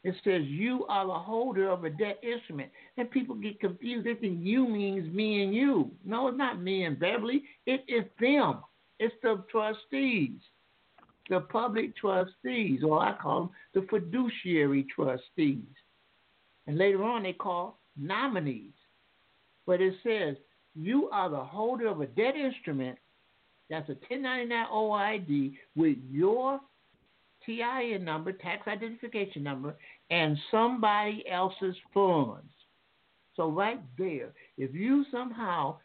It 0.04 0.14
says 0.22 0.42
you 0.44 0.86
are 0.88 1.06
the 1.06 1.14
holder 1.14 1.68
of 1.68 1.84
a 1.84 1.90
debt 1.90 2.20
instrument. 2.22 2.70
And 2.96 3.10
people 3.10 3.34
get 3.34 3.58
confused. 3.58 4.06
They 4.06 4.14
think 4.14 4.38
you 4.40 4.68
means 4.68 5.12
me 5.12 5.42
and 5.42 5.54
you. 5.54 5.90
No, 6.04 6.28
it's 6.28 6.38
not 6.38 6.60
me 6.60 6.84
and 6.84 6.98
Beverly. 6.98 7.42
It 7.66 7.84
is 7.88 8.04
them. 8.20 8.60
It's 8.98 9.14
the 9.22 9.44
trustees, 9.50 10.38
the 11.28 11.40
public 11.40 11.96
trustees, 11.96 12.80
or 12.84 13.00
I 13.00 13.14
call 13.20 13.40
them 13.40 13.50
the 13.74 13.86
fiduciary 13.88 14.86
trustees. 14.94 15.64
And 16.66 16.78
later 16.78 17.02
on, 17.02 17.22
they 17.22 17.32
call 17.32 17.78
nominees. 17.96 18.72
But 19.66 19.80
it 19.80 19.94
says 20.02 20.36
you 20.74 21.08
are 21.10 21.30
the 21.30 21.42
holder 21.42 21.88
of 21.88 22.00
a 22.00 22.06
debt 22.06 22.36
instrument 22.36 22.98
that's 23.68 23.88
a 23.88 23.94
1099 24.08 24.66
OID 24.72 25.54
with 25.74 25.96
your 26.10 26.60
TIN 27.44 28.04
number, 28.04 28.32
tax 28.32 28.66
identification 28.68 29.42
number, 29.42 29.74
and 30.10 30.36
somebody 30.50 31.24
else's 31.30 31.76
funds. 31.92 32.46
So 33.36 33.50
right 33.50 33.80
there, 33.98 34.32
if 34.56 34.74
you 34.74 35.04
somehow 35.10 35.76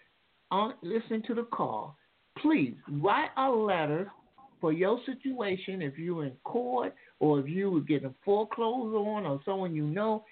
un- 0.52 0.76
listen 0.82 1.24
to 1.28 1.34
the 1.34 1.44
call, 1.44 1.98
please 2.38 2.76
write 2.90 3.30
a 3.38 3.50
letter 3.50 4.12
for 4.62 4.72
your 4.72 5.00
situation. 5.06 5.82
If 5.82 5.98
you're 5.98 6.26
in 6.26 6.34
court 6.44 6.94
or 7.20 7.40
if 7.40 7.50
you 7.50 7.72
were 7.72 7.82
getting 7.82 8.16
foreclosed 8.24 8.96
on 8.96 9.26
or 9.26 9.42
someone 9.44 9.76
you 9.76 9.84
know, 9.84 10.24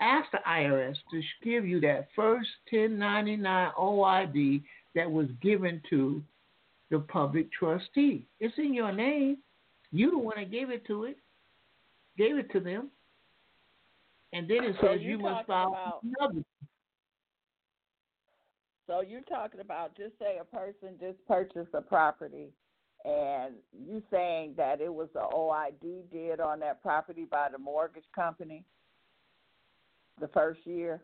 ask 0.00 0.30
the 0.32 0.38
IRS 0.48 0.96
to 1.10 1.22
give 1.44 1.66
you 1.66 1.80
that 1.80 2.08
first 2.16 2.48
1099 2.70 3.70
OID 3.78 4.62
that 4.94 5.10
was 5.10 5.28
given 5.42 5.80
to 5.90 6.22
the 6.90 6.98
public 6.98 7.52
trustee. 7.52 8.26
It's 8.40 8.56
in 8.58 8.74
your 8.74 8.92
name. 8.92 9.38
You 9.92 10.10
the 10.10 10.18
one 10.18 10.36
that 10.36 10.50
gave 10.50 10.70
it 10.70 10.86
to 10.86 11.04
it, 11.04 11.16
gave 12.18 12.36
it 12.36 12.50
to 12.52 12.60
them, 12.60 12.90
and 14.32 14.48
then 14.48 14.64
it 14.64 14.76
so 14.80 14.88
says 14.88 15.00
you 15.00 15.18
must 15.18 15.46
file 15.46 16.00
another. 16.02 16.42
So 18.86 19.00
you're 19.00 19.22
talking 19.22 19.60
about 19.60 19.96
just 19.96 20.18
say 20.18 20.38
a 20.40 20.44
person 20.44 20.90
just 21.00 21.24
purchased 21.26 21.74
a 21.74 21.80
property, 21.80 22.48
and 23.06 23.54
you 23.86 24.02
saying 24.10 24.54
that 24.56 24.80
it 24.80 24.92
was 24.92 25.08
the 25.14 25.20
OID 25.20 26.10
did 26.12 26.40
on 26.40 26.58
that 26.60 26.82
property 26.82 27.26
by 27.30 27.48
the 27.50 27.58
mortgage 27.58 28.04
company 28.14 28.64
the 30.20 30.28
first 30.28 30.60
year. 30.64 31.00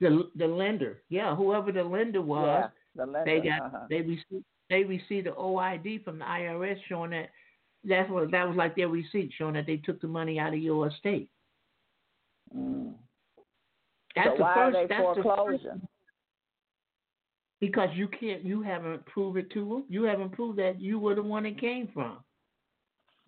The 0.00 0.30
the 0.36 0.46
lender, 0.46 1.02
yeah, 1.08 1.34
whoever 1.34 1.72
the 1.72 1.82
lender 1.82 2.22
was, 2.22 2.70
yeah, 2.96 3.04
the 3.04 3.10
lender, 3.10 3.24
they 3.24 3.46
got 3.46 3.62
uh-huh. 3.62 3.86
they 3.90 4.00
received 4.00 4.44
they 4.70 4.84
received 4.84 5.26
the 5.26 5.32
OID 5.32 6.04
from 6.04 6.20
the 6.20 6.24
IRS 6.24 6.76
showing 6.88 7.10
that 7.10 7.30
that's 7.84 8.10
what 8.10 8.30
that 8.30 8.46
was 8.46 8.56
like 8.56 8.76
their 8.76 8.88
receipt 8.88 9.32
showing 9.36 9.54
that 9.54 9.66
they 9.66 9.76
took 9.76 10.00
the 10.00 10.06
money 10.06 10.38
out 10.38 10.54
of 10.54 10.60
your 10.60 10.88
estate. 10.88 11.28
Mm. 12.56 12.92
That's 14.14 14.28
so 14.28 14.36
the 14.36 14.42
why 14.42 14.54
first. 14.54 14.76
are 14.76 14.82
they 14.82 14.86
that's 14.88 15.02
foreclosing? 15.02 15.58
The 15.64 15.70
first, 15.70 15.86
because 17.60 17.88
you 17.94 18.08
can't, 18.08 18.44
you 18.44 18.62
haven't 18.62 19.04
proved 19.06 19.38
it 19.38 19.50
to 19.52 19.60
them. 19.60 19.84
You 19.88 20.04
haven't 20.04 20.32
proved 20.32 20.58
that 20.58 20.80
you 20.80 20.98
were 20.98 21.14
the 21.14 21.22
one 21.22 21.46
it 21.46 21.60
came 21.60 21.88
from. 21.92 22.18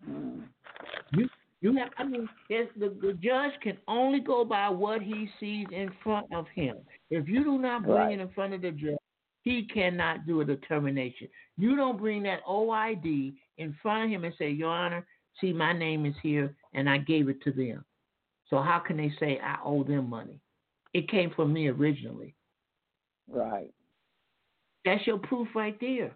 Mm. 0.08 0.42
You, 1.12 1.28
you 1.60 1.76
have. 1.76 1.90
I 1.98 2.04
mean, 2.04 2.28
the, 2.48 2.68
the 2.78 3.18
judge 3.22 3.52
can 3.62 3.76
only 3.86 4.20
go 4.20 4.44
by 4.44 4.68
what 4.68 5.02
he 5.02 5.28
sees 5.38 5.66
in 5.72 5.90
front 6.02 6.26
of 6.32 6.46
him. 6.54 6.76
If 7.10 7.28
you 7.28 7.44
do 7.44 7.58
not 7.58 7.84
bring 7.84 7.96
right. 7.96 8.12
it 8.12 8.20
in 8.20 8.28
front 8.30 8.54
of 8.54 8.62
the 8.62 8.70
judge, 8.70 8.96
he 9.42 9.64
cannot 9.72 10.26
do 10.26 10.40
a 10.40 10.44
determination. 10.44 11.28
You 11.58 11.76
don't 11.76 11.98
bring 11.98 12.22
that 12.24 12.44
OID 12.46 13.34
in 13.58 13.76
front 13.82 14.04
of 14.04 14.10
him 14.10 14.24
and 14.24 14.34
say, 14.38 14.50
Your 14.50 14.70
Honor, 14.70 15.06
see, 15.40 15.52
my 15.52 15.72
name 15.72 16.06
is 16.06 16.14
here 16.22 16.54
and 16.74 16.88
I 16.88 16.98
gave 16.98 17.28
it 17.28 17.42
to 17.42 17.52
them. 17.52 17.84
So 18.48 18.60
how 18.60 18.78
can 18.78 18.96
they 18.96 19.12
say 19.20 19.38
I 19.42 19.56
owe 19.64 19.84
them 19.84 20.10
money? 20.10 20.40
It 20.92 21.08
came 21.08 21.30
from 21.36 21.52
me 21.52 21.68
originally. 21.68 22.34
Right. 23.30 23.70
That's 24.84 25.06
your 25.06 25.18
proof 25.18 25.48
right 25.54 25.76
there. 25.80 26.12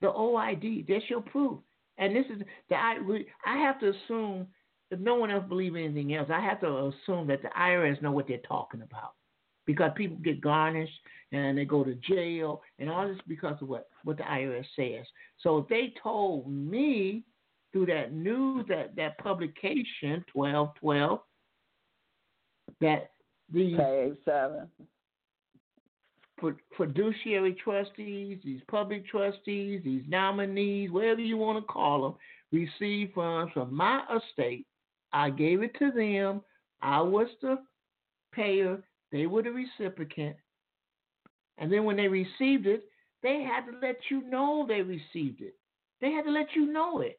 The 0.00 0.08
OID, 0.08 0.86
that's 0.88 1.08
your 1.08 1.20
proof. 1.20 1.58
And 1.98 2.14
this 2.14 2.26
is 2.26 2.42
the 2.68 2.76
I 2.76 2.96
I 3.44 3.56
have 3.58 3.80
to 3.80 3.90
assume 3.90 4.46
if 4.90 5.00
no 5.00 5.16
one 5.16 5.30
else 5.30 5.44
believes 5.48 5.76
anything 5.76 6.14
else, 6.14 6.28
I 6.32 6.40
have 6.40 6.60
to 6.60 6.68
assume 6.68 7.26
that 7.26 7.42
the 7.42 7.48
IRS 7.58 8.00
know 8.00 8.12
what 8.12 8.28
they're 8.28 8.38
talking 8.38 8.82
about 8.82 9.14
because 9.66 9.90
people 9.96 10.16
get 10.18 10.40
garnished 10.40 10.92
and 11.32 11.58
they 11.58 11.64
go 11.64 11.84
to 11.84 11.94
jail 11.96 12.62
and 12.78 12.88
all 12.88 13.06
this 13.06 13.18
because 13.26 13.56
of 13.60 13.68
what 13.68 13.88
what 14.04 14.16
the 14.16 14.22
IRS 14.22 14.64
says. 14.76 15.04
So 15.42 15.58
if 15.58 15.68
they 15.68 15.92
told 16.02 16.50
me 16.50 17.24
through 17.72 17.86
that 17.86 18.12
news, 18.12 18.64
that, 18.68 18.96
that 18.96 19.18
publication, 19.18 20.24
1212, 20.32 21.20
that 22.80 23.10
the 23.52 23.76
page 23.76 24.16
seven 24.24 24.68
fiduciary 26.76 27.54
trustees, 27.54 28.38
these 28.44 28.60
public 28.68 29.06
trustees, 29.08 29.82
these 29.84 30.02
nominees, 30.08 30.90
whatever 30.90 31.20
you 31.20 31.36
want 31.36 31.58
to 31.58 31.72
call 31.72 32.02
them, 32.02 32.14
receive 32.52 33.10
funds 33.14 33.52
from 33.52 33.74
my 33.74 34.02
estate. 34.16 34.66
I 35.12 35.30
gave 35.30 35.62
it 35.62 35.78
to 35.78 35.90
them. 35.90 36.42
I 36.82 37.00
was 37.00 37.28
the 37.42 37.58
payer. 38.32 38.82
They 39.10 39.26
were 39.26 39.42
the 39.42 39.50
recipient. 39.50 40.36
And 41.58 41.72
then 41.72 41.84
when 41.84 41.96
they 41.96 42.08
received 42.08 42.66
it, 42.66 42.84
they 43.22 43.42
had 43.42 43.70
to 43.70 43.78
let 43.82 43.96
you 44.10 44.22
know 44.28 44.64
they 44.66 44.82
received 44.82 45.40
it. 45.40 45.54
They 46.00 46.12
had 46.12 46.24
to 46.24 46.30
let 46.30 46.54
you 46.54 46.66
know 46.66 47.00
it. 47.00 47.18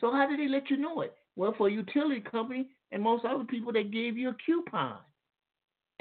So 0.00 0.10
how 0.12 0.28
did 0.28 0.38
they 0.38 0.48
let 0.48 0.68
you 0.68 0.76
know 0.76 1.00
it? 1.00 1.14
Well, 1.36 1.54
for 1.56 1.68
a 1.68 1.72
utility 1.72 2.20
company 2.20 2.68
and 2.90 3.02
most 3.02 3.24
other 3.24 3.44
people, 3.44 3.72
they 3.72 3.84
gave 3.84 4.18
you 4.18 4.30
a 4.30 4.36
coupon. 4.44 4.98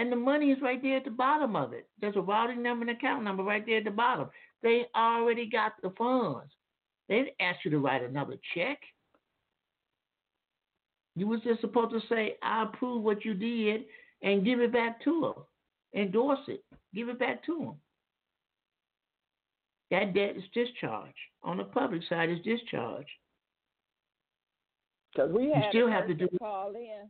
And 0.02 0.12
the 0.12 0.16
money 0.16 0.50
is 0.50 0.58
right 0.64 0.82
there 0.82 0.98
at 0.98 1.04
the 1.04 1.12
bottom 1.12 1.56
of 1.56 1.74
it. 1.74 1.88
There's 2.00 2.16
a 2.16 2.22
routing 2.22 2.64
number 2.64 2.82
and 2.82 2.98
account 2.98 3.24
number 3.24 3.44
right 3.44 3.64
there 3.64 3.78
at 3.78 3.84
the 3.84 3.92
bottom. 3.92 4.30
They 4.64 4.88
already 4.96 5.48
got 5.48 5.74
the 5.84 5.92
funds. 5.96 6.52
They 7.08 7.18
didn't 7.18 7.36
ask 7.40 7.60
you 7.64 7.70
to 7.70 7.78
write 7.78 8.02
another 8.02 8.38
check. 8.56 8.80
You 11.16 11.28
was 11.28 11.42
just 11.42 11.62
supposed 11.62 11.92
to 11.92 12.00
say, 12.10 12.38
I 12.42 12.64
approve 12.64 13.04
what 13.04 13.24
you 13.24 13.36
did 13.36 13.84
and 14.24 14.44
give 14.44 14.60
it 14.60 14.74
back 14.74 15.04
to 15.04 15.22
them. 15.22 16.02
Endorse 16.02 16.48
it. 16.48 16.64
Give 16.96 17.10
it 17.10 17.20
back 17.20 17.46
to 17.46 17.58
them. 17.60 17.76
That 19.92 20.16
debt 20.16 20.36
is 20.36 20.44
discharged. 20.52 21.14
On 21.44 21.58
the 21.58 21.66
public 21.66 22.02
side, 22.10 22.32
is 22.32 22.40
discharged. 22.44 23.08
Because 25.14 25.32
we 25.32 25.52
had 25.52 25.66
you 25.66 25.70
still 25.70 25.92
have 25.92 26.08
to 26.08 26.16
do 26.16 26.28
call 26.40 26.74
in 26.74 27.08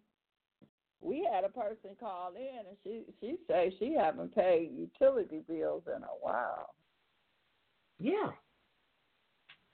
we 1.02 1.28
had 1.34 1.44
a 1.44 1.50
person 1.50 1.92
call 2.00 2.32
in 2.36 2.68
and 2.68 2.78
she 2.84 3.04
she 3.20 3.36
say 3.48 3.74
she 3.80 3.96
haven't 3.98 4.34
paid 4.36 4.72
utility 4.76 5.42
bills 5.48 5.84
in 5.88 6.04
a 6.04 6.16
while. 6.22 6.76
Yeah. 8.00 8.32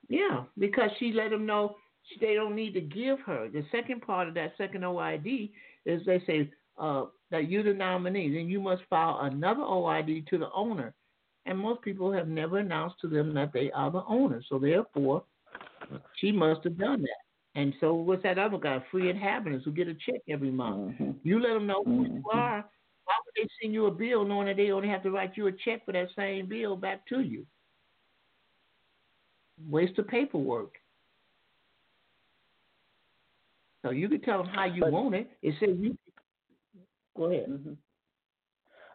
Yeah, 0.09 0.43
because 0.57 0.89
she 0.99 1.11
let 1.11 1.31
them 1.31 1.45
know 1.45 1.75
they 2.21 2.33
don't 2.33 2.55
need 2.55 2.73
to 2.73 2.81
give 2.81 3.19
her. 3.21 3.49
The 3.49 3.65
second 3.71 4.01
part 4.01 4.29
of 4.29 4.33
that 4.35 4.53
second 4.57 4.81
OID 4.81 5.51
is 5.85 6.05
they 6.05 6.21
say 6.25 6.49
uh, 6.77 7.05
that 7.31 7.49
you're 7.49 7.63
the 7.63 7.73
nominee, 7.73 8.33
then 8.33 8.47
you 8.47 8.61
must 8.61 8.83
file 8.89 9.19
another 9.23 9.61
OID 9.61 10.27
to 10.27 10.37
the 10.37 10.51
owner. 10.53 10.93
And 11.45 11.57
most 11.57 11.81
people 11.81 12.11
have 12.11 12.27
never 12.27 12.59
announced 12.59 12.97
to 13.01 13.07
them 13.07 13.33
that 13.33 13.51
they 13.53 13.71
are 13.71 13.91
the 13.91 14.03
owner. 14.07 14.41
So 14.47 14.59
therefore, 14.59 15.23
she 16.17 16.31
must 16.31 16.63
have 16.63 16.77
done 16.77 17.01
that. 17.01 17.26
And 17.57 17.73
so 17.81 17.91
what's 17.95 18.21
that 18.21 18.37
other 18.37 18.59
guy, 18.59 18.83
free 18.91 19.09
inhabitants 19.09 19.65
who 19.65 19.71
get 19.71 19.87
a 19.87 19.95
check 19.95 20.21
every 20.29 20.51
month? 20.51 20.91
Mm-hmm. 20.91 21.11
You 21.23 21.41
let 21.41 21.55
them 21.55 21.65
know 21.65 21.83
who 21.83 22.03
mm-hmm. 22.03 22.17
you 22.17 22.23
are. 22.31 22.63
Why 23.05 23.13
would 23.25 23.33
they 23.35 23.49
send 23.59 23.73
you 23.73 23.87
a 23.87 23.91
bill 23.91 24.25
knowing 24.25 24.45
that 24.45 24.57
they 24.57 24.69
only 24.69 24.87
have 24.89 25.01
to 25.03 25.09
write 25.09 25.35
you 25.35 25.47
a 25.47 25.51
check 25.51 25.83
for 25.83 25.91
that 25.93 26.09
same 26.15 26.47
bill 26.47 26.75
back 26.75 27.07
to 27.07 27.21
you? 27.21 27.47
Waste 29.67 29.97
of 29.97 30.07
paperwork. 30.07 30.73
So 33.83 33.89
you 33.89 34.07
can 34.07 34.21
tell 34.21 34.43
them 34.43 34.53
how 34.53 34.65
you 34.65 34.81
but, 34.81 34.91
want 34.91 35.15
it. 35.15 35.27
It 35.41 35.55
says 35.59 35.77
you. 35.79 35.97
Go 37.15 37.25
ahead. 37.25 37.49
Mm-hmm. 37.49 37.73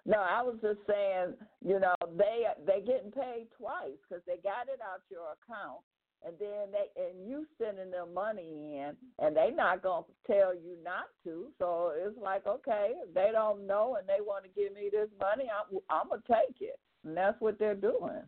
No, 0.07 0.19
I 0.19 0.41
was 0.41 0.55
just 0.63 0.79
saying, 0.87 1.35
you 1.67 1.81
know, 1.81 1.95
they 2.17 2.45
they 2.65 2.79
getting 2.81 3.11
paid 3.11 3.49
twice 3.59 3.99
because 4.09 4.23
they 4.25 4.37
got 4.37 4.69
it 4.69 4.79
out 4.81 5.01
your 5.11 5.35
account 5.35 5.81
and 6.25 6.35
then 6.39 6.71
they 6.73 7.03
and 7.03 7.29
you 7.29 7.47
sending 7.59 7.91
them 7.91 8.15
money 8.15 8.79
in 8.79 8.93
and 9.19 9.37
they 9.37 9.51
not 9.55 9.83
gonna 9.83 10.05
tell 10.27 10.55
you 10.55 10.77
not 10.85 11.07
to. 11.25 11.49
So 11.59 11.93
it's 11.97 12.17
like 12.21 12.47
okay 12.47 12.93
they 13.15 13.31
don't 13.33 13.67
know 13.67 13.97
and 13.99 14.09
they 14.09 14.21
want 14.21 14.45
to 14.45 14.51
give 14.51 14.75
me 14.75 14.89
this 14.91 15.09
money 15.21 15.45
i'm 15.51 15.79
i'm 15.91 16.09
gonna 16.09 16.23
take 16.29 16.61
it. 16.61 16.79
And 17.05 17.17
that's 17.17 17.41
what 17.41 17.59
they're 17.59 17.75
doing. 17.75 18.23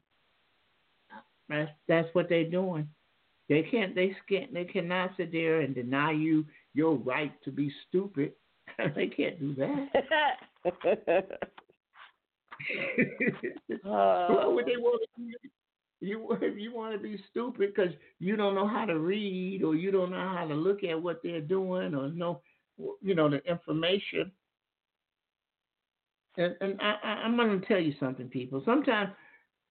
That's 1.48 1.70
that's 1.88 2.08
what 2.14 2.28
they're 2.28 2.48
doing. 2.50 2.88
They 3.48 3.62
can't 3.70 3.94
they 3.94 4.16
can't 4.28 4.52
they 4.52 4.64
cannot 4.64 5.10
sit 5.16 5.32
there 5.32 5.60
and 5.60 5.74
deny 5.74 6.12
you 6.12 6.44
your 6.72 6.96
right 6.96 7.32
to 7.44 7.50
be 7.50 7.72
stupid. 7.88 8.32
They 8.96 9.06
can't 9.06 9.38
do 9.38 9.54
that. 9.54 11.38
Uh, 13.84 14.28
what 14.28 14.54
would 14.54 14.66
they 14.66 14.76
want 14.76 15.02
to 15.16 15.22
do 15.22 15.32
you 16.04 16.28
if 16.42 16.58
you 16.58 16.74
want 16.74 16.92
to 16.92 16.98
be 16.98 17.22
stupid 17.30 17.72
because 17.74 17.92
you 18.18 18.36
don't 18.36 18.54
know 18.54 18.68
how 18.68 18.84
to 18.84 18.98
read 18.98 19.62
or 19.62 19.74
you 19.74 19.90
don't 19.90 20.10
know 20.10 20.34
how 20.36 20.46
to 20.46 20.54
look 20.54 20.84
at 20.84 21.00
what 21.00 21.20
they're 21.22 21.40
doing 21.40 21.94
or 21.94 22.08
know 22.08 22.40
you 23.02 23.14
know 23.14 23.28
the 23.28 23.42
information. 23.44 24.30
And, 26.36 26.56
and 26.60 26.80
I, 26.80 27.22
I'm 27.24 27.36
going 27.36 27.60
to 27.60 27.66
tell 27.66 27.78
you 27.78 27.94
something, 28.00 28.26
people. 28.26 28.60
Sometimes 28.64 29.10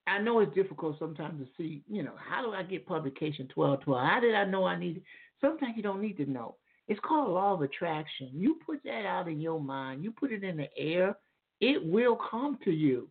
I 0.08 0.20
know 0.20 0.40
it's 0.40 0.56
difficult 0.56 0.98
sometimes 0.98 1.46
to 1.46 1.48
see, 1.58 1.84
you 1.90 2.04
know, 2.04 2.14
how 2.18 2.42
do 2.42 2.54
I 2.54 2.64
get 2.64 2.86
publication 2.86 3.50
1212? 3.54 4.08
How 4.08 4.20
did 4.22 4.36
I 4.36 4.46
know 4.46 4.66
I 4.66 4.80
need 4.80 5.02
Sometimes 5.42 5.74
you 5.76 5.84
don't 5.84 6.02
need 6.02 6.18
to 6.18 6.26
know. 6.26 6.56
It's 6.88 7.00
called 7.02 7.32
law 7.32 7.54
of 7.54 7.62
attraction. 7.62 8.30
You 8.34 8.60
put 8.66 8.82
that 8.84 9.06
out 9.06 9.28
in 9.28 9.40
your 9.40 9.60
mind, 9.60 10.04
you 10.04 10.12
put 10.12 10.32
it 10.32 10.44
in 10.44 10.58
the 10.58 10.68
air, 10.78 11.18
it 11.60 11.84
will 11.86 12.18
come 12.30 12.58
to 12.64 12.72
you. 12.72 13.10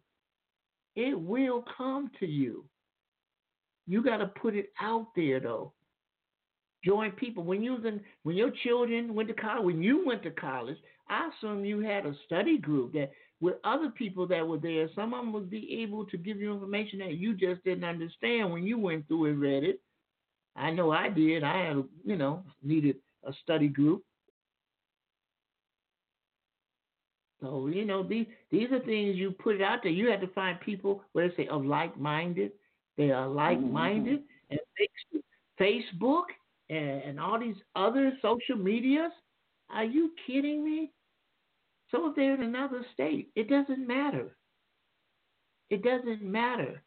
It 0.94 1.18
will 1.18 1.64
come 1.76 2.10
to 2.20 2.26
you. 2.26 2.64
You 3.86 4.02
got 4.02 4.18
to 4.18 4.26
put 4.26 4.54
it 4.54 4.72
out 4.80 5.08
there 5.16 5.40
though. 5.40 5.72
Join 6.84 7.12
people 7.12 7.44
when 7.44 7.62
you 7.62 7.74
was 7.74 7.84
in, 7.84 8.00
when 8.24 8.36
your 8.36 8.50
children 8.64 9.14
went 9.14 9.28
to 9.28 9.34
college. 9.34 9.64
When 9.64 9.82
you 9.82 10.04
went 10.04 10.22
to 10.24 10.30
college, 10.30 10.78
I 11.08 11.28
assume 11.28 11.64
you 11.64 11.80
had 11.80 12.06
a 12.06 12.14
study 12.26 12.58
group 12.58 12.92
that 12.94 13.12
with 13.40 13.54
other 13.64 13.90
people 13.90 14.26
that 14.28 14.46
were 14.46 14.58
there. 14.58 14.88
Some 14.94 15.14
of 15.14 15.20
them 15.20 15.32
would 15.32 15.50
be 15.50 15.80
able 15.82 16.06
to 16.06 16.16
give 16.16 16.38
you 16.38 16.52
information 16.52 17.00
that 17.00 17.18
you 17.18 17.34
just 17.34 17.62
didn't 17.64 17.84
understand 17.84 18.52
when 18.52 18.64
you 18.64 18.78
went 18.78 19.06
through 19.08 19.26
and 19.26 19.40
read 19.40 19.64
it. 19.64 19.80
I 20.56 20.70
know 20.70 20.92
I 20.92 21.08
did. 21.08 21.42
I 21.42 21.66
had, 21.66 21.84
you 22.04 22.16
know, 22.16 22.44
needed 22.62 22.96
a 23.24 23.32
study 23.42 23.68
group. 23.68 24.04
So 27.40 27.66
you 27.66 27.84
know 27.84 28.04
these 28.04 28.26
these 28.52 28.70
are 28.70 28.78
things 28.78 29.16
you 29.16 29.32
put 29.32 29.56
it 29.56 29.62
out 29.62 29.80
there. 29.82 29.90
You 29.90 30.08
have 30.10 30.20
to 30.20 30.28
find 30.28 30.60
people 30.60 31.02
where 31.12 31.28
they 31.28 31.34
say 31.34 31.48
oh, 31.50 31.58
of 31.58 31.66
like 31.66 31.98
minded 31.98 32.52
they 32.96 33.10
are 33.10 33.28
like 33.28 33.60
minded. 33.60 34.20
Mm-hmm. 34.20 34.26
And 34.50 34.60
Facebook 35.60 36.24
and, 36.68 37.02
and 37.02 37.20
all 37.20 37.38
these 37.38 37.56
other 37.76 38.12
social 38.20 38.56
medias. 38.56 39.12
Are 39.70 39.84
you 39.84 40.10
kidding 40.26 40.64
me? 40.64 40.90
So 41.90 42.08
if 42.08 42.16
they're 42.16 42.34
in 42.34 42.42
another 42.42 42.84
state, 42.92 43.30
it 43.36 43.48
doesn't 43.48 43.86
matter. 43.86 44.36
It 45.70 45.82
doesn't 45.82 46.22
matter. 46.22 46.82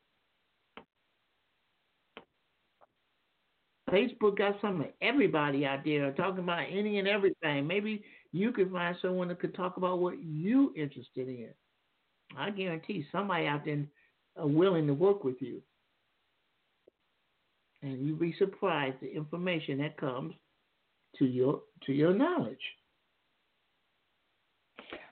Facebook 3.89 4.37
got 4.37 4.59
some 4.61 4.81
of 4.81 4.87
everybody 5.01 5.65
out 5.65 5.85
there 5.85 6.11
talking 6.11 6.43
about 6.43 6.65
any 6.71 6.99
and 6.99 7.07
everything. 7.07 7.67
Maybe 7.67 8.03
you 8.31 8.51
could 8.51 8.71
find 8.71 8.95
someone 9.01 9.27
that 9.27 9.39
could 9.39 9.55
talk 9.55 9.77
about 9.77 9.99
what 9.99 10.21
you 10.23 10.73
interested 10.75 11.27
in. 11.27 11.49
I 12.35 12.49
guarantee 12.49 13.05
somebody 13.11 13.45
out 13.45 13.63
there 13.63 13.85
are 14.37 14.47
willing 14.47 14.87
to 14.87 14.93
work 14.93 15.23
with 15.23 15.39
you 15.39 15.61
and 17.85 18.05
you'd 18.05 18.19
be 18.19 18.35
surprised 18.37 18.97
the 19.01 19.13
information 19.13 19.77
that 19.77 19.97
comes 19.97 20.33
to 21.17 21.25
your 21.25 21.61
to 21.85 21.93
your 21.93 22.13
knowledge. 22.13 22.57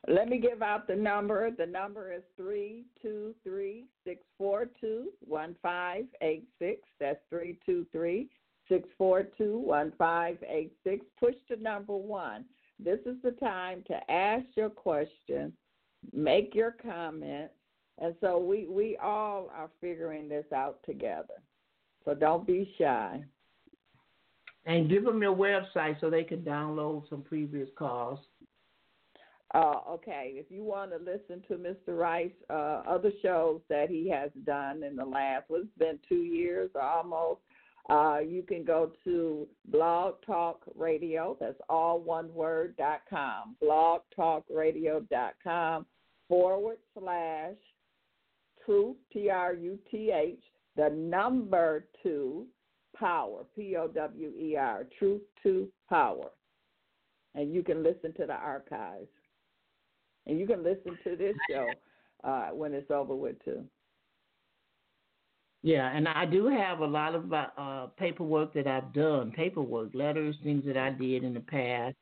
Let 0.08 0.28
me 0.28 0.38
give 0.38 0.62
out 0.62 0.88
the 0.88 0.96
number. 0.96 1.50
The 1.52 1.66
number 1.66 2.12
is 2.12 2.24
three 2.36 2.86
two 3.02 3.36
three 3.44 3.86
six 4.04 4.22
four 4.38 4.68
two 4.82 5.12
one 5.22 5.56
five 5.62 6.06
eight 6.22 6.48
six. 6.60 6.82
That's 7.00 7.20
three 7.30 7.60
two 7.66 7.86
three 7.92 8.30
six 8.68 8.90
four 8.98 9.24
two 9.24 9.60
one 9.60 9.94
five 9.98 10.38
eight 10.48 10.74
six. 10.84 11.06
Push 11.20 11.36
the 11.50 11.58
number 11.58 11.96
one. 11.96 12.44
This 12.80 13.00
is 13.06 13.16
the 13.24 13.32
time 13.32 13.84
to 13.88 14.12
ask 14.12 14.46
your 14.58 14.70
question, 14.70 15.54
make 16.12 16.56
your 16.56 16.72
comments, 16.72 17.54
and 18.00 18.16
so 18.20 18.40
we 18.40 18.68
we 18.68 18.98
all 18.98 19.52
are 19.56 19.70
figuring 19.80 20.28
this 20.28 20.46
out 20.54 20.80
together. 20.84 21.36
So 22.06 22.14
don't 22.14 22.46
be 22.46 22.72
shy. 22.78 23.24
And 24.66 24.90
give 24.90 25.04
them 25.04 25.22
your 25.22 25.36
website 25.36 26.00
so 26.00 26.10
they 26.10 26.24
can 26.24 26.42
download 26.42 27.10
some 27.10 27.22
previous 27.22 27.68
calls. 27.78 28.20
Uh, 29.54 29.82
okay, 29.88 30.32
if 30.36 30.50
you 30.50 30.64
want 30.64 30.92
to 30.92 30.98
listen 30.98 31.44
to 31.48 31.56
Mr. 31.58 31.96
Rice, 31.98 32.32
uh, 32.50 32.82
other 32.88 33.12
shows 33.22 33.62
that 33.70 33.90
he 33.90 34.10
has 34.10 34.32
done 34.46 34.82
in 34.82 34.96
the 34.96 35.06
last, 35.06 35.44
well, 35.48 35.62
it's 35.62 35.70
been 35.78 36.00
two 36.10 36.24
years 36.24 36.72
almost. 36.82 37.42
Uh, 37.90 38.18
you 38.26 38.42
can 38.42 38.64
go 38.64 38.92
to 39.04 39.46
Blog 39.66 40.16
Talk 40.26 40.64
Radio. 40.76 41.38
That's 41.40 41.62
all 41.70 42.00
one 42.00 42.34
word 42.34 42.76
dot 42.78 43.02
com. 43.10 43.56
Blogtalkradio.com 43.62 45.86
forward 46.30 46.78
slash 46.98 47.56
truth 48.66 48.96
T 49.12 49.30
R 49.30 49.54
U 49.54 49.78
T 49.92 50.12
H 50.12 50.42
the 50.76 50.90
number 50.90 51.86
two, 52.02 52.48
Power, 52.98 53.44
P 53.56 53.76
O 53.76 53.88
W 53.88 54.32
E 54.40 54.56
R, 54.56 54.86
Truth 54.98 55.22
to 55.44 55.68
Power. 55.90 56.30
And 57.36 57.54
you 57.54 57.64
can 57.64 57.84
listen 57.84 58.14
to 58.14 58.26
the 58.26 58.34
archives. 58.34 59.08
And 60.26 60.40
you 60.40 60.48
can 60.48 60.64
listen 60.64 60.98
to 61.04 61.16
this 61.16 61.36
show 61.50 61.68
uh, 62.24 62.50
when 62.50 62.74
it's 62.74 62.92
over 62.92 63.16
with, 63.16 63.44
too. 63.44 63.64
Yeah, 65.64 65.90
and 65.96 66.08
I 66.08 66.26
do 66.26 66.48
have 66.48 66.82
a 66.82 66.86
lot 66.86 67.16
of 67.16 67.32
uh, 67.34 67.88
paperwork 67.98 68.54
that 68.54 68.68
I've 68.68 68.94
done, 68.94 69.32
paperwork, 69.32 69.92
letters, 69.94 70.36
things 70.44 70.64
that 70.66 70.78
I 70.78 70.92
did 70.92 71.24
in 71.24 71.34
the 71.34 71.40
past 71.40 71.96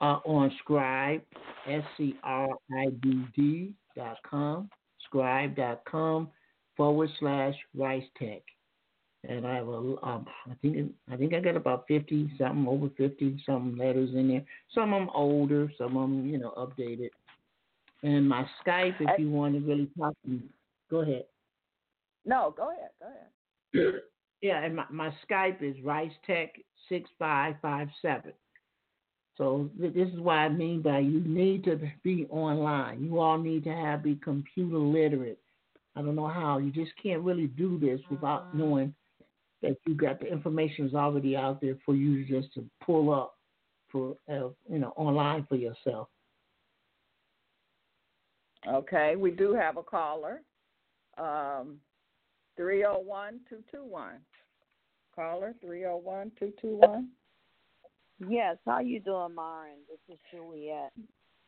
uh, 0.00 0.20
on 0.24 0.50
Scribe, 0.58 1.22
S 1.68 1.82
C 1.96 2.16
R 2.22 2.48
I 2.72 2.86
B 3.02 3.24
D 3.36 3.74
dot 3.94 4.16
com, 4.28 4.70
scribe 5.04 5.54
dot 5.54 5.82
com 5.84 6.28
forward 6.78 7.10
slash 7.20 7.54
Rice 7.76 8.04
Tech. 8.18 8.40
And 9.28 9.46
I 9.46 9.56
have 9.56 9.68
a, 9.68 9.72
um, 9.72 10.26
I 10.48 10.54
think 10.62 10.92
I 11.12 11.16
think 11.16 11.34
I 11.34 11.40
got 11.40 11.56
about 11.56 11.84
fifty 11.88 12.30
something, 12.38 12.66
over 12.66 12.88
fifty 12.96 13.42
something 13.44 13.76
letters 13.76 14.10
in 14.14 14.28
there. 14.28 14.44
Some 14.74 14.94
of 14.94 15.00
them 15.00 15.10
older, 15.12 15.70
some 15.76 15.96
of 15.96 16.08
them 16.08 16.26
you 16.26 16.38
know 16.38 16.54
updated. 16.56 17.10
And 18.04 18.28
my 18.28 18.46
Skype, 18.64 18.94
if 19.00 19.18
you 19.18 19.28
want 19.28 19.54
to 19.54 19.60
really 19.60 19.90
talk 19.98 20.14
to 20.24 20.30
me, 20.30 20.42
go 20.88 21.00
ahead. 21.00 21.24
No, 22.24 22.54
go 22.56 22.70
ahead. 22.70 22.90
Go 23.74 23.80
ahead. 23.80 24.00
yeah, 24.40 24.62
and 24.62 24.76
my, 24.76 24.84
my 24.88 25.12
Skype 25.28 25.62
is 25.62 25.74
Rice 25.82 26.12
Tech 26.24 26.54
six 26.88 27.10
five 27.18 27.56
five 27.60 27.88
seven. 28.00 28.32
So 29.36 29.68
th- 29.80 29.94
this 29.94 30.08
is 30.08 30.20
what 30.20 30.34
I 30.34 30.48
mean 30.48 30.80
by 30.80 31.00
you 31.00 31.20
need 31.20 31.64
to 31.64 31.80
be 32.04 32.26
online. 32.30 33.02
You 33.02 33.18
all 33.18 33.38
need 33.38 33.64
to 33.64 33.74
have 33.74 34.04
be 34.04 34.14
computer 34.22 34.78
literate. 34.78 35.40
I 35.98 36.02
don't 36.02 36.14
know 36.14 36.28
how. 36.28 36.58
You 36.58 36.70
just 36.70 36.92
can't 37.02 37.22
really 37.22 37.48
do 37.48 37.76
this 37.76 38.00
without 38.08 38.54
knowing 38.54 38.94
that 39.62 39.76
you 39.84 39.94
got 39.94 40.20
the 40.20 40.30
information 40.30 40.86
is 40.86 40.94
already 40.94 41.36
out 41.36 41.60
there 41.60 41.76
for 41.84 41.96
you 41.96 42.24
just 42.24 42.54
to 42.54 42.64
pull 42.86 43.12
up 43.12 43.34
for 43.90 44.14
uh, 44.30 44.50
you 44.70 44.78
know 44.78 44.92
online 44.96 45.44
for 45.48 45.56
yourself. 45.56 46.08
Okay, 48.68 49.16
we 49.16 49.32
do 49.32 49.54
have 49.54 49.76
a 49.76 49.82
caller. 49.82 50.42
Um, 51.16 51.78
301 52.56 53.40
221. 53.48 54.12
Caller 55.16 55.54
301 55.60 56.30
221. 56.38 57.08
Yes, 58.28 58.56
how 58.66 58.78
you 58.78 59.00
doing, 59.00 59.34
Myron? 59.34 59.78
This 59.88 60.14
is 60.14 60.20
Juliet. 60.30 60.92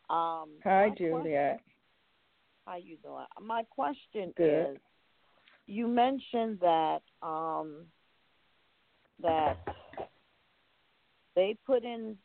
Um, 0.09 0.51
Hi, 0.65 0.89
my 0.89 0.95
Juliet. 0.97 1.61
How 2.71 2.77
you 2.77 2.97
doing? 3.03 3.25
My 3.43 3.65
question 3.65 4.33
Good. 4.37 4.73
is, 4.73 4.79
you 5.67 5.89
mentioned 5.89 6.59
that 6.61 7.01
um, 7.23 7.87
that 9.23 9.57
they 11.35 11.57
put 11.67 11.85
in 11.85 12.17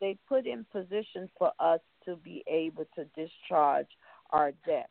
they 0.00 0.16
put 0.28 0.46
in 0.46 0.64
position 0.72 1.28
for 1.38 1.52
us 1.60 1.80
to 2.04 2.16
be 2.16 2.42
able 2.48 2.84
to 2.96 3.04
discharge 3.14 3.86
our 4.30 4.52
debt. 4.66 4.90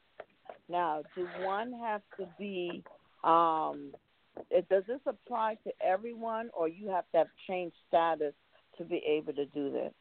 Now, 0.70 1.02
do 1.16 1.28
one 1.42 1.74
have 1.84 2.02
to 2.18 2.28
be? 2.38 2.84
Um, 3.24 3.92
does 4.70 4.84
this 4.88 5.00
apply 5.08 5.58
to 5.64 5.72
everyone, 5.84 6.50
or 6.58 6.68
you 6.68 6.90
have 6.90 7.06
to 7.12 7.20
have 7.20 7.28
changed 7.48 7.76
status 7.88 8.34
to 8.78 8.84
be 8.84 9.02
able 9.08 9.34
to 9.34 9.46
do 9.48 9.72
this? 9.72 9.94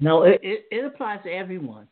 No, 0.00 0.22
it, 0.22 0.40
it, 0.42 0.64
it 0.70 0.84
applies 0.84 1.20
to 1.24 1.30
everyone. 1.30 1.86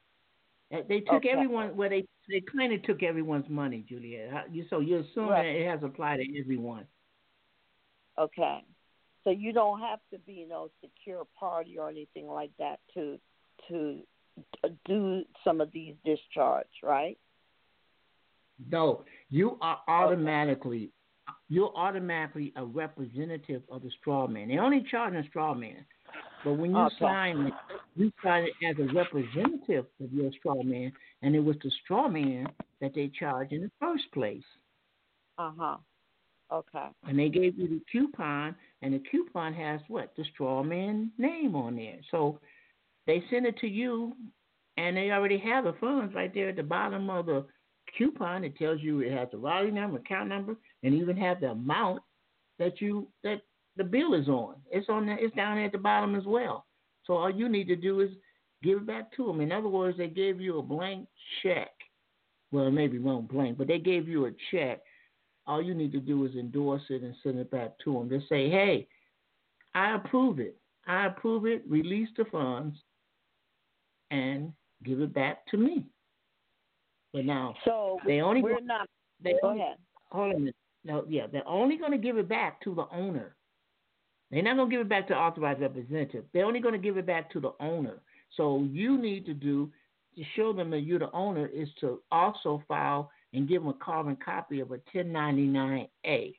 They 0.70 1.00
took 1.00 1.24
Okay. 1.24 1.30
everyone 1.30 1.76
where 1.76 1.88
they 1.88 2.06
they 2.28 2.40
claim 2.40 2.70
it 2.70 2.84
took 2.84 3.02
everyone's 3.02 3.48
money, 3.48 3.84
Juliet. 3.88 4.52
You, 4.52 4.64
so 4.70 4.78
you're 4.78 5.00
assuming 5.00 5.30
Right. 5.30 5.42
that 5.42 5.60
it 5.60 5.66
has 5.66 5.82
applied 5.82 6.18
to 6.18 6.38
everyone. 6.40 6.86
Okay. 8.16 8.64
So 9.24 9.30
you 9.30 9.52
don't 9.52 9.80
have 9.80 9.98
to 10.12 10.18
be 10.18 10.44
no 10.48 10.70
secure 10.80 11.26
party 11.38 11.76
or 11.76 11.88
anything 11.88 12.28
like 12.28 12.52
that 12.58 12.78
to 12.94 13.18
to 13.68 14.06
do 14.86 15.24
some 15.42 15.60
of 15.60 15.72
these 15.72 15.94
discharge, 16.04 16.66
right? 16.82 17.18
No, 18.70 19.04
you 19.28 19.58
are 19.60 19.80
automatically 19.88 20.92
you're 21.48 21.72
automatically 21.76 22.52
a 22.56 22.64
representative 22.64 23.62
of 23.70 23.82
the 23.82 23.90
straw 24.00 24.26
man. 24.28 24.48
They 24.48 24.58
only 24.58 24.82
charge 24.90 25.14
a 25.14 25.26
straw 25.28 25.52
man, 25.54 25.84
but 26.44 26.54
when 26.54 26.72
you 26.72 26.78
Okay. 26.78 27.04
sign 27.04 27.46
it, 27.46 27.54
you 27.96 28.12
sign 28.22 28.44
it 28.44 28.52
as 28.64 28.78
a 28.78 28.92
representative 28.92 29.86
of 30.02 30.12
your 30.12 30.32
straw 30.32 30.62
man, 30.62 30.92
and 31.22 31.34
it 31.34 31.40
was 31.40 31.56
the 31.62 31.70
straw 31.84 32.08
man 32.08 32.46
that 32.80 32.94
they 32.94 33.08
charged 33.08 33.52
in 33.52 33.62
the 33.62 33.70
first 33.80 34.10
place. 34.12 34.44
Uh 35.38 35.52
huh. 35.58 35.76
Okay. 36.52 36.88
And 37.06 37.18
they 37.18 37.28
gave 37.28 37.58
you 37.58 37.68
the 37.68 37.80
coupon, 37.90 38.54
and 38.82 38.94
the 38.94 39.02
coupon 39.10 39.54
has 39.54 39.80
what? 39.88 40.12
The 40.16 40.24
straw 40.32 40.62
man 40.62 41.12
name 41.18 41.54
on 41.54 41.76
there. 41.76 41.98
So 42.10 42.40
they 43.06 43.22
send 43.30 43.46
it 43.46 43.56
to 43.58 43.68
you, 43.68 44.14
and 44.76 44.96
they 44.96 45.10
already 45.10 45.38
have 45.38 45.64
the 45.64 45.74
funds 45.74 46.14
right 46.14 46.32
there 46.32 46.48
at 46.48 46.56
the 46.56 46.62
bottom 46.62 47.08
of 47.10 47.26
the 47.26 47.44
coupon. 47.96 48.44
It 48.44 48.56
tells 48.56 48.80
you 48.80 49.00
it 49.00 49.12
has 49.12 49.28
the 49.30 49.38
routing 49.38 49.74
number, 49.74 49.98
account 49.98 50.28
number, 50.28 50.56
and 50.82 50.94
even 50.94 51.16
have 51.16 51.40
the 51.40 51.50
amount 51.50 52.02
that 52.58 52.80
you 52.80 53.08
that 53.24 53.42
the 53.76 53.84
bill 53.84 54.14
is 54.14 54.28
on. 54.28 54.56
It's 54.70 54.88
on 54.88 55.06
there. 55.06 55.18
It's 55.18 55.34
down 55.34 55.56
there 55.56 55.66
at 55.66 55.72
the 55.72 55.78
bottom 55.78 56.14
as 56.14 56.24
well. 56.26 56.66
So 57.06 57.14
all 57.14 57.30
you 57.30 57.48
need 57.48 57.68
to 57.68 57.76
do 57.76 58.00
is 58.00 58.10
give 58.62 58.78
it 58.78 58.86
back 58.86 59.12
to 59.16 59.26
them. 59.26 59.40
In 59.40 59.52
other 59.52 59.68
words, 59.68 59.96
they 59.98 60.08
gave 60.08 60.40
you 60.40 60.58
a 60.58 60.62
blank 60.62 61.06
check. 61.42 61.70
Well, 62.52 62.70
maybe 62.70 62.98
won't 62.98 63.30
blank, 63.30 63.58
but 63.58 63.68
they 63.68 63.78
gave 63.78 64.08
you 64.08 64.26
a 64.26 64.30
check 64.50 64.80
all 65.46 65.60
you 65.60 65.74
need 65.74 65.90
to 65.90 65.98
do 66.00 66.24
is 66.26 66.34
endorse 66.36 66.82
it 66.90 67.02
and 67.02 67.14
send 67.24 67.38
it 67.38 67.50
back 67.50 67.72
to 67.82 67.92
them. 67.92 68.08
Just 68.08 68.28
say, 68.28 68.48
hey, 68.48 68.86
I 69.74 69.96
approve 69.96 70.38
it. 70.38 70.56
I 70.86 71.06
approve 71.06 71.44
it. 71.44 71.64
Release 71.68 72.08
the 72.16 72.24
funds 72.26 72.76
and 74.12 74.52
give 74.84 75.00
it 75.00 75.12
back 75.12 75.44
to 75.48 75.56
me. 75.56 75.84
But 77.12 77.24
now 77.24 77.54
So 77.64 77.98
they 78.06 78.20
only 78.20 78.42
we're 78.42 78.60
not. 78.60 78.86
they 79.22 79.34
Go 79.42 79.48
only, 79.48 79.62
ahead. 79.62 79.76
hold 80.12 80.30
on 80.30 80.36
a 80.36 80.38
minute. 80.38 80.56
No, 80.84 81.04
yeah, 81.08 81.26
they're 81.26 81.48
only 81.48 81.76
going 81.76 81.92
to 81.92 81.98
give 81.98 82.16
it 82.16 82.28
back 82.28 82.60
to 82.62 82.74
the 82.74 82.86
owner. 82.94 83.34
They're 84.30 84.42
not 84.42 84.56
going 84.56 84.70
to 84.70 84.76
give 84.76 84.80
it 84.80 84.88
back 84.88 85.08
to 85.08 85.14
authorized 85.14 85.60
representative. 85.60 86.24
They're 86.32 86.44
only 86.44 86.60
going 86.60 86.74
to 86.74 86.78
give 86.78 86.96
it 86.96 87.06
back 87.06 87.30
to 87.32 87.40
the 87.40 87.52
owner. 87.60 88.00
So 88.36 88.66
you 88.70 88.96
need 88.96 89.26
to 89.26 89.34
do 89.34 89.70
to 90.16 90.22
show 90.36 90.52
them 90.52 90.70
that 90.70 90.80
you're 90.80 90.98
the 90.98 91.10
owner 91.12 91.46
is 91.46 91.68
to 91.80 92.00
also 92.12 92.62
file 92.68 93.10
and 93.32 93.48
give 93.48 93.62
them 93.62 93.70
a 93.70 93.84
carbon 93.84 94.16
copy 94.24 94.60
of 94.60 94.70
a 94.72 94.78
1099-A. 94.94 96.38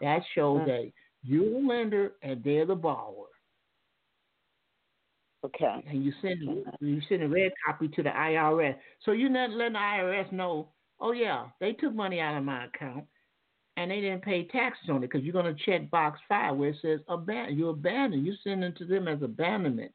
That 0.00 0.22
shows 0.34 0.60
Mm. 0.60 0.66
that 0.66 0.92
you're 1.22 1.60
the 1.60 1.66
lender 1.66 2.12
and 2.22 2.42
they're 2.42 2.66
the 2.66 2.74
borrower. 2.74 3.26
Okay. 5.44 5.84
And 5.88 6.04
you 6.04 6.12
send 6.20 6.40
you 6.80 7.00
send 7.08 7.22
a 7.22 7.28
red 7.28 7.52
copy 7.64 7.88
to 7.88 8.02
the 8.02 8.10
IRS. 8.10 8.76
So 9.04 9.12
you're 9.12 9.30
not 9.30 9.50
letting 9.50 9.74
the 9.74 9.78
IRS 9.78 10.32
know, 10.32 10.68
oh 11.00 11.12
yeah, 11.12 11.46
they 11.60 11.72
took 11.72 11.94
money 11.94 12.20
out 12.20 12.36
of 12.36 12.44
my 12.44 12.64
account 12.64 13.04
and 13.78 13.92
they 13.92 14.00
didn't 14.00 14.24
pay 14.24 14.42
taxes 14.42 14.90
on 14.90 14.96
it 14.96 15.00
because 15.02 15.22
you're 15.22 15.32
going 15.32 15.54
to 15.54 15.64
check 15.64 15.88
box 15.88 16.18
five 16.28 16.56
where 16.56 16.70
it 16.70 16.76
says 16.82 16.98
abandon. 17.08 17.56
You 17.56 17.68
abandoned. 17.68 18.26
You 18.26 18.34
send 18.42 18.64
it 18.64 18.76
to 18.78 18.84
them 18.84 19.06
as 19.06 19.22
abandonment. 19.22 19.92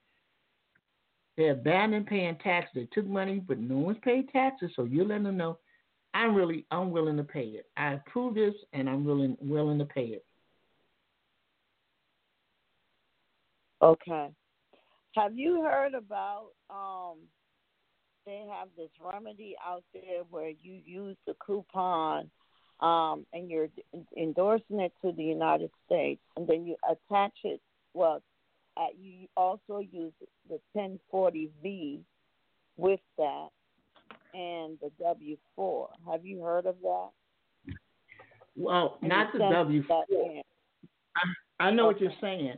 They 1.36 1.50
abandoned 1.50 2.08
paying 2.08 2.38
taxes. 2.38 2.72
They 2.74 2.88
took 2.94 3.06
money, 3.06 3.44
but 3.46 3.60
no 3.60 3.76
one's 3.76 3.98
paid 4.02 4.30
taxes. 4.30 4.72
So 4.78 4.86
you're 4.86 5.06
letting 5.06 5.26
them 5.26 5.36
know, 5.36 5.58
I'm 6.14 6.34
really, 6.34 6.66
I'm 6.72 6.92
willing 6.92 7.18
to 7.18 7.26
pay 7.26 7.42
it. 7.42 7.66
I 7.76 7.96
approve 7.96 8.36
this, 8.36 8.54
and 8.72 8.90
I'm 8.90 9.04
willing, 9.04 9.36
willing 9.42 9.80
to 9.80 9.86
pay 9.86 10.06
it. 10.06 10.26
Okay. 13.82 14.30
Have 15.18 15.38
you 15.38 15.62
heard 15.62 15.94
about 15.94 16.52
um 16.70 17.18
they 18.26 18.46
have 18.50 18.70
this 18.78 18.90
remedy 19.02 19.58
out 19.68 19.84
there 19.94 20.24
where 20.30 20.52
you 20.62 20.80
use 20.86 21.18
the 21.28 21.36
coupon 21.46 22.32
um 22.84 23.26
and 23.34 23.50
you're 23.50 23.70
endorsing 24.18 24.80
it 24.80 24.92
to 25.02 25.12
the 25.14 25.24
United 25.24 25.72
States 25.86 26.22
and 26.36 26.48
then 26.48 26.66
you 26.66 26.76
attach 26.90 27.34
it 27.44 27.62
well 27.94 28.22
uh, 28.76 28.88
you 29.00 29.28
also 29.38 29.80
use 29.80 30.14
the 30.50 30.60
1040V 30.76 32.00
with 32.78 33.00
that 33.20 33.50
and 34.34 34.80
the 34.82 34.90
W4. 35.00 35.88
Have 36.12 36.26
you 36.26 36.42
heard 36.42 36.66
of 36.66 36.76
that? 36.82 37.10
Well, 38.56 38.98
And 39.02 39.10
not 39.10 39.32
the 39.32 39.40
send 39.40 39.52
W 39.52 39.84
that 39.88 40.06
four. 40.10 40.32
in. 40.32 40.42
I 41.60 41.70
know 41.70 41.86
what 41.86 42.02
you're 42.02 42.12
saying, 42.20 42.54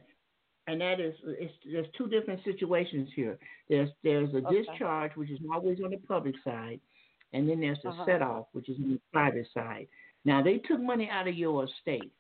and 0.68 0.80
that 0.80 1.00
is 1.02 1.14
it's 1.26 1.54
there's 1.70 1.88
two 1.98 2.08
different 2.08 2.42
situations 2.46 3.10
here. 3.14 3.38
There's 3.70 3.90
there's 4.04 4.34
a 4.34 4.38
Okay. 4.38 4.64
discharge 4.64 5.12
which 5.16 5.30
is 5.30 5.40
always 5.54 5.80
on 5.84 5.92
the 5.92 5.98
public 5.98 6.36
side, 6.46 6.80
and 7.34 7.50
then 7.50 7.60
there's 7.60 7.82
the 7.84 7.90
Uh-huh. 7.90 8.06
set 8.06 8.22
off 8.22 8.48
which 8.54 8.70
is 8.70 8.78
on 8.80 8.94
the 8.94 9.02
private 9.12 9.48
side. 9.54 9.88
Now 10.26 10.42
they 10.42 10.58
took 10.58 10.82
money 10.82 11.10
out 11.10 11.28
of 11.28 11.36
your 11.36 11.66
estate, 11.66 12.12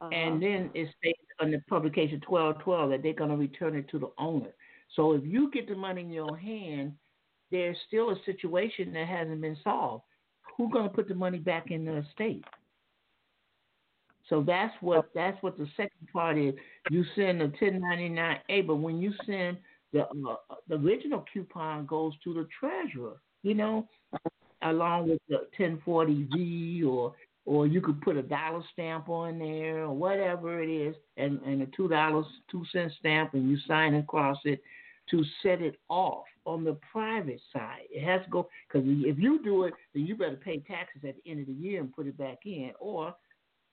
Uh-huh. 0.00 0.10
and 0.14 0.40
then 0.40 0.70
it 0.74 0.88
states 0.98 1.18
on 1.40 1.50
the 1.50 1.58
publication 1.68 2.20
1212 2.26 2.90
that 2.90 3.02
they're 3.02 3.12
going 3.14 3.30
to 3.30 3.36
return 3.36 3.74
it 3.76 3.88
to 3.88 3.98
the 3.98 4.10
owner. 4.18 4.52
So 4.94 5.12
if 5.12 5.24
you 5.24 5.50
get 5.50 5.68
the 5.68 5.74
money 5.74 6.02
in 6.02 6.10
your 6.10 6.36
hand, 6.36 6.92
there's 7.50 7.76
still 7.88 8.10
a 8.10 8.16
situation 8.24 8.92
that 8.92 9.08
hasn't 9.08 9.40
been 9.40 9.56
solved. 9.64 10.04
Who's 10.56 10.72
going 10.72 10.88
to 10.88 10.94
put 10.94 11.08
the 11.08 11.14
money 11.14 11.38
back 11.38 11.70
in 11.70 11.84
the 11.84 11.98
estate? 11.98 12.44
So 14.28 14.42
that's 14.42 14.74
what 14.82 15.08
that's 15.14 15.42
what 15.42 15.56
the 15.56 15.66
second 15.76 16.08
part 16.12 16.36
is. 16.36 16.54
You 16.90 17.04
send 17.16 17.40
the 17.40 17.46
1099A, 17.46 18.66
but 18.66 18.76
when 18.76 18.98
you 19.00 19.12
send 19.24 19.56
the 19.92 20.02
uh, 20.02 20.36
the 20.68 20.74
original 20.74 21.24
coupon 21.32 21.86
goes 21.86 22.12
to 22.24 22.34
the 22.34 22.46
treasurer, 22.60 23.22
you 23.42 23.54
know, 23.54 23.88
along 24.70 25.08
with 25.08 25.20
the 25.28 25.46
1040V 25.58 26.86
or 26.86 27.14
or 27.44 27.66
you 27.66 27.80
could 27.80 27.98
put 28.02 28.16
a 28.16 28.22
dollar 28.22 28.62
stamp 28.74 29.08
on 29.08 29.38
there 29.38 29.84
or 29.84 29.94
whatever 29.94 30.62
it 30.62 30.68
is, 30.68 30.94
and 31.16 31.40
and 31.42 31.62
a 31.62 31.66
two 31.74 31.88
dollars 31.88 32.26
two 32.50 32.62
cent 32.72 32.92
stamp, 32.98 33.34
and 33.34 33.50
you 33.50 33.56
sign 33.66 33.94
across 33.94 34.38
it 34.44 34.62
to 35.10 35.24
set 35.42 35.62
it 35.62 35.76
off 35.88 36.24
on 36.44 36.62
the 36.62 36.76
private 36.92 37.40
side. 37.52 37.84
It 37.90 38.04
has 38.04 38.22
to 38.24 38.30
go 38.30 38.48
because 38.66 38.86
if 38.86 39.18
you 39.18 39.42
do 39.42 39.64
it, 39.64 39.74
then 39.94 40.06
you 40.06 40.14
better 40.14 40.36
pay 40.36 40.58
taxes 40.58 41.02
at 41.08 41.14
the 41.16 41.30
end 41.30 41.40
of 41.40 41.46
the 41.46 41.54
year 41.54 41.80
and 41.80 41.92
put 41.92 42.06
it 42.06 42.18
back 42.18 42.38
in, 42.44 42.72
or 42.78 43.14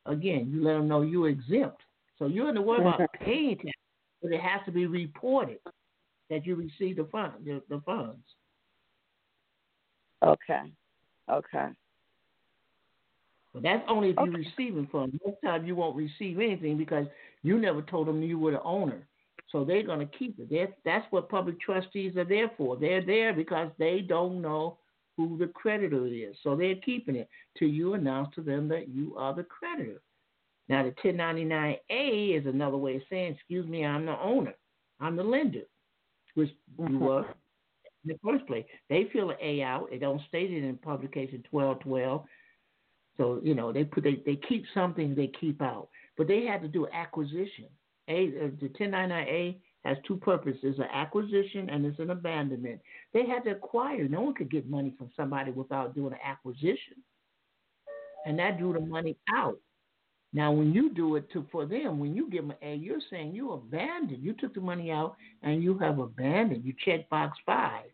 again, 0.06 0.50
you 0.54 0.64
let 0.64 0.74
them 0.74 0.88
know 0.88 1.02
you're 1.02 1.30
exempt. 1.30 1.82
So 2.18 2.28
you're 2.28 2.48
in 2.50 2.56
the 2.56 2.62
worry 2.62 2.80
about 2.82 3.10
paying 3.20 3.58
tax, 3.58 3.78
but 4.22 4.32
it 4.32 4.40
has 4.40 4.62
to 4.66 4.72
be 4.72 4.86
reported 4.86 5.60
that 6.30 6.46
you 6.46 6.56
receive 6.56 6.96
the 6.96 7.08
fund 7.12 7.34
the, 7.44 7.62
the 7.70 7.82
funds. 7.86 8.24
Okay. 10.24 10.72
Okay. 11.30 11.68
But 13.54 13.64
that's 13.64 13.84
only 13.88 14.10
if 14.10 14.18
okay. 14.18 14.30
you're 14.30 14.40
receiving 14.40 14.88
funds. 14.92 15.16
Most 15.26 15.38
time 15.44 15.66
you 15.66 15.76
won't 15.76 15.96
receive 15.96 16.40
anything 16.40 16.78
because 16.78 17.08
you 17.42 17.58
never 17.58 17.82
told 17.82 18.08
them 18.08 18.22
you 18.22 18.38
were 18.38 18.52
the 18.52 18.62
owner. 18.64 19.08
So 19.52 19.64
they're 19.64 19.84
going 19.84 20.00
to 20.00 20.18
keep 20.18 20.40
it. 20.40 20.50
They're, 20.50 20.74
that's 20.84 21.06
what 21.12 21.30
public 21.30 21.60
trustees 21.62 22.18
are 22.18 22.26
there 22.26 22.52
for. 22.58 22.76
They're 22.76 23.06
there 23.06 23.34
because 23.34 23.72
they 23.80 24.02
don't 24.02 24.42
know 24.42 24.78
who 25.16 25.38
the 25.38 25.48
creditor 25.48 26.06
is. 26.08 26.36
So 26.44 26.56
they're 26.56 26.76
keeping 26.76 27.16
it 27.16 27.30
till 27.58 27.70
you 27.70 27.94
announce 27.94 28.36
to 28.36 28.42
them 28.42 28.68
that 28.70 28.90
you 28.90 29.16
are 29.18 29.34
the 29.34 29.44
creditor. 29.44 30.02
Now, 30.68 30.84
the 30.84 30.92
1099A 30.92 32.40
is 32.40 32.46
another 32.48 32.78
way 32.78 32.98
of 32.98 33.04
saying, 33.10 33.36
excuse 33.36 33.68
me, 33.68 33.86
I'm 33.86 34.06
the 34.06 34.20
owner. 34.20 34.56
I'm 35.00 35.16
the 35.16 35.24
lender, 35.24 35.62
which 36.34 36.50
mm-hmm. 36.78 36.94
you 36.94 37.00
were 37.00 37.26
in 38.06 38.14
the 38.14 38.20
first 38.24 38.46
place. 38.48 38.66
They 38.90 39.10
fill 39.12 39.32
an 39.32 39.38
A 39.42 39.62
out. 39.62 39.88
It 39.92 40.00
don't 40.00 40.22
state 40.28 40.52
it 40.52 40.64
in 40.64 40.78
publication 40.78 41.44
1212. 41.52 42.24
So, 43.18 43.40
you 43.44 43.56
know, 43.56 43.72
they 43.72 43.84
put 43.84 44.04
they, 44.04 44.22
they 44.26 44.36
keep 44.48 44.66
something 44.74 45.16
they 45.16 45.32
keep 45.40 45.62
out. 45.62 45.90
But 46.18 46.28
they 46.28 46.46
had 46.46 46.62
to 46.62 46.68
do 46.68 46.88
acquisition. 46.94 47.68
A, 48.08 48.28
uh, 48.28 48.48
the 48.62 48.70
1099A 48.70 49.58
has 49.84 49.98
two 50.08 50.18
purposes 50.18 50.78
an 50.80 50.86
acquisition 50.92 51.70
and 51.70 51.86
it's 51.86 52.00
an 52.00 52.10
abandonment. 52.10 52.82
They 53.14 53.26
had 53.26 53.44
to 53.44 53.52
acquire. 53.52 54.08
No 54.08 54.22
one 54.22 54.34
could 54.34 54.52
get 54.52 54.70
money 54.70 54.94
from 54.98 55.12
somebody 55.16 55.52
without 55.52 55.96
doing 55.96 56.14
an 56.14 56.20
acquisition. 56.24 56.98
And 58.26 58.38
that 58.40 58.58
drew 58.58 58.74
the 58.74 58.80
money 58.80 59.18
out. 59.34 59.60
Now, 60.34 60.52
when 60.52 60.74
you 60.74 60.90
do 60.94 61.16
it 61.16 61.32
to 61.32 61.46
for 61.52 61.66
them, 61.66 62.00
when 62.00 62.14
you 62.14 62.30
give 62.30 62.42
them 62.42 62.52
an 62.52 62.58
A, 62.68 62.76
you're 62.76 63.00
saying 63.10 63.34
you 63.34 63.54
abandoned. 63.54 64.22
You 64.22 64.34
took 64.34 64.54
the 64.54 64.60
money 64.60 64.92
out 64.92 65.16
and 65.44 65.64
you 65.64 65.78
have 65.78 66.00
abandoned. 66.00 66.66
You 66.66 66.74
check 66.84 67.08
box 67.10 67.38
five, 67.46 67.86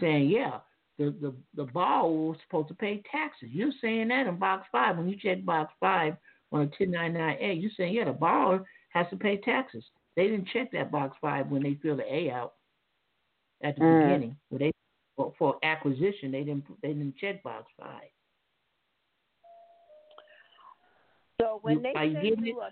saying, 0.00 0.28
yeah, 0.28 0.58
the, 0.98 1.14
the, 1.20 1.34
the 1.54 1.64
borrower 1.72 2.10
was 2.10 2.36
supposed 2.44 2.68
to 2.68 2.74
pay 2.74 3.02
taxes. 3.10 3.48
You're 3.52 3.72
saying 3.80 4.08
that 4.08 4.26
in 4.26 4.38
box 4.38 4.66
five. 4.70 4.96
When 4.96 5.08
you 5.08 5.16
check 5.20 5.44
box 5.44 5.72
five 5.80 6.16
on 6.52 6.62
a 6.62 6.66
1099A, 6.66 7.60
you're 7.60 7.70
saying, 7.76 7.94
yeah, 7.94 8.04
the 8.04 8.12
borrower 8.12 8.64
has 8.90 9.06
to 9.10 9.16
pay 9.16 9.38
taxes. 9.38 9.84
They 10.16 10.28
didn't 10.28 10.48
check 10.52 10.70
that 10.72 10.92
box 10.92 11.16
five 11.20 11.48
when 11.48 11.62
they 11.62 11.78
filled 11.82 11.98
the 11.98 12.14
A 12.14 12.30
out 12.30 12.54
at 13.62 13.76
the 13.76 13.82
mm. 13.82 14.02
beginning. 14.02 14.36
When 14.50 14.60
they 14.60 14.72
for, 15.16 15.32
for 15.38 15.56
acquisition, 15.62 16.32
they 16.32 16.42
didn't 16.44 16.64
they 16.82 16.88
didn't 16.88 17.16
check 17.16 17.42
box 17.42 17.66
five. 17.78 18.08
So 21.40 21.58
when 21.62 21.76
you, 21.76 21.82
they 21.82 21.92
send 21.94 22.46
you 22.46 22.60
a, 22.60 22.70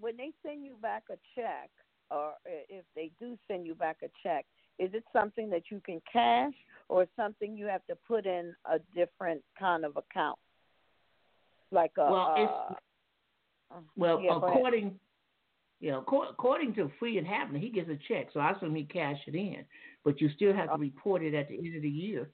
when 0.00 0.16
they 0.16 0.32
send 0.44 0.64
you 0.64 0.76
back 0.82 1.04
a 1.10 1.16
check, 1.34 1.70
or 2.10 2.32
if 2.44 2.84
they 2.94 3.10
do 3.20 3.36
send 3.48 3.66
you 3.66 3.74
back 3.74 3.98
a 4.02 4.08
check, 4.22 4.44
is 4.78 4.90
it 4.94 5.04
something 5.12 5.50
that 5.50 5.64
you 5.70 5.80
can 5.84 6.00
cash, 6.10 6.52
or 6.88 7.06
something 7.16 7.56
you 7.56 7.66
have 7.66 7.84
to 7.86 7.96
put 8.06 8.26
in 8.26 8.54
a 8.70 8.78
different 8.94 9.42
kind 9.58 9.84
of 9.84 9.96
account, 9.96 10.38
like 11.70 11.92
a? 11.98 12.10
Well, 12.10 12.74
uh, 13.70 13.80
well, 13.96 14.20
yeah, 14.20 14.36
according 14.36 14.98
you 15.80 15.90
know, 15.90 16.04
according 16.30 16.74
to 16.74 16.90
Free 16.98 17.18
and 17.18 17.26
Happening, 17.26 17.60
he 17.60 17.68
gets 17.68 17.90
a 17.90 17.98
check, 18.08 18.28
so 18.32 18.40
I 18.40 18.52
assume 18.52 18.74
he 18.74 18.84
cash 18.84 19.18
it 19.26 19.34
in. 19.34 19.64
But 20.04 20.20
you 20.20 20.30
still 20.34 20.54
have 20.54 20.70
to 20.70 20.78
report 20.78 21.22
it 21.22 21.34
at 21.34 21.48
the 21.48 21.56
end 21.58 21.76
of 21.76 21.82
the 21.82 21.88
year. 21.88 22.30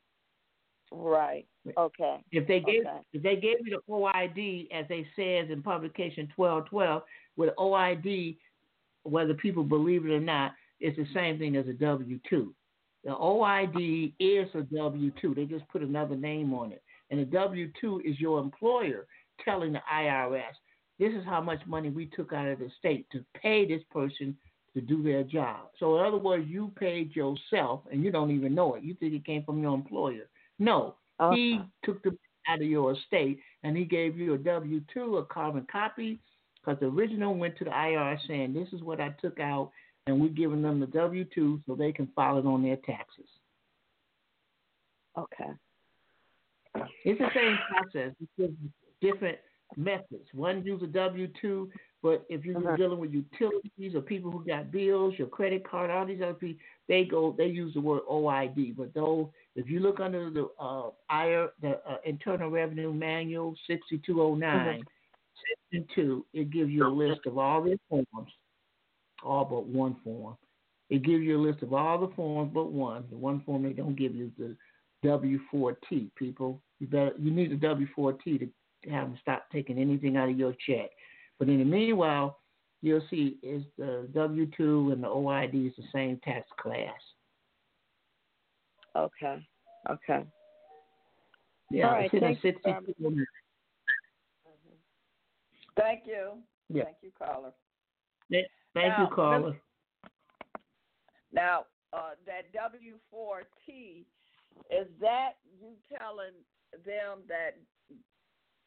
Right. 0.93 1.47
Okay. 1.77 2.19
If 2.31 2.47
they 2.47 2.61
gave 2.61 2.83
okay. 2.83 3.01
if 3.13 3.23
they 3.23 3.37
gave 3.37 3.57
you 3.65 3.81
the 3.87 3.93
OID 3.93 4.69
as 4.73 4.87
they 4.89 5.07
says 5.17 5.51
in 5.51 5.63
publication 5.63 6.29
twelve 6.37 6.67
twelve, 6.67 7.03
with 7.37 7.51
OID, 7.57 8.37
whether 9.05 9.35
people 9.35 9.65
believe 9.65 10.05
it 10.05 10.13
or 10.13 10.21
not, 10.21 10.53
it's 10.83 10.97
the 10.97 11.07
same 11.15 11.39
thing 11.39 11.57
as 11.57 11.67
a 11.69 11.73
W 11.73 12.19
two. 12.29 12.55
The 13.05 13.11
OID 13.11 14.13
is 14.21 14.49
a 14.55 14.63
W 14.63 15.13
two. 15.21 15.35
They 15.35 15.45
just 15.45 15.67
put 15.69 15.83
another 15.83 16.17
name 16.17 16.53
on 16.53 16.73
it. 16.73 16.83
And 17.11 17.21
a 17.21 17.25
W 17.25 17.71
two 17.81 18.03
is 18.05 18.21
your 18.21 18.41
employer 18.41 19.07
telling 19.45 19.73
the 19.73 19.83
IRS, 19.93 20.55
this 20.99 21.13
is 21.13 21.25
how 21.25 21.41
much 21.41 21.61
money 21.67 21.89
we 21.89 22.07
took 22.07 22.33
out 22.33 22.49
of 22.49 22.59
the 22.59 22.71
state 22.79 23.07
to 23.13 23.25
pay 23.41 23.67
this 23.67 23.83
person 23.91 24.37
to 24.75 24.81
do 24.81 25.03
their 25.03 25.23
job. 25.23 25.69
So, 25.79 25.99
in 25.99 26.07
other 26.07 26.17
words, 26.17 26.47
you 26.49 26.73
paid 26.79 27.15
yourself 27.15 27.83
and 27.91 28.03
you 28.03 28.11
don't 28.11 28.31
even 28.31 28.55
know 28.55 28.75
it. 28.75 28.83
You 28.83 28.95
think 28.95 29.15
it 29.15 29.25
came 29.25 29.45
from 29.45 29.63
your 29.63 29.75
employer. 29.75 30.29
No, 30.59 30.97
he 31.35 31.61
took 31.85 32.03
the 32.03 32.17
out 32.49 32.61
of 32.61 32.67
your 32.67 32.93
estate 32.93 33.39
and 33.63 33.77
he 33.77 33.85
gave 33.85 34.17
you 34.17 34.35
a 34.35 34.39
W 34.39 34.81
2, 34.93 35.19
a 35.19 35.25
carbon 35.27 35.67
copy, 35.71 36.19
because 36.61 36.79
the 36.81 36.87
original 36.87 37.35
went 37.35 37.57
to 37.59 37.65
the 37.65 37.71
IRS 37.71 38.19
saying, 38.27 38.53
This 38.53 38.69
is 38.73 38.83
what 38.83 39.01
I 39.01 39.11
took 39.21 39.39
out, 39.41 39.71
and 40.07 40.21
we're 40.21 40.29
giving 40.29 40.63
them 40.63 40.81
the 40.81 40.87
W 40.87 41.25
2 41.35 41.63
so 41.67 41.75
they 41.75 41.93
can 41.93 42.09
file 42.15 42.39
it 42.39 42.47
on 42.47 42.63
their 42.63 42.77
taxes. 42.77 43.29
Okay. 45.19 45.51
It's 47.05 47.19
the 47.19 47.29
same 47.35 47.59
process. 47.71 48.15
It's 48.21 48.31
just 48.39 48.53
different 49.01 49.39
methods. 49.77 50.27
One 50.33 50.65
use 50.65 50.83
a 50.83 50.87
W 50.87 51.29
two, 51.41 51.71
but 52.03 52.25
if 52.29 52.45
you're 52.45 52.59
uh-huh. 52.59 52.77
dealing 52.77 52.99
with 52.99 53.11
utilities 53.13 53.95
or 53.95 54.01
people 54.01 54.31
who 54.31 54.45
got 54.45 54.71
bills, 54.71 55.15
your 55.19 55.29
credit 55.29 55.69
card, 55.69 55.91
all 55.91 56.07
these 56.07 56.23
other 56.23 56.35
people, 56.35 56.63
they 56.89 57.05
go 57.05 57.35
they 57.37 57.47
use 57.47 57.75
the 57.75 57.81
word 57.81 58.03
OID. 58.11 58.77
But 58.77 58.95
though 58.95 59.33
if 59.55 59.69
you 59.69 59.81
look 59.81 60.01
under 60.01 60.31
the 60.31 60.49
uh, 60.59 60.91
IR, 61.11 61.51
the 61.61 61.81
uh, 61.89 61.99
Internal 62.05 62.51
Revenue 62.51 62.93
Manual 62.93 63.55
sixty 63.67 64.01
two 64.05 64.23
oh 64.23 64.35
nine, 64.35 64.81
uh-huh. 64.81 65.73
section 65.73 65.87
two, 65.95 66.27
it 66.33 66.51
gives 66.51 66.71
you 66.71 66.87
a 66.87 66.89
list 66.89 67.21
of 67.27 67.39
all 67.39 67.63
the 67.63 67.79
forms, 67.89 68.33
all 69.23 69.45
but 69.45 69.67
one 69.67 69.97
form. 70.05 70.37
It 70.91 71.03
gives 71.05 71.23
you 71.23 71.39
a 71.39 71.43
list 71.43 71.63
of 71.63 71.73
all 71.73 71.99
the 71.99 72.15
forms 72.15 72.51
but 72.53 72.71
one. 72.71 73.05
The 73.11 73.17
one 73.17 73.43
form 73.45 73.63
they 73.63 73.73
don't 73.73 73.97
give 73.97 74.15
you 74.15 74.27
is 74.27 74.33
the 74.39 74.57
W 75.09 75.41
four 75.51 75.77
T. 75.89 76.11
People, 76.17 76.61
you 76.79 76.87
better 76.87 77.13
you 77.19 77.31
need 77.31 77.51
the 77.51 77.67
W4T 77.67 78.41
to 78.41 78.91
have 78.91 79.09
them 79.09 79.19
stop 79.21 79.47
taking 79.53 79.79
anything 79.79 80.17
out 80.17 80.29
of 80.29 80.39
your 80.39 80.55
check. 80.67 80.91
But 81.39 81.49
in 81.49 81.59
the 81.59 81.65
meanwhile, 81.65 82.39
you'll 82.83 83.07
see 83.11 83.39
is 83.43 83.63
the 83.79 84.09
W 84.13 84.49
two 84.57 84.91
and 84.93 85.03
the 85.03 85.09
OID 85.09 85.69
is 85.69 85.73
the 85.77 85.85
same 85.93 86.21
tax 86.25 86.49
class. 86.61 86.91
Okay. 88.95 89.47
Okay. 89.91 90.25
Yeah, 91.71 91.87
All 91.87 91.93
right, 91.93 92.11
thank, 92.11 92.45
you, 92.45 92.53
mm-hmm. 92.53 93.23
thank 95.75 96.03
you. 96.05 96.33
Yeah. 96.69 96.85
Thank 96.85 96.97
you, 97.03 97.11
caller. 97.19 97.53
Thank 98.75 98.89
now, 98.89 99.05
you, 99.05 99.15
caller. 99.15 99.61
Now, 101.33 101.65
uh, 101.93 102.11
that 102.27 102.53
W 102.53 102.95
four 103.11 103.43
T 103.67 104.07
is 104.71 104.87
that 105.01 105.33
you 105.61 105.69
telling 105.99 106.35
them 106.85 107.21
that 107.29 107.57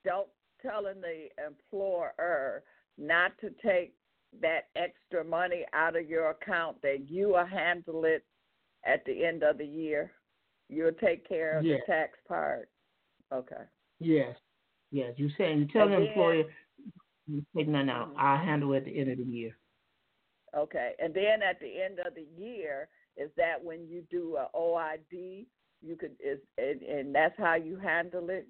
don't 0.03 0.27
telling 0.61 1.01
the 1.01 1.27
employer 1.45 2.63
not 2.97 3.31
to 3.39 3.49
take 3.63 3.93
that 4.41 4.67
extra 4.75 5.23
money 5.23 5.65
out 5.73 5.95
of 5.95 6.07
your 6.07 6.31
account 6.31 6.81
that 6.81 7.09
you 7.09 7.29
will 7.29 7.45
handle 7.45 8.05
it 8.05 8.23
at 8.85 9.03
the 9.05 9.25
end 9.25 9.43
of 9.43 9.57
the 9.57 9.65
year. 9.65 10.11
You'll 10.69 10.91
take 10.93 11.27
care 11.27 11.59
of 11.59 11.65
yes. 11.65 11.81
the 11.85 11.91
tax 11.91 12.17
part. 12.27 12.69
Okay. 13.33 13.63
Yes. 13.99 14.35
Yes. 14.91 15.13
You're 15.17 15.29
saying 15.37 15.59
you 15.59 15.67
tell 15.67 15.87
the 15.87 16.07
employer 16.07 16.43
you 17.27 17.45
take 17.55 17.67
none 17.67 17.89
out. 17.89 18.09
Mm-hmm. 18.09 18.19
I'll 18.19 18.43
handle 18.43 18.73
it 18.73 18.77
at 18.77 18.85
the 18.85 18.99
end 18.99 19.11
of 19.11 19.17
the 19.17 19.23
year. 19.23 19.57
Okay. 20.57 20.93
And 20.99 21.13
then 21.13 21.41
at 21.47 21.59
the 21.59 21.81
end 21.81 21.99
of 22.05 22.15
the 22.15 22.25
year, 22.41 22.87
is 23.17 23.29
that 23.37 23.63
when 23.63 23.87
you 23.87 24.03
do 24.09 24.37
a 24.37 24.47
OID, 24.57 25.45
you 25.81 25.95
could 25.95 26.15
is 26.23 26.39
and, 26.57 26.81
and 26.81 27.15
that's 27.15 27.37
how 27.37 27.55
you 27.55 27.77
handle 27.77 28.29
it? 28.29 28.47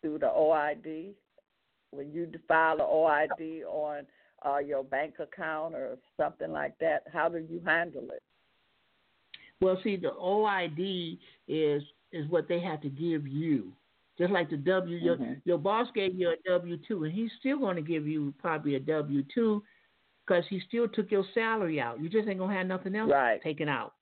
through 0.00 0.18
the 0.18 0.26
OID 0.26 1.12
when 1.90 2.12
you 2.12 2.30
file 2.46 2.74
an 2.74 2.80
OID 2.80 3.62
on 3.66 4.06
uh, 4.46 4.58
your 4.58 4.84
bank 4.84 5.14
account 5.18 5.74
or 5.74 5.96
something 6.16 6.52
like 6.52 6.74
that? 6.78 7.04
How 7.12 7.28
do 7.28 7.38
you 7.38 7.60
handle 7.64 8.04
it? 8.12 8.22
Well, 9.60 9.78
see, 9.82 9.96
the 9.96 10.10
OID 10.10 11.18
is 11.48 11.82
is 12.12 12.28
what 12.30 12.48
they 12.48 12.60
have 12.60 12.80
to 12.80 12.88
give 12.88 13.26
you 13.26 13.72
Just 14.16 14.32
like 14.32 14.48
the 14.48 14.56
W, 14.56 14.96
your 14.96 15.16
Mm-hmm. 15.16 15.32
your 15.44 15.58
boss 15.58 15.88
gave 15.94 16.14
you 16.14 16.30
a 16.30 16.48
W 16.48 16.78
two, 16.86 17.04
and 17.04 17.12
he's 17.12 17.30
still 17.40 17.58
going 17.58 17.76
to 17.76 17.82
give 17.82 18.06
you 18.06 18.32
probably 18.38 18.76
a 18.76 18.80
W 18.80 19.24
two 19.34 19.62
because 20.28 20.44
he 20.48 20.60
still 20.68 20.86
took 20.88 21.10
your 21.10 21.24
salary 21.32 21.80
out. 21.80 22.00
You 22.00 22.08
just 22.08 22.28
ain't 22.28 22.38
gonna 22.38 22.54
have 22.54 22.66
nothing 22.66 22.94
else 22.94 23.10
Right. 23.10 23.40
taken 23.42 23.68
out. 23.68 23.94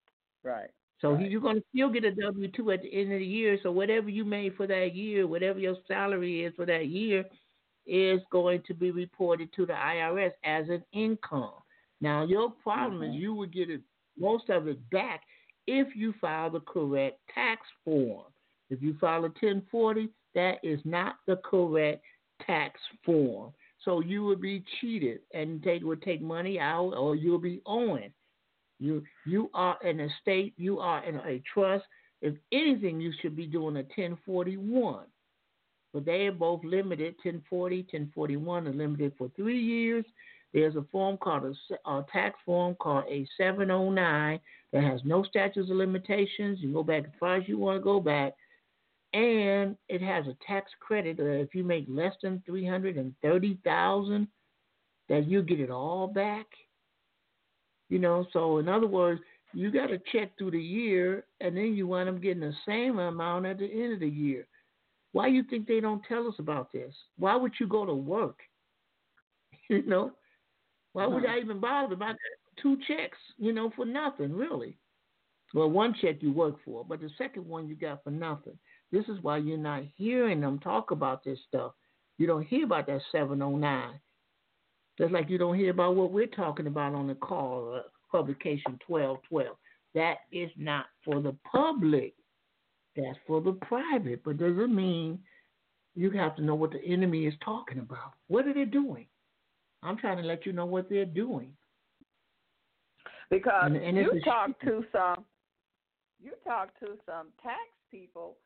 Right. 0.42 0.70
So 1.00 1.12
Right. 1.12 1.30
you're 1.30 1.40
going 1.40 1.56
to 1.56 1.64
still 1.68 1.90
get 1.90 2.04
a 2.04 2.10
W 2.12 2.48
two 2.48 2.70
at 2.70 2.82
the 2.82 2.92
end 2.92 3.12
of 3.12 3.18
the 3.18 3.26
year. 3.26 3.58
So 3.62 3.70
whatever 3.70 4.08
you 4.08 4.24
made 4.24 4.56
for 4.56 4.66
that 4.66 4.94
year, 4.94 5.26
whatever 5.26 5.58
your 5.58 5.76
salary 5.86 6.44
is 6.44 6.54
for 6.54 6.64
that 6.66 6.86
year, 6.86 7.28
is 7.86 8.20
going 8.30 8.62
to 8.62 8.74
be 8.74 8.90
reported 8.90 9.52
to 9.52 9.66
the 9.66 9.74
IRS 9.74 10.32
as 10.42 10.68
an 10.68 10.82
income. 10.92 11.62
Now 12.00 12.24
your 12.24 12.50
problem 12.50 13.02
is 13.02 13.10
Mhm. 13.10 13.20
you 13.20 13.34
would 13.34 13.52
get 13.52 13.70
it 13.70 13.82
most 14.18 14.48
of 14.48 14.66
it 14.66 14.78
back 14.90 15.22
if 15.66 15.94
you 15.94 16.12
file 16.14 16.50
the 16.50 16.60
correct 16.60 17.20
tax 17.28 17.66
form. 17.84 18.32
If 18.70 18.82
you 18.82 18.94
file 18.94 19.24
a 19.26 19.30
1040, 19.30 20.12
that 20.34 20.58
is 20.64 20.84
not 20.84 21.18
the 21.26 21.36
correct 21.36 22.02
tax 22.40 22.80
form. 23.04 23.52
So 23.86 24.00
you 24.00 24.24
would 24.24 24.40
be 24.40 24.64
cheated 24.80 25.20
and 25.32 25.62
take 25.62 25.82
would 25.84 26.02
take 26.02 26.20
money 26.20 26.58
out 26.58 26.92
or 26.92 27.14
you'll 27.14 27.38
be 27.38 27.62
owing. 27.64 28.12
You 28.78 29.02
you 29.24 29.48
are 29.54 29.78
an 29.82 30.00
estate, 30.00 30.52
you 30.58 30.80
are 30.80 31.02
in 31.04 31.14
a 31.14 31.42
trust. 31.54 31.84
If 32.20 32.34
anything, 32.52 33.00
you 33.00 33.12
should 33.22 33.36
be 33.36 33.46
doing 33.46 33.76
a 33.76 33.86
1041. 33.96 35.04
But 35.94 36.04
they 36.04 36.26
are 36.26 36.32
both 36.32 36.64
limited. 36.64 37.14
1040, 37.22 37.76
1041 37.82 38.66
are 38.66 38.72
limited 38.72 39.12
for 39.16 39.30
three 39.36 39.62
years. 39.62 40.04
There's 40.52 40.76
a 40.76 40.84
form 40.90 41.16
called 41.16 41.44
a, 41.44 41.90
a 41.90 42.04
tax 42.12 42.38
form 42.44 42.74
called 42.74 43.04
a 43.08 43.26
709 43.38 44.40
that 44.72 44.82
has 44.82 45.00
no 45.04 45.22
statutes 45.22 45.70
of 45.70 45.76
limitations. 45.76 46.58
You 46.60 46.72
go 46.72 46.82
back 46.82 47.04
as 47.04 47.10
far 47.20 47.36
as 47.36 47.46
you 47.46 47.56
want 47.56 47.78
to 47.78 47.84
go 47.84 48.00
back. 48.00 48.34
And 49.12 49.76
it 49.88 50.02
has 50.02 50.26
a 50.26 50.36
tax 50.46 50.70
credit 50.80 51.16
that 51.18 51.40
if 51.40 51.54
you 51.54 51.64
make 51.64 51.86
less 51.88 52.12
than 52.22 52.42
330000 52.46 54.28
that 55.08 55.26
you 55.28 55.42
get 55.42 55.60
it 55.60 55.70
all 55.70 56.08
back. 56.08 56.46
You 57.88 57.98
know, 57.98 58.26
so 58.32 58.58
in 58.58 58.68
other 58.68 58.88
words, 58.88 59.20
you 59.52 59.70
got 59.70 59.86
to 59.86 59.98
check 60.12 60.36
through 60.36 60.50
the 60.50 60.60
year, 60.60 61.24
and 61.40 61.56
then 61.56 61.74
you 61.74 61.86
wind 61.86 62.08
up 62.08 62.20
getting 62.20 62.40
the 62.40 62.52
same 62.66 62.98
amount 62.98 63.46
at 63.46 63.58
the 63.58 63.66
end 63.66 63.92
of 63.92 64.00
the 64.00 64.08
year. 64.08 64.46
Why 65.12 65.28
you 65.28 65.44
think 65.44 65.66
they 65.66 65.80
don't 65.80 66.02
tell 66.06 66.26
us 66.26 66.34
about 66.38 66.72
this? 66.72 66.92
Why 67.16 67.36
would 67.36 67.52
you 67.58 67.66
go 67.66 67.86
to 67.86 67.94
work? 67.94 68.40
You 69.68 69.82
know, 69.82 70.12
why 70.92 71.06
would 71.06 71.26
I 71.26 71.40
even 71.40 71.58
bother 71.58 71.94
about 71.94 72.14
two 72.62 72.76
checks? 72.86 73.18
You 73.36 73.52
know, 73.52 73.72
for 73.74 73.84
nothing 73.84 74.32
really. 74.32 74.78
Well, 75.54 75.68
one 75.68 75.92
check 76.00 76.16
you 76.20 76.32
work 76.32 76.54
for, 76.64 76.84
but 76.84 77.00
the 77.00 77.10
second 77.18 77.48
one 77.48 77.66
you 77.66 77.74
got 77.74 78.04
for 78.04 78.10
nothing. 78.10 78.56
This 78.92 79.04
is 79.08 79.18
why 79.22 79.38
you're 79.38 79.58
not 79.58 79.82
hearing 79.96 80.40
them 80.40 80.58
talk 80.58 80.90
about 80.90 81.24
this 81.24 81.38
stuff. 81.48 81.72
You 82.18 82.26
don't 82.26 82.46
hear 82.46 82.64
about 82.64 82.86
that 82.86 83.00
709. 83.12 84.00
Just 84.98 85.12
like 85.12 85.28
you 85.28 85.36
don't 85.38 85.58
hear 85.58 85.70
about 85.70 85.96
what 85.96 86.10
we're 86.12 86.26
talking 86.26 86.66
about 86.66 86.94
on 86.94 87.06
the 87.06 87.14
call, 87.14 87.74
uh, 87.76 87.82
publication 88.10 88.78
1212. 88.86 89.56
That 89.94 90.18
is 90.32 90.50
not 90.56 90.86
for 91.04 91.20
the 91.20 91.36
public. 91.50 92.14
That's 92.96 93.18
for 93.26 93.40
the 93.40 93.52
private. 93.52 94.22
But 94.24 94.38
doesn't 94.38 94.74
mean 94.74 95.18
you 95.94 96.10
have 96.10 96.36
to 96.36 96.42
know 96.42 96.54
what 96.54 96.70
the 96.72 96.82
enemy 96.84 97.26
is 97.26 97.34
talking 97.44 97.78
about. 97.78 98.12
What 98.28 98.46
are 98.46 98.54
they 98.54 98.64
doing? 98.64 99.06
I'm 99.82 99.98
trying 99.98 100.16
to 100.18 100.22
let 100.22 100.46
you 100.46 100.52
know 100.52 100.66
what 100.66 100.88
they're 100.88 101.04
doing. 101.04 101.54
Because 103.30 103.66
And- 103.66 103.76
and 103.76 103.96
you 103.96 104.20
talk 104.20 104.58
to 104.60 104.86
some, 104.92 105.24
you 106.18 106.32
talk 106.44 106.78
to 106.80 106.98
some 107.04 107.32
tax 107.42 107.60
people, 107.90 108.38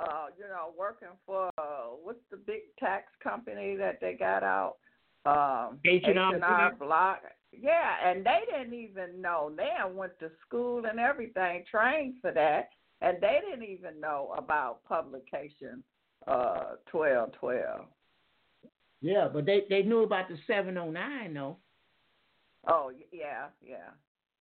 uh, 0.00 0.26
you 0.38 0.44
know, 0.44 0.72
working 0.78 1.08
for 1.24 1.50
uh, 1.58 1.94
what's 2.02 2.18
the 2.30 2.36
big 2.36 2.60
tax 2.78 3.06
company 3.22 3.76
that 3.76 3.98
they 4.00 4.14
got 4.14 4.42
out? 4.42 4.76
Um, 5.24 5.78
H&R 5.84 6.74
Block. 6.78 7.22
Yeah, 7.52 7.94
and 8.04 8.24
they 8.24 8.40
didn't 8.50 8.74
even 8.74 9.20
know. 9.20 9.52
They 9.56 9.70
went 9.90 10.18
to 10.20 10.30
school 10.46 10.84
and 10.86 11.00
everything, 11.00 11.64
trained 11.70 12.16
for 12.20 12.32
that, 12.32 12.68
and 13.00 13.18
they 13.20 13.40
didn't 13.48 13.68
even 13.68 14.00
know 14.00 14.34
about 14.36 14.84
publication 14.84 15.82
uh 16.26 16.74
twelve 16.86 17.32
twelve. 17.32 17.86
Yeah, 19.00 19.28
but 19.32 19.46
they, 19.46 19.62
they 19.68 19.82
knew 19.82 20.02
about 20.02 20.28
the 20.28 20.36
709 20.46 21.34
though. 21.34 21.58
Oh 22.66 22.90
yeah, 23.12 23.46
yeah. 23.64 23.90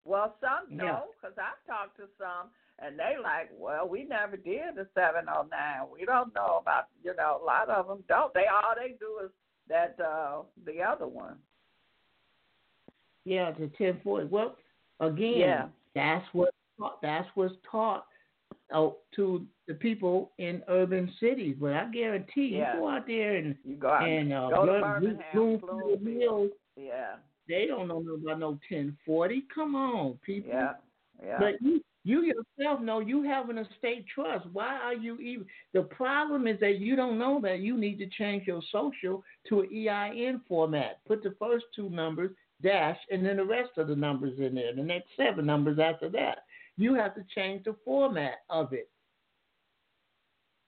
Well, 0.05 0.35
some 0.39 0.71
Yeah. 0.71 0.77
know 0.77 1.03
because 1.15 1.37
I've 1.37 1.63
talked 1.67 1.97
to 1.97 2.07
some, 2.17 2.49
and 2.79 2.97
they 2.99 3.15
like, 3.21 3.49
well, 3.57 3.87
we 3.87 4.03
never 4.03 4.35
did 4.37 4.75
the 4.75 4.87
seven 4.93 5.25
oh 5.29 5.45
nine. 5.49 5.87
We 5.91 6.05
don't 6.05 6.33
know 6.35 6.59
about, 6.61 6.85
you 7.03 7.15
know, 7.15 7.39
a 7.41 7.45
lot 7.45 7.69
of 7.69 7.87
them 7.87 8.03
don't. 8.09 8.33
They 8.33 8.45
all 8.51 8.73
they 8.75 8.95
do 8.99 9.19
is 9.25 9.31
that 9.69 9.95
uh 10.03 10.41
the 10.65 10.81
other 10.81 11.07
one. 11.07 11.37
Yeah, 13.23 13.51
the 13.51 13.63
1040. 13.77 14.27
Well, 14.27 14.55
again, 14.99 15.37
Yeah. 15.39 15.67
that's 15.95 16.25
what 16.33 16.49
that's 17.01 17.27
what's 17.35 17.55
taught 17.69 18.05
oh, 18.73 18.97
to 19.15 19.45
the 19.67 19.73
people 19.73 20.31
in 20.37 20.61
urban 20.67 21.11
cities. 21.19 21.55
But 21.59 21.73
I 21.73 21.85
guarantee 21.91 22.57
Yeah. 22.57 22.73
you 22.75 22.79
go 22.81 22.89
out 22.89 23.07
there 23.07 23.35
and 23.37 23.55
You 23.63 23.75
go 23.77 23.89
out 23.89 24.07
and 24.07 24.31
uh, 24.33 24.49
go 24.49 24.65
to 24.65 24.79
Blood- 24.79 25.01
Bloomfield 25.01 25.61
Bloomfield. 25.61 26.21
Hills, 26.21 26.51
Yeah, 26.75 27.15
they 27.47 27.65
don't 27.65 27.87
know 27.87 27.99
about 27.99 28.39
no 28.39 28.49
1040. 28.69 29.43
Come 29.53 29.75
on, 29.75 30.19
people. 30.25 30.51
yeah, 30.51 30.73
yeah. 31.23 31.39
But 31.39 31.61
you, 31.61 31.81
you 32.05 32.21
yourself 32.21 32.81
know 32.81 32.99
you 32.99 33.23
have 33.23 33.49
an 33.49 33.57
estate 33.57 34.05
trust. 34.13 34.45
Why 34.53 34.77
are 34.77 34.93
you 34.93 35.17
even? 35.17 35.47
The 35.73 35.81
problem 35.81 36.45
is 36.47 36.59
that 36.59 36.77
you 36.77 36.95
don't 36.95 37.17
know 37.17 37.41
that 37.41 37.59
you 37.59 37.75
need 37.77 37.97
to 37.97 38.07
change 38.07 38.45
your 38.45 38.61
social 38.71 39.23
to 39.49 39.61
an 39.61 39.69
EIN 39.73 40.41
format. 40.47 40.99
Put 41.07 41.23
the 41.23 41.35
first 41.39 41.65
two 41.75 41.89
numbers 41.89 42.29
dash 42.61 42.97
and 43.09 43.25
then 43.25 43.37
the 43.37 43.43
rest 43.43 43.71
of 43.77 43.87
the 43.87 43.95
numbers 43.95 44.37
in 44.37 44.53
there. 44.53 44.73
The 44.73 44.83
next 44.83 45.07
seven 45.17 45.47
numbers 45.47 45.79
after 45.79 46.07
that. 46.09 46.45
You 46.77 46.93
have 46.93 47.15
to 47.15 47.25
change 47.33 47.63
the 47.63 47.75
format 47.83 48.43
of 48.51 48.71
it. 48.71 48.87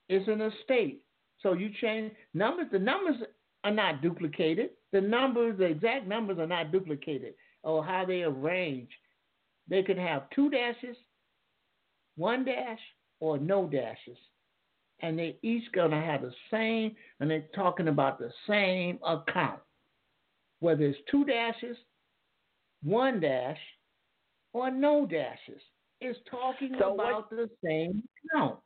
It's 0.08 0.26
an 0.26 0.40
estate. 0.40 1.02
So 1.40 1.52
you 1.52 1.70
change 1.80 2.12
numbers. 2.34 2.66
The 2.72 2.80
numbers 2.80 3.16
are 3.62 3.70
not 3.70 4.02
duplicated. 4.02 4.70
The 4.90 5.00
numbers, 5.00 5.56
the 5.58 5.66
exact 5.66 6.08
numbers 6.08 6.38
are 6.38 6.46
not 6.48 6.72
duplicated 6.72 7.34
or 7.62 7.84
how 7.84 8.04
they 8.04 8.22
arrange. 8.22 8.90
They 9.68 9.84
could 9.84 9.98
have 9.98 10.30
two 10.30 10.50
dashes, 10.50 10.96
one 12.18 12.44
dash, 12.44 12.80
or 13.20 13.38
no 13.38 13.66
dashes. 13.66 14.18
And 15.00 15.18
they 15.18 15.38
each 15.42 15.70
gonna 15.72 16.00
have 16.04 16.22
the 16.22 16.34
same, 16.50 16.94
and 17.20 17.30
they're 17.30 17.48
talking 17.54 17.88
about 17.88 18.18
the 18.18 18.32
same 18.48 18.98
account. 19.04 19.60
Whether 20.60 20.86
it's 20.86 20.98
two 21.10 21.24
dashes, 21.24 21.76
one 22.82 23.20
dash, 23.20 23.60
or 24.52 24.70
no 24.70 25.06
dashes. 25.06 25.62
It's 26.00 26.18
talking 26.30 26.74
So 26.78 26.92
what- 26.94 27.08
about 27.08 27.30
the 27.30 27.48
same 27.64 28.02
account. 28.34 28.60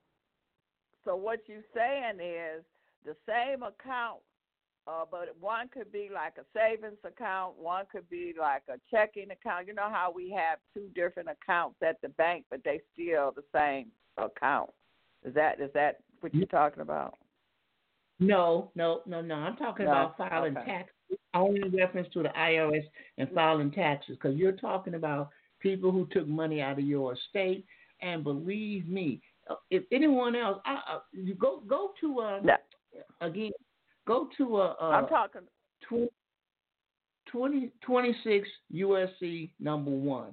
So 1.05 1.17
what 1.17 1.41
you're 1.49 1.65
saying 1.75 2.21
is 2.21 2.65
the 3.05 3.17
same 3.27 3.63
account, 3.63 4.23
uh, 4.87 5.05
but 5.11 5.35
one 5.41 5.69
could 5.69 5.93
be 5.93 6.09
like 6.13 6.35
a 6.39 6.45
savings 6.57 6.99
account, 7.05 7.57
one 7.59 7.85
could 7.91 8.09
be 8.11 8.35
like 8.39 8.63
a 8.69 8.79
checking 8.91 9.31
account. 9.31 9.67
You 9.69 9.75
know 9.75 9.91
how 9.91 10.13
we 10.15 10.31
have 10.31 10.59
two 10.75 10.89
different 10.95 11.29
accounts 11.29 11.77
at 11.83 12.01
the 12.03 12.09
bank, 12.11 12.45
but 12.51 12.63
they 12.65 12.81
still 12.93 13.33
the 13.35 13.45
same 13.55 13.87
account. 14.19 14.71
Is 15.25 15.35
that 15.35 15.61
is 15.61 15.71
that 15.75 15.99
what 16.21 16.35
you're 16.35 16.47
talking 16.47 16.83
about? 16.83 17.15
No, 18.19 18.71
no, 18.75 19.03
no, 19.07 19.21
no. 19.21 19.35
I'm 19.35 19.57
talking 19.57 19.87
No, 19.87 19.93
about 19.93 20.17
filing 20.17 20.57
okay. 20.57 20.67
taxes. 20.67 21.19
Only 21.35 21.63
in 21.63 21.77
reference 21.77 22.09
to 22.13 22.23
the 22.23 22.29
IRS 22.31 22.85
and 23.19 23.29
filing 23.33 23.71
taxes, 23.71 24.17
because 24.17 24.37
you're 24.37 24.53
talking 24.53 24.95
about 24.95 25.31
people 25.61 25.91
who 25.91 26.07
took 26.11 26.27
money 26.27 26.61
out 26.61 26.79
of 26.79 26.85
your 26.85 27.15
estate. 27.15 27.65
And 28.01 28.25
believe 28.25 28.89
me, 28.89 29.21
uh, 29.49 29.55
if 29.71 29.85
anyone 29.93 30.35
else, 30.35 30.61
I, 30.67 30.81
uh, 30.93 30.99
you 31.13 31.35
go 31.35 31.61
go 31.67 31.93
to 32.01 32.21
uh, 32.21 32.41
No. 32.43 32.57
again, 33.21 33.53
go 34.13 34.29
to 34.39 34.57
uh, 34.57 34.75
uh 34.81 34.85
I'm 34.85 35.09
talking. 35.09 35.43
20, 35.89 36.09
20, 37.31 37.73
26 37.85 38.49
USC 38.75 39.51
number 39.59 39.91
one. 39.91 40.33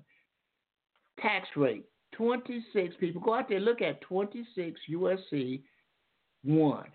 Tax 1.22 1.48
rate 1.56 1.86
26. 2.14 2.96
People 3.00 3.22
go 3.22 3.36
out 3.36 3.50
there 3.50 3.60
look 3.60 3.82
at 3.82 4.02
26 4.02 4.80
USC 4.92 5.62
one. 6.44 6.88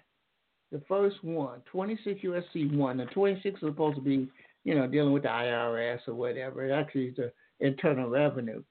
The 0.73 0.83
first 0.89 1.23
one, 1.23 1.61
26 1.71 2.21
USC 2.23 2.77
one. 2.77 2.97
The 2.97 3.07
26 3.07 3.55
is 3.55 3.61
supposed 3.61 3.97
to 3.97 4.03
be, 4.03 4.29
you 4.65 4.75
know, 4.75 4.87
dealing 4.87 5.13
with 5.13 5.23
the 5.23 5.29
IRS 5.29 6.01
or 6.09 6.15
whatever. 6.15 6.65
It 6.65 6.73
actually 6.73 7.07
is 7.07 7.17
the 7.17 7.33
internal 7.61 8.11
revenue. 8.11 8.63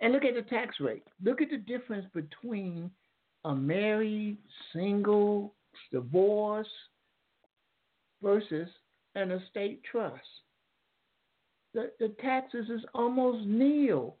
And 0.00 0.12
look 0.12 0.24
at 0.24 0.34
the 0.34 0.42
tax 0.42 0.76
rate. 0.78 1.04
Look 1.24 1.40
at 1.40 1.50
the 1.50 1.56
difference 1.56 2.06
between 2.14 2.90
a 3.44 3.54
married, 3.54 4.36
single, 4.72 5.54
divorce 5.90 6.68
versus 8.22 8.68
an 9.14 9.30
estate 9.30 9.82
trust. 9.90 10.22
The, 11.74 11.92
the 11.98 12.08
taxes 12.20 12.66
is 12.70 12.80
almost 12.94 13.46
nil. 13.46 14.16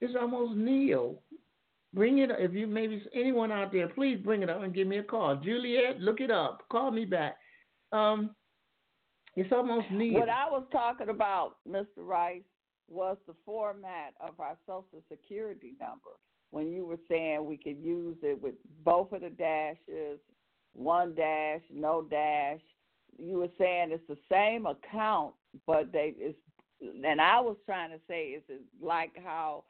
It's 0.00 0.14
almost 0.20 0.56
nil. 0.56 1.22
bring 1.94 2.18
it. 2.18 2.30
If 2.38 2.52
you 2.54 2.66
maybe 2.66 3.02
anyone 3.14 3.52
out 3.52 3.72
there, 3.72 3.88
please 3.88 4.18
bring 4.22 4.42
it 4.42 4.50
up 4.50 4.62
and 4.62 4.74
give 4.74 4.88
me 4.88 4.98
a 4.98 5.02
call. 5.02 5.36
Juliet, 5.36 6.00
look 6.00 6.20
it 6.20 6.30
up. 6.30 6.62
Call 6.70 6.90
me 6.90 7.04
back. 7.04 7.36
Um, 7.92 8.30
it's 9.36 9.52
almost 9.52 9.90
needed. 9.90 10.18
What 10.18 10.28
I 10.28 10.48
was 10.50 10.64
talking 10.72 11.08
about, 11.08 11.56
Mr. 11.68 11.86
Rice, 11.98 12.42
was 12.88 13.16
the 13.26 13.34
format 13.46 14.14
of 14.20 14.38
our 14.40 14.56
Social 14.66 15.02
Security 15.10 15.74
number. 15.80 16.10
When 16.50 16.70
you 16.70 16.84
were 16.84 16.98
saying 17.08 17.46
we 17.46 17.56
could 17.56 17.78
use 17.78 18.16
it 18.22 18.42
with 18.42 18.54
both 18.84 19.12
of 19.12 19.22
the 19.22 19.30
dashes, 19.30 20.18
one 20.74 21.14
dash, 21.14 21.60
no 21.72 22.02
dash. 22.02 22.60
You 23.18 23.38
were 23.38 23.50
saying 23.58 23.90
it's 23.92 24.06
the 24.08 24.16
same 24.30 24.66
account, 24.66 25.34
but 25.66 25.92
they 25.92 26.14
it's 26.16 26.38
and 26.80 27.20
I 27.20 27.40
was 27.40 27.56
trying 27.64 27.90
to 27.90 27.98
say 28.08 28.40
it's 28.48 28.62
like 28.80 29.12
how 29.22 29.64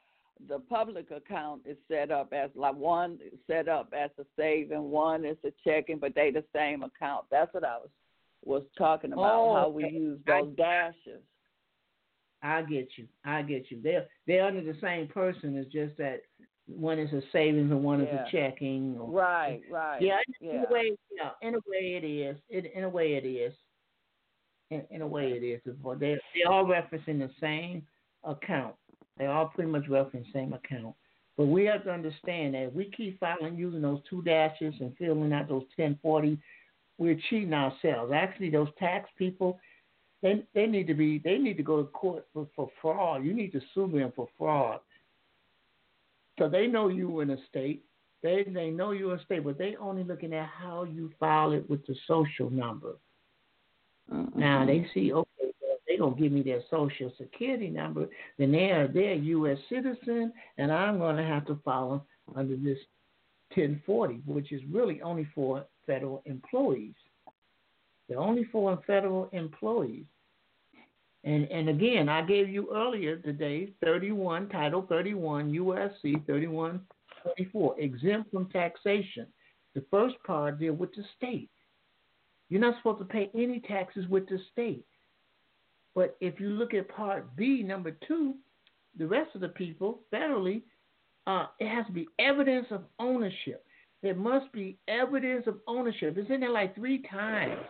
the 0.47 0.59
public 0.59 1.11
account 1.11 1.61
is 1.65 1.77
set 1.87 2.11
up 2.11 2.33
as 2.33 2.49
like 2.55 2.75
one 2.75 3.19
set 3.47 3.67
up 3.67 3.93
as 3.95 4.09
a 4.19 4.25
saving, 4.37 4.89
one 4.89 5.25
is 5.25 5.37
a 5.45 5.51
checking, 5.63 5.99
but 5.99 6.15
they 6.15 6.31
the 6.31 6.43
same 6.55 6.83
account. 6.83 7.25
That's 7.29 7.53
what 7.53 7.63
I 7.63 7.77
was 7.77 7.89
was 8.45 8.63
talking 8.77 9.13
about 9.13 9.39
Oh, 9.39 9.53
how 9.55 9.69
we 9.69 9.85
okay. 9.85 9.93
use 9.93 10.19
those 10.27 10.55
dashes. 10.57 11.21
I 12.41 12.61
get 12.63 12.89
you. 12.97 13.07
I 13.23 13.41
get 13.41 13.71
you. 13.71 13.79
They're 13.81 14.05
they're 14.27 14.45
under 14.45 14.61
the 14.61 14.77
same 14.81 15.07
person. 15.07 15.55
It's 15.55 15.71
just 15.71 15.97
that 15.97 16.23
one 16.67 16.99
is 16.99 17.11
a 17.11 17.21
savings 17.31 17.71
and 17.71 17.83
one 17.83 18.01
is 18.01 18.07
a 18.07 18.25
checking. 18.31 18.97
Or, 18.99 19.09
Right, 19.09 19.61
right. 19.71 20.01
Yeah, 20.01 20.17
in 20.41 20.47
yeah. 20.47 20.63
a 20.67 20.73
way, 20.73 20.91
yeah, 21.15 21.31
in 21.41 21.55
a 21.55 21.59
way 21.67 21.95
it 22.01 22.05
is. 22.05 22.37
It, 22.49 22.71
in 22.73 22.83
a 22.83 22.89
way 22.89 23.13
it 23.13 23.27
is. 23.27 23.53
In, 24.71 24.83
in 24.89 25.01
a 25.01 25.07
way 25.07 25.31
it 25.31 25.43
is. 25.43 25.61
But 25.83 25.89
uh, 25.91 25.95
they 25.95 26.19
they 26.33 26.43
all 26.49 26.65
referencing 26.65 27.19
the 27.19 27.29
same 27.39 27.85
account. 28.23 28.75
They 29.17 29.25
all 29.25 29.47
pretty 29.47 29.69
much 29.69 29.87
reference 29.89 30.27
the 30.33 30.39
same 30.39 30.53
account. 30.53 30.95
But 31.37 31.45
we 31.45 31.65
have 31.65 31.83
to 31.83 31.91
understand 31.91 32.53
that 32.53 32.67
if 32.67 32.73
we 32.73 32.91
keep 32.95 33.19
filing 33.19 33.55
using 33.55 33.81
those 33.81 33.99
two 34.09 34.21
dashes 34.21 34.73
and 34.79 34.95
filling 34.97 35.33
out 35.33 35.49
those 35.49 35.63
ten 35.75 35.99
forty, 36.01 36.37
we're 36.97 37.19
cheating 37.29 37.53
ourselves. 37.53 38.11
Actually, 38.13 38.51
those 38.51 38.69
tax 38.79 39.09
people, 39.17 39.59
they 40.21 40.43
they 40.55 40.65
need 40.65 40.87
to 40.87 40.93
be 40.93 41.19
they 41.19 41.37
need 41.37 41.57
to 41.57 41.63
go 41.63 41.81
to 41.81 41.89
court 41.89 42.25
for, 42.33 42.47
for 42.55 42.69
fraud. 42.81 43.25
You 43.25 43.33
need 43.33 43.51
to 43.51 43.61
sue 43.73 43.91
them 43.91 44.13
for 44.15 44.27
fraud. 44.37 44.79
So 46.39 46.49
they 46.49 46.67
know 46.67 46.87
you 46.87 47.19
in 47.21 47.31
a 47.31 47.37
state. 47.49 47.83
They 48.21 48.43
they 48.43 48.69
know 48.69 48.91
you're 48.91 49.15
a 49.15 49.23
state, 49.23 49.43
but 49.43 49.57
they 49.57 49.75
only 49.75 50.03
looking 50.03 50.33
at 50.33 50.47
how 50.47 50.83
you 50.83 51.11
file 51.19 51.51
it 51.51 51.69
with 51.69 51.85
the 51.85 51.95
social 52.07 52.49
number. 52.49 52.93
Now 54.35 54.65
they 54.65 54.87
see 54.93 55.13
okay, 55.13 55.29
well, 55.61 55.77
they 55.87 55.97
gonna 55.97 56.15
give 56.15 56.31
me 56.31 56.41
their 56.41 56.61
social 56.69 57.11
security 57.17 57.69
number, 57.69 58.07
then 58.37 58.51
they're 58.51 58.87
they're 58.87 59.13
a 59.13 59.17
U.S. 59.17 59.57
citizen, 59.69 60.33
and 60.57 60.71
I'm 60.71 60.99
gonna 60.99 61.25
have 61.25 61.45
to 61.47 61.59
follow 61.63 62.05
under 62.35 62.55
this 62.55 62.77
1040, 63.55 64.21
which 64.25 64.51
is 64.51 64.61
really 64.71 65.01
only 65.01 65.27
for 65.35 65.65
federal 65.85 66.21
employees. 66.25 66.95
They're 68.07 68.19
only 68.19 68.45
for 68.45 68.81
federal 68.85 69.29
employees. 69.31 70.05
And 71.23 71.49
and 71.51 71.69
again, 71.69 72.09
I 72.09 72.21
gave 72.21 72.49
you 72.49 72.69
earlier 72.73 73.17
today 73.17 73.69
31 73.83 74.49
Title 74.49 74.85
31 74.89 75.51
USC 75.53 76.25
3124 76.25 77.79
exempt 77.79 78.31
from 78.31 78.49
taxation. 78.49 79.27
The 79.73 79.83
first 79.89 80.15
part 80.25 80.59
deal 80.59 80.73
with 80.73 80.93
the 80.93 81.03
state. 81.17 81.49
You're 82.49 82.61
not 82.61 82.75
supposed 82.77 82.99
to 82.99 83.05
pay 83.05 83.31
any 83.33 83.61
taxes 83.61 84.05
with 84.07 84.27
the 84.27 84.37
state. 84.51 84.85
But 85.95 86.17
if 86.19 86.39
you 86.39 86.49
look 86.49 86.73
at 86.73 86.89
Part 86.89 87.35
B, 87.35 87.63
number 87.63 87.91
two, 88.07 88.35
the 88.97 89.07
rest 89.07 89.29
of 89.35 89.41
the 89.41 89.49
people 89.49 90.01
federally, 90.11 90.61
uh, 91.25 91.47
it 91.59 91.67
has 91.67 91.85
to 91.87 91.91
be 91.91 92.07
evidence 92.19 92.67
of 92.69 92.83
ownership. 92.99 93.65
There 94.01 94.15
must 94.15 94.51
be 94.51 94.77
evidence 94.87 95.47
of 95.47 95.59
ownership. 95.67 96.17
It's 96.17 96.29
in 96.29 96.41
there 96.41 96.49
like 96.49 96.75
three 96.75 97.03
times. 97.09 97.61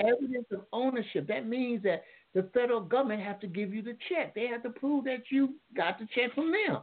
Evidence 0.00 0.46
of 0.52 0.62
ownership. 0.72 1.28
That 1.28 1.46
means 1.46 1.82
that 1.84 2.02
the 2.34 2.44
federal 2.54 2.80
government 2.80 3.22
have 3.22 3.40
to 3.40 3.46
give 3.46 3.74
you 3.74 3.82
the 3.82 3.96
check. 4.08 4.34
They 4.34 4.46
have 4.46 4.62
to 4.62 4.70
prove 4.70 5.04
that 5.04 5.22
you 5.30 5.54
got 5.76 5.98
the 5.98 6.06
check 6.14 6.34
from 6.34 6.52
them. 6.52 6.78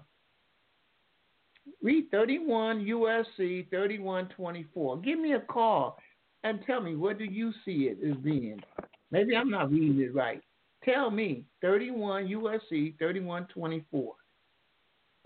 Read 1.82 2.10
31 2.12 2.86
USC 2.86 3.70
3124. 3.70 4.98
Give 4.98 5.20
me 5.20 5.34
a 5.34 5.40
call 5.40 5.98
and 6.44 6.60
tell 6.66 6.82
me 6.82 6.96
what 6.96 7.18
do 7.18 7.26
you 7.26 7.52
see 7.66 7.90
it 7.90 7.98
as 8.08 8.16
being. 8.18 8.60
Maybe 9.12 9.36
I'm 9.36 9.50
not 9.50 9.72
reading 9.72 10.02
it 10.02 10.14
right. 10.14 10.42
Tell 10.84 11.12
me 11.12 11.46
31 11.62 12.28
USC 12.28 12.98
3124. 12.98 14.14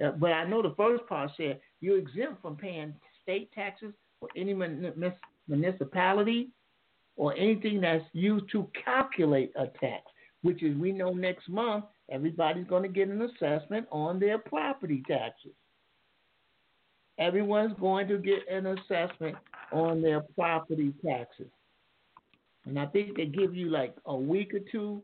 Uh, 0.04 0.12
but 0.12 0.32
I 0.32 0.46
know 0.46 0.62
the 0.62 0.74
first 0.76 1.06
part 1.08 1.32
said 1.38 1.60
you're 1.80 1.98
exempt 1.98 2.42
from 2.42 2.56
paying 2.56 2.94
state 3.22 3.52
taxes 3.54 3.94
or 4.22 4.30
any 4.36 4.54
mun- 4.54 4.94
mun- 4.96 5.14
municipality 5.48 6.50
or 7.16 7.36
anything 7.36 7.82
that's 7.82 8.04
used 8.14 8.46
to 8.52 8.68
calculate 8.84 9.52
a 9.56 9.68
tax, 9.80 10.04
which 10.42 10.64
is 10.64 10.76
we 10.78 10.92
know 10.92 11.12
next 11.12 11.50
month 11.50 11.86
everybody's 12.10 12.68
going 12.68 12.84
to 12.84 12.90
get 12.90 13.10
an 13.10 13.22
assessment 13.22 13.88
on 13.92 14.20
their 14.20 14.38
property 14.38 15.04
taxes. 15.08 15.54
Everyone's 17.20 17.78
going 17.80 18.08
to 18.08 18.18
get 18.18 18.40
an 18.50 18.66
assessment 18.66 19.36
on 19.72 20.02
their 20.02 20.22
property 20.36 20.94
taxes. 21.06 21.48
And 22.66 22.80
I 22.80 22.86
think 22.88 23.16
they 23.16 23.26
give 23.26 23.56
you 23.56 23.70
like 23.70 23.96
a 24.06 24.16
week 24.16 24.54
or 24.54 24.60
two 24.72 25.02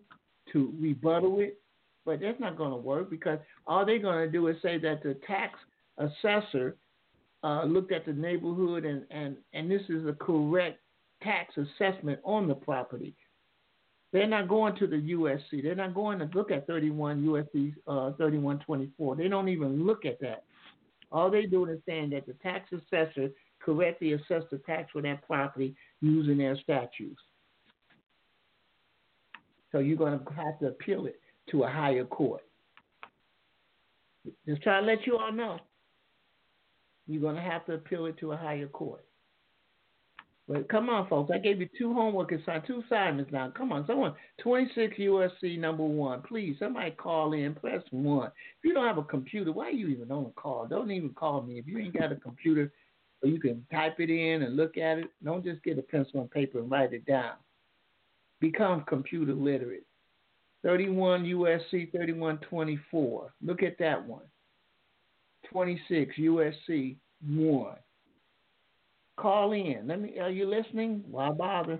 to 0.53 0.73
rebuttal 0.79 1.39
it, 1.39 1.59
but 2.05 2.19
that's 2.19 2.39
not 2.39 2.57
going 2.57 2.71
to 2.71 2.77
work 2.77 3.09
because 3.09 3.39
all 3.65 3.85
they're 3.85 3.99
going 3.99 4.25
to 4.25 4.31
do 4.31 4.47
is 4.47 4.57
say 4.61 4.77
that 4.79 5.03
the 5.03 5.17
tax 5.27 5.59
assessor 5.97 6.75
uh, 7.43 7.63
looked 7.65 7.91
at 7.91 8.05
the 8.05 8.13
neighborhood 8.13 8.85
and, 8.85 9.03
and, 9.11 9.37
and 9.53 9.69
this 9.69 9.81
is 9.89 10.05
a 10.07 10.13
correct 10.13 10.79
tax 11.23 11.53
assessment 11.57 12.19
on 12.23 12.47
the 12.47 12.55
property. 12.55 13.15
They're 14.13 14.27
not 14.27 14.47
going 14.47 14.75
to 14.77 14.87
the 14.87 14.95
USC. 14.95 15.61
They're 15.63 15.75
not 15.75 15.93
going 15.93 16.19
to 16.19 16.29
look 16.33 16.51
at 16.51 16.65
31 16.65 17.25
USC 17.25 17.73
uh, 17.87 18.15
3124. 18.17 19.15
They 19.15 19.27
don't 19.27 19.49
even 19.49 19.85
look 19.85 20.05
at 20.05 20.19
that. 20.21 20.43
All 21.11 21.29
they 21.29 21.45
doing 21.45 21.71
is 21.71 21.81
saying 21.85 22.11
that 22.11 22.25
the 22.25 22.33
tax 22.33 22.69
assessor 22.71 23.29
correctly 23.59 24.13
assessed 24.13 24.49
the 24.51 24.61
tax 24.65 24.91
for 24.91 25.01
that 25.01 25.25
property 25.25 25.75
using 26.01 26.37
their 26.37 26.57
statutes. 26.57 27.21
So 29.71 29.79
you're 29.79 29.97
going 29.97 30.17
to 30.17 30.33
have 30.33 30.59
to 30.59 30.67
appeal 30.67 31.05
it 31.05 31.19
to 31.51 31.63
a 31.63 31.69
higher 31.69 32.05
court. 32.05 32.41
Just 34.47 34.61
try 34.61 34.79
to 34.79 34.85
let 34.85 35.05
you 35.05 35.17
all 35.17 35.31
know. 35.31 35.59
You're 37.07 37.21
going 37.21 37.35
to 37.35 37.41
have 37.41 37.65
to 37.65 37.73
appeal 37.73 38.05
it 38.05 38.17
to 38.19 38.33
a 38.33 38.37
higher 38.37 38.67
court. 38.67 39.06
But 40.47 40.69
come 40.69 40.89
on, 40.89 41.07
folks. 41.09 41.31
I 41.33 41.39
gave 41.39 41.59
you 41.59 41.67
two 41.77 41.93
homework 41.93 42.31
assignments, 42.31 42.67
two 42.67 42.81
assignments 42.85 43.33
now. 43.33 43.51
Come 43.55 43.73
on, 43.73 43.85
someone. 43.85 44.13
26 44.41 44.97
USC 44.97 45.59
number 45.59 45.83
one. 45.83 46.21
Please, 46.21 46.55
somebody 46.57 46.91
call 46.91 47.33
in. 47.33 47.53
Press 47.53 47.83
one. 47.91 48.27
If 48.27 48.63
you 48.63 48.73
don't 48.73 48.87
have 48.87 48.97
a 48.97 49.03
computer, 49.03 49.51
why 49.51 49.71
you 49.71 49.87
even 49.87 50.09
on 50.09 50.25
a 50.25 50.41
call? 50.41 50.65
Don't 50.65 50.91
even 50.91 51.09
call 51.09 51.41
me. 51.41 51.59
If 51.59 51.67
you 51.67 51.79
ain't 51.79 51.97
got 51.97 52.13
a 52.13 52.15
computer, 52.15 52.71
or 53.21 53.29
you 53.29 53.39
can 53.39 53.65
type 53.71 53.99
it 53.99 54.09
in 54.09 54.43
and 54.43 54.55
look 54.55 54.77
at 54.77 54.99
it. 54.99 55.07
Don't 55.23 55.43
just 55.43 55.63
get 55.63 55.79
a 55.79 55.81
pencil 55.81 56.21
and 56.21 56.31
paper 56.31 56.59
and 56.59 56.69
write 56.69 56.93
it 56.93 57.05
down. 57.05 57.33
Become 58.39 58.85
computer 58.87 59.33
literate. 59.33 59.85
31 60.63 61.23
USC 61.23 61.91
3124. 61.91 63.33
Look 63.43 63.63
at 63.63 63.77
that 63.79 64.05
one. 64.05 64.23
26 65.51 66.15
USC 66.17 66.97
1. 67.27 67.75
Call 69.17 69.51
in. 69.53 69.87
Let 69.87 69.99
me. 69.99 70.19
Are 70.19 70.29
you 70.29 70.47
listening? 70.47 71.03
Why 71.09 71.31
bother? 71.31 71.79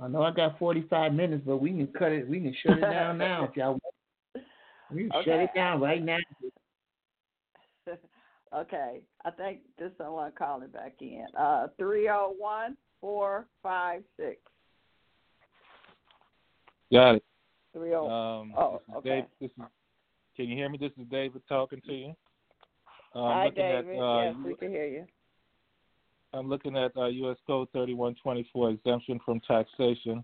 I 0.00 0.08
know 0.08 0.22
I 0.22 0.30
got 0.30 0.58
45 0.58 1.12
minutes, 1.14 1.42
but 1.46 1.58
we 1.58 1.70
can 1.70 1.86
cut 1.88 2.12
it. 2.12 2.28
We 2.28 2.40
can 2.40 2.54
shut 2.62 2.78
it 2.78 2.82
down 2.82 3.18
now 3.18 3.44
if 3.44 3.56
y'all 3.56 3.72
want. 3.72 4.46
We 4.92 5.08
can 5.08 5.22
shut 5.24 5.40
it 5.40 5.50
down 5.54 5.80
right 5.80 6.02
now. 6.02 6.18
okay, 8.54 9.00
I 9.24 9.30
think 9.30 9.60
there's 9.78 9.92
someone 9.96 10.32
calling 10.38 10.68
back 10.68 10.94
in. 11.00 11.26
Uh, 11.38 11.68
three 11.78 12.02
zero 12.02 12.34
one 12.36 12.76
four 13.00 13.46
five 13.62 14.02
six 14.18 14.38
Got 16.92 17.16
it. 17.16 17.24
three 17.72 17.90
zero. 17.90 18.08
Um, 18.08 18.54
Oh, 18.56 18.72
this 18.72 18.80
is 18.88 18.94
okay. 18.98 19.08
Dave, 19.08 19.24
this 19.40 19.50
is, 19.50 19.64
can 20.36 20.48
you 20.48 20.56
hear 20.56 20.68
me? 20.68 20.78
This 20.78 20.92
is 20.98 21.06
David 21.10 21.42
talking 21.48 21.80
to 21.86 21.92
you. 21.92 22.08
Um, 23.14 23.32
Hi, 23.32 23.50
David. 23.50 23.96
At, 23.96 24.02
uh, 24.02 24.22
yes, 24.24 24.34
we 24.44 24.54
can 24.54 24.70
hear 24.70 24.86
you. 24.86 25.06
I'm 26.36 26.48
looking 26.48 26.76
at 26.76 26.94
uh, 26.96 27.06
U.S. 27.06 27.38
Code 27.46 27.68
3124 27.72 28.70
exemption 28.70 29.18
from 29.24 29.40
taxation, 29.40 30.22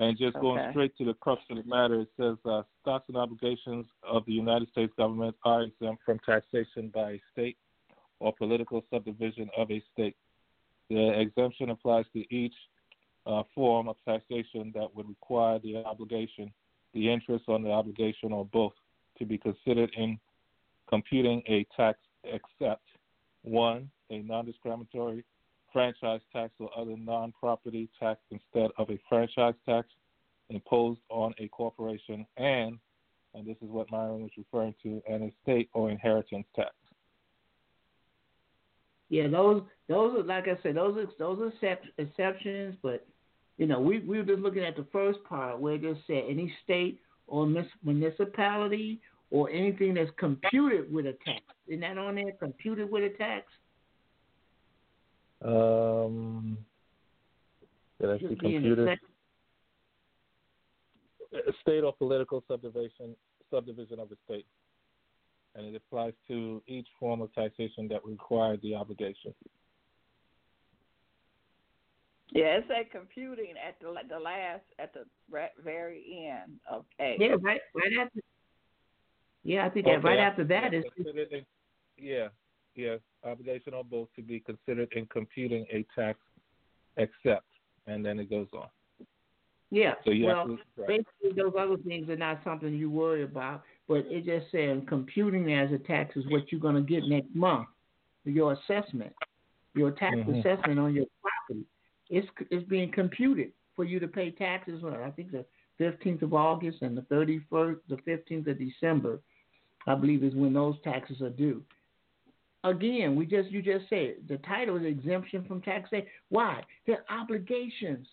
and 0.00 0.16
just 0.16 0.38
going 0.40 0.70
straight 0.70 0.96
to 0.96 1.04
the 1.04 1.14
crux 1.14 1.42
of 1.50 1.58
the 1.58 1.64
matter, 1.64 2.00
it 2.00 2.08
says 2.18 2.36
uh, 2.44 2.62
stocks 2.80 3.04
and 3.08 3.16
obligations 3.16 3.84
of 4.02 4.24
the 4.26 4.32
United 4.32 4.70
States 4.70 4.92
government 4.96 5.36
are 5.44 5.62
exempt 5.62 6.02
from 6.04 6.18
taxation 6.24 6.90
by 6.94 7.12
a 7.12 7.20
state 7.32 7.58
or 8.20 8.32
political 8.32 8.82
subdivision 8.90 9.50
of 9.56 9.70
a 9.70 9.82
state. 9.92 10.16
The 10.88 11.20
exemption 11.20 11.70
applies 11.70 12.06
to 12.14 12.34
each 12.34 12.54
uh, 13.26 13.42
form 13.54 13.88
of 13.88 13.96
taxation 14.06 14.72
that 14.74 14.88
would 14.94 15.08
require 15.08 15.58
the 15.58 15.84
obligation, 15.84 16.50
the 16.94 17.12
interest 17.12 17.44
on 17.48 17.62
the 17.62 17.70
obligation, 17.70 18.32
or 18.32 18.46
both, 18.46 18.72
to 19.18 19.26
be 19.26 19.36
considered 19.36 19.90
in 19.96 20.18
computing 20.88 21.42
a 21.48 21.66
tax 21.76 21.98
except 22.24 22.82
one, 23.42 23.90
a 24.10 24.18
non-discriminatory 24.20 25.24
franchise 25.72 26.20
tax 26.32 26.52
or 26.58 26.70
other 26.76 26.96
non-property 26.96 27.88
tax 28.00 28.20
instead 28.30 28.70
of 28.78 28.90
a 28.90 28.98
franchise 29.08 29.54
tax 29.66 29.88
imposed 30.50 31.00
on 31.10 31.34
a 31.38 31.48
corporation, 31.48 32.26
and 32.36 32.78
and 33.34 33.46
this 33.46 33.56
is 33.62 33.68
what 33.68 33.90
Myron 33.90 34.22
was 34.22 34.30
referring 34.36 34.74
to, 34.82 35.02
an 35.08 35.30
estate 35.30 35.68
or 35.74 35.90
inheritance 35.90 36.46
tax. 36.56 36.74
Yeah, 39.10 39.28
those 39.28 39.62
those 39.88 40.18
are 40.18 40.22
like 40.22 40.48
I 40.48 40.58
said, 40.62 40.76
those 40.76 40.96
are 40.96 41.06
those 41.18 41.40
are 41.40 41.48
excep- 41.48 41.84
exceptions, 41.98 42.76
but 42.82 43.06
you 43.56 43.66
know, 43.66 43.80
we 43.80 44.00
we 44.00 44.18
were 44.18 44.24
just 44.24 44.40
looking 44.40 44.64
at 44.64 44.76
the 44.76 44.86
first 44.92 45.22
part 45.24 45.58
where 45.60 45.74
it 45.74 45.82
just 45.82 46.06
said 46.06 46.24
any 46.28 46.52
state 46.64 47.00
or 47.26 47.46
municipality 47.84 49.00
or 49.30 49.50
anything 49.50 49.94
that's 49.94 50.10
computed 50.18 50.92
with 50.92 51.06
a 51.06 51.12
tax. 51.24 51.42
Isn't 51.66 51.80
that 51.80 51.98
on 51.98 52.14
there? 52.14 52.32
Computed 52.32 52.90
with 52.90 53.04
a 53.04 53.16
tax? 53.16 53.46
Um, 55.44 56.58
did 58.00 58.10
I 58.10 58.18
see 58.18 58.36
computed? 58.36 58.98
A 61.32 61.52
state 61.60 61.84
or 61.84 61.92
political 61.92 62.42
subdivision 62.48 63.14
subdivision 63.50 64.00
of 64.00 64.08
the 64.08 64.16
state, 64.24 64.46
and 65.54 65.66
it 65.66 65.74
applies 65.76 66.12
to 66.26 66.62
each 66.66 66.86
form 66.98 67.20
of 67.20 67.32
taxation 67.34 67.86
that 67.88 68.04
requires 68.04 68.58
the 68.62 68.74
obligation. 68.74 69.34
Yeah, 72.30 72.58
it 72.58 72.64
said 72.68 72.90
computing 72.90 73.54
at 73.66 73.78
the 73.80 73.94
the 74.08 74.18
last 74.18 74.62
at 74.78 74.92
the 74.92 75.04
very 75.62 76.30
end 76.30 76.58
of 76.70 76.84
A. 77.00 77.16
Yeah, 77.18 77.36
right, 77.42 77.60
right 77.74 77.92
after. 78.00 78.20
Yeah, 79.44 79.66
I 79.66 79.70
think 79.70 79.86
okay, 79.86 79.96
right 79.96 80.18
after 80.18 80.44
that 80.44 80.74
is. 80.74 80.84
In, 80.96 81.44
yeah, 81.96 82.28
yeah, 82.74 82.96
obligation 83.24 83.74
on 83.74 83.84
both 83.90 84.08
to 84.16 84.22
be 84.22 84.40
considered 84.40 84.92
in 84.92 85.06
computing 85.06 85.64
a 85.72 85.84
tax, 85.94 86.18
except, 86.96 87.46
and 87.86 88.04
then 88.04 88.18
it 88.18 88.30
goes 88.30 88.48
on. 88.52 88.68
Yeah. 89.70 89.94
So 90.04 90.10
you 90.10 90.26
well, 90.26 90.58
basically, 90.86 91.32
those 91.36 91.52
other 91.58 91.76
things 91.76 92.08
are 92.08 92.16
not 92.16 92.40
something 92.44 92.74
you 92.74 92.90
worry 92.90 93.22
about, 93.22 93.62
but 93.86 94.04
it 94.08 94.24
just 94.24 94.50
says 94.50 94.80
computing 94.88 95.52
as 95.52 95.70
a 95.72 95.78
tax 95.78 96.16
is 96.16 96.24
what 96.28 96.50
you're 96.50 96.60
going 96.60 96.74
to 96.74 96.82
get 96.82 97.04
next 97.04 97.34
month, 97.34 97.68
your 98.24 98.52
assessment, 98.52 99.12
your 99.74 99.90
tax 99.92 100.16
mm-hmm. 100.16 100.34
assessment 100.34 100.78
on 100.78 100.94
your 100.94 101.06
property 101.22 101.66
it's 102.10 102.26
it's 102.50 102.66
being 102.68 102.90
computed 102.90 103.52
for 103.76 103.84
you 103.84 104.00
to 104.00 104.08
pay 104.08 104.30
taxes 104.30 104.82
on. 104.84 104.94
I 104.94 105.10
think 105.10 105.32
the 105.32 105.44
15th 105.80 106.22
of 106.22 106.34
August 106.34 106.78
and 106.82 106.96
the 106.96 107.02
31st, 107.02 107.78
the 107.88 107.96
15th 107.96 108.48
of 108.48 108.58
December, 108.58 109.20
I 109.86 109.94
believe 109.94 110.24
is 110.24 110.34
when 110.34 110.52
those 110.52 110.76
taxes 110.82 111.20
are 111.22 111.30
due. 111.30 111.62
Again, 112.64 113.14
we 113.14 113.24
just 113.24 113.50
you 113.50 113.62
just 113.62 113.88
said 113.88 114.16
the 114.28 114.38
title 114.38 114.76
is 114.76 114.84
exemption 114.84 115.44
from 115.46 115.62
taxation. 115.62 116.06
Why? 116.28 116.62
They're 116.86 117.04
obligations. 117.08 118.06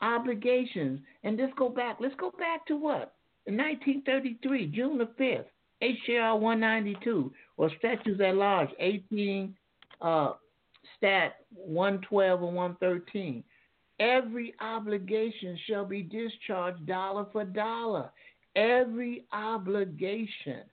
Obligations. 0.00 1.00
And 1.22 1.38
let's 1.38 1.52
go 1.56 1.68
back. 1.68 1.98
Let's 2.00 2.14
go 2.16 2.32
back 2.38 2.66
to 2.66 2.76
what? 2.76 3.14
In 3.46 3.56
1933, 3.56 4.68
June 4.68 4.98
the 4.98 5.08
5th, 5.22 5.44
HJR 5.82 6.38
192, 6.40 7.32
or 7.56 7.70
statutes 7.78 8.20
at 8.20 8.36
large, 8.36 8.70
18 8.78 9.54
uh, 10.00 10.32
stat 10.96 11.36
112 11.54 12.42
and 12.42 12.56
113. 12.56 13.44
Every 14.02 14.52
obligation 14.60 15.56
shall 15.68 15.84
be 15.84 16.02
discharged 16.02 16.84
dollar 16.86 17.26
for 17.30 17.44
dollar. 17.44 18.10
Every 18.56 19.26
obligation. 19.32 20.64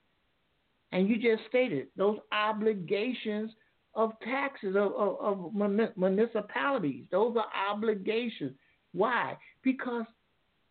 And 0.90 1.08
you 1.08 1.14
just 1.14 1.48
stated 1.48 1.86
those 1.96 2.18
obligations 2.32 3.52
of 3.94 4.18
taxes 4.24 4.74
of, 4.74 4.92
of, 4.94 5.16
of 5.20 5.96
municipalities. 5.96 7.04
Those 7.12 7.36
are 7.36 7.46
obligations. 7.70 8.52
Why? 8.92 9.38
Because 9.62 10.06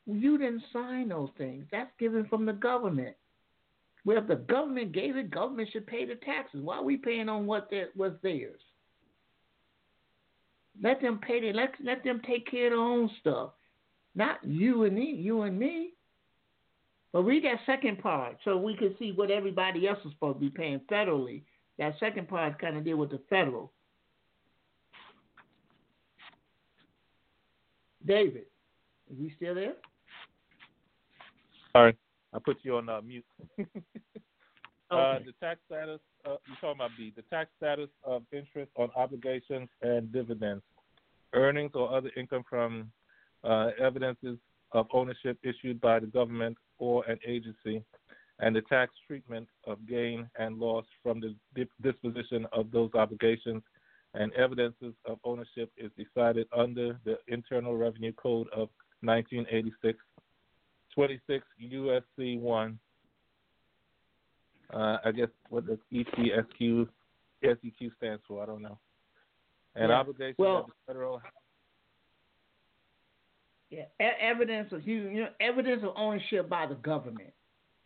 you 0.06 0.38
didn't 0.38 0.64
sign 0.74 1.08
those 1.08 1.30
things. 1.38 1.66
That's 1.72 1.92
given 1.98 2.26
from 2.26 2.46
the 2.46 2.54
government. 2.54 3.16
Well, 4.04 4.18
if 4.18 4.28
the 4.28 4.36
government 4.36 4.92
gave 4.92 5.16
it, 5.16 5.32
government 5.32 5.70
should 5.72 5.88
pay 5.88 6.06
the 6.06 6.16
taxes. 6.16 6.62
Why 6.62 6.78
are 6.78 6.84
we 6.84 6.98
paying 6.98 7.30
on 7.30 7.46
what 7.46 7.70
that 7.72 7.96
was 7.96 8.14
theirs? 8.22 8.60
Let 10.82 11.02
them 11.02 11.20
pay 11.20 11.38
it. 11.38 11.56
Let 11.56 11.72
let 11.84 12.04
them 12.04 12.22
take 12.26 12.50
care 12.50 12.68
of 12.68 12.72
their 12.72 12.80
own 12.80 13.10
stuff. 13.20 13.52
Not 14.16 14.38
you 14.44 14.84
and 14.84 14.96
me, 14.96 15.12
you 15.12 15.42
and 15.44 15.58
me. 15.58 15.92
But 17.12 17.24
read 17.24 17.44
that 17.44 17.60
second 17.66 18.00
part 18.00 18.38
so 18.46 18.58
we 18.58 18.76
can 18.76 18.96
see 19.00 19.12
what 19.12 19.32
everybody 19.32 19.88
else 19.88 20.00
is 20.06 20.12
supposed 20.12 20.38
to 20.38 20.42
be 20.42 20.50
paying 20.50 20.80
federally. 20.92 21.42
That 21.78 21.96
second 22.00 22.28
part 22.28 22.60
kind 22.60 22.78
of 22.78 22.84
deal 22.84 22.98
with 22.98 23.10
the 23.10 23.20
federal. 23.30 23.72
David, 28.06 28.46
are 29.10 29.16
you 29.16 29.32
still 29.36 29.56
there? 29.56 29.74
Sorry, 31.74 31.96
I 32.34 32.40
put 32.40 32.58
you 32.64 32.78
on 32.78 32.90
uh, 32.90 33.02
mute. 33.02 33.26
Uh, 34.92 34.96
okay. 34.96 35.18
uh, 35.18 35.20
the 35.26 35.46
tax 35.46 35.60
status, 35.68 36.00
uh, 36.26 36.36
you're 36.48 36.58
talking 36.62 36.76
about 36.76 36.92
B, 36.98 37.14
the 37.16 37.22
tax 37.24 37.50
status 37.58 37.90
of 38.04 38.24
interest 38.32 38.72
on 38.76 38.90
obligations 38.96 39.70
and 39.82 40.12
dividends 40.12 40.64
earnings 41.34 41.72
or 41.74 41.96
other 41.96 42.12
income 42.18 42.44
from 42.50 42.92
uh, 43.44 43.70
evidences 43.82 44.38
of 44.72 44.88
ownership 44.94 45.38
issued 45.44 45.80
by 45.82 46.00
the 46.00 46.08
government 46.08 46.58
or 46.78 47.04
an 47.06 47.20
agency, 47.28 47.84
and 48.40 48.56
the 48.56 48.62
tax 48.62 48.94
treatment 49.06 49.48
of 49.66 49.86
gain 49.88 50.30
and 50.38 50.58
loss 50.60 50.86
from 51.04 51.20
the 51.20 51.36
disposition 51.84 52.46
of 52.54 52.72
those 52.72 52.90
obligations 52.94 53.62
and 54.14 54.34
evidences 54.34 54.94
of 55.06 55.20
ownership 55.24 55.72
is 55.78 55.92
decided 55.98 56.48
under 56.56 57.00
the 57.06 57.18
Internal 57.28 57.78
Revenue 57.78 58.14
Code 58.14 58.48
of 58.54 58.70
1986, 59.02 60.00
26 60.96 61.46
USC 61.72 62.40
1. 62.40 62.80
Uh, 64.74 64.98
I 65.04 65.12
guess 65.12 65.30
what 65.50 65.66
the 65.66 65.80
ECSQ 65.92 66.88
SEQ 67.44 67.92
stands 67.98 68.22
for, 68.28 68.44
I 68.44 68.46
don't 68.46 68.62
know 68.62 68.78
and 69.76 69.90
yeah. 69.90 69.96
obligations 69.96 70.36
well, 70.38 70.58
of 70.58 70.66
the 70.68 70.74
federal. 70.86 71.22
Yeah, 73.70 73.84
e- 74.02 74.22
evidence 74.22 74.72
of 74.72 74.88
you, 74.88 75.10
you 75.10 75.22
know, 75.22 75.30
evidence 75.40 75.84
of 75.84 75.94
ownership 75.96 76.50
by 76.50 76.66
the 76.66 76.76
government. 76.76 77.32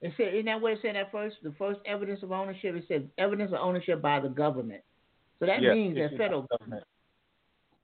It 0.02 0.14
said, 0.18 0.34
isn't 0.34 0.46
that 0.46 0.60
what 0.60 0.74
it 0.74 0.80
said 0.82 0.96
at 0.96 1.12
first? 1.12 1.38
The 1.44 1.54
first 1.58 1.80
evidence 1.86 2.24
of 2.24 2.32
ownership, 2.32 2.76
it 2.76 2.86
said 2.88 3.10
evidence 3.18 3.52
of 3.54 3.60
ownership 3.60 4.02
by 4.02 4.20
the 4.20 4.28
government. 4.28 4.82
So 5.40 5.46
that 5.46 5.62
yes, 5.62 5.76
means 5.76 5.98
that 5.98 6.18
federal 6.18 6.48
government. 6.58 6.84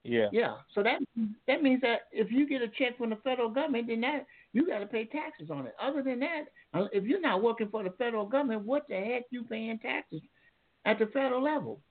Yeah. 0.04 0.28
Yeah. 0.32 0.56
So 0.74 0.84
that 0.84 1.00
that 1.48 1.62
means 1.62 1.82
that 1.82 2.08
if 2.12 2.32
you 2.32 2.48
get 2.48 2.62
a 2.62 2.68
check 2.68 2.98
from 2.98 3.10
the 3.10 3.18
federal 3.18 3.50
government, 3.50 3.88
then 3.88 4.02
that 4.02 4.26
you 4.54 4.68
got 4.68 4.80
to 4.80 4.88
pay 4.88 5.06
taxes 5.06 5.50
on 5.52 5.68
it. 5.68 5.76
Other 5.82 6.02
than 6.02 6.20
that, 6.20 6.46
uh, 6.74 6.86
if 6.92 7.04
you're 7.04 7.22
not 7.22 7.44
working 7.44 7.70
for 7.70 7.84
the 7.84 7.92
federal 7.92 8.26
government, 8.26 8.66
what 8.66 8.88
the 8.88 8.96
heck 8.96 9.24
you 9.30 9.44
paying 9.44 9.80
taxes 9.80 10.22
at 10.86 11.00
the 11.00 11.08
federal 11.08 11.44
level? 11.44 11.82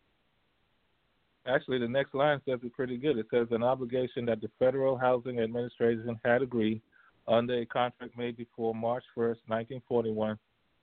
Actually, 1.47 1.79
the 1.79 1.89
next 1.89 2.15
line 2.15 2.41
says 2.45 2.59
it 2.63 2.73
pretty 2.75 2.99
good. 2.99 3.17
It 3.17 3.27
says 3.31 3.47
an 3.51 3.63
obligation 3.63 4.27
that 4.27 4.41
the 4.41 4.51
Federal 4.59 4.99
Housing 4.99 5.41
Administration 5.41 6.19
had 6.25 6.43
agreed 6.43 6.83
under 7.27 7.55
a 7.59 7.67
contract 7.67 8.17
made 8.19 8.37
before 8.37 8.75
March 8.75 9.05
1st, 9.17 9.39
1941, 9.47 10.39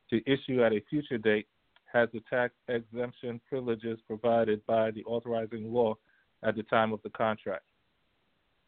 to 0.09 0.21
issue 0.25 0.63
at 0.63 0.73
a 0.73 0.81
future 0.89 1.17
date 1.17 1.47
has 1.91 2.09
the 2.13 2.21
tax 2.29 2.53
exemption 2.67 3.39
privileges 3.47 3.99
provided 4.07 4.65
by 4.65 4.91
the 4.91 5.03
authorizing 5.05 5.71
law 5.71 5.95
at 6.43 6.55
the 6.55 6.63
time 6.63 6.93
of 6.93 7.01
the 7.03 7.09
contract. 7.11 7.63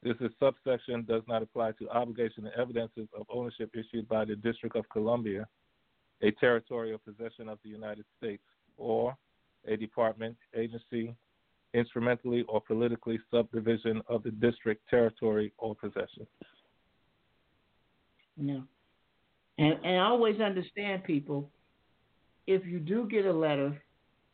This 0.08 0.16
is 0.22 0.32
subsection 0.40 1.04
does 1.04 1.24
not 1.28 1.44
apply 1.44 1.72
to 1.80 1.90
obligation 1.90 2.46
and 2.46 2.56
evidences 2.56 3.10
of 3.14 3.26
ownership 3.30 3.72
issued 3.74 4.08
by 4.08 4.24
the 4.24 4.38
District 4.38 4.74
of 4.78 4.88
Columbia, 4.88 5.46
a 6.22 6.32
territorial 6.32 6.98
possession 6.98 7.50
of 7.50 7.60
the 7.62 7.70
United 7.70 8.06
States, 8.18 8.42
or 8.78 9.18
a 9.68 9.76
department, 9.76 10.38
agency, 10.56 11.14
instrumentally 11.74 12.46
or 12.48 12.62
politically 12.62 13.20
subdivision 13.30 14.02
of 14.08 14.24
the 14.24 14.32
district, 14.32 14.82
territory, 14.90 15.52
or 15.58 15.76
possession. 15.76 16.26
No. 18.38 18.64
And, 19.58 19.74
and 19.84 20.00
I 20.00 20.06
always 20.06 20.40
understand 20.40 21.04
people, 21.04 21.50
if 22.46 22.66
you 22.66 22.80
do 22.80 23.10
get 23.10 23.26
a 23.26 23.34
letter 23.34 23.78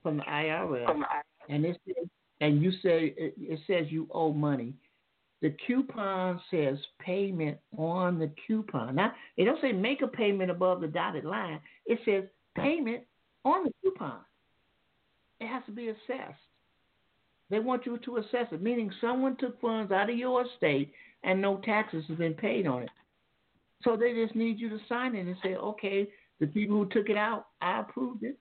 from 0.04 0.18
the 0.18 0.24
IRS 0.24 1.04
and 1.50 1.66
it 1.66 1.82
says, 1.88 2.08
and 2.42 2.62
you 2.62 2.72
say 2.84 3.16
it, 3.18 3.34
it 3.40 3.60
says 3.66 3.88
you 3.90 4.08
owe 4.12 4.34
money, 4.34 4.76
the 5.44 5.54
coupon 5.68 6.40
says 6.50 6.78
payment 7.00 7.58
on 7.78 8.18
the 8.18 8.32
coupon. 8.48 8.96
Now 8.96 9.12
it 9.36 9.44
don't 9.44 9.60
say 9.60 9.74
make 9.74 10.02
a 10.02 10.08
payment 10.08 10.50
above 10.50 10.80
the 10.80 10.88
dotted 10.88 11.26
line. 11.26 11.60
It 11.86 12.00
says 12.06 12.24
payment 12.56 13.04
on 13.44 13.66
the 13.66 13.74
coupon. 13.84 14.20
It 15.42 15.48
has 15.48 15.62
to 15.66 15.74
be 15.74 15.90
assessed. 15.90 16.40
They 17.50 17.60
want 17.60 17.86
you 17.86 17.98
to 17.98 18.18
assess 18.18 18.48
it, 18.54 18.62
meaning 18.62 18.90
someone 19.02 19.36
took 19.36 19.60
funds 19.60 19.92
out 19.92 20.10
of 20.10 20.18
your 20.18 20.46
estate 20.46 20.94
and 21.26 21.42
no 21.42 21.58
taxes 21.58 22.06
have 22.08 22.18
been 22.18 22.36
paid 22.36 22.66
on 22.66 22.84
it. 22.84 22.90
So 23.84 23.98
they 23.98 24.14
just 24.14 24.36
need 24.36 24.62
you 24.62 24.70
to 24.70 24.80
sign 24.88 25.14
it 25.14 25.28
and 25.28 25.36
say, 25.44 25.56
okay, 25.56 26.08
the 26.40 26.48
people 26.48 26.78
who 26.78 26.88
took 26.88 27.10
it 27.10 27.18
out, 27.18 27.48
I 27.62 27.82
approved 27.82 28.24
it. 28.24 28.38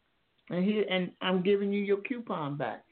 and 0.50 0.64
here 0.64 0.84
and 0.88 1.10
I'm 1.20 1.42
giving 1.42 1.72
you 1.72 1.82
your 1.82 2.00
coupon 2.02 2.56
back. 2.56 2.84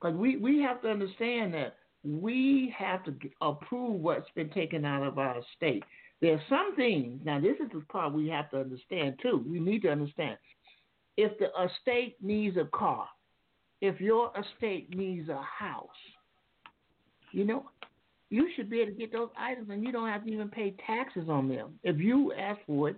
Because 0.00 0.16
we 0.16 0.38
we 0.38 0.62
have 0.62 0.80
to 0.82 0.88
understand 0.88 1.52
that 1.52 1.76
we 2.04 2.74
have 2.76 3.04
to 3.04 3.14
approve 3.40 4.00
what's 4.00 4.30
been 4.34 4.50
taken 4.50 4.84
out 4.84 5.06
of 5.06 5.18
our 5.18 5.36
estate. 5.38 5.84
There 6.20 6.34
are 6.34 6.42
some 6.48 6.76
things. 6.76 7.20
Now, 7.24 7.40
this 7.40 7.56
is 7.60 7.70
the 7.72 7.80
part 7.90 8.12
we 8.12 8.28
have 8.28 8.50
to 8.50 8.60
understand 8.60 9.18
too. 9.22 9.44
We 9.48 9.60
need 9.60 9.82
to 9.82 9.90
understand 9.90 10.36
if 11.16 11.32
the 11.38 11.48
estate 11.64 12.16
needs 12.22 12.56
a 12.56 12.68
car, 12.76 13.08
if 13.80 14.00
your 14.00 14.32
estate 14.38 14.94
needs 14.96 15.28
a 15.28 15.42
house, 15.42 15.88
you 17.32 17.44
know, 17.44 17.66
you 18.30 18.48
should 18.56 18.70
be 18.70 18.80
able 18.80 18.92
to 18.92 18.98
get 18.98 19.12
those 19.12 19.28
items 19.38 19.68
and 19.70 19.82
you 19.84 19.92
don't 19.92 20.08
have 20.08 20.24
to 20.24 20.32
even 20.32 20.48
pay 20.48 20.74
taxes 20.86 21.28
on 21.28 21.48
them. 21.48 21.78
If 21.82 21.98
you 21.98 22.32
ask 22.32 22.60
for 22.66 22.88
it, 22.90 22.96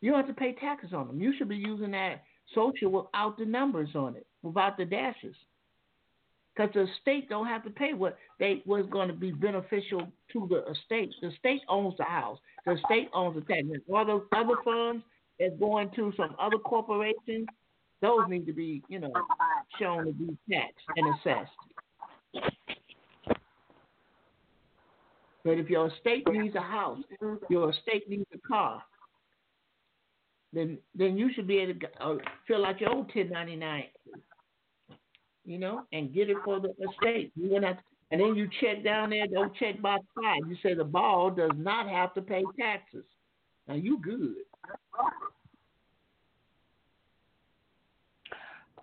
you 0.00 0.10
don't 0.10 0.26
have 0.26 0.34
to 0.34 0.38
pay 0.38 0.52
taxes 0.54 0.92
on 0.92 1.06
them. 1.06 1.20
You 1.20 1.32
should 1.38 1.48
be 1.48 1.56
using 1.56 1.92
that 1.92 2.22
social 2.54 2.90
without 2.90 3.38
the 3.38 3.44
numbers 3.44 3.90
on 3.94 4.16
it, 4.16 4.26
without 4.42 4.76
the 4.76 4.84
dashes. 4.84 5.36
Because 6.54 6.72
the 6.74 6.86
state 7.00 7.28
don't 7.28 7.46
have 7.46 7.64
to 7.64 7.70
pay 7.70 7.94
what 7.94 8.18
they 8.38 8.62
was 8.66 8.84
going 8.90 9.08
to 9.08 9.14
be 9.14 9.30
beneficial 9.30 10.06
to 10.32 10.46
the 10.50 10.64
estate. 10.70 11.10
The 11.22 11.30
state 11.38 11.62
owns 11.68 11.96
the 11.96 12.04
house. 12.04 12.38
The 12.66 12.76
state 12.84 13.08
owns 13.14 13.36
the 13.36 13.40
tax. 13.40 13.66
All 13.92 14.04
those 14.04 14.22
other 14.36 14.56
funds 14.64 15.02
that's 15.40 15.58
going 15.58 15.90
to 15.96 16.12
some 16.16 16.36
other 16.38 16.58
corporations, 16.58 17.46
those 18.02 18.20
need 18.28 18.46
to 18.46 18.52
be, 18.52 18.82
you 18.88 18.98
know, 18.98 19.12
shown 19.78 20.04
to 20.06 20.12
be 20.12 20.36
taxed 20.50 20.84
and 20.96 21.14
assessed. 21.14 21.50
But 25.44 25.58
if 25.58 25.68
your 25.68 25.88
estate 25.88 26.24
needs 26.30 26.54
a 26.54 26.60
house, 26.60 27.00
your 27.48 27.70
estate 27.70 28.08
needs 28.08 28.26
a 28.32 28.38
car, 28.46 28.82
then 30.52 30.78
then 30.94 31.16
you 31.16 31.30
should 31.34 31.46
be 31.46 31.58
able 31.58 31.80
to 31.80 31.86
uh, 32.00 32.16
fill 32.46 32.64
out 32.64 32.80
your 32.80 32.90
own 32.90 32.98
1099, 32.98 33.84
you 35.44 35.58
know, 35.58 35.82
and 35.92 36.14
get 36.14 36.30
it 36.30 36.36
for 36.44 36.60
the 36.60 36.70
estate. 36.70 37.32
You 37.34 37.60
to, 37.60 37.78
and 38.10 38.20
then 38.20 38.34
you 38.34 38.48
check 38.60 38.84
down 38.84 39.10
there, 39.10 39.26
don't 39.26 39.54
check 39.56 39.80
box 39.80 40.04
five. 40.14 40.48
You 40.48 40.56
say 40.62 40.74
the 40.74 40.84
ball 40.84 41.30
does 41.30 41.50
not 41.56 41.88
have 41.88 42.14
to 42.14 42.22
pay 42.22 42.44
taxes. 42.58 43.04
Now 43.68 43.74
you 43.74 43.98
good. 44.00 44.36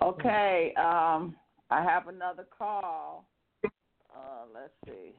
Okay, 0.01 0.73
um, 0.77 1.35
I 1.69 1.83
have 1.83 2.07
another 2.07 2.47
call. 2.57 3.25
Uh, 3.65 4.45
let's 4.53 4.73
see. 4.85 5.13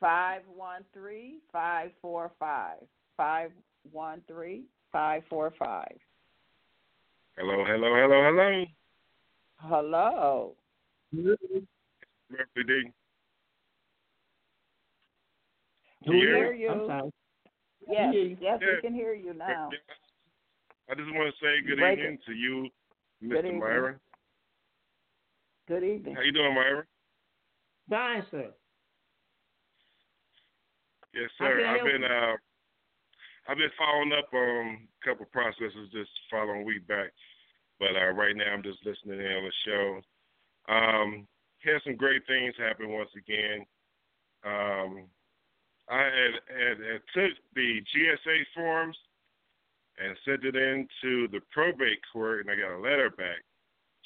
513 0.00 1.40
545. 1.52 2.78
513 3.16 4.64
545. 4.92 5.88
Hello, 7.36 7.64
hello, 7.64 7.94
hello, 7.94 8.22
hello. 8.24 8.64
Hello. 9.60 10.54
Murphy 11.12 11.34
D. 12.66 12.92
Can 16.04 16.12
we 16.12 16.18
hear 16.20 16.52
you? 16.52 16.70
I'm 16.70 17.10
Yes, 17.88 18.14
you. 18.14 18.36
yes, 18.40 18.60
Yeah. 18.60 18.74
we 18.76 18.80
can 18.82 18.94
hear 18.94 19.14
you 19.14 19.34
now. 19.34 19.70
I 20.90 20.94
just 20.94 21.12
want 21.14 21.34
to 21.34 21.40
say 21.40 21.60
good 21.66 21.78
Break 21.78 21.98
evening 21.98 22.14
it. 22.14 22.24
to 22.26 22.32
you, 22.32 22.70
Mr. 23.22 23.38
evening. 23.38 23.58
Myron. 23.58 24.00
Good 25.66 25.84
evening. 25.84 26.14
How 26.14 26.22
you 26.22 26.32
doing, 26.32 26.54
Myron? 26.54 26.84
Fine, 27.90 28.26
sir. 28.30 28.54
Yes, 31.14 31.30
sir. 31.38 31.66
I 31.66 31.76
I've 31.78 31.84
been 31.84 32.04
uh, 32.04 32.36
I've 33.48 33.56
been 33.58 33.70
following 33.78 34.12
up 34.12 34.32
on 34.32 34.88
a 35.02 35.04
couple 35.04 35.26
processes 35.26 35.90
this 35.92 36.08
following 36.30 36.64
week 36.64 36.86
back, 36.86 37.10
but 37.78 37.96
uh, 37.96 38.12
right 38.12 38.36
now 38.36 38.52
I'm 38.52 38.62
just 38.62 38.84
listening 38.84 39.20
in 39.20 39.26
on 39.26 39.44
the 39.44 39.52
show. 39.66 40.00
Um, 40.72 41.26
had 41.64 41.80
some 41.84 41.96
great 41.96 42.22
things 42.26 42.54
happen 42.58 42.90
once 42.90 43.10
again. 43.16 43.64
Um, 44.44 45.08
I 45.90 46.02
had, 46.04 46.34
had, 46.48 46.78
had 46.78 47.00
took 47.14 47.32
the 47.54 47.80
GSA 47.96 48.42
forms 48.54 48.96
and 49.98 50.16
sent 50.24 50.44
it 50.44 50.54
into 50.54 51.28
the 51.28 51.40
probate 51.50 52.00
court, 52.12 52.40
and 52.40 52.50
I 52.50 52.56
got 52.56 52.76
a 52.76 52.80
letter 52.80 53.10
back 53.10 53.42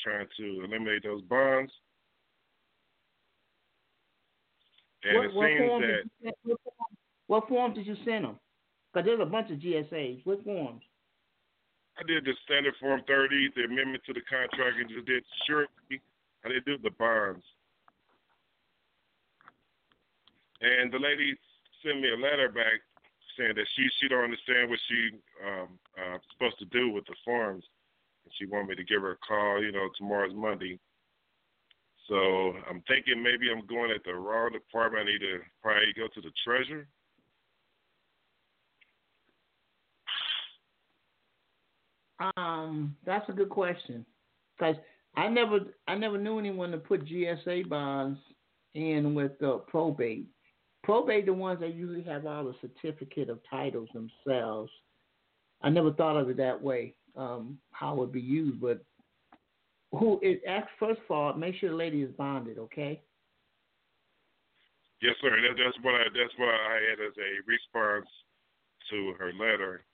trying 0.03 0.27
to 0.39 0.65
eliminate 0.65 1.03
those 1.03 1.23
bonds. 1.23 1.73
And 5.05 5.17
what, 5.17 5.25
it 5.27 5.35
what, 5.35 5.47
seems 5.47 5.69
form 5.69 5.83
that 5.83 5.89
did 5.89 6.05
you 6.05 6.11
send, 6.23 6.35
what, 6.45 6.61
form, 6.63 6.97
what 7.27 7.49
form 7.49 7.75
did 7.75 7.87
you 7.87 7.97
send 8.05 8.25
them? 8.25 8.39
Because 8.93 9.07
there's 9.07 9.21
a 9.21 9.27
bunch 9.27 9.51
of 9.51 9.59
GSAs. 9.59 10.25
What 10.25 10.45
forms? 10.45 10.83
I 11.99 12.03
did 12.05 12.25
the 12.25 12.33
standard 12.45 12.75
Form 12.81 13.03
30, 13.07 13.53
the 13.55 13.65
amendment 13.65 14.03
to 14.07 14.13
the 14.13 14.23
contract, 14.23 14.81
and 14.81 14.89
just 14.89 15.07
did 15.07 15.25
surety. 15.47 16.01
I 16.45 16.49
didn't 16.49 16.67
do 16.67 16.79
the 16.79 16.91
bonds. 16.91 17.45
And 20.61 20.93
the 20.93 20.99
lady 20.99 21.35
sent 21.85 22.01
me 22.01 22.11
a 22.11 22.17
letter 22.17 22.49
back 22.49 22.81
saying 23.37 23.55
that 23.57 23.67
she 23.75 23.89
she 23.99 24.09
don't 24.09 24.25
understand 24.25 24.71
what 24.71 24.79
she 24.89 25.11
um 25.45 25.79
uh 25.99 26.19
supposed 26.33 26.59
to 26.59 26.67
do 26.67 26.91
with 26.91 27.05
the 27.07 27.17
forms. 27.25 27.65
And 28.25 28.33
she 28.39 28.47
wanted 28.47 28.69
me 28.69 28.75
to 28.77 28.85
give 28.85 29.03
her 29.03 29.13
a 29.13 29.27
call, 29.27 29.63
you 29.63 29.73
know, 29.73 29.89
tomorrow's 29.99 30.35
Monday. 30.35 30.79
So 32.09 32.55
I'm 32.69 32.83
thinking 32.87 33.23
maybe 33.23 33.51
I'm 33.51 33.67
going 33.67 33.91
at 33.91 34.05
the 34.05 34.15
wrong 34.15 34.53
department. 34.53 35.09
I 35.09 35.13
need 35.13 35.21
to 35.21 35.41
probably 35.63 35.93
go 35.97 36.09
to 36.09 36.21
the 36.21 36.33
treasurer. 36.45 36.87
Um, 42.37 42.97
that's 43.05 43.29
a 43.29 43.33
good 43.33 43.49
question. 43.49 44.05
Because 44.59 44.77
I 45.17 45.29
never, 45.29 45.61
I 45.89 45.95
never 45.95 46.19
knew 46.19 46.39
anyone 46.39 46.71
to 46.71 46.79
put 46.79 47.07
GSA 47.07 47.69
bonds 47.69 48.19
in 48.75 49.15
with 49.15 49.33
uh, 49.43 49.59
probate. 49.67 50.27
Probate, 50.83 51.27
the 51.27 51.33
ones 51.33 51.61
that 51.61 51.75
usually 51.75 52.03
have 52.03 52.27
all 52.27 52.45
the 52.45 52.55
certificate 52.61 53.31
of 53.31 53.39
titles 53.49 53.89
themselves. 53.95 54.71
I 55.63 55.71
never 55.71 55.93
thought 55.93 56.17
of 56.17 56.29
it 56.29 56.37
that 56.39 56.61
way. 56.61 56.95
Um, 57.17 57.59
how 57.71 57.93
it 57.93 57.99
would 57.99 58.13
be 58.13 58.21
used, 58.21 58.61
but 58.61 58.83
who 59.93 60.19
it 60.23 60.41
ask 60.49 60.67
first 60.79 61.01
of 61.05 61.15
all, 61.15 61.35
make 61.35 61.55
sure 61.57 61.69
the 61.69 61.77
lady 61.77 62.01
is 62.01 62.11
bonded, 62.17 62.59
okay? 62.59 63.03
Yes, 65.03 65.15
sir. 65.21 65.31
That, 65.31 65.63
that's 65.63 65.77
what 65.85 65.95
I 65.95 66.05
that's 66.05 66.33
what 66.39 66.49
I 66.49 66.79
had 66.89 67.05
as 67.05 67.13
a 67.19 67.31
response 67.47 68.09
to 68.91 69.15
her 69.19 69.33
letter 69.35 69.85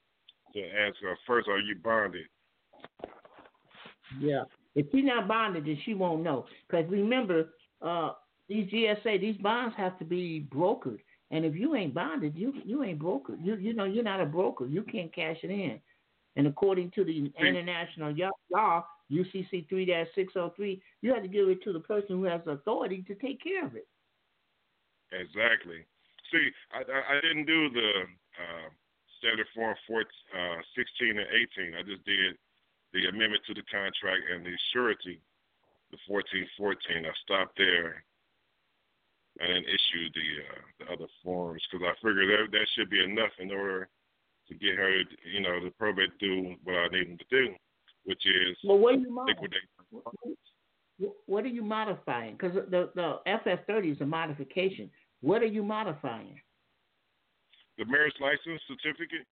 to 0.53 0.61
ask 0.61 0.95
her 1.01 1.17
first, 1.27 1.47
are 1.47 1.59
you 1.59 1.75
bonded? 1.83 2.25
Yeah. 4.19 4.43
If 4.75 4.87
she's 4.91 5.05
not 5.05 5.27
bonded, 5.27 5.65
then 5.65 5.77
she 5.85 5.93
won't 5.93 6.23
know. 6.23 6.45
Because 6.67 6.89
remember, 6.89 7.49
uh, 7.81 8.11
these 8.47 8.69
GSA, 8.71 9.21
these 9.21 9.37
bonds 9.37 9.75
have 9.77 9.97
to 9.99 10.05
be 10.05 10.47
brokered. 10.53 10.99
And 11.31 11.45
if 11.45 11.55
you 11.55 11.75
ain't 11.75 11.93
bonded, 11.93 12.35
you 12.35 12.53
you 12.65 12.83
ain't 12.83 12.99
brokered. 12.99 13.43
You 13.43 13.55
you 13.55 13.73
know 13.73 13.85
you're 13.85 14.03
not 14.03 14.19
a 14.19 14.25
broker. 14.25 14.65
You 14.65 14.81
can't 14.83 15.13
cash 15.13 15.37
it 15.43 15.51
in. 15.51 15.79
And 16.35 16.47
according 16.47 16.91
to 16.91 17.03
the 17.03 17.31
international 17.39 18.15
law, 18.51 18.85
UCC 19.11 19.69
three 19.69 20.05
six 20.15 20.33
zero 20.33 20.53
three, 20.55 20.81
you 21.01 21.13
have 21.13 21.21
to 21.21 21.27
give 21.27 21.47
it 21.49 21.61
to 21.63 21.73
the 21.73 21.79
person 21.79 22.17
who 22.17 22.23
has 22.23 22.41
authority 22.47 23.03
to 23.07 23.15
take 23.15 23.43
care 23.43 23.65
of 23.65 23.75
it. 23.75 23.87
Exactly. 25.11 25.85
See, 26.31 26.49
I 26.71 26.79
I, 26.79 27.17
I 27.17 27.21
didn't 27.21 27.45
do 27.45 27.69
the 27.69 27.91
uh, 28.39 28.69
standard 29.19 29.47
form 29.53 29.75
4, 29.87 30.01
uh, 30.01 30.59
16 30.75 31.19
and 31.19 31.29
18. 31.29 31.75
I 31.75 31.83
just 31.83 32.03
did 32.05 32.35
the 32.93 33.07
amendment 33.07 33.43
to 33.47 33.53
the 33.53 33.63
contract 33.69 34.23
and 34.33 34.45
the 34.45 34.55
surety, 34.73 35.21
the 35.91 35.97
14 36.07 36.47
14. 36.57 37.05
I 37.05 37.13
stopped 37.23 37.57
there 37.57 38.03
and 39.39 39.49
then 39.51 39.63
issued 39.63 40.11
the 40.15 40.29
uh, 40.43 40.61
the 40.79 40.85
other 40.93 41.11
forms 41.23 41.61
because 41.69 41.85
I 41.85 41.93
figured 42.01 42.27
that 42.27 42.51
that 42.51 42.67
should 42.75 42.89
be 42.89 43.03
enough 43.03 43.31
in 43.39 43.51
order 43.51 43.87
to 44.47 44.55
get 44.55 44.75
her, 44.75 45.03
you 45.31 45.41
know, 45.41 45.63
the 45.63 45.71
probate 45.77 46.17
do 46.19 46.55
what 46.63 46.75
I 46.75 46.87
need 46.87 47.09
them 47.09 47.17
to 47.17 47.25
do, 47.29 47.53
which 48.05 48.25
is 48.25 48.57
Well, 48.63 48.79
what 48.79 48.95
are 48.95 48.97
you 48.97 49.23
liquidate. 49.27 49.69
Wh- 50.99 51.29
What 51.29 51.45
are 51.45 51.49
you 51.49 51.63
modifying? 51.63 52.33
Because 52.33 52.55
the 52.69 52.89
the 52.95 53.19
FS 53.25 53.59
thirty 53.67 53.91
is 53.91 54.01
a 54.01 54.05
modification. 54.05 54.89
What 55.21 55.41
are 55.41 55.47
you 55.47 55.63
modifying? 55.63 56.41
The 57.79 57.85
marriage 57.85 58.13
license 58.19 58.61
certificate. 58.67 59.25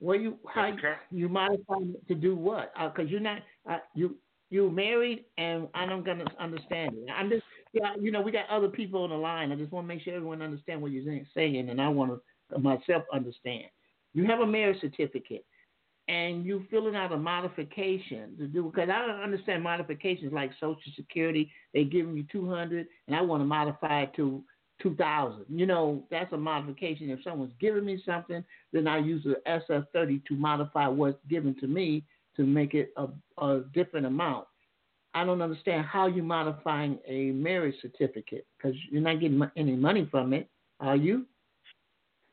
What 0.00 0.20
you 0.20 0.36
how 0.52 0.66
you, 0.66 0.76
you 1.12 1.28
modifying 1.28 1.94
it 1.94 2.08
to 2.08 2.16
do 2.16 2.34
what? 2.34 2.72
Because 2.74 3.08
you're 3.08 3.20
not 3.20 3.38
uh, 3.70 3.78
you 3.94 4.16
you 4.50 4.68
married 4.68 5.26
and 5.38 5.68
I 5.74 5.86
don't 5.86 6.04
gonna 6.04 6.24
understand 6.40 6.94
it. 6.96 7.08
I'm 7.16 7.30
just 7.30 7.44
yeah 7.72 7.94
you 8.00 8.10
know 8.10 8.20
we 8.20 8.32
got 8.32 8.48
other 8.50 8.68
people 8.68 9.04
on 9.04 9.10
the 9.10 9.16
line. 9.16 9.52
I 9.52 9.54
just 9.54 9.70
want 9.70 9.84
to 9.84 9.94
make 9.94 10.02
sure 10.02 10.14
everyone 10.14 10.42
understand 10.42 10.82
what 10.82 10.90
you're 10.90 11.04
saying- 11.04 11.26
saying, 11.34 11.70
and 11.70 11.80
I 11.80 11.88
want 11.88 12.10
to 12.50 12.58
myself 12.58 13.04
understand. 13.12 13.66
You 14.12 14.26
have 14.26 14.40
a 14.40 14.46
marriage 14.46 14.80
certificate, 14.80 15.44
and 16.08 16.44
you 16.44 16.66
filling 16.68 16.96
out 16.96 17.12
a 17.12 17.16
modification 17.16 18.36
to 18.38 18.48
do 18.48 18.64
because 18.64 18.90
I 18.90 19.06
don't 19.06 19.22
understand 19.22 19.62
modifications 19.62 20.32
like 20.32 20.50
Social 20.54 20.92
Security. 20.96 21.52
They 21.72 21.84
giving 21.84 22.16
you 22.16 22.24
two 22.30 22.50
hundred, 22.50 22.88
and 23.06 23.14
I 23.14 23.22
want 23.22 23.40
to 23.40 23.46
modify 23.46 24.02
it 24.02 24.14
to 24.16 24.42
two 24.80 24.94
thousand. 24.96 25.44
You 25.48 25.66
know, 25.66 26.04
that's 26.10 26.32
a 26.32 26.36
modification. 26.36 27.10
If 27.10 27.20
someone's 27.22 27.52
giving 27.60 27.84
me 27.84 28.02
something, 28.04 28.44
then 28.72 28.86
I 28.86 28.98
use 28.98 29.24
the 29.24 29.36
SF 29.48 29.86
thirty 29.92 30.22
to 30.28 30.34
modify 30.34 30.88
what's 30.88 31.18
given 31.28 31.54
to 31.60 31.66
me 31.66 32.04
to 32.36 32.44
make 32.44 32.74
it 32.74 32.92
a, 32.96 33.08
a 33.42 33.62
different 33.72 34.06
amount. 34.06 34.46
I 35.14 35.24
don't 35.24 35.40
understand 35.40 35.86
how 35.86 36.08
you're 36.08 36.24
modifying 36.24 36.98
a 37.06 37.30
marriage 37.30 37.76
certificate 37.80 38.46
because 38.58 38.76
you're 38.90 39.00
not 39.00 39.20
getting 39.20 39.40
any 39.56 39.76
money 39.76 40.08
from 40.10 40.32
it, 40.32 40.48
are 40.80 40.96
you? 40.96 41.24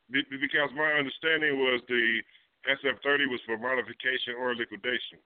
Because 0.10 0.70
my 0.76 0.92
understanding 0.94 1.60
was 1.60 1.82
the 1.88 2.22
SF30 2.68 3.30
was 3.30 3.40
for 3.46 3.58
modification 3.58 4.34
or 4.40 4.56
liquidation. 4.56 5.20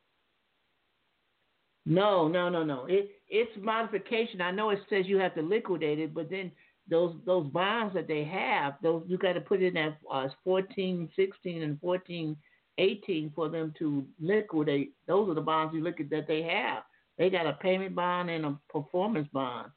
No, 1.86 2.28
no, 2.28 2.50
no, 2.50 2.64
no. 2.64 2.86
It 2.86 3.12
it's 3.30 3.52
modification. 3.62 4.42
I 4.42 4.52
know 4.52 4.72
it 4.72 4.80
says 4.90 5.06
you 5.08 5.18
have 5.18 5.36
to 5.36 5.42
liquidate 5.42 6.00
it, 6.00 6.14
but 6.14 6.30
then 6.30 6.52
those 6.90 7.16
those 7.26 7.48
bonds 7.48 7.94
that 7.94 8.08
they 8.08 8.24
have, 8.24 8.76
those 8.82 9.04
you 9.08 9.18
got 9.18 9.34
to 9.34 9.42
put 9.42 9.62
in 9.62 9.76
at 9.78 9.98
uh, 10.12 10.28
14, 10.44 11.10
16, 11.16 11.62
and 11.64 11.80
14, 11.82 12.38
18 12.78 13.32
for 13.36 13.50
them 13.50 13.74
to 13.80 14.06
liquidate. 14.20 14.94
Those 15.08 15.30
are 15.30 15.34
the 15.34 15.42
bonds 15.42 15.74
you 15.74 15.84
look 15.84 16.00
at 16.00 16.10
that 16.12 16.28
they 16.28 16.44
have. 16.44 16.84
They 17.18 17.30
got 17.30 17.48
a 17.48 17.54
payment 17.54 17.96
bond 17.96 18.30
and 18.30 18.46
a 18.46 18.60
performance 18.70 19.28
bond 19.32 19.72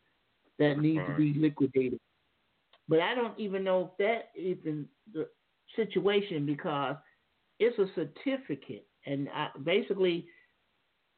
that 0.58 0.78
need 0.78 0.96
to 1.06 1.14
be 1.16 1.34
liquidated. 1.34 2.00
But 2.88 3.00
I 3.00 3.14
don't 3.14 3.38
even 3.38 3.64
know 3.64 3.92
if 3.92 3.98
that 3.98 4.30
even 4.38 4.86
the 5.12 5.28
situation 5.76 6.46
because 6.46 6.96
it's 7.60 7.78
a 7.78 7.86
certificate, 7.94 8.86
and 9.06 9.28
I, 9.34 9.48
basically 9.64 10.26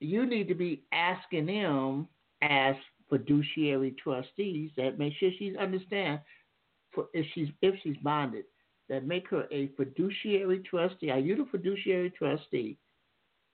you 0.00 0.26
need 0.26 0.48
to 0.48 0.54
be 0.54 0.82
asking 0.92 1.46
them 1.46 2.08
as 2.42 2.74
fiduciary 3.10 3.94
trustees 4.02 4.70
that 4.76 4.98
make 4.98 5.12
sure 5.18 5.30
she's 5.38 5.56
understand 5.56 6.20
for 6.92 7.06
if 7.12 7.26
she's 7.34 7.48
if 7.60 7.74
she's 7.82 7.96
bonded 7.98 8.44
that 8.88 9.06
make 9.06 9.28
her 9.30 9.46
a 9.52 9.68
fiduciary 9.76 10.58
trustee. 10.60 11.10
Are 11.10 11.18
you 11.18 11.36
the 11.36 11.46
fiduciary 11.50 12.10
trustee? 12.10 12.76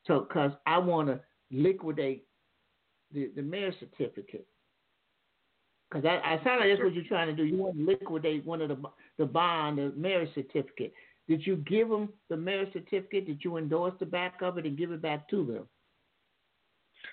So, 0.07 0.21
because 0.21 0.53
I 0.67 0.79
want 0.79 1.09
to 1.09 1.21
liquidate 1.51 2.27
the 3.13 3.31
the 3.37 3.43
marriage 3.43 3.77
certificate. 3.81 4.47
Because 5.91 6.05
I, 6.05 6.35
I 6.35 6.45
sound 6.45 6.61
like 6.61 6.71
that's 6.71 6.83
what 6.83 6.95
you're 6.95 7.05
trying 7.05 7.29
to 7.29 7.37
do. 7.37 7.45
You 7.45 7.59
want 7.59 7.77
to 7.77 7.85
liquidate 7.85 8.45
one 8.45 8.61
of 8.63 8.69
the 8.69 8.79
the 9.19 9.27
bond, 9.27 9.79
the 9.79 9.93
marriage 9.97 10.35
certificate. 10.35 10.93
Did 11.29 11.47
you 11.47 11.57
give 11.57 11.89
them 11.89 12.09
the 12.29 12.37
marriage 12.37 12.73
certificate? 12.73 13.27
Did 13.27 13.45
you 13.45 13.57
endorse 13.57 13.95
the 13.99 14.07
back 14.07 14.41
of 14.43 14.59
it 14.59 14.67
and 14.67 14.79
give 14.79 14.93
it 14.93 15.03
back 15.03 15.29
to 15.31 15.45
them? 15.45 15.69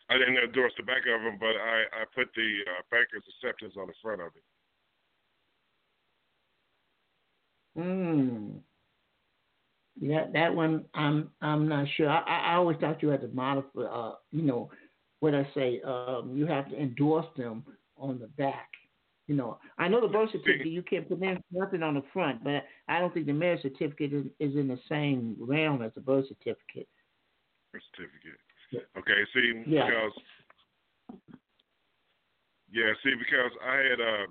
I 0.10 0.18
didn't 0.18 0.38
endorse 0.38 0.74
the 0.78 0.84
back 0.84 1.04
of 1.08 1.22
them, 1.22 1.38
but 1.40 1.56
I, 1.56 1.84
I 2.02 2.04
put 2.14 2.28
the 2.36 2.60
uh, 2.68 2.82
banker's 2.92 3.24
acceptance 3.30 3.76
on 3.80 3.88
the 3.88 3.94
front 4.02 4.22
of 4.22 4.28
it. 4.36 4.44
Hmm. 7.76 8.58
Yeah, 10.00 10.26
that 10.34 10.54
one 10.54 10.86
I'm 10.94 11.30
I'm 11.42 11.68
not 11.68 11.88
sure. 11.96 12.10
I, 12.10 12.52
I 12.52 12.56
always 12.56 12.78
thought 12.80 13.02
you 13.02 13.10
had 13.10 13.22
to 13.22 13.28
modify. 13.30 13.82
Uh, 13.82 14.16
you 14.32 14.42
know, 14.42 14.70
what 15.24 15.34
I 15.34 15.48
say. 15.56 15.82
Um, 15.86 16.34
you 16.36 16.46
have 16.48 16.70
to 16.70 16.78
endorse 16.78 17.26
them 17.38 17.64
on 17.98 18.20
the 18.20 18.28
back. 18.28 18.70
You 19.28 19.36
know, 19.36 19.58
I 19.78 19.88
know 19.88 20.02
the 20.02 20.10
birth 20.10 20.32
certificate 20.34 20.68
you 20.68 20.84
can't 20.84 21.08
put 21.08 21.22
nothing 21.22 21.82
on 21.82 21.94
the 21.94 22.04
front, 22.12 22.44
but 22.44 22.66
I 22.90 23.00
don't 23.00 23.14
think 23.14 23.26
the 23.26 23.32
marriage 23.32 23.62
certificate 23.62 24.12
is, 24.12 24.26
is 24.42 24.58
in 24.58 24.68
the 24.68 24.80
same 24.90 25.38
realm 25.40 25.82
as 25.82 25.94
the 25.96 26.02
birth 26.02 26.26
certificate. 26.28 26.90
Birth 27.72 27.84
certificate. 27.96 28.38
Okay, 28.98 29.22
see, 29.34 29.64
yeah. 29.68 29.86
because 29.86 30.14
yeah, 32.72 32.90
see, 33.04 33.14
because 33.14 33.54
I 33.62 33.78
had 33.78 34.02
uh, 34.02 34.26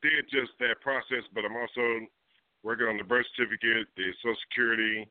did 0.00 0.24
just 0.32 0.52
that 0.60 0.80
process, 0.80 1.24
but 1.34 1.44
I'm 1.44 1.56
also 1.56 2.06
working 2.62 2.86
on 2.86 2.96
the 2.96 3.04
birth 3.04 3.26
certificate, 3.36 3.86
the 3.96 4.08
Social 4.22 4.36
Security, 4.48 5.06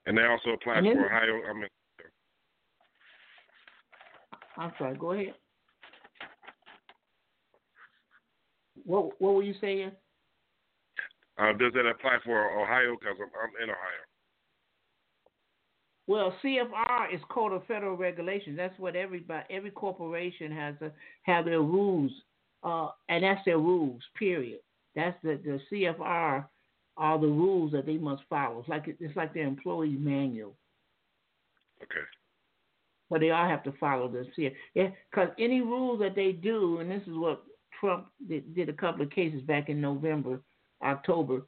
And 0.05 0.17
they 0.17 0.23
also 0.23 0.49
apply 0.51 0.81
for 0.81 1.05
Ohio. 1.05 1.41
I 1.49 1.53
mean, 1.53 1.69
I'm 4.57 4.71
sorry, 4.77 4.95
go 4.97 5.11
ahead. 5.13 5.33
What 8.85 9.19
what 9.19 9.33
were 9.33 9.43
you 9.43 9.55
saying? 9.59 9.91
Uh, 11.37 11.53
does 11.53 11.73
that 11.73 11.85
apply 11.85 12.17
for 12.23 12.61
Ohio? 12.61 12.95
Because 12.99 13.17
I'm, 13.19 13.29
I'm 13.41 13.63
in 13.63 13.69
Ohio. 13.69 14.05
Well, 16.07 16.35
CFR 16.43 17.13
is 17.13 17.21
Code 17.29 17.53
of 17.53 17.65
Federal 17.65 17.97
Regulations. 17.97 18.57
That's 18.57 18.77
what 18.77 18.95
everybody, 18.95 19.43
every 19.49 19.71
corporation 19.71 20.51
has 20.51 20.75
to 20.79 20.91
have 21.23 21.45
their 21.45 21.61
rules, 21.61 22.11
uh, 22.63 22.89
and 23.09 23.23
that's 23.23 23.43
their 23.45 23.57
rules. 23.57 24.01
Period. 24.17 24.59
That's 24.95 25.17
the 25.23 25.39
the 25.43 25.59
CFR 25.71 26.45
are 26.97 27.19
the 27.19 27.27
rules 27.27 27.71
that 27.71 27.85
they 27.85 27.97
must 27.97 28.23
follow. 28.29 28.59
It's 28.59 28.69
like 28.69 28.83
it's 28.87 29.15
like 29.15 29.33
their 29.33 29.47
employee 29.47 29.97
manual. 29.99 30.55
Okay. 31.81 32.05
But 33.09 33.19
they 33.19 33.31
all 33.31 33.47
have 33.47 33.63
to 33.63 33.73
follow 33.73 34.07
this 34.07 34.27
here. 34.35 34.51
Yeah, 34.73 34.89
because 35.11 35.29
any 35.37 35.61
rules 35.61 35.99
that 35.99 36.15
they 36.15 36.31
do, 36.31 36.79
and 36.79 36.89
this 36.89 37.03
is 37.03 37.15
what 37.15 37.43
Trump 37.79 38.07
did, 38.27 38.55
did 38.55 38.69
a 38.69 38.73
couple 38.73 39.03
of 39.03 39.11
cases 39.11 39.41
back 39.41 39.69
in 39.69 39.81
November, 39.81 40.41
October. 40.83 41.43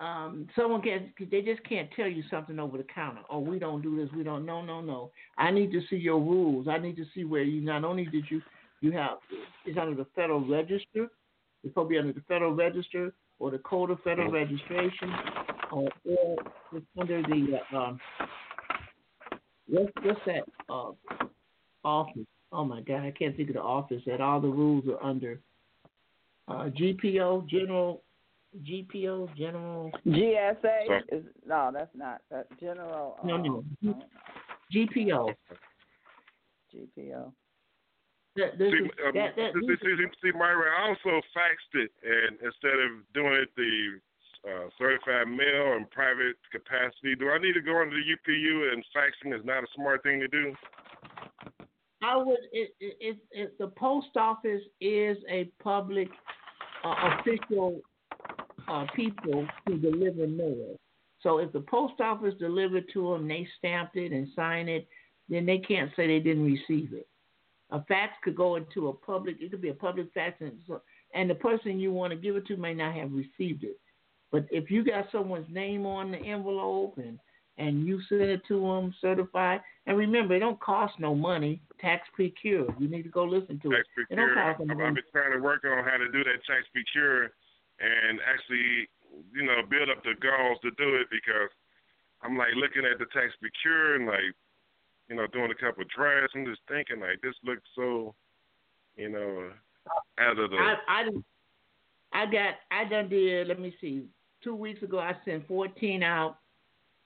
Um, 0.00 0.48
someone 0.56 0.82
can't. 0.82 1.08
they 1.30 1.40
just 1.40 1.62
can't 1.64 1.88
tell 1.94 2.08
you 2.08 2.24
something 2.30 2.58
over 2.58 2.76
the 2.76 2.84
counter. 2.84 3.22
Oh, 3.30 3.38
we 3.38 3.58
don't 3.58 3.80
do 3.80 3.96
this. 3.96 4.08
We 4.14 4.24
don't. 4.24 4.44
No, 4.44 4.60
no, 4.60 4.80
no. 4.80 5.10
I 5.38 5.50
need 5.50 5.70
to 5.72 5.80
see 5.88 5.96
your 5.96 6.18
rules. 6.18 6.66
I 6.68 6.78
need 6.78 6.96
to 6.96 7.04
see 7.14 7.24
where 7.24 7.42
you 7.42 7.60
not 7.60 7.84
only 7.84 8.04
did 8.04 8.24
you 8.28 8.42
you 8.80 8.92
have 8.92 9.18
it's 9.64 9.78
under 9.78 9.94
the 9.94 10.06
Federal 10.14 10.46
Register. 10.46 11.08
It's 11.62 11.70
supposed 11.72 11.86
to 11.86 11.90
be 11.90 11.98
under 11.98 12.12
the 12.12 12.22
Federal 12.28 12.52
Register 12.52 13.14
or 13.38 13.50
the 13.50 13.58
Code 13.58 13.90
of 13.90 14.00
Federal 14.02 14.30
Registration, 14.30 15.12
or, 15.72 15.88
or 16.04 16.36
it's 16.72 16.86
under 16.98 17.22
the 17.22 17.60
uh, 17.72 17.76
um, 17.76 18.00
what's 19.68 19.92
what's 20.02 20.20
that 20.26 20.44
uh, 20.68 20.90
office? 21.84 22.26
Oh 22.52 22.64
my 22.64 22.80
God, 22.82 23.02
I 23.04 23.10
can't 23.10 23.36
think 23.36 23.48
of 23.48 23.54
the 23.54 23.62
office 23.62 24.02
that 24.06 24.20
all 24.20 24.40
the 24.40 24.48
rules 24.48 24.84
are 24.88 25.02
under. 25.02 25.40
Uh, 26.46 26.68
GPO, 26.78 27.48
General 27.48 28.02
GPO, 28.62 29.36
General 29.36 29.90
GSA 30.06 31.02
is 31.10 31.24
no, 31.46 31.70
that's 31.72 31.90
not 31.94 32.20
that 32.30 32.46
General. 32.60 33.18
No, 33.24 33.36
no, 33.36 33.58
um, 33.58 33.76
no. 33.82 34.02
GPO. 34.72 35.34
GPO. 36.74 37.32
That, 38.36 38.58
this 38.58 38.72
see, 38.72 38.84
is, 38.84 38.90
um, 39.06 39.12
that, 39.14 39.36
that, 39.36 39.52
see, 39.54 39.74
see, 39.80 39.96
see, 39.96 40.06
see, 40.22 40.32
Myra, 40.36 40.66
I 40.70 40.88
also 40.88 41.22
faxed 41.36 41.74
it, 41.74 41.90
and 42.02 42.36
instead 42.42 42.74
of 42.74 43.02
doing 43.14 43.34
it 43.34 43.48
the 43.56 44.00
uh, 44.48 44.68
certified 44.76 45.28
mail 45.28 45.74
and 45.76 45.88
private 45.90 46.36
capacity, 46.50 47.14
do 47.14 47.30
I 47.30 47.38
need 47.38 47.54
to 47.54 47.60
go 47.60 47.82
into 47.82 47.94
the 47.94 48.02
UPU 48.02 48.72
and 48.72 48.84
faxing 48.94 49.38
is 49.38 49.44
not 49.44 49.62
a 49.62 49.66
smart 49.74 50.02
thing 50.02 50.20
to 50.20 50.28
do? 50.28 50.52
I 52.02 52.16
would. 52.16 52.38
It, 52.52 52.74
it, 52.80 52.96
it, 53.00 53.16
it, 53.30 53.58
the 53.58 53.68
post 53.68 54.16
office 54.16 54.62
is 54.80 55.16
a 55.30 55.44
public 55.62 56.08
uh, 56.84 56.94
official 57.20 57.80
uh, 58.68 58.86
people 58.94 59.46
who 59.66 59.78
deliver 59.78 60.26
mail. 60.26 60.76
So 61.20 61.38
if 61.38 61.52
the 61.52 61.60
post 61.60 62.00
office 62.00 62.34
delivered 62.38 62.84
to 62.92 63.12
them, 63.12 63.26
they 63.26 63.46
stamped 63.58 63.96
it 63.96 64.12
and 64.12 64.28
signed 64.36 64.68
it, 64.68 64.86
then 65.28 65.46
they 65.46 65.58
can't 65.58 65.90
say 65.96 66.06
they 66.06 66.20
didn't 66.20 66.44
receive 66.44 66.92
it. 66.92 67.08
A 67.70 67.82
fax 67.84 68.12
could 68.22 68.36
go 68.36 68.56
into 68.56 68.88
a 68.88 68.92
public. 68.92 69.36
It 69.40 69.50
could 69.50 69.62
be 69.62 69.70
a 69.70 69.74
public 69.74 70.12
fax, 70.12 70.36
and, 70.40 70.52
so, 70.66 70.82
and 71.14 71.28
the 71.28 71.34
person 71.34 71.80
you 71.80 71.92
want 71.92 72.12
to 72.12 72.18
give 72.18 72.36
it 72.36 72.46
to 72.48 72.56
may 72.56 72.74
not 72.74 72.94
have 72.94 73.10
received 73.12 73.64
it. 73.64 73.80
But 74.30 74.46
if 74.50 74.70
you 74.70 74.84
got 74.84 75.06
someone's 75.10 75.46
name 75.50 75.86
on 75.86 76.10
the 76.10 76.18
envelope 76.18 76.98
and 76.98 77.18
and 77.56 77.86
you 77.86 78.00
send 78.08 78.22
it 78.22 78.42
to 78.48 78.60
them 78.60 78.92
certified, 79.00 79.60
and 79.86 79.96
remember, 79.96 80.34
it 80.34 80.40
don't 80.40 80.58
cost 80.58 80.94
no 80.98 81.14
money. 81.14 81.62
Tax 81.80 82.02
precure. 82.12 82.66
You 82.80 82.88
need 82.88 83.04
to 83.04 83.08
go 83.08 83.22
listen 83.22 83.60
to 83.60 83.70
tax 83.70 83.80
it. 83.80 83.86
Precure. 83.94 84.06
It 84.10 84.16
don't 84.16 84.34
cost 84.34 84.60
I've, 84.60 84.70
I've 84.70 84.94
been 84.94 85.04
trying 85.12 85.32
to 85.32 85.38
work 85.38 85.62
on 85.64 85.84
how 85.84 85.96
to 85.96 86.10
do 86.10 86.24
that 86.24 86.42
tax 86.46 86.66
precure 86.72 87.30
and 87.80 88.20
actually, 88.22 88.88
you 89.32 89.44
know, 89.44 89.62
build 89.68 89.90
up 89.90 90.02
the 90.02 90.14
goals 90.20 90.58
to 90.62 90.70
do 90.72 90.96
it 90.96 91.08
because 91.10 91.50
I'm 92.22 92.36
like 92.36 92.54
looking 92.56 92.84
at 92.84 92.98
the 92.98 93.06
tax 93.12 93.34
precure 93.40 93.96
and 93.96 94.06
like, 94.06 94.34
you 95.08 95.16
know, 95.16 95.26
doing 95.28 95.50
a 95.50 95.54
couple 95.54 95.82
of 95.82 95.90
drafts. 95.90 96.32
I'm 96.34 96.46
just 96.46 96.60
thinking 96.68 97.00
like 97.00 97.20
this 97.22 97.34
looks 97.44 97.62
so, 97.74 98.14
you 98.96 99.10
know, 99.10 99.50
out 100.18 100.38
of 100.38 100.50
the. 100.50 100.56
I, 100.56 100.76
I, 100.88 102.22
I 102.22 102.26
got, 102.26 102.54
I 102.70 102.84
done 102.88 103.08
did. 103.08 103.48
Let 103.48 103.60
me 103.60 103.74
see. 103.80 104.04
Two 104.42 104.54
weeks 104.54 104.82
ago, 104.82 104.98
I 104.98 105.14
sent 105.24 105.46
14 105.48 106.02
out. 106.02 106.38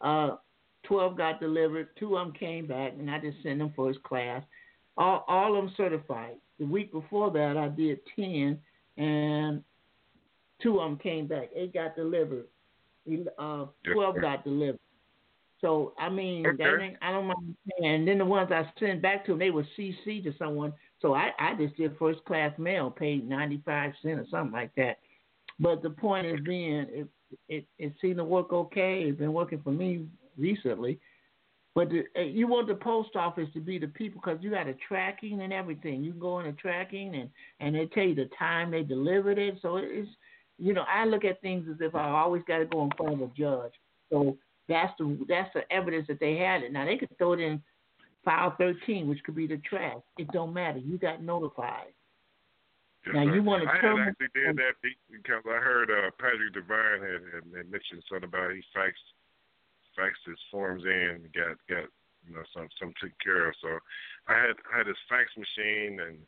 Uh, 0.01 0.36
12 0.85 1.16
got 1.16 1.40
delivered. 1.40 1.89
Two 1.99 2.16
of 2.16 2.27
them 2.27 2.35
came 2.35 2.66
back, 2.66 2.93
and 2.99 3.11
I 3.11 3.19
just 3.19 3.43
sent 3.43 3.59
them 3.59 3.73
first 3.77 4.03
class. 4.03 4.43
All, 4.97 5.24
all 5.28 5.57
of 5.57 5.65
them 5.65 5.74
certified. 5.77 6.36
The 6.59 6.66
week 6.66 6.93
before 6.93 7.31
that, 7.31 7.57
I 7.57 7.69
did 7.69 8.01
10, 8.16 8.59
and 8.97 9.62
two 10.63 10.81
of 10.81 10.91
them 10.91 10.99
came 10.99 11.27
back. 11.27 11.51
Eight 11.55 11.75
got 11.75 11.97
delivered. 11.97 12.47
Uh, 13.39 13.67
12 13.93 14.21
got 14.21 14.45
delivered. 14.45 14.81
So 15.61 15.95
I 15.99 16.09
mean, 16.09 16.47
Okay. 16.47 16.57
that 16.65 16.81
ain't, 16.81 16.97
I 17.03 17.11
don't 17.13 17.27
mind. 17.27 17.57
And 17.83 18.07
then 18.07 18.19
the 18.19 18.25
ones 18.25 18.51
I 18.53 18.71
sent 18.79 19.03
back 19.03 19.25
to 19.27 19.33
them, 19.33 19.39
they 19.39 19.51
were 19.51 19.67
CC 19.77 20.23
to 20.25 20.33
someone. 20.39 20.73
So 21.01 21.15
I, 21.15 21.31
I 21.39 21.55
just 21.55 21.77
did 21.77 21.97
first 21.99 22.25
class 22.25 22.57
mail, 22.59 22.91
paid 22.91 23.29
ninety 23.29 23.61
five 23.65 23.93
cents 24.03 24.21
or 24.21 24.31
something 24.31 24.53
like 24.53 24.75
that. 24.77 24.99
But 25.59 25.83
the 25.83 25.91
point 25.91 26.27
is 26.27 26.41
being, 26.45 26.87
it 26.91 27.09
it 27.49 27.67
it 27.79 27.93
seemed 28.01 28.19
to 28.19 28.25
work 28.25 28.53
okay. 28.53 29.03
It's 29.03 29.19
been 29.19 29.33
working 29.33 29.61
for 29.63 29.73
me 29.73 30.07
recently. 30.37 31.01
But 31.75 31.91
the, 31.91 32.05
uh, 32.17 32.23
you 32.23 32.49
want 32.49 32.67
the 32.67 32.75
post 32.75 33.15
office 33.15 33.49
to 33.55 33.61
be 33.61 33.79
the 33.79 33.87
people 33.89 34.21
because 34.25 34.43
you 34.43 34.51
got 34.51 34.67
a 34.67 34.75
tracking 34.89 35.43
and 35.43 35.53
everything. 35.53 36.03
You 36.03 36.13
can 36.13 36.21
go 36.21 36.41
into 36.41 36.53
tracking 36.53 37.15
and 37.15 37.31
and 37.61 37.75
they 37.75 37.87
tell 37.87 38.05
you 38.05 38.15
the 38.15 38.31
time 38.39 38.71
they 38.71 38.83
delivered 38.83 39.39
it. 39.39 39.59
So 39.63 39.77
it's 39.77 40.09
you 40.59 40.73
know 40.73 40.85
I 40.89 41.05
look 41.05 41.25
at 41.25 41.41
things 41.41 41.67
as 41.71 41.77
if 41.81 41.95
I 41.95 42.09
always 42.09 42.43
got 42.47 42.59
to 42.59 42.67
go 42.67 42.85
in 42.85 42.91
front 42.97 43.15
of 43.15 43.23
a 43.23 43.33
judge. 43.37 43.73
So 44.11 44.37
that's 44.69 44.93
the 44.99 45.19
that's 45.29 45.53
the 45.55 45.71
evidence 45.73 46.07
that 46.09 46.21
they 46.21 46.37
had 46.37 46.63
it. 46.63 46.73
Now 46.73 46.85
they 46.85 46.97
could 46.97 47.17
throw 47.19 47.33
it 47.33 47.41
in 47.41 47.63
file 48.25 48.55
13, 48.59 49.09
which 49.09 49.23
could 49.25 49.35
be 49.35 49.47
the 49.47 49.57
trash. 49.59 50.03
It 50.19 50.31
don't 50.33 50.53
matter. 50.53 50.79
You 50.79 50.99
got 50.99 51.23
notified. 51.23 51.95
Yes, 53.07 53.15
now 53.15 53.25
sir. 53.25 53.35
you 53.35 53.43
want 53.43 53.63
to 53.63 53.71
I 53.71 53.75
had 53.75 53.81
terminate. 53.81 54.09
actually 54.09 54.29
did 54.35 54.57
that 54.57 54.75
because 55.11 55.43
I 55.47 55.59
heard 55.63 55.91
uh, 55.91 56.11
Patrick 56.19 56.53
Devine 56.53 57.01
had, 57.01 57.23
had, 57.33 57.45
had 57.57 57.71
mentioned 57.71 58.03
something 58.09 58.29
about 58.29 58.53
he 58.53 58.63
faxed 58.77 59.09
faxed 59.99 60.27
his 60.27 60.39
forms 60.51 60.85
in, 60.85 61.25
and 61.25 61.33
got 61.33 61.57
got 61.69 61.89
you 62.27 62.35
know 62.35 62.43
some 62.55 62.69
some 62.79 62.93
took 63.01 63.13
care 63.23 63.49
of. 63.49 63.55
So 63.63 63.79
I 64.29 64.35
had 64.35 64.57
I 64.73 64.79
had 64.79 64.87
his 64.87 65.01
fax 65.09 65.31
machine 65.37 66.01
and 66.01 66.19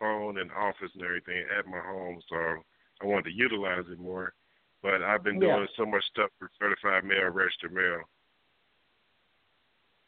phone 0.00 0.38
and 0.38 0.50
office 0.52 0.90
and 0.94 1.04
everything 1.04 1.44
at 1.56 1.66
my 1.66 1.80
home, 1.80 2.20
so 2.28 2.64
I 3.02 3.06
wanted 3.06 3.24
to 3.26 3.32
utilize 3.32 3.84
it 3.90 3.98
more. 3.98 4.34
But 4.82 5.02
I've 5.02 5.22
been 5.24 5.40
Yeah. 5.40 5.56
doing 5.56 5.68
so 5.76 5.84
much 5.86 6.04
stuff 6.04 6.30
for 6.38 6.50
certified 6.58 7.04
mail, 7.04 7.28
registered 7.30 7.72
mail. 7.72 8.02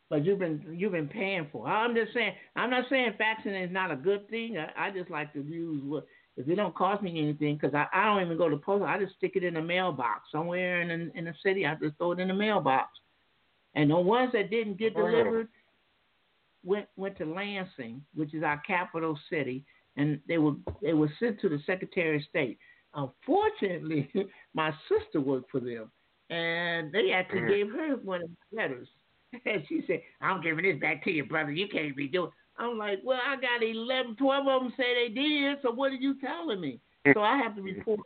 But 0.08 0.24
you've 0.24 0.40
been 0.40 0.74
you've 0.76 0.92
been 0.92 1.08
paying 1.08 1.46
for. 1.52 1.66
it. 1.68 1.70
I'm 1.70 1.94
just 1.94 2.12
saying. 2.12 2.34
I'm 2.56 2.70
not 2.70 2.88
saying 2.88 3.12
faxing 3.12 3.64
is 3.64 3.70
not 3.70 3.92
a 3.92 3.96
good 3.96 4.28
thing. 4.28 4.58
I, 4.58 4.88
I 4.88 4.90
just 4.90 5.08
like 5.10 5.32
to 5.34 5.40
use 5.42 5.82
what 5.84 6.06
if 6.36 6.48
it 6.48 6.56
don't 6.56 6.74
cost 6.74 7.02
me 7.02 7.20
anything 7.20 7.56
because 7.56 7.74
I, 7.74 7.86
I 7.92 8.06
don't 8.06 8.24
even 8.24 8.36
go 8.36 8.48
to 8.48 8.56
post. 8.56 8.84
I 8.84 8.98
just 8.98 9.14
stick 9.16 9.32
it 9.36 9.44
in 9.44 9.56
a 9.56 9.62
mailbox 9.62 10.30
somewhere 10.32 10.80
in 10.82 10.88
the, 10.88 11.18
in 11.18 11.24
the 11.26 11.34
city. 11.44 11.64
I 11.64 11.74
just 11.76 11.96
throw 11.96 12.12
it 12.12 12.18
in 12.20 12.28
the 12.28 12.34
mailbox. 12.34 12.98
And 13.74 13.90
the 13.90 13.96
ones 13.96 14.32
that 14.32 14.50
didn't 14.50 14.78
get 14.78 14.94
Oh. 14.96 15.06
delivered 15.06 15.48
went 16.64 16.88
went 16.96 17.16
to 17.18 17.24
Lansing, 17.24 18.04
which 18.14 18.34
is 18.34 18.42
our 18.42 18.58
capital 18.66 19.16
city, 19.28 19.64
and 19.96 20.20
they 20.26 20.38
were 20.38 20.54
they 20.82 20.92
were 20.92 21.12
sent 21.20 21.40
to 21.40 21.48
the 21.48 21.60
Secretary 21.66 22.16
of 22.16 22.22
State. 22.24 22.58
Unfortunately, 22.94 24.10
my 24.54 24.74
sister 24.88 25.20
worked 25.20 25.50
for 25.50 25.60
them, 25.60 25.90
and 26.30 26.92
they 26.92 27.12
actually 27.12 27.42
Mhm. 27.42 27.48
gave 27.48 27.70
her 27.70 27.96
one 27.96 28.22
of 28.22 28.30
the 28.30 28.56
letters. 28.56 28.88
And 29.46 29.64
she 29.68 29.82
said, 29.86 30.02
I'm 30.20 30.42
giving 30.42 30.64
this 30.64 30.80
back 30.80 31.04
to 31.04 31.10
you, 31.12 31.24
brother. 31.24 31.52
You 31.52 31.68
can't 31.68 31.94
be 31.94 32.08
doing 32.08 32.32
I'm 32.60 32.76
like, 32.76 32.98
well, 33.02 33.20
I 33.26 33.36
got 33.36 33.62
11, 33.62 34.16
12 34.16 34.46
of 34.46 34.62
them 34.62 34.74
say 34.76 34.94
they 34.94 35.14
did, 35.14 35.58
so 35.62 35.70
what 35.70 35.92
are 35.92 35.94
you 35.94 36.20
telling 36.20 36.60
me? 36.60 36.78
So 37.14 37.22
I 37.22 37.38
have 37.38 37.56
to 37.56 37.62
report 37.62 38.00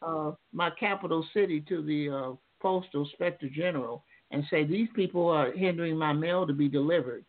uh, 0.00 0.32
my 0.52 0.70
capital 0.70 1.26
city 1.34 1.60
to 1.68 1.82
the 1.82 2.08
uh, 2.08 2.32
Postal 2.62 3.04
Inspector 3.04 3.46
General 3.50 4.02
and 4.30 4.44
say, 4.50 4.64
these 4.64 4.88
people 4.94 5.28
are 5.28 5.52
hindering 5.52 5.96
my 5.96 6.12
mail 6.14 6.46
to 6.46 6.54
be 6.54 6.68
delivered. 6.68 7.24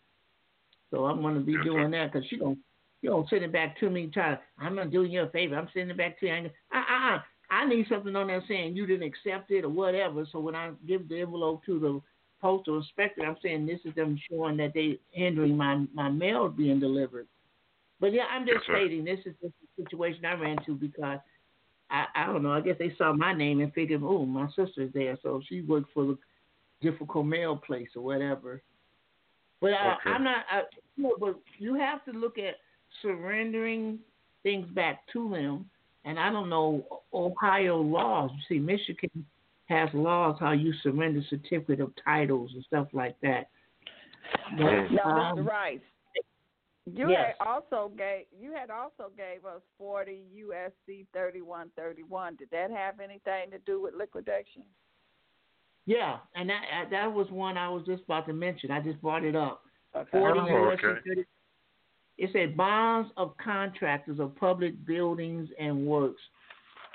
So 0.91 1.05
I'm 1.05 1.21
going 1.21 1.35
to 1.35 1.41
be 1.41 1.57
doing 1.57 1.91
that 1.91 2.13
because 2.13 2.27
she 2.29 2.37
don't, 2.37 2.59
you 3.01 3.09
don't 3.09 3.29
send 3.29 3.43
it 3.43 3.51
back 3.51 3.79
to 3.79 3.89
me. 3.89 4.07
Try, 4.13 4.37
I'm 4.57 4.75
not 4.75 4.91
doing 4.91 5.11
you 5.11 5.21
a 5.23 5.29
favor. 5.29 5.55
I'm 5.55 5.69
sending 5.73 5.91
it 5.91 5.97
back 5.97 6.19
to 6.19 6.25
you. 6.27 6.33
I, 6.33 6.37
ain't- 6.37 6.51
uh, 6.73 6.77
uh, 6.77 7.15
uh. 7.15 7.19
I 7.51 7.65
need 7.65 7.87
something 7.89 8.15
on 8.15 8.27
there 8.27 8.43
saying 8.47 8.75
you 8.75 8.85
didn't 8.85 9.07
accept 9.07 9.49
it 9.49 9.65
or 9.65 9.69
whatever. 9.69 10.23
So 10.31 10.39
when 10.39 10.53
I 10.55 10.69
give 10.87 11.09
the 11.09 11.21
envelope 11.21 11.65
to 11.65 11.79
the 11.79 11.99
postal 12.39 12.77
inspector, 12.77 13.25
I'm 13.25 13.37
saying 13.41 13.65
this 13.65 13.79
is 13.85 13.95
them 13.95 14.19
showing 14.29 14.57
that 14.57 14.73
they 14.75 14.99
hindering 15.11 15.57
my 15.57 15.83
my 15.93 16.09
mail 16.09 16.47
being 16.49 16.79
delivered. 16.79 17.27
But 17.99 18.13
yeah, 18.13 18.25
I'm 18.31 18.45
just 18.45 18.65
Yes, 18.67 18.77
stating 18.77 19.03
this 19.03 19.19
is 19.25 19.33
just 19.41 19.53
the 19.77 19.83
situation 19.83 20.25
I 20.25 20.33
ran 20.33 20.59
into 20.59 20.75
because 20.75 21.19
I 21.89 22.05
I 22.13 22.25
don't 22.27 22.43
know. 22.43 22.51
I 22.53 22.61
guess 22.61 22.75
they 22.77 22.93
saw 22.97 23.13
my 23.13 23.33
name 23.33 23.61
and 23.61 23.73
figured, 23.73 24.01
oh, 24.03 24.25
my 24.27 24.47
sister's 24.49 24.93
there, 24.93 25.17
so 25.23 25.41
she 25.49 25.61
worked 25.61 25.91
for 25.91 26.05
the 26.05 26.17
difficult 26.81 27.25
mail 27.25 27.57
place 27.57 27.89
or 27.95 28.03
whatever. 28.03 28.61
But 29.59 29.73
I, 29.73 29.93
Okay. 29.93 30.09
I'm 30.11 30.23
not. 30.23 30.45
I, 30.51 30.61
no, 30.97 31.15
but 31.19 31.39
you 31.57 31.73
have 31.75 32.05
to 32.05 32.11
look 32.11 32.37
at 32.37 32.55
surrendering 33.01 33.99
things 34.43 34.67
back 34.71 35.01
to 35.13 35.29
them. 35.29 35.69
And 36.05 36.19
I 36.19 36.31
don't 36.31 36.49
know 36.49 37.01
Ohio 37.13 37.77
laws. 37.81 38.31
You 38.33 38.55
see, 38.55 38.59
Michigan 38.59 39.25
has 39.65 39.89
laws 39.93 40.37
how 40.39 40.51
you 40.51 40.73
surrender 40.81 41.21
certificate 41.29 41.81
of 41.81 41.91
titles 42.03 42.51
and 42.53 42.63
stuff 42.65 42.87
like 42.93 43.15
that. 43.21 43.49
But, 44.57 44.89
Now, 44.91 45.31
um, 45.31 45.37
Mr. 45.37 45.47
Rice, 45.47 45.79
you 46.85 47.09
yes. 47.09 47.35
had 47.37 47.47
also 47.47 47.91
gave 47.95 48.25
you 48.39 48.53
had 48.53 48.69
also 48.69 49.11
gave 49.15 49.45
us 49.45 49.61
forty 49.77 50.23
USC 50.35 51.05
thirty 51.13 51.41
one 51.41 51.69
thirty 51.75 52.03
one. 52.03 52.35
Did 52.35 52.49
that 52.51 52.71
have 52.71 52.99
anything 52.99 53.51
to 53.51 53.59
do 53.65 53.81
with 53.81 53.93
liquidation? 53.93 54.63
Yeah, 55.85 56.17
and 56.35 56.49
that 56.49 56.61
that 56.91 57.11
was 57.11 57.27
one 57.29 57.57
I 57.57 57.69
was 57.69 57.85
just 57.85 58.03
about 58.03 58.25
to 58.27 58.33
mention. 58.33 58.71
I 58.71 58.79
just 58.81 59.01
brought 59.01 59.23
it 59.23 59.35
up. 59.35 59.61
Okay. 59.95 60.09
Forty 60.11 60.39
Oh, 60.39 60.43
USC 60.45 60.83
okay. 60.83 60.99
thirty. 61.07 61.25
It 62.19 62.29
said 62.33 62.57
bonds 62.57 63.09
of 63.15 63.33
contractors 63.37 64.19
of 64.19 64.35
public 64.35 64.85
buildings 64.85 65.47
and 65.57 65.87
works. 65.87 66.21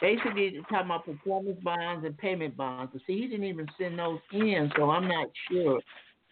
Basically, 0.01 0.61
talking 0.69 0.87
about 0.87 1.07
performance 1.07 1.59
bonds 1.63 2.05
and 2.05 2.17
payment 2.19 2.55
bonds. 2.59 2.91
But 2.93 3.01
see, 3.07 3.23
he 3.23 3.27
didn't 3.29 3.47
even 3.47 3.67
send 3.79 3.99
those 3.99 4.19
in, 4.33 4.71
so 4.77 4.91
I'm 4.91 5.09
not 5.09 5.29
sure. 5.51 5.81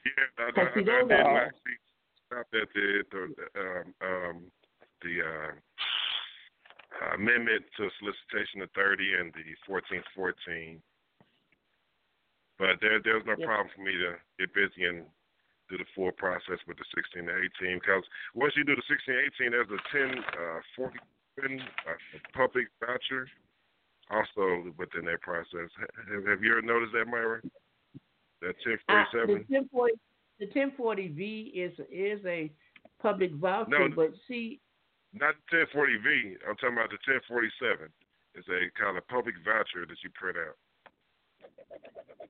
Yeah, 0.04 0.10
I, 0.38 0.42
I, 0.42 0.46
Because 0.50 0.68
I, 0.68 0.74
see, 0.74 0.80
I 0.82 1.02
did 1.04 1.12
are- 1.12 1.46
actually 1.46 1.78
stop 2.26 2.46
at 2.52 2.68
the 2.74 3.02
the, 3.10 3.60
um, 3.60 3.94
um, 4.02 4.42
the 5.00 5.22
uh, 5.24 7.14
amendment 7.14 7.64
to 7.78 7.88
solicitation 7.98 8.60
of 8.60 8.70
thirty 8.72 9.14
and 9.18 9.32
the 9.32 9.40
fourteen 9.66 10.02
fourteen. 10.14 10.82
But 12.58 12.76
there 12.82 13.00
there's 13.02 13.24
no 13.24 13.36
Yeah. 13.38 13.46
problem 13.46 13.68
for 13.74 13.80
me 13.82 13.92
to 13.92 14.16
get 14.38 14.52
busy 14.52 14.84
and 14.84 15.06
do 15.70 15.78
the 15.78 15.84
full 15.94 16.12
process 16.12 16.58
with 16.66 16.76
the 16.76 16.84
sixteen 16.94 17.26
to 17.26 17.34
eighteen 17.36 17.78
because 17.78 18.04
once 18.34 18.52
you 18.56 18.64
do 18.64 18.74
the 18.76 18.82
sixteen 18.88 19.14
to 19.16 19.22
eighteen, 19.22 19.50
there's 19.52 19.70
a 19.70 19.82
ten 19.90 20.18
uh, 20.18 20.60
forty 20.76 20.98
uh, 21.42 21.96
public 22.34 22.68
voucher 22.80 23.26
also 24.10 24.68
within 24.76 25.04
that 25.06 25.20
process. 25.22 25.70
Have, 26.12 26.26
have 26.26 26.42
you 26.42 26.52
ever 26.52 26.62
noticed 26.62 26.92
that, 26.92 27.06
Myron? 27.06 27.40
That 28.42 28.54
ten 28.64 28.78
Uh, 28.88 29.04
the 29.12 29.18
seven. 29.18 29.34
1040 29.48 29.94
the 30.40 30.46
1040V 30.48 31.52
is 31.54 31.72
is 31.90 32.18
a 32.26 32.50
public 33.00 33.32
voucher, 33.34 33.70
No. 33.70 33.94
but 33.94 34.10
see, 34.26 34.60
Not 35.12 35.34
the 35.50 35.64
1040V. 35.72 36.36
I'm 36.48 36.56
talking 36.56 36.74
about 36.76 36.90
the 36.90 36.98
1047. 37.06 37.88
It's 38.34 38.48
a 38.48 38.70
kind 38.80 38.96
of 38.96 39.06
public 39.08 39.36
voucher 39.44 39.86
that 39.86 39.98
you 40.02 40.10
print 40.14 40.36
out. 40.38 40.56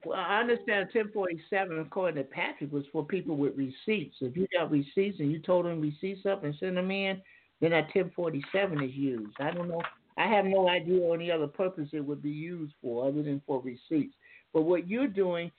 Well, 0.05 0.19
I 0.19 0.39
understand 0.39 0.89
1047 0.93 1.79
according 1.79 2.23
to 2.23 2.29
Patrick 2.29 2.71
was 2.71 2.83
for 2.91 3.05
people 3.05 3.37
with 3.37 3.55
receipts. 3.55 4.17
If 4.21 4.35
you 4.35 4.47
got 4.57 4.71
receipts 4.71 5.19
and 5.19 5.31
you 5.31 5.39
told 5.39 5.65
them 5.65 5.79
receipts 5.79 6.25
up 6.25 6.43
and 6.43 6.55
send 6.59 6.77
them 6.77 6.91
in, 6.91 7.21
then 7.61 7.71
that 7.71 7.95
1047 7.95 8.83
is 8.83 8.93
used. 8.93 9.35
I 9.39 9.51
don't 9.51 9.69
know. 9.69 9.81
I 10.17 10.27
have 10.27 10.45
no 10.45 10.67
idea 10.69 11.11
any 11.13 11.31
other 11.31 11.47
purpose 11.47 11.89
it 11.93 12.05
would 12.05 12.21
be 12.21 12.29
used 12.29 12.73
for 12.81 13.07
other 13.07 13.23
than 13.23 13.41
for 13.47 13.61
receipts. 13.61 14.15
But 14.53 14.63
what 14.63 14.87
you're 14.87 15.07
doing 15.07 15.51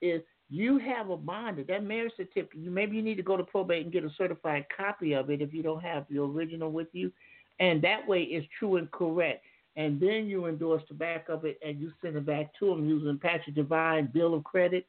is 0.00 0.22
you 0.48 0.78
have 0.78 1.10
a 1.10 1.16
bonded 1.16 1.68
that 1.68 1.84
marriage 1.84 2.12
certificate. 2.16 2.58
Maybe 2.60 2.96
you 2.96 3.02
need 3.02 3.16
to 3.16 3.22
go 3.22 3.36
to 3.36 3.44
probate 3.44 3.84
and 3.84 3.92
get 3.92 4.04
a 4.04 4.10
certified 4.18 4.66
copy 4.76 5.12
of 5.12 5.30
it 5.30 5.40
if 5.40 5.54
you 5.54 5.62
don't 5.62 5.82
have 5.82 6.06
your 6.08 6.28
original 6.28 6.72
with 6.72 6.88
you, 6.92 7.12
and 7.60 7.80
that 7.82 8.06
way 8.08 8.22
it's 8.22 8.46
true 8.58 8.76
and 8.76 8.90
correct. 8.90 9.44
And 9.76 10.00
then 10.00 10.26
you 10.26 10.46
endorse 10.46 10.82
the 10.88 10.94
back 10.94 11.28
of 11.28 11.44
it, 11.44 11.58
and 11.64 11.80
you 11.80 11.92
send 12.02 12.16
it 12.16 12.26
back 12.26 12.52
to 12.58 12.66
them 12.66 12.88
using 12.88 13.18
Patrick 13.18 13.54
Divine 13.54 14.10
bill 14.12 14.34
of 14.34 14.44
credit. 14.44 14.86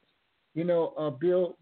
You 0.54 0.64
know, 0.64 0.88
a 0.98 1.10
bill, 1.10 1.56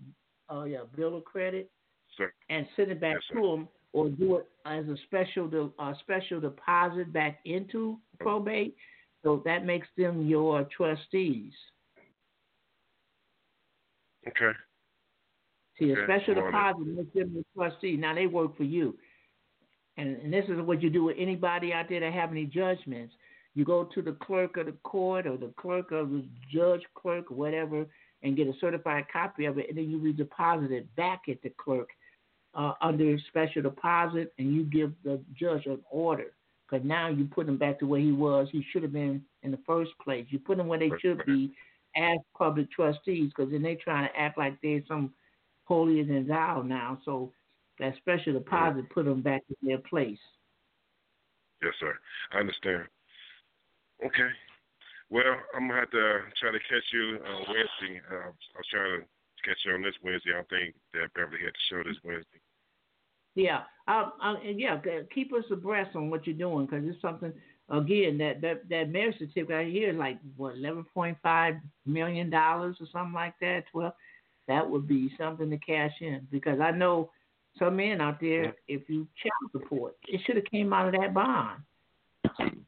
oh 0.49 0.61
uh, 0.61 0.65
yeah, 0.65 0.81
bill 0.97 1.17
of 1.19 1.25
credit, 1.25 1.71
sir. 2.17 2.33
and 2.49 2.67
send 2.77 2.91
it 2.91 3.01
back 3.01 3.17
yes, 3.17 3.37
to 3.37 3.49
them, 3.49 3.69
or 3.93 4.09
do 4.09 4.37
it 4.37 4.49
as 4.67 4.87
a 4.87 4.97
special 5.07 5.47
de- 5.49 5.71
uh, 5.79 5.93
special 6.01 6.41
deposit 6.41 7.13
back 7.13 7.41
into 7.45 7.99
probate. 8.19 8.75
So 9.23 9.43
that 9.45 9.67
makes 9.67 9.87
them 9.97 10.27
your 10.27 10.67
trustees. 10.75 11.53
Okay. 14.27 14.57
See, 15.79 15.93
okay. 15.93 16.01
a 16.01 16.05
special 16.05 16.35
deposit 16.35 16.87
makes 16.87 17.13
them 17.15 17.33
your 17.35 17.45
trustee. 17.55 17.97
Now 17.97 18.15
they 18.15 18.27
work 18.27 18.57
for 18.57 18.65
you. 18.65 18.97
And, 20.01 20.16
and 20.22 20.32
this 20.32 20.47
is 20.48 20.59
what 20.62 20.82
you 20.82 20.89
do 20.89 21.05
with 21.05 21.16
anybody 21.18 21.72
out 21.74 21.86
there 21.90 22.01
that 22.01 22.12
have 22.12 22.31
any 22.31 22.47
judgments. 22.47 23.14
You 23.55 23.64
go 23.64 23.85
to 23.85 24.01
the 24.01 24.12
clerk 24.12 24.56
of 24.56 24.66
the 24.66 24.77
court 24.82 25.27
or 25.27 25.36
the 25.36 25.52
clerk 25.60 25.93
of 25.93 26.10
the 26.10 26.24
judge, 26.51 26.81
clerk, 26.94 27.31
or 27.31 27.35
whatever, 27.35 27.85
and 28.22 28.36
get 28.36 28.47
a 28.47 28.52
certified 28.60 29.05
copy 29.12 29.44
of 29.44 29.59
it, 29.59 29.68
and 29.68 29.77
then 29.77 29.90
you 29.90 29.98
redeposit 29.98 30.70
it 30.70 30.94
back 30.97 31.22
at 31.28 31.43
the 31.43 31.52
clerk 31.62 31.89
uh, 32.55 32.72
under 32.81 33.16
special 33.28 33.62
deposit, 33.62 34.32
and 34.39 34.55
you 34.55 34.62
give 34.64 34.93
the 35.05 35.20
judge 35.39 35.66
an 35.66 35.81
order. 35.90 36.32
Because 36.68 36.86
now 36.86 37.09
you 37.09 37.24
put 37.24 37.48
him 37.48 37.59
back 37.59 37.81
to 37.81 37.86
where 37.86 38.01
he 38.01 38.12
was. 38.12 38.47
He 38.52 38.64
should 38.70 38.85
have 38.85 38.93
been 38.93 39.22
in 39.43 39.51
the 39.51 39.59
first 39.66 39.90
place. 40.02 40.27
You 40.31 40.39
put 40.39 40.56
them 40.56 40.68
where 40.68 40.78
they 40.78 40.93
should 41.02 41.20
be 41.27 41.51
as 41.97 42.18
public 42.39 42.70
trustees, 42.70 43.32
because 43.35 43.51
then 43.52 43.62
they 43.62 43.74
trying 43.74 44.09
to 44.09 44.18
act 44.18 44.39
like 44.39 44.55
they're 44.62 44.82
some 44.86 45.12
holier 45.64 46.05
than 46.05 46.28
thou 46.28 46.62
now. 46.62 46.98
So 47.05 47.32
that 47.81 47.97
special 47.97 48.35
deposit 48.35 48.89
put 48.90 49.07
them 49.07 49.23
back 49.23 49.43
in 49.48 49.69
their 49.69 49.78
place. 49.78 50.19
Yes, 51.62 51.73
sir. 51.81 51.94
I 52.32 52.39
understand. 52.39 52.85
Okay. 54.05 54.31
Well, 55.11 55.24
I'm 55.55 55.69
gonna 55.69 55.81
have 55.81 55.90
to 55.90 56.20
try 56.40 56.52
to 56.52 56.59
catch 56.59 56.86
you 56.93 57.19
on 57.27 57.44
Wednesday. 57.48 58.01
Uh, 58.11 58.31
I 58.31 58.57
was 58.57 58.66
trying 58.70 59.01
to 59.01 59.07
catch 59.44 59.59
you 59.66 59.73
on 59.73 59.82
this 59.82 59.94
Wednesday. 60.02 60.31
I 60.39 60.43
think 60.48 60.74
that 60.94 61.12
Beverly 61.15 61.43
had 61.43 61.52
to 61.52 61.66
show 61.69 61.82
this 61.82 61.98
Wednesday. 62.05 62.40
Yeah, 63.35 63.62
um, 63.89 64.12
uh, 64.23 64.35
yeah. 64.44 64.78
Keep 65.15 65.32
us 65.32 65.44
abreast 65.51 65.97
on 65.97 66.11
what 66.11 66.27
you're 66.27 66.36
doing 66.36 66.66
because 66.66 66.85
it's 66.86 67.02
something. 67.02 67.32
Again, 67.69 68.19
that 68.19 68.40
that 68.40 68.69
that 68.69 68.90
marriage 68.90 69.19
certificate 69.19 69.57
I 69.57 69.65
hear 69.65 69.93
like 69.93 70.19
what 70.36 70.57
eleven 70.57 70.85
point 70.94 71.16
five 71.23 71.55
million 71.86 72.31
dollars 72.31 72.77
or 72.81 72.86
something 72.93 73.15
like 73.15 73.35
that. 73.40 73.65
Well, 73.74 73.94
that 74.48 74.69
would 74.69 74.89
be 74.89 75.12
something 75.19 75.51
to 75.51 75.59
cash 75.59 75.94
in 76.01 76.27
because 76.31 76.61
I 76.61 76.70
know 76.73 77.11
some 77.61 77.77
men 77.77 78.01
out 78.01 78.20
there. 78.20 78.55
If 78.66 78.89
you 78.89 79.07
child 79.23 79.53
support, 79.53 79.95
it 80.09 80.20
should 80.27 80.37
have 80.37 80.45
came 80.47 80.73
out 80.73 80.93
of 80.93 81.01
that 81.01 81.15
bond. 81.15 81.62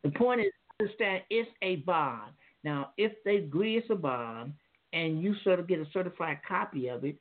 The 0.05 0.11
point 0.11 0.43
is, 0.43 0.53
understand 0.79 1.23
it's 1.31 1.51
a 1.63 1.77
bond. 1.77 2.33
Now, 2.63 2.91
if 2.97 3.13
they 3.25 3.37
agree 3.37 3.79
it's 3.79 3.91
a 3.91 3.97
bond, 3.97 4.53
and 4.93 5.23
you 5.23 5.35
sort 5.43 5.59
of 5.59 5.67
get 5.67 5.81
a 5.81 5.87
certified 5.93 6.39
copy 6.47 6.89
of 6.89 7.05
it, 7.05 7.17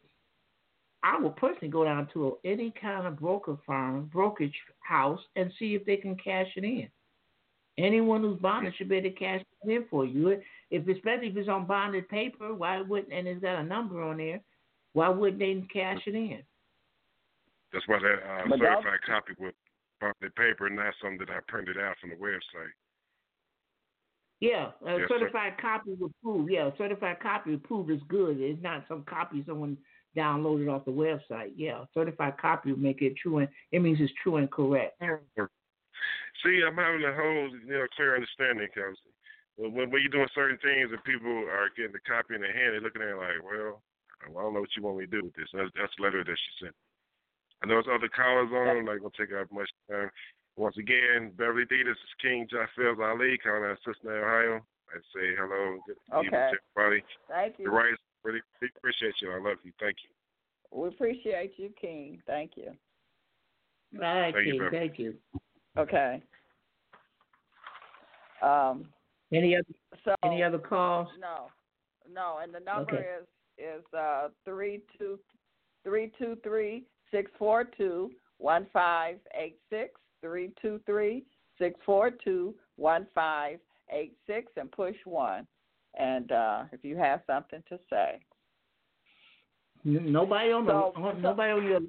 I 1.03 1.17
will 1.17 1.31
personally 1.31 1.69
go 1.69 1.83
down 1.83 2.07
to 2.13 2.37
any 2.45 2.73
kind 2.79 3.07
of 3.07 3.19
broker 3.19 3.57
firm, 3.65 4.09
brokerage 4.13 4.53
house, 4.81 5.19
and 5.35 5.51
see 5.57 5.73
if 5.73 5.85
they 5.85 5.97
can 5.97 6.15
cash 6.15 6.47
it 6.55 6.63
in. 6.63 6.87
Anyone 7.77 8.21
who's 8.21 8.39
bonded 8.39 8.73
should 8.77 8.89
be 8.89 8.97
able 8.97 9.09
to 9.09 9.15
cash 9.15 9.41
it 9.63 9.71
in 9.71 9.85
for 9.89 10.05
you. 10.05 10.39
If 10.69 10.87
especially 10.87 11.27
if 11.27 11.37
it's 11.37 11.49
on 11.49 11.65
bonded 11.65 12.07
paper, 12.09 12.53
why 12.53 12.81
wouldn't 12.81 13.13
and 13.13 13.27
it's 13.27 13.41
got 13.41 13.59
a 13.59 13.63
number 13.63 14.03
on 14.03 14.17
there, 14.17 14.41
why 14.93 15.09
wouldn't 15.09 15.39
they 15.39 15.63
cash 15.73 16.01
it 16.05 16.13
in? 16.13 16.43
That's 17.73 17.87
why 17.87 17.99
that 17.99 18.19
uh, 18.19 18.49
certified 18.49 19.01
copy 19.05 19.33
was 19.39 19.53
bonded 19.99 20.35
paper, 20.35 20.67
and 20.67 20.75
not 20.75 20.93
something 21.01 21.19
that 21.19 21.29
I 21.29 21.39
printed 21.47 21.77
out 21.77 21.95
from 22.01 22.09
the 22.11 22.17
website. 22.17 22.75
Yeah, 24.41 24.71
a 24.85 24.97
yes, 24.97 25.07
certified 25.07 25.53
sir. 25.55 25.61
copy 25.61 25.91
would 25.99 26.13
prove. 26.23 26.49
Yeah, 26.49 26.67
a 26.67 26.77
certified 26.77 27.19
copy 27.21 27.51
would 27.51 27.63
prove 27.63 27.89
it's 27.89 28.03
good. 28.09 28.41
It's 28.41 28.61
not 28.61 28.83
some 28.87 29.03
copy 29.07 29.43
someone 29.47 29.77
downloaded 30.17 30.71
off 30.71 30.83
the 30.85 30.91
website. 30.91 31.53
Yeah, 31.55 31.85
certified 31.93 32.37
copy 32.41 32.71
would 32.71 32.81
make 32.81 33.01
it 33.01 33.13
true 33.21 33.37
and 33.37 33.47
it 33.71 33.79
means 33.79 33.99
it's 34.01 34.11
true 34.21 34.37
and 34.37 34.51
correct. 34.51 34.99
See, 36.43 36.61
I'm 36.65 36.75
having 36.75 37.03
a 37.05 37.13
whole 37.13 37.49
you 37.53 37.73
know 37.77 37.85
clear 37.95 38.15
understanding 38.15 38.67
because 38.73 38.97
when 39.57 39.91
when 39.91 40.01
you're 40.01 40.09
doing 40.11 40.27
certain 40.33 40.57
things 40.57 40.89
and 40.91 41.03
people 41.03 41.31
are 41.45 41.69
getting 41.77 41.93
the 41.93 42.01
copy 42.01 42.33
in 42.35 42.41
their 42.41 42.51
hand, 42.51 42.73
they're 42.73 42.81
looking 42.81 43.03
at 43.03 43.13
it 43.13 43.21
like, 43.21 43.45
well, 43.45 43.83
I 44.25 44.33
don't 44.33 44.53
know 44.53 44.61
what 44.61 44.73
you 44.75 44.83
want 44.83 44.97
me 44.97 45.05
to 45.05 45.11
do 45.11 45.23
with 45.25 45.35
this. 45.35 45.49
That's, 45.53 45.69
that's 45.77 45.93
the 45.97 46.03
letter 46.03 46.23
that 46.23 46.37
she 46.37 46.65
sent. 46.65 46.75
I 47.63 47.67
know 47.67 47.75
there's 47.75 47.93
other 47.93 48.09
callers 48.09 48.49
on. 48.51 48.77
I'm 48.77 48.85
not 48.85 48.97
gonna 48.99 49.11
take 49.17 49.33
up 49.33 49.51
much 49.51 49.69
time. 49.89 50.09
Once 50.57 50.77
again, 50.77 51.31
Beverly 51.37 51.65
D, 51.69 51.83
this 51.83 51.93
is 51.95 52.21
King 52.21 52.47
Jaffield 52.51 52.99
Ali 52.99 53.37
calling 53.37 53.63
out 53.63 53.71
of 53.71 53.77
Cincinnati, 53.85 54.19
Ohio. 54.19 54.65
I 54.89 54.97
say 55.15 55.35
hello 55.37 55.79
good 55.87 55.95
okay. 56.13 56.25
evening 56.27 56.41
to 56.51 56.57
everybody. 56.75 57.03
Thank 57.29 57.59
you. 57.59 57.65
The 57.65 57.71
rights, 57.71 58.01
really 58.23 58.41
appreciate 58.77 59.13
you. 59.21 59.31
I 59.31 59.35
love 59.35 59.57
you. 59.63 59.71
Thank 59.79 59.97
you. 60.03 60.09
We 60.77 60.87
appreciate 60.89 61.53
you, 61.57 61.69
King. 61.79 62.21
Thank 62.27 62.51
you. 62.55 62.71
Right, 63.97 64.33
Thank 64.33 64.45
you, 64.45 64.51
King. 64.53 64.59
Beverly. 64.59 64.79
Thank 64.79 64.99
you. 64.99 65.13
Okay. 65.77 66.23
Um, 68.41 68.87
Any 69.31 69.55
other 69.55 69.65
so 70.03 70.15
any 70.23 70.41
other 70.41 70.57
calls? 70.57 71.07
no, 71.19 71.47
no, 72.11 72.39
and 72.41 72.53
the 72.53 72.59
number 72.59 72.95
Okay. 72.95 73.07
is 73.21 73.27
is 73.57 73.93
uh 73.93 74.29
three 74.43 74.81
two 74.97 75.19
three 75.83 76.11
two 76.17 76.35
three 76.43 76.83
six 77.11 77.29
four 77.37 77.63
two 77.63 78.11
one 78.37 78.65
five 78.73 79.17
eight 79.37 79.57
six 79.69 79.91
three 80.21 80.51
two 80.61 80.79
three 80.85 81.23
six 81.57 81.79
four 81.85 82.09
two 82.11 82.55
one 82.77 83.05
five 83.13 83.59
eight 83.91 84.15
six 84.27 84.51
and 84.57 84.71
push 84.71 84.95
one. 85.05 85.45
And 85.99 86.31
uh 86.31 86.63
if 86.71 86.83
you 86.83 86.95
have 86.97 87.21
something 87.27 87.61
to 87.69 87.77
say. 87.89 88.19
Nobody 89.83 90.51
on 90.51 90.65
the 90.65 90.71
So- 90.71 90.93
on- 90.95 91.21
nobody 91.21 91.51
on 91.51 91.63
your 91.65 91.79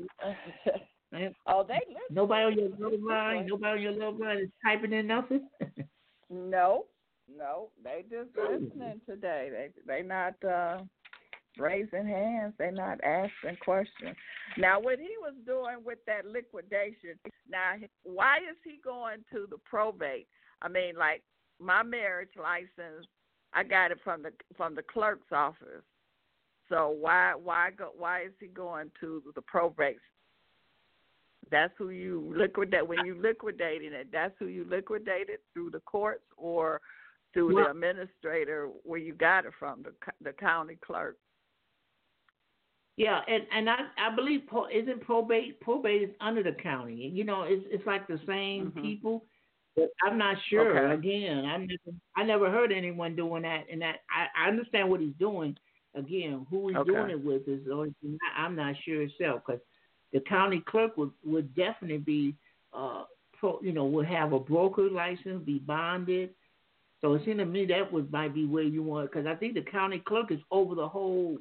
oh, 1.46 1.62
they 1.62 1.74
listen. 1.88 2.00
nobody 2.10 2.44
on 2.44 2.58
your 2.58 2.68
little 2.70 3.06
line, 3.08 3.46
nobody 3.46 3.72
on 3.76 3.82
your 3.82 3.92
little 3.92 4.18
line 4.18 4.38
is 4.38 4.48
typing 4.64 4.92
in 4.92 5.06
nothing. 5.06 5.48
No, 6.34 6.86
no, 7.28 7.68
they 7.84 8.04
just 8.10 8.30
listening 8.34 9.02
today. 9.06 9.50
They 9.52 9.68
they 9.86 10.02
not 10.02 10.32
uh 10.42 10.78
raising 11.58 12.06
hands. 12.06 12.54
They're 12.58 12.70
not 12.70 13.02
asking 13.04 13.56
questions. 13.64 14.16
Now, 14.56 14.80
what 14.80 14.98
he 14.98 15.10
was 15.20 15.34
doing 15.46 15.84
with 15.84 15.98
that 16.06 16.26
liquidation. 16.26 17.18
Now, 17.48 17.74
why 18.04 18.38
is 18.38 18.56
he 18.64 18.80
going 18.82 19.24
to 19.32 19.46
the 19.50 19.58
probate? 19.64 20.26
I 20.60 20.68
mean, 20.68 20.96
like 20.96 21.22
my 21.58 21.82
marriage 21.82 22.30
license, 22.36 23.06
I 23.52 23.62
got 23.62 23.90
it 23.90 23.98
from 24.02 24.22
the 24.22 24.30
from 24.56 24.74
the 24.74 24.82
clerk's 24.82 25.30
office. 25.32 25.84
So 26.68 26.96
why 26.98 27.34
why 27.34 27.70
go 27.76 27.90
why 27.96 28.22
is 28.22 28.32
he 28.40 28.46
going 28.46 28.90
to 29.00 29.22
the 29.34 29.42
probate? 29.42 29.98
That's 31.50 31.72
who 31.76 31.90
you 31.90 32.32
liquidate 32.34 32.86
when 32.86 33.04
you 33.04 33.20
liquidating 33.20 33.92
it. 33.92 34.08
That's 34.10 34.34
who 34.38 34.46
you 34.46 34.64
liquidated 34.64 35.38
through 35.52 35.70
the 35.70 35.80
courts 35.80 36.24
or 36.36 36.80
through 37.34 37.54
Well- 37.54 37.64
the 37.64 37.70
administrator 37.70 38.68
where 38.84 38.98
you 38.98 39.12
got 39.14 39.44
it 39.44 39.52
from 39.58 39.82
the 39.82 39.92
the 40.22 40.32
county 40.32 40.76
clerk. 40.76 41.18
Yeah, 43.02 43.20
and 43.26 43.42
and 43.52 43.68
I 43.68 43.78
I 43.98 44.14
believe 44.14 44.42
pro, 44.46 44.66
isn't 44.68 45.00
probate 45.00 45.60
probate 45.60 46.02
is 46.02 46.10
under 46.20 46.42
the 46.42 46.52
county. 46.52 46.94
You 47.18 47.24
know, 47.24 47.42
it's 47.42 47.64
it's 47.74 47.86
like 47.86 48.06
the 48.06 48.20
same 48.26 48.70
Mhm. 48.70 48.80
people. 48.82 49.24
But 49.74 49.88
I'm 50.04 50.18
not 50.18 50.36
sure. 50.50 50.78
Okay. 50.78 50.94
Again, 50.94 51.44
I 51.46 51.56
never 51.56 51.90
I 52.14 52.22
never 52.22 52.50
heard 52.50 52.70
anyone 52.70 53.16
doing 53.16 53.42
that. 53.42 53.64
And 53.70 53.80
that 53.82 53.96
I, 54.08 54.28
I 54.44 54.48
understand 54.48 54.88
what 54.88 55.00
he's 55.00 55.14
doing. 55.18 55.56
Again, 55.94 56.46
who 56.48 56.68
he's 56.68 56.76
Okay. 56.78 56.90
doing 56.92 57.10
it 57.10 57.22
with 57.28 57.48
is 57.48 57.64
the 57.66 57.72
only 57.72 57.94
thing 58.00 58.16
I- 58.22 58.44
I'm 58.44 58.54
not 58.54 58.76
sure 58.84 59.02
itself 59.02 59.42
because 59.44 59.62
the 60.12 60.20
county 60.20 60.60
clerk 60.60 60.96
would 60.96 61.10
would 61.24 61.54
definitely 61.56 61.98
be 61.98 62.36
uh 62.72 63.04
pro, 63.38 63.60
you 63.62 63.72
know 63.72 63.86
would 63.86 64.06
have 64.06 64.32
a 64.32 64.38
broker 64.38 64.88
license, 64.88 65.44
be 65.44 65.58
bonded. 65.58 66.34
So 67.00 67.14
it 67.14 67.24
seemed 67.24 67.40
to 67.40 67.46
me 67.46 67.66
that 67.66 67.92
would 67.92 68.12
might 68.12 68.32
be 68.32 68.46
where 68.46 68.62
you 68.62 68.84
want 68.84 69.10
because 69.10 69.26
I 69.26 69.34
think 69.34 69.54
the 69.54 69.62
county 69.62 69.98
clerk 69.98 70.30
is 70.30 70.40
over 70.52 70.76
the 70.76 70.88
whole 70.88 71.38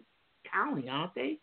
county, 0.52 0.90
aren't 0.90 1.14
they? 1.14 1.38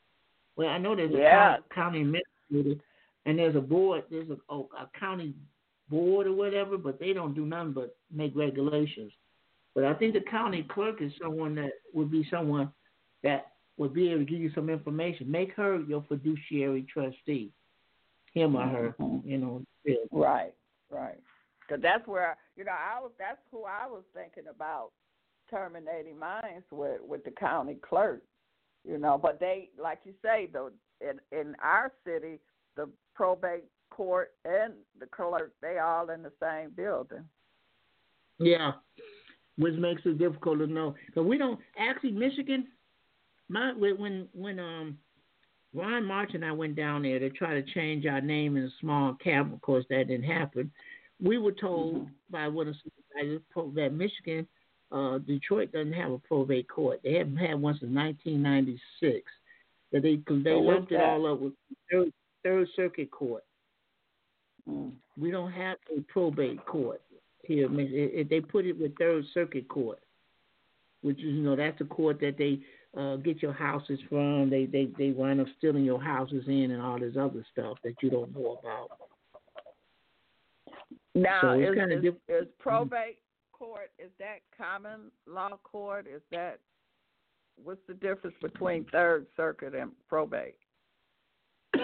Well, 0.58 0.68
I 0.68 0.76
know 0.76 0.96
there's 0.96 1.14
a 1.14 1.16
county, 1.16 1.62
county 1.72 2.00
administrator, 2.00 2.82
and 3.26 3.38
there's 3.38 3.54
a 3.54 3.60
board. 3.60 4.02
There's 4.10 4.28
a, 4.28 4.52
a, 4.52 4.58
a 4.58 4.90
county 4.98 5.32
board 5.88 6.26
or 6.26 6.32
whatever, 6.32 6.76
but 6.76 6.98
they 6.98 7.12
don't 7.12 7.32
do 7.32 7.46
nothing 7.46 7.72
but 7.72 7.96
make 8.12 8.34
regulations. 8.34 9.12
But 9.74 9.84
I 9.84 9.94
think 9.94 10.14
the 10.14 10.20
county 10.20 10.66
clerk 10.68 11.00
is 11.00 11.12
someone 11.22 11.54
that 11.54 11.70
would 11.94 12.10
be 12.10 12.26
someone 12.28 12.72
that 13.22 13.52
would 13.76 13.94
be 13.94 14.08
able 14.08 14.18
to 14.18 14.24
give 14.24 14.40
you 14.40 14.50
some 14.52 14.68
information. 14.68 15.30
Make 15.30 15.52
her 15.52 15.80
your 15.82 16.04
fiduciary 16.08 16.84
trustee, 16.92 17.52
him 18.34 18.56
or 18.56 18.66
her. 18.66 18.94
Mhm. 18.98 19.24
You 19.24 19.38
know. 19.38 19.62
Right, 20.10 20.54
right. 20.90 21.20
Because 21.60 21.80
that's 21.80 22.06
where 22.08 22.36
you 22.56 22.64
know 22.64 22.72
I 22.72 23.00
was. 23.00 23.12
That's 23.16 23.38
who 23.52 23.62
I 23.62 23.86
was 23.86 24.02
thinking 24.12 24.50
about 24.50 24.90
terminating 25.48 26.18
mines 26.18 26.64
with 26.72 27.00
with 27.00 27.24
the 27.24 27.30
county 27.30 27.76
clerk. 27.76 28.24
You 28.84 28.98
know, 28.98 29.18
but 29.20 29.40
they, 29.40 29.70
like 29.80 30.00
you 30.04 30.14
say, 30.22 30.48
though, 30.52 30.70
in 31.00 31.20
in 31.38 31.54
our 31.62 31.92
city, 32.04 32.38
the 32.76 32.88
probate 33.14 33.64
court 33.90 34.32
and 34.44 34.74
the 34.98 35.06
clerk, 35.06 35.52
they 35.60 35.78
all 35.78 36.10
in 36.10 36.22
the 36.22 36.32
same 36.40 36.70
building. 36.70 37.24
Yeah, 38.38 38.72
which 39.56 39.74
makes 39.74 40.02
it 40.04 40.18
difficult 40.18 40.58
to 40.60 40.66
know. 40.66 40.94
But 41.14 41.24
we 41.24 41.38
don't 41.38 41.58
actually 41.78 42.12
Michigan. 42.12 42.68
My 43.48 43.72
when 43.72 44.28
when 44.32 44.58
um 44.58 44.98
Ron 45.74 46.04
March 46.04 46.30
and 46.34 46.44
I 46.44 46.52
went 46.52 46.76
down 46.76 47.02
there 47.02 47.18
to 47.18 47.30
try 47.30 47.54
to 47.54 47.62
change 47.74 48.06
our 48.06 48.20
name 48.20 48.56
in 48.56 48.64
a 48.64 48.70
small 48.80 49.14
camp. 49.14 49.52
Of 49.52 49.60
course, 49.60 49.84
that 49.90 50.08
didn't 50.08 50.24
happen. 50.24 50.70
We 51.20 51.38
were 51.38 51.52
told 51.52 51.96
mm-hmm. 51.96 52.12
by 52.30 52.48
one 52.48 52.68
of 52.68 52.74
the 52.84 53.42
that 53.74 53.92
Michigan, 53.92 54.46
uh, 54.90 55.18
Detroit 55.18 55.72
doesn't 55.72 55.92
have 55.92 56.12
a 56.12 56.18
probate 56.18 56.68
court. 56.68 57.00
They 57.04 57.14
haven't 57.14 57.36
had 57.36 57.60
one 57.60 57.74
since 57.74 57.94
1996. 57.94 59.30
That 59.92 60.02
they 60.02 60.16
they 60.42 60.52
lumped 60.52 60.92
it 60.92 61.00
all 61.00 61.32
up 61.32 61.40
with 61.40 61.52
third, 61.90 62.12
third 62.44 62.68
Circuit 62.76 63.10
Court. 63.10 63.44
Mm. 64.68 64.92
We 65.18 65.30
don't 65.30 65.52
have 65.52 65.78
a 65.96 66.00
probate 66.02 66.64
court 66.66 67.00
here. 67.42 67.66
It, 67.80 67.90
it, 67.92 68.30
they 68.30 68.40
put 68.40 68.66
it 68.66 68.78
with 68.78 68.96
Third 68.98 69.24
Circuit 69.32 69.66
Court, 69.68 69.98
which 71.02 71.18
is 71.18 71.24
you 71.24 71.42
know 71.42 71.56
that's 71.56 71.80
a 71.80 71.84
court 71.84 72.20
that 72.20 72.36
they 72.36 72.60
uh, 72.98 73.16
get 73.16 73.42
your 73.42 73.54
houses 73.54 73.98
from. 74.08 74.50
They 74.50 74.66
they 74.66 74.88
they 74.98 75.10
wind 75.10 75.40
up 75.40 75.46
stealing 75.56 75.84
your 75.84 76.02
houses 76.02 76.44
in 76.46 76.70
and 76.70 76.82
all 76.82 76.98
this 76.98 77.16
other 77.18 77.44
stuff 77.52 77.78
that 77.82 77.94
you 78.02 78.10
don't 78.10 78.34
know 78.34 78.58
about. 78.60 78.90
Now, 81.14 81.40
so 81.40 81.52
is, 81.52 82.04
is, 82.04 82.14
is 82.28 82.46
probate 82.58 83.18
court 83.58 83.90
is 83.98 84.10
that 84.18 84.40
common 84.56 85.10
law 85.26 85.58
court? 85.64 86.06
Is 86.06 86.22
that 86.30 86.60
what's 87.62 87.80
the 87.86 87.94
difference 87.94 88.36
between 88.40 88.84
Third 88.92 89.26
Circuit 89.36 89.74
and 89.74 89.90
probate? 90.08 90.56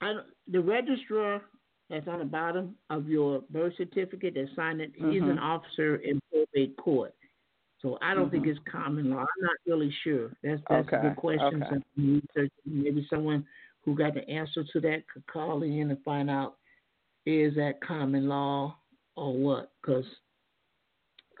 I, 0.00 0.14
the 0.48 0.60
registrar 0.60 1.42
that's 1.88 2.08
on 2.08 2.18
the 2.18 2.24
bottom 2.24 2.74
of 2.90 3.08
your 3.08 3.42
birth 3.50 3.74
certificate 3.76 4.34
that 4.34 4.48
signed 4.56 4.80
it, 4.80 4.92
mm-hmm. 4.94 5.12
he's 5.12 5.22
an 5.22 5.38
officer 5.38 5.96
in 5.96 6.20
probate 6.30 6.76
court. 6.76 7.14
So 7.80 7.98
I 8.02 8.14
don't 8.14 8.24
mm-hmm. 8.24 8.42
think 8.42 8.46
it's 8.46 8.58
common 8.70 9.10
law. 9.10 9.20
I'm 9.20 9.26
not 9.40 9.56
really 9.66 9.94
sure. 10.02 10.30
That's 10.42 10.60
that's 10.68 10.88
okay. 10.88 10.96
a 10.96 11.02
good 11.02 11.16
question. 11.16 11.62
Okay. 11.62 12.50
Maybe 12.64 13.06
someone 13.08 13.46
who 13.84 13.94
got 13.94 14.14
the 14.14 14.28
answer 14.28 14.64
to 14.72 14.80
that 14.80 15.04
could 15.12 15.26
call 15.26 15.62
in 15.62 15.90
and 15.90 16.02
find 16.02 16.28
out 16.28 16.56
is 17.24 17.54
that 17.54 17.80
common 17.86 18.28
law 18.28 18.76
or 19.16 19.34
what? 19.36 19.72
Because 19.82 20.04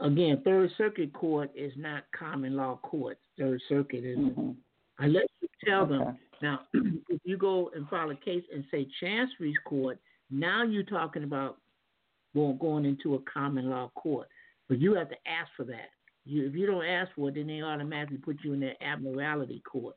again, 0.00 0.40
Third 0.44 0.70
Circuit 0.76 1.12
Court 1.12 1.50
is 1.54 1.72
not 1.76 2.04
common 2.18 2.56
law 2.56 2.78
court. 2.82 3.18
Third 3.38 3.60
Circuit 3.68 4.04
is 4.04 4.18
mm-hmm. 4.18 4.50
unless 4.98 5.26
you 5.40 5.48
tell 5.64 5.82
okay. 5.82 5.98
them. 5.98 6.18
Now, 6.42 6.60
if 7.08 7.20
you 7.24 7.36
go 7.36 7.70
and 7.74 7.88
file 7.88 8.10
a 8.10 8.16
case 8.16 8.44
and 8.52 8.64
say 8.70 8.86
Chancery's 9.00 9.56
Court, 9.64 9.98
now 10.30 10.64
you're 10.64 10.82
talking 10.82 11.22
about 11.22 11.58
going 12.34 12.84
into 12.84 13.14
a 13.14 13.18
common 13.32 13.70
law 13.70 13.90
court, 13.94 14.28
but 14.68 14.78
you 14.78 14.94
have 14.94 15.08
to 15.08 15.16
ask 15.26 15.50
for 15.56 15.64
that. 15.64 15.90
You, 16.26 16.46
if 16.46 16.54
you 16.54 16.66
don't 16.66 16.84
ask 16.84 17.10
for 17.16 17.28
it, 17.28 17.36
then 17.36 17.46
they 17.46 17.62
automatically 17.62 18.18
put 18.18 18.38
you 18.42 18.52
in 18.52 18.60
their 18.60 18.74
admiralty 18.82 19.62
court. 19.70 19.94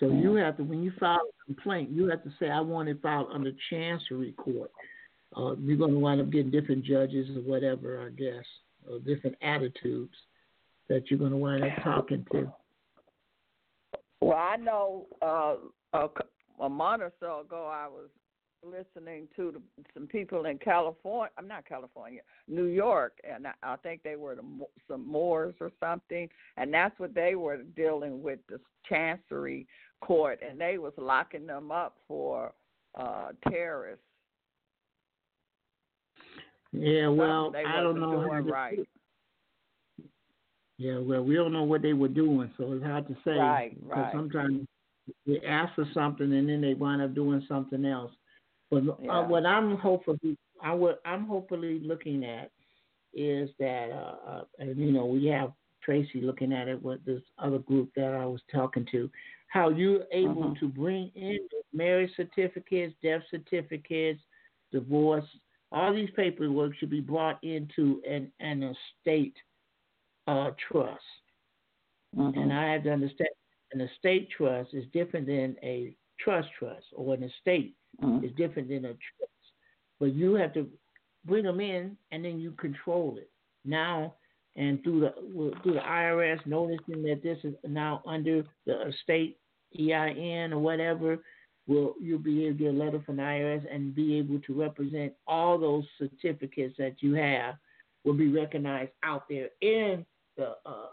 So 0.00 0.06
you 0.06 0.30
mm-hmm. 0.30 0.38
have 0.38 0.56
to, 0.56 0.64
when 0.64 0.82
you 0.82 0.92
file 0.98 1.20
a 1.20 1.44
complaint, 1.44 1.90
you 1.90 2.08
have 2.08 2.22
to 2.24 2.30
say, 2.40 2.48
I 2.48 2.60
want 2.60 2.88
it 2.88 3.02
filed 3.02 3.28
under 3.32 3.52
chancery 3.68 4.32
court. 4.32 4.70
Uh, 5.36 5.54
you're 5.56 5.76
going 5.76 5.92
to 5.92 5.98
wind 5.98 6.20
up 6.20 6.30
getting 6.30 6.50
different 6.50 6.84
judges 6.84 7.28
or 7.36 7.40
whatever, 7.40 8.04
I 8.06 8.10
guess, 8.10 8.44
or 8.88 8.98
different 8.98 9.36
attitudes 9.42 10.14
that 10.88 11.10
you're 11.10 11.18
going 11.18 11.30
to 11.30 11.36
wind 11.36 11.64
up 11.64 11.82
talking 11.82 12.26
to. 12.32 12.52
Well, 14.20 14.38
I 14.38 14.56
know 14.56 15.06
uh, 15.20 15.56
a, 15.94 16.08
a 16.62 16.68
month 16.68 17.02
or 17.02 17.12
so 17.18 17.40
ago, 17.40 17.70
I 17.72 17.88
was 17.88 18.08
listening 18.64 19.26
to 19.36 19.52
the, 19.52 19.84
some 19.94 20.06
people 20.06 20.44
in 20.46 20.58
California. 20.58 21.30
I'm 21.36 21.48
not 21.48 21.66
California, 21.68 22.20
New 22.46 22.66
York, 22.66 23.14
and 23.28 23.46
I, 23.46 23.52
I 23.62 23.76
think 23.76 24.02
they 24.02 24.16
were 24.16 24.36
the, 24.36 24.44
some 24.86 25.10
Moors 25.10 25.54
or 25.60 25.70
something, 25.80 26.28
and 26.56 26.72
that's 26.72 26.98
what 26.98 27.14
they 27.14 27.34
were 27.34 27.58
dealing 27.76 28.22
with 28.22 28.38
the 28.48 28.60
Chancery 28.88 29.66
Court, 30.00 30.40
and 30.48 30.60
they 30.60 30.78
was 30.78 30.92
locking 30.96 31.46
them 31.46 31.70
up 31.70 31.96
for 32.06 32.52
uh 32.98 33.28
terrorists. 33.48 34.04
Yeah, 36.72 37.08
well, 37.08 37.52
I 37.56 37.80
don't 37.80 38.00
know. 38.00 38.24
Doing 38.24 38.46
right. 38.46 38.78
Yeah, 40.78 40.98
well, 40.98 41.22
we 41.22 41.34
don't 41.34 41.52
know 41.52 41.62
what 41.62 41.82
they 41.82 41.92
were 41.92 42.08
doing, 42.08 42.50
so 42.56 42.72
it's 42.72 42.84
hard 42.84 43.06
to 43.08 43.14
say. 43.24 43.32
Right, 43.32 43.76
right. 43.82 44.12
Sometimes 44.12 44.66
they 45.26 45.40
ask 45.46 45.74
for 45.74 45.86
something 45.94 46.32
and 46.32 46.48
then 46.48 46.60
they 46.60 46.74
wind 46.74 47.02
up 47.02 47.14
doing 47.14 47.44
something 47.48 47.84
else. 47.84 48.12
But 48.70 48.88
uh, 48.88 48.96
yeah. 49.00 49.18
uh, 49.18 49.28
what 49.28 49.46
I'm 49.46 49.76
hopefully, 49.76 50.36
I 50.62 50.72
what 50.72 51.00
I'm 51.04 51.26
hopefully 51.26 51.80
looking 51.84 52.24
at 52.24 52.50
is 53.14 53.50
that, 53.58 53.90
uh, 53.92 54.30
uh, 54.30 54.44
and 54.58 54.76
you 54.78 54.92
know, 54.92 55.04
we 55.04 55.26
have 55.26 55.52
Tracy 55.84 56.20
looking 56.22 56.52
at 56.52 56.68
it 56.68 56.82
with 56.82 57.04
this 57.04 57.22
other 57.38 57.58
group 57.58 57.90
that 57.96 58.14
I 58.14 58.24
was 58.24 58.40
talking 58.52 58.86
to, 58.92 59.10
how 59.48 59.68
you're 59.68 60.04
able 60.10 60.44
uh-huh. 60.44 60.54
to 60.60 60.68
bring 60.68 61.10
in 61.14 61.38
marriage 61.74 62.10
certificates, 62.16 62.94
death 63.02 63.22
certificates, 63.30 64.20
divorce, 64.72 65.26
all 65.72 65.92
these 65.92 66.10
paperwork 66.14 66.76
should 66.76 66.90
be 66.90 67.00
brought 67.00 67.42
into 67.42 68.00
an 68.08 68.30
an 68.40 68.74
estate 69.04 69.36
uh, 70.26 70.50
trust. 70.70 71.00
Uh-huh. 72.18 72.32
And 72.34 72.52
I 72.52 72.72
have 72.72 72.84
to 72.84 72.92
understand 72.92 73.30
an 73.72 73.80
estate 73.80 74.28
trust 74.36 74.74
is 74.74 74.84
different 74.92 75.26
than 75.26 75.56
a 75.62 75.94
trust 76.20 76.48
trust 76.58 76.84
or 76.94 77.14
an 77.14 77.22
estate 77.22 77.74
mm-hmm. 78.02 78.24
is 78.24 78.30
different 78.36 78.68
than 78.68 78.84
a 78.84 78.88
trust. 78.88 79.32
But 79.98 80.14
you 80.14 80.34
have 80.34 80.52
to 80.54 80.68
bring 81.24 81.44
them 81.44 81.60
in 81.60 81.96
and 82.10 82.24
then 82.24 82.38
you 82.38 82.52
control 82.52 83.16
it 83.18 83.30
now. 83.64 84.14
And 84.54 84.82
through 84.82 85.00
the 85.00 85.14
through 85.62 85.74
the 85.74 85.80
IRS 85.80 86.44
noticing 86.44 87.02
that 87.04 87.20
this 87.22 87.38
is 87.42 87.54
now 87.66 88.02
under 88.06 88.44
the 88.66 88.88
estate 88.88 89.38
EIN 89.78 90.52
or 90.52 90.58
whatever, 90.58 91.18
will 91.66 91.94
you'll 92.00 92.18
be 92.18 92.46
able 92.46 92.58
to 92.58 92.64
get 92.64 92.74
a 92.74 92.76
letter 92.76 93.02
from 93.04 93.16
the 93.16 93.22
IRS 93.22 93.64
and 93.72 93.94
be 93.94 94.18
able 94.18 94.40
to 94.40 94.54
represent 94.54 95.12
all 95.26 95.58
those 95.58 95.84
certificates 95.98 96.74
that 96.78 96.96
you 97.00 97.14
have 97.14 97.54
will 98.04 98.14
be 98.14 98.30
recognized 98.30 98.90
out 99.02 99.24
there 99.28 99.48
in 99.60 100.04
the 100.36 100.56
uh, 100.66 100.88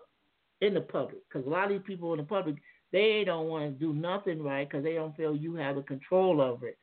in 0.61 0.73
the 0.73 0.81
public. 0.81 1.21
Because 1.27 1.47
a 1.47 1.49
lot 1.49 1.65
of 1.65 1.69
these 1.69 1.81
people 1.85 2.13
in 2.13 2.17
the 2.17 2.23
public 2.23 2.55
they 2.91 3.23
don't 3.25 3.47
want 3.47 3.65
to 3.65 3.85
do 3.85 3.93
nothing 3.93 4.41
right 4.41 4.67
because 4.67 4.83
they 4.83 4.95
don't 4.95 5.15
feel 5.15 5.35
you 5.35 5.55
have 5.55 5.75
the 5.75 5.83
control 5.83 6.41
over 6.41 6.67
it. 6.67 6.77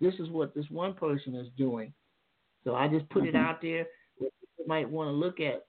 This 0.00 0.14
is 0.14 0.30
what 0.30 0.54
this 0.54 0.64
one 0.70 0.94
person 0.94 1.34
is 1.34 1.48
doing. 1.56 1.92
So 2.64 2.74
I 2.74 2.88
just 2.88 3.08
put 3.10 3.24
mm-hmm. 3.24 3.36
it 3.36 3.38
out 3.38 3.60
there. 3.60 3.86
You 4.18 4.30
might 4.66 4.88
want 4.88 5.08
to 5.08 5.12
look 5.12 5.40
at 5.40 5.66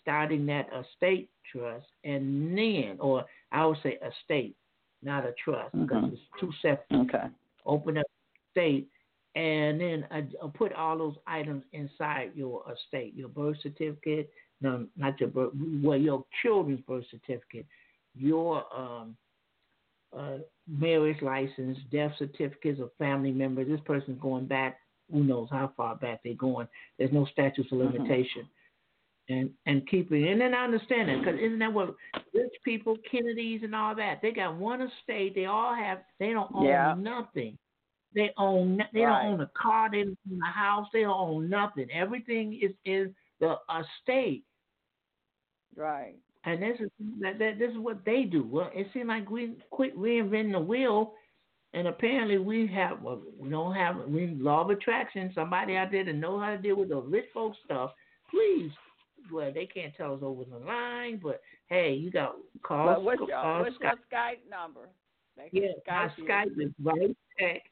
starting 0.00 0.46
that 0.46 0.68
estate 0.72 1.30
trust 1.50 1.86
and 2.04 2.56
then, 2.56 2.96
or 3.00 3.24
I 3.50 3.66
would 3.66 3.78
say 3.82 3.98
estate, 3.98 4.56
not 5.02 5.24
a 5.24 5.32
trust, 5.42 5.72
because 5.72 6.04
mm-hmm. 6.04 6.14
it's 6.14 6.22
two 6.40 6.50
separate. 6.60 7.08
Okay. 7.08 7.26
Open 7.64 7.98
up 7.98 8.06
estate, 8.50 8.88
and 9.34 9.80
then 9.80 10.06
I, 10.10 10.18
I 10.18 10.48
put 10.52 10.72
all 10.72 10.98
those 10.98 11.16
items 11.26 11.64
inside 11.72 12.32
your 12.34 12.62
estate, 12.72 13.14
your 13.14 13.28
birth 13.28 13.56
certificate, 13.62 14.30
no, 14.60 14.86
not 14.96 15.18
your 15.20 15.30
birth, 15.30 15.52
well, 15.82 15.98
your 15.98 16.24
children's 16.42 16.80
birth 16.80 17.04
certificate, 17.10 17.66
your 18.14 18.64
um, 18.76 19.16
uh, 20.16 20.38
marriage 20.68 21.20
license, 21.22 21.78
death 21.90 22.12
certificates 22.18 22.80
of 22.80 22.90
family 22.98 23.32
members. 23.32 23.68
This 23.68 23.80
person's 23.84 24.20
going 24.20 24.46
back, 24.46 24.78
who 25.10 25.24
knows 25.24 25.48
how 25.50 25.72
far 25.76 25.96
back 25.96 26.20
they're 26.22 26.34
going. 26.34 26.68
There's 26.98 27.12
no 27.12 27.26
statute 27.26 27.66
of 27.72 27.78
mm-hmm. 27.78 27.96
limitation. 27.96 28.42
Mm-hmm. 28.42 28.61
And 29.28 29.50
and 29.66 29.88
keep 29.88 30.10
it, 30.10 30.28
and 30.28 30.40
then 30.40 30.52
I 30.52 30.64
understand 30.64 31.08
it 31.08 31.20
because 31.20 31.38
isn't 31.38 31.60
that 31.60 31.72
what 31.72 31.94
rich 32.34 32.52
people, 32.64 32.96
Kennedys, 33.08 33.60
and 33.62 33.72
all 33.72 33.94
that? 33.94 34.18
They 34.20 34.32
got 34.32 34.56
one 34.56 34.82
estate. 34.82 35.36
They 35.36 35.44
all 35.44 35.72
have. 35.74 35.98
They 36.18 36.32
don't 36.32 36.50
own 36.52 36.66
yeah. 36.66 36.94
nothing. 36.98 37.56
They 38.16 38.32
own. 38.36 38.82
They 38.92 39.02
right. 39.02 39.22
don't 39.22 39.34
own 39.34 39.40
a 39.40 39.50
car. 39.56 39.88
They 39.90 40.02
don't 40.02 40.18
own 40.30 40.40
a 40.42 40.52
house. 40.52 40.88
They 40.92 41.02
don't 41.02 41.16
own 41.16 41.48
nothing. 41.48 41.86
Everything 41.94 42.58
is 42.60 42.72
in 42.84 43.14
the 43.38 43.56
estate. 43.70 44.42
Right. 45.76 46.16
And 46.44 46.60
this 46.60 46.80
is 46.80 46.90
that, 47.20 47.38
that 47.38 47.58
this 47.58 47.70
is 47.70 47.78
what 47.78 48.04
they 48.04 48.24
do. 48.24 48.44
Well, 48.44 48.70
it 48.74 48.88
seems 48.92 49.06
like 49.06 49.30
we 49.30 49.54
quit 49.70 49.96
reinventing 49.96 50.52
the 50.52 50.60
wheel, 50.60 51.14
and 51.72 51.86
apparently 51.86 52.38
we 52.38 52.66
have 52.74 53.00
well, 53.00 53.22
we 53.38 53.48
don't 53.48 53.74
have 53.74 53.96
we 54.08 54.26
law 54.26 54.62
of 54.62 54.70
attraction. 54.70 55.30
Somebody 55.34 55.76
out 55.76 55.92
there 55.92 56.04
to 56.04 56.12
know 56.12 56.40
how 56.40 56.50
to 56.50 56.58
deal 56.58 56.76
with 56.76 56.88
the 56.88 56.96
rich 56.96 57.26
folks 57.32 57.58
stuff. 57.64 57.92
Please, 58.28 58.72
well, 59.32 59.52
they 59.52 59.66
can't 59.66 59.94
tell 59.96 60.14
us 60.14 60.20
over 60.22 60.44
the 60.44 60.64
line, 60.64 61.20
but 61.22 61.40
hey, 61.68 61.94
you 61.94 62.10
got 62.10 62.36
call. 62.62 62.86
But 62.86 63.02
what's 63.02 63.22
your, 63.26 63.36
uh, 63.36 63.60
what's 63.60 63.76
Skype. 63.76 63.80
your 63.80 63.92
Skype 64.12 64.50
number? 64.50 64.88
They 65.36 65.48
yeah, 65.52 65.68
Skype 65.88 66.10
my 66.18 66.24
Skype 66.24 66.66
is 66.66 66.72
right 66.82 67.16
tech 67.38 67.62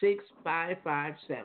six 0.00 0.24
five 0.42 0.76
five 0.84 1.14
seven. 1.26 1.44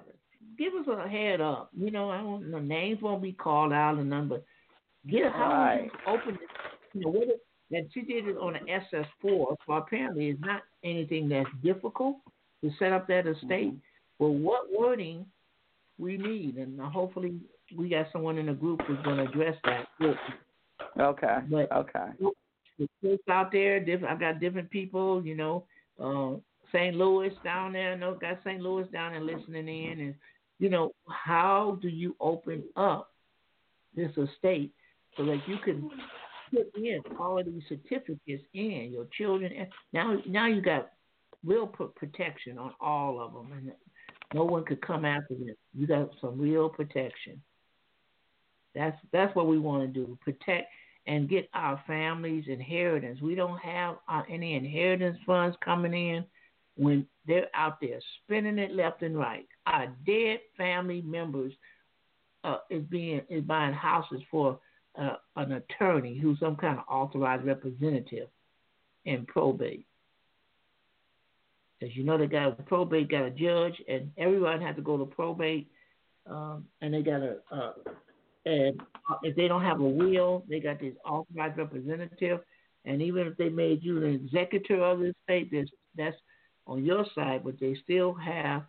Give 0.57 0.73
us 0.73 0.88
a 0.88 1.07
head 1.07 1.41
up. 1.41 1.69
You 1.77 1.91
know, 1.91 2.10
I 2.10 2.18
don't, 2.18 2.52
the 2.52 2.60
names 2.60 3.02
won't 3.02 3.22
be 3.22 3.34
called 3.34 3.73
out 3.73 3.98
and 3.98 4.10
none, 4.10 4.30
but 4.30 4.44
Get 5.07 5.31
how 5.31 5.52
right. 5.52 5.90
open 6.07 6.38
you 6.94 7.02
know, 7.02 7.10
what 7.10 7.27
it, 7.30 7.41
and 7.72 7.90
she 7.94 8.02
did 8.02 8.27
it 8.27 8.38
on 8.38 8.56
an 8.56 8.65
SS4, 8.65 9.56
so 9.65 9.73
apparently 9.73 10.30
it's 10.30 10.41
not 10.41 10.64
anything 10.84 11.30
that's 11.30 11.49
difficult 11.64 12.18
to 12.64 12.72
set 12.80 12.91
up 12.91 13.07
that 13.07 13.27
estate. 13.27 13.73
But 14.19 14.30
what 14.30 14.68
wording 14.76 15.26
we 15.98 16.18
need, 16.18 16.57
and 16.57 16.80
hopefully 16.81 17.36
we 17.76 17.90
got 17.90 18.08
someone 18.12 18.38
in 18.38 18.48
the 18.48 18.54
group 18.54 18.82
who's 18.86 19.02
going 19.04 19.18
to 19.18 19.24
address 19.24 19.56
that. 19.66 19.88
Okay. 21.00 21.38
But 21.50 21.72
okay. 21.72 22.08
It's 23.02 23.24
out 23.30 23.52
there. 23.52 23.80
Different. 23.80 24.14
I've 24.14 24.20
got 24.20 24.40
different 24.40 24.70
people. 24.70 25.24
You 25.24 25.36
know, 25.36 25.66
uh, 26.02 26.38
St. 26.72 26.96
Louis 26.96 27.34
down 27.44 27.74
there. 27.74 27.94
I 27.94 27.96
know 27.96 28.16
got 28.16 28.40
St. 28.44 28.62
Louis 28.62 28.88
down 28.91 29.14
there 29.14 29.22
listening 29.22 29.68
in, 29.68 30.00
and 30.00 30.16
you 30.60 30.70
know, 30.70 30.91
how 31.10 31.80
do 31.82 31.88
you 31.88 32.16
open 32.20 32.64
up 32.76 33.12
this 33.96 34.12
estate 34.12 34.72
so 35.18 35.26
that 35.26 35.40
you 35.48 35.58
can 35.64 35.90
put 36.54 36.68
in 36.76 37.02
all 37.20 37.40
of 37.40 37.46
these 37.46 37.64
certificates 37.68 38.44
in 38.54 38.90
your 38.91 39.06
children? 39.18 39.52
And 39.58 39.68
now, 39.94 40.18
now 40.28 40.48
you 40.48 40.62
got 40.62 40.91
real 41.46 41.68
protection 41.68 42.58
on 42.58 42.74
all 42.80 43.22
of 43.22 43.34
them, 43.34 43.52
and 43.54 43.72
no 44.34 44.44
one 44.44 44.66
could 44.66 44.82
come 44.82 45.06
after 45.06 45.34
them. 45.34 45.56
You 45.74 45.88
got 45.88 46.10
some 46.22 46.40
real 46.40 46.70
protection. 46.70 47.41
That's 48.76 48.98
that's 49.12 49.36
what 49.36 49.48
we 49.48 49.60
want 49.60 49.82
to 49.82 49.88
do: 49.88 50.18
protect 50.22 50.68
and 51.08 51.30
get 51.30 51.50
our 51.54 51.82
families' 51.88 52.46
inheritance. 52.48 53.20
We 53.22 53.36
don't 53.36 53.58
have 53.60 53.96
uh, 54.08 54.22
any 54.30 54.56
inheritance 54.56 55.18
funds 55.26 55.58
coming 55.64 55.94
in 55.94 56.24
when 56.78 57.06
they're 57.28 57.48
out 57.56 57.82
there 57.82 58.00
spending 58.24 58.60
it 58.60 58.72
left 58.72 59.02
and 59.02 59.18
right. 59.18 59.48
Our 59.66 59.88
dead 60.06 60.40
family 60.56 61.02
members 61.02 61.54
uh, 62.44 62.60
is 62.70 62.84
being 62.84 63.22
is 63.30 63.44
buying 63.44 63.74
houses 63.74 64.22
for 64.30 64.60
uh, 65.00 65.16
an 65.36 65.54
attorney 65.54 66.18
who's 66.18 66.40
some 66.40 66.56
kind 66.56 66.78
of 66.78 66.86
authorized 66.88 67.46
representative 67.46 68.28
in 69.06 69.26
probate. 69.26 69.86
As 71.82 71.96
you 71.96 72.04
know, 72.04 72.18
they 72.18 72.28
got 72.28 72.60
a 72.60 72.64
probate, 72.64 73.10
got 73.10 73.24
a 73.24 73.32
judge, 73.32 73.82
and 73.88 74.12
everyone 74.18 74.62
has 74.62 74.76
to 74.76 74.82
go 74.82 74.98
to 74.98 75.06
probate, 75.06 75.70
um, 76.30 76.66
and 76.82 76.94
they 76.94 77.02
got 77.02 77.22
a 77.22 77.38
uh, 77.52 77.72
and 78.49 78.81
if 79.23 79.35
they 79.35 79.47
don't 79.47 79.63
have 79.63 79.80
a 79.80 79.84
will, 79.84 80.43
they 80.49 80.59
got 80.59 80.80
this 80.80 80.95
authorized 81.05 81.57
representative. 81.57 82.39
And 82.85 83.01
even 83.01 83.27
if 83.27 83.38
they 83.38 83.49
made 83.49 83.84
you 83.84 83.97
an 84.03 84.13
executor 84.13 84.84
of 84.84 84.99
the 84.99 85.13
estate, 85.21 85.49
that's, 85.51 85.69
that's 85.95 86.15
on 86.65 86.85
your 86.85 87.05
side, 87.15 87.41
but 87.43 87.59
they 87.59 87.76
still 87.84 88.13
have 88.13 88.63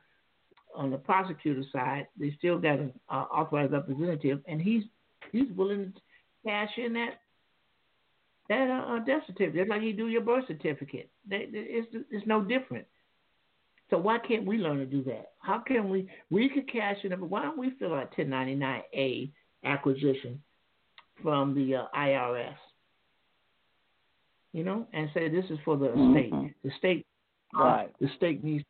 on 0.75 0.91
the 0.91 0.97
prosecutor 0.97 1.63
side, 1.73 2.07
they 2.19 2.35
still 2.39 2.59
got 2.59 2.79
an 2.79 2.93
uh, 3.09 3.25
authorized 3.33 3.73
representative, 3.73 4.41
and 4.47 4.61
he's 4.61 4.85
he's 5.33 5.51
willing 5.57 5.93
to 5.93 6.01
cash 6.47 6.71
in 6.77 6.93
that 6.95 7.21
that 8.49 8.69
uh, 8.71 8.95
uh 8.95 8.99
death 9.01 9.23
certificate, 9.27 9.55
just 9.55 9.71
like 9.71 9.83
you 9.83 9.93
do 9.93 10.09
your 10.09 10.23
birth 10.23 10.45
certificate. 10.47 11.11
They, 11.29 11.49
it's 11.51 11.89
it's 12.11 12.27
no 12.27 12.43
different. 12.43 12.87
So 13.91 13.99
why 13.99 14.19
can't 14.19 14.47
we 14.47 14.59
learn 14.59 14.79
to 14.79 14.87
do 14.87 15.03
that? 15.05 15.33
How 15.41 15.59
can 15.59 15.91
we? 15.91 16.09
We 16.31 16.49
could 16.49 16.71
cash 16.71 16.99
in, 17.03 17.11
but 17.11 17.29
why 17.29 17.43
don't 17.43 17.59
we 17.59 17.73
fill 17.79 17.95
out 17.95 18.15
1099A 18.17 19.33
acquisition 19.65 20.41
from 21.23 21.55
the 21.55 21.77
uh, 21.77 21.85
IRS. 21.97 22.55
You 24.53 24.65
know, 24.65 24.87
and 24.93 25.09
say 25.15 25.29
this 25.29 25.45
is 25.49 25.59
for 25.65 25.77
the 25.77 25.87
mm-hmm. 25.87 26.13
state. 26.13 26.55
The 26.65 26.71
state, 26.79 27.07
uh, 27.57 27.63
right? 27.63 27.95
The 28.01 28.09
state 28.17 28.43
needs. 28.43 28.65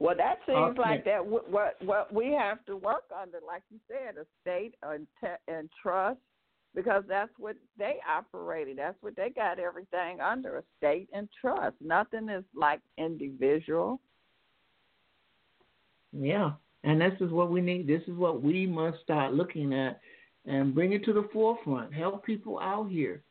Well, 0.00 0.14
that 0.16 0.38
seems 0.46 0.58
okay. 0.58 0.80
like 0.80 1.04
that. 1.06 1.24
What 1.26 1.74
what 1.82 2.14
we 2.14 2.32
have 2.32 2.64
to 2.66 2.76
work 2.76 3.04
under, 3.20 3.38
like 3.44 3.62
you 3.70 3.78
said, 3.88 4.16
a 4.16 4.26
state 4.40 4.76
and 4.84 5.08
and 5.48 5.68
trust, 5.82 6.20
because 6.72 7.02
that's 7.08 7.32
what 7.36 7.56
they 7.76 7.96
operated. 8.08 8.78
That's 8.78 8.96
what 9.00 9.16
they 9.16 9.30
got 9.30 9.58
everything 9.58 10.20
under 10.20 10.58
a 10.58 10.62
state 10.76 11.08
and 11.12 11.28
trust. 11.40 11.74
Nothing 11.80 12.28
is 12.28 12.44
like 12.54 12.80
individual. 12.96 14.00
Yeah, 16.12 16.52
and 16.84 17.00
this 17.00 17.14
is 17.20 17.30
what 17.30 17.50
we 17.50 17.60
need. 17.60 17.86
This 17.86 18.02
is 18.06 18.16
what 18.16 18.42
we 18.42 18.66
must 18.66 19.00
start 19.02 19.34
looking 19.34 19.72
at 19.72 20.00
and 20.46 20.74
bring 20.74 20.92
it 20.92 21.04
to 21.04 21.12
the 21.12 21.28
forefront. 21.32 21.92
Help 21.92 22.24
people 22.24 22.58
out 22.60 22.90
here. 22.90 23.22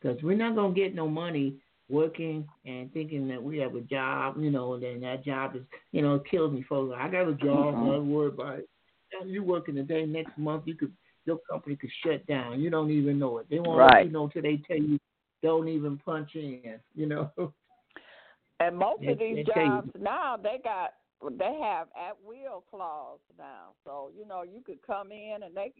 Because 0.00 0.22
we're 0.22 0.36
not 0.36 0.54
going 0.54 0.74
to 0.74 0.80
get 0.80 0.94
no 0.94 1.08
money 1.08 1.54
working 1.88 2.46
and 2.66 2.92
thinking 2.92 3.28
that 3.28 3.42
we 3.42 3.58
have 3.58 3.74
a 3.74 3.80
job, 3.80 4.36
you 4.38 4.50
know, 4.50 4.74
and 4.74 4.82
then 4.82 5.00
that 5.00 5.24
job 5.24 5.56
is, 5.56 5.62
you 5.92 6.02
know, 6.02 6.18
kills 6.30 6.52
me, 6.52 6.64
folks. 6.68 6.94
I 6.98 7.08
got 7.08 7.28
a 7.28 7.34
job, 7.34 7.74
mm-hmm. 7.74 7.86
don't 7.86 8.10
worry 8.10 8.28
about 8.28 8.58
it. 8.58 8.68
You 9.24 9.44
working 9.44 9.76
today, 9.76 10.04
next 10.04 10.36
month, 10.36 10.64
you 10.66 10.74
could 10.74 10.92
your 11.24 11.38
company 11.50 11.76
could 11.76 11.90
shut 12.04 12.26
down. 12.26 12.60
You 12.60 12.70
don't 12.70 12.90
even 12.90 13.18
know 13.18 13.38
it. 13.38 13.46
They 13.48 13.58
won't 13.58 13.78
right. 13.78 13.94
let 13.94 14.06
you 14.06 14.12
know 14.12 14.24
until 14.24 14.42
they 14.42 14.60
tell 14.66 14.76
you 14.76 14.98
don't 15.42 15.68
even 15.68 15.98
punch 15.98 16.30
in, 16.34 16.80
you 16.94 17.06
know. 17.06 17.30
And 18.60 18.76
most 18.76 19.04
of 19.04 19.18
these 19.18 19.44
jobs 19.54 19.90
now 19.98 20.36
they 20.36 20.60
got 20.62 20.94
they 21.38 21.58
have 21.62 21.88
at 21.96 22.16
will 22.24 22.64
clause 22.70 23.20
now, 23.38 23.70
so 23.84 24.10
you 24.16 24.26
know 24.26 24.42
you 24.42 24.60
could 24.64 24.82
come 24.86 25.10
in 25.10 25.42
and 25.44 25.56
they 25.56 25.72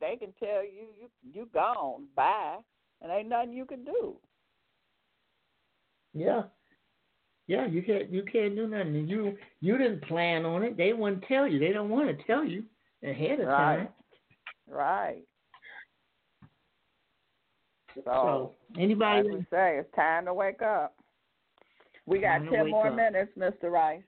they 0.00 0.16
can 0.16 0.32
tell 0.38 0.62
you 0.62 0.86
you 0.98 1.10
you 1.32 1.48
gone 1.52 2.06
bye, 2.16 2.58
and 3.02 3.10
ain't 3.10 3.28
nothing 3.28 3.52
you 3.52 3.64
can 3.64 3.84
do. 3.84 4.16
Yeah, 6.12 6.42
yeah, 7.46 7.66
you 7.66 7.82
can't 7.82 8.10
you 8.10 8.22
can't 8.22 8.56
do 8.56 8.66
nothing. 8.66 9.06
You 9.08 9.36
you 9.60 9.76
didn't 9.76 10.02
plan 10.04 10.44
on 10.46 10.62
it. 10.62 10.76
They 10.76 10.92
wouldn't 10.92 11.24
tell 11.28 11.46
you. 11.46 11.58
They 11.58 11.72
don't 11.72 11.90
want 11.90 12.08
to 12.08 12.24
tell 12.24 12.44
you 12.44 12.64
ahead 13.02 13.40
of 13.40 13.48
right. 13.48 13.76
time. 13.76 13.88
Right. 14.68 15.22
So, 17.94 18.02
so 18.04 18.52
anybody 18.78 19.28
say 19.50 19.78
it's 19.78 19.94
time 19.94 20.24
to 20.24 20.34
wake 20.34 20.62
up. 20.62 20.94
We 22.06 22.18
got 22.18 22.40
ten 22.50 22.70
more 22.70 22.88
up. 22.88 22.96
minutes, 22.96 23.32
Mr. 23.38 23.70
Rice. 23.70 24.02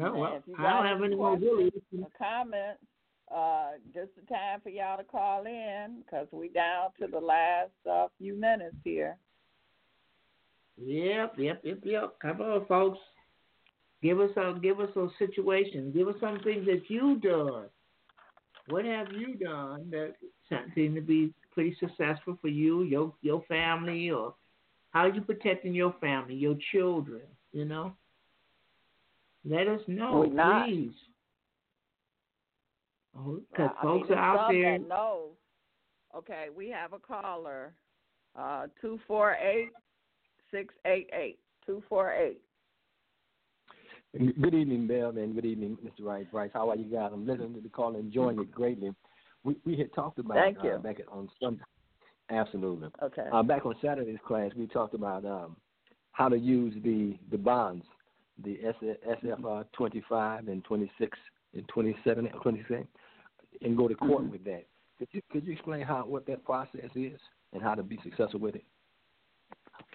Oh, 0.00 0.14
well, 0.14 0.42
I 0.58 0.72
don't 0.72 0.86
have 0.86 1.02
any 1.02 1.16
more 1.16 1.36
really. 1.36 1.70
Comments. 2.18 2.78
Uh, 3.34 3.70
just 3.94 4.10
the 4.14 4.26
time 4.34 4.60
for 4.62 4.68
y'all 4.68 4.98
to 4.98 5.04
call 5.04 5.46
in 5.46 6.02
because 6.04 6.26
we 6.32 6.48
down 6.48 6.90
to 7.00 7.06
the 7.06 7.18
last 7.18 7.70
uh, 7.90 8.06
few 8.18 8.34
minutes 8.34 8.76
here. 8.84 9.16
Yep, 10.76 11.34
yep, 11.38 11.60
yep, 11.64 11.78
yep. 11.82 12.14
Come 12.20 12.40
on, 12.42 12.66
folks. 12.66 12.98
Give 14.02 14.20
us 14.20 14.30
a 14.36 14.58
give 14.60 14.80
us 14.80 14.94
a 14.96 15.08
situation. 15.18 15.92
Give 15.92 16.08
us 16.08 16.16
some 16.20 16.40
things 16.40 16.66
that 16.66 16.82
you've 16.88 17.22
done. 17.22 17.66
What 18.68 18.84
have 18.84 19.08
you 19.12 19.34
done 19.36 19.90
that 19.90 20.14
seem 20.74 20.94
to 20.94 21.00
be 21.00 21.32
pretty 21.52 21.76
successful 21.80 22.36
for 22.40 22.48
you, 22.48 22.82
your 22.82 23.14
your 23.22 23.42
family, 23.48 24.10
or 24.10 24.34
how 24.90 25.00
are 25.00 25.14
you 25.14 25.20
protecting 25.22 25.74
your 25.74 25.94
family, 26.00 26.34
your 26.34 26.56
children? 26.72 27.22
You 27.52 27.64
know. 27.64 27.94
Let 29.44 29.68
us 29.68 29.80
know, 29.86 30.24
please. 30.66 30.92
Because 33.14 33.70
oh, 33.78 33.82
folks 33.82 34.08
mean, 34.08 34.18
are 34.18 34.38
out 34.38 34.50
there. 34.50 34.78
No. 34.78 35.30
Okay, 36.16 36.46
we 36.56 36.68
have 36.70 36.92
a 36.92 36.98
caller. 36.98 37.74
Uh, 38.38 38.66
two 38.80 38.98
four 39.06 39.34
eight 39.34 39.70
six 40.50 40.72
eight 40.86 41.10
eight 41.12 41.38
two 41.66 41.82
four 41.88 42.12
eight. 42.12 42.40
Good 44.14 44.54
evening, 44.54 44.86
Bev, 44.86 45.16
and 45.16 45.34
good 45.34 45.46
evening, 45.46 45.78
Mr. 45.82 46.04
Rice. 46.04 46.26
Bryce, 46.30 46.50
how 46.52 46.68
are 46.70 46.76
you 46.76 46.84
guys? 46.84 47.10
I'm 47.12 47.26
listening 47.26 47.54
to 47.54 47.60
the 47.60 47.70
call 47.70 47.88
and 47.88 48.04
enjoying 48.04 48.38
it 48.38 48.50
greatly. 48.50 48.94
We 49.42 49.56
we 49.64 49.76
had 49.76 49.92
talked 49.94 50.18
about 50.18 50.36
Thank 50.36 50.58
uh, 50.60 50.64
you. 50.64 50.78
back 50.78 50.98
on 51.10 51.28
Sunday. 51.42 51.62
Absolutely. 52.30 52.88
Okay. 53.02 53.24
Uh, 53.32 53.42
back 53.42 53.66
on 53.66 53.74
Saturday's 53.82 54.18
class, 54.26 54.52
we 54.56 54.66
talked 54.66 54.94
about 54.94 55.24
um, 55.24 55.56
how 56.12 56.28
to 56.28 56.36
use 56.36 56.74
the 56.84 57.18
the 57.30 57.38
bonds 57.38 57.84
the 58.44 58.58
SFR 59.12 59.64
25 59.72 60.48
and 60.48 60.64
26 60.64 61.18
and 61.54 61.68
27 61.68 62.26
and 62.26 62.42
27 62.42 62.88
and 63.62 63.76
go 63.76 63.88
to 63.88 63.94
court 63.94 64.22
mm-hmm. 64.22 64.32
with 64.32 64.44
that. 64.44 64.66
Could 64.98 65.08
you 65.12 65.22
could 65.30 65.46
you 65.46 65.52
explain 65.52 65.82
how 65.82 66.04
what 66.06 66.26
that 66.26 66.44
process 66.44 66.90
is 66.94 67.18
and 67.52 67.62
how 67.62 67.74
to 67.74 67.82
be 67.82 67.98
successful 68.02 68.40
with 68.40 68.54
it? 68.54 68.64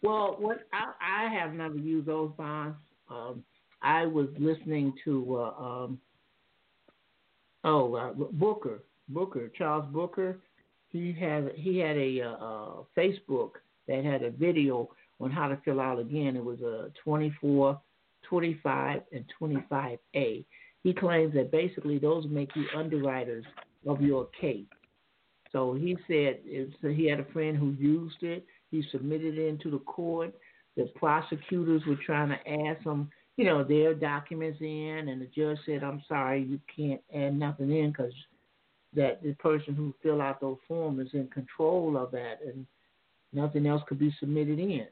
Well, 0.04 0.36
what 0.40 0.68
I, 0.74 1.28
I 1.28 1.34
have 1.34 1.54
never 1.54 1.78
used 1.78 2.08
those 2.08 2.32
bonds. 2.38 2.76
Um, 3.10 3.44
I 3.82 4.06
was 4.06 4.28
listening 4.38 4.94
to 5.06 5.38
uh, 5.38 5.64
um, 5.64 6.00
oh 7.64 7.96
uh, 7.96 8.14
Booker 8.14 8.84
Booker 9.10 9.50
Charles 9.58 9.86
Booker. 9.92 10.40
He 10.90 11.14
had 11.14 11.52
he 11.56 11.78
had 11.80 11.98
a 11.98 12.22
uh, 12.22 12.32
uh 12.32 12.72
Facebook 12.98 13.52
that 13.88 14.04
had 14.04 14.24
a 14.24 14.32
video 14.32 14.90
on 15.20 15.32
how 15.32 15.48
to 15.48 15.58
fill 15.64 15.80
out 15.80 16.00
again. 16.00 16.36
It 16.36 16.44
was 16.44 16.60
a 16.62 16.92
24 17.04 17.80
25 18.30 19.02
and 19.12 19.26
25A. 19.42 20.46
He 20.84 20.94
claims 20.94 21.34
that 21.34 21.52
basically 21.52 21.98
those 22.00 22.26
make 22.30 22.56
you 22.56 22.66
underwriters 22.76 23.46
of 23.88 24.02
your 24.02 24.28
case. 24.40 24.66
So 25.52 25.74
he 25.74 25.98
said 26.08 26.40
so 26.82 26.90
he 26.90 27.08
had 27.10 27.20
a 27.20 27.26
friend 27.26 27.58
who 27.58 27.72
used 27.72 28.22
it. 28.22 28.46
He 28.70 28.84
submitted 28.92 29.38
it 29.38 29.48
into 29.48 29.72
the 29.72 29.80
court. 29.80 30.34
The 30.76 30.92
prosecutors 30.96 31.82
were 31.88 31.98
trying 32.06 32.30
to 32.30 32.68
add 32.68 32.78
some, 32.84 33.10
you 33.38 33.46
know, 33.46 33.64
their 33.64 33.94
documents 33.94 34.60
in, 34.62 35.08
and 35.10 35.22
the 35.22 35.28
judge 35.28 35.58
said, 35.66 35.84
"I'm 35.84 36.04
sorry, 36.08 36.44
you 36.44 36.60
can't 36.74 37.02
add 37.14 37.38
nothing 37.38 37.72
in 37.72 37.92
because 37.92 38.14
that 38.94 39.22
the 39.24 39.34
person 39.36 39.74
who 39.74 39.94
fill 40.04 40.22
out 40.22 40.42
those 40.42 40.58
forms 40.68 41.08
is 41.08 41.14
in 41.14 41.28
control 41.28 41.98
of 41.98 42.12
that, 42.12 42.40
and 42.46 42.66
nothing 43.34 43.66
else 43.66 43.84
could 43.88 44.00
be 44.00 44.12
submitted 44.20 44.60
in. 44.60 44.88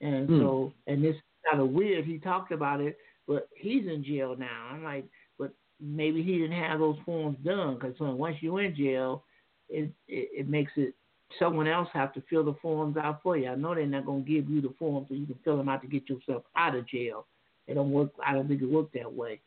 And 0.00 0.28
Hmm. 0.28 0.38
so, 0.38 0.72
and 0.86 1.04
this 1.04 1.16
is 1.16 1.22
kind 1.48 1.62
of 1.62 1.70
weird. 1.70 2.04
He 2.04 2.18
talked 2.18 2.52
about 2.52 2.80
it, 2.80 2.98
but 3.26 3.48
he's 3.56 3.86
in 3.86 4.04
jail 4.04 4.36
now. 4.38 4.68
I'm 4.70 4.82
like, 4.84 5.06
but 5.38 5.52
maybe 5.80 6.22
he 6.22 6.38
didn't 6.38 6.60
have 6.60 6.80
those 6.80 6.98
forms 7.04 7.38
done 7.44 7.74
because 7.74 7.94
once 7.98 8.36
you're 8.40 8.62
in 8.62 8.74
jail, 8.74 9.24
it, 9.68 9.90
it 10.08 10.28
it 10.32 10.48
makes 10.48 10.72
it 10.76 10.94
someone 11.38 11.68
else 11.68 11.88
have 11.92 12.12
to 12.14 12.22
fill 12.28 12.44
the 12.44 12.54
forms 12.60 12.96
out 12.96 13.22
for 13.22 13.36
you. 13.36 13.48
I 13.48 13.54
know 13.54 13.74
they're 13.74 13.86
not 13.86 14.06
gonna 14.06 14.22
give 14.22 14.50
you 14.50 14.60
the 14.60 14.74
forms 14.78 15.06
so 15.08 15.14
you 15.14 15.26
can 15.26 15.38
fill 15.44 15.56
them 15.56 15.68
out 15.68 15.82
to 15.82 15.88
get 15.88 16.08
yourself 16.08 16.42
out 16.56 16.74
of 16.74 16.88
jail. 16.88 17.26
It 17.66 17.74
don't 17.74 17.92
work. 17.92 18.10
I 18.24 18.34
don't 18.34 18.48
think 18.48 18.62
it 18.62 18.70
worked 18.70 18.94
that 18.94 19.12
way, 19.12 19.40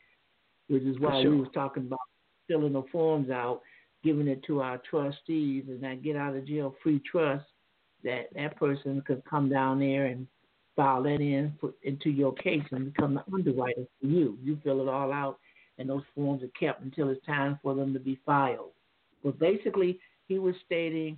which 0.69 0.83
is 0.83 0.99
why 0.99 1.21
sure. 1.21 1.31
we 1.31 1.41
was 1.41 1.49
talking 1.53 1.85
about 1.87 1.99
filling 2.47 2.73
the 2.73 2.83
forms 2.91 3.29
out, 3.29 3.61
giving 4.03 4.27
it 4.27 4.43
to 4.45 4.61
our 4.61 4.81
trustees, 4.89 5.65
and 5.67 5.83
that 5.83 6.03
get 6.03 6.15
out 6.15 6.35
of 6.35 6.47
jail 6.47 6.75
free 6.81 7.01
trust. 7.09 7.45
That 8.03 8.27
that 8.35 8.57
person 8.57 9.01
could 9.05 9.23
come 9.25 9.49
down 9.49 9.79
there 9.79 10.07
and 10.07 10.27
file 10.75 11.03
that 11.03 11.21
in 11.21 11.53
for, 11.59 11.73
into 11.83 12.09
your 12.09 12.33
case 12.33 12.63
and 12.71 12.93
become 12.93 13.15
the 13.15 13.23
underwriter 13.33 13.85
for 13.99 14.07
you. 14.07 14.37
You 14.41 14.57
fill 14.63 14.81
it 14.81 14.87
all 14.87 15.11
out, 15.11 15.39
and 15.77 15.89
those 15.89 16.03
forms 16.15 16.43
are 16.43 16.47
kept 16.59 16.81
until 16.83 17.09
it's 17.09 17.25
time 17.25 17.59
for 17.61 17.75
them 17.75 17.93
to 17.93 17.99
be 17.99 18.19
filed. 18.25 18.71
But 19.23 19.39
basically, 19.39 19.99
he 20.27 20.39
was 20.39 20.55
stating 20.65 21.17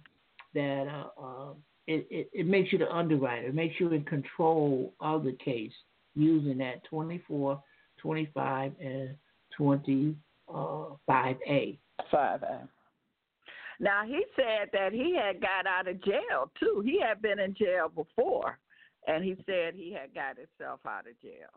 that 0.53 0.87
uh, 0.87 1.21
uh, 1.21 1.53
it, 1.87 2.07
it, 2.09 2.29
it 2.33 2.47
makes 2.47 2.71
you 2.71 2.77
the 2.77 2.91
underwriter, 2.91 3.47
it 3.47 3.55
makes 3.55 3.79
you 3.79 3.91
in 3.91 4.03
control 4.03 4.93
of 4.99 5.23
the 5.23 5.33
case 5.33 5.73
using 6.15 6.57
that 6.59 6.83
24, 6.85 7.61
25, 7.97 8.71
and 8.79 9.15
25A. 9.59 10.17
Five 12.11 12.43
A. 12.43 12.67
Now 13.79 14.03
he 14.05 14.23
said 14.35 14.69
that 14.73 14.93
he 14.93 15.15
had 15.15 15.41
got 15.41 15.65
out 15.65 15.87
of 15.87 16.03
jail 16.03 16.51
too. 16.59 16.81
He 16.85 16.99
had 16.99 17.21
been 17.21 17.39
in 17.39 17.53
jail 17.55 17.89
before, 17.89 18.57
and 19.07 19.23
he 19.23 19.35
said 19.45 19.73
he 19.75 19.91
had 19.93 20.13
got 20.13 20.37
himself 20.37 20.79
out 20.87 21.07
of 21.07 21.19
jail. 21.21 21.49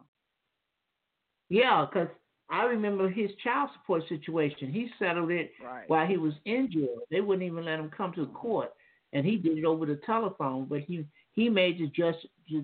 Yeah, 1.48 1.86
because 1.88 2.08
I 2.50 2.64
remember 2.64 3.08
his 3.08 3.30
child 3.42 3.70
support 3.74 4.02
situation. 4.08 4.70
He 4.72 4.88
settled 4.98 5.30
it 5.30 5.52
Right. 5.62 5.88
while 5.88 6.06
he 6.06 6.16
was 6.16 6.34
in 6.44 6.70
jail. 6.70 7.00
They 7.10 7.20
wouldn't 7.20 7.46
even 7.46 7.64
let 7.64 7.78
him 7.78 7.90
come 7.90 8.12
to 8.14 8.26
court, 8.28 8.72
and 9.12 9.24
he 9.24 9.36
did 9.36 9.58
it 9.58 9.64
over 9.64 9.86
the 9.86 9.96
telephone. 10.06 10.66
But 10.66 10.80
he 10.80 11.06
he 11.32 11.48
made 11.48 11.78
the 11.78 11.86
judge 11.88 12.16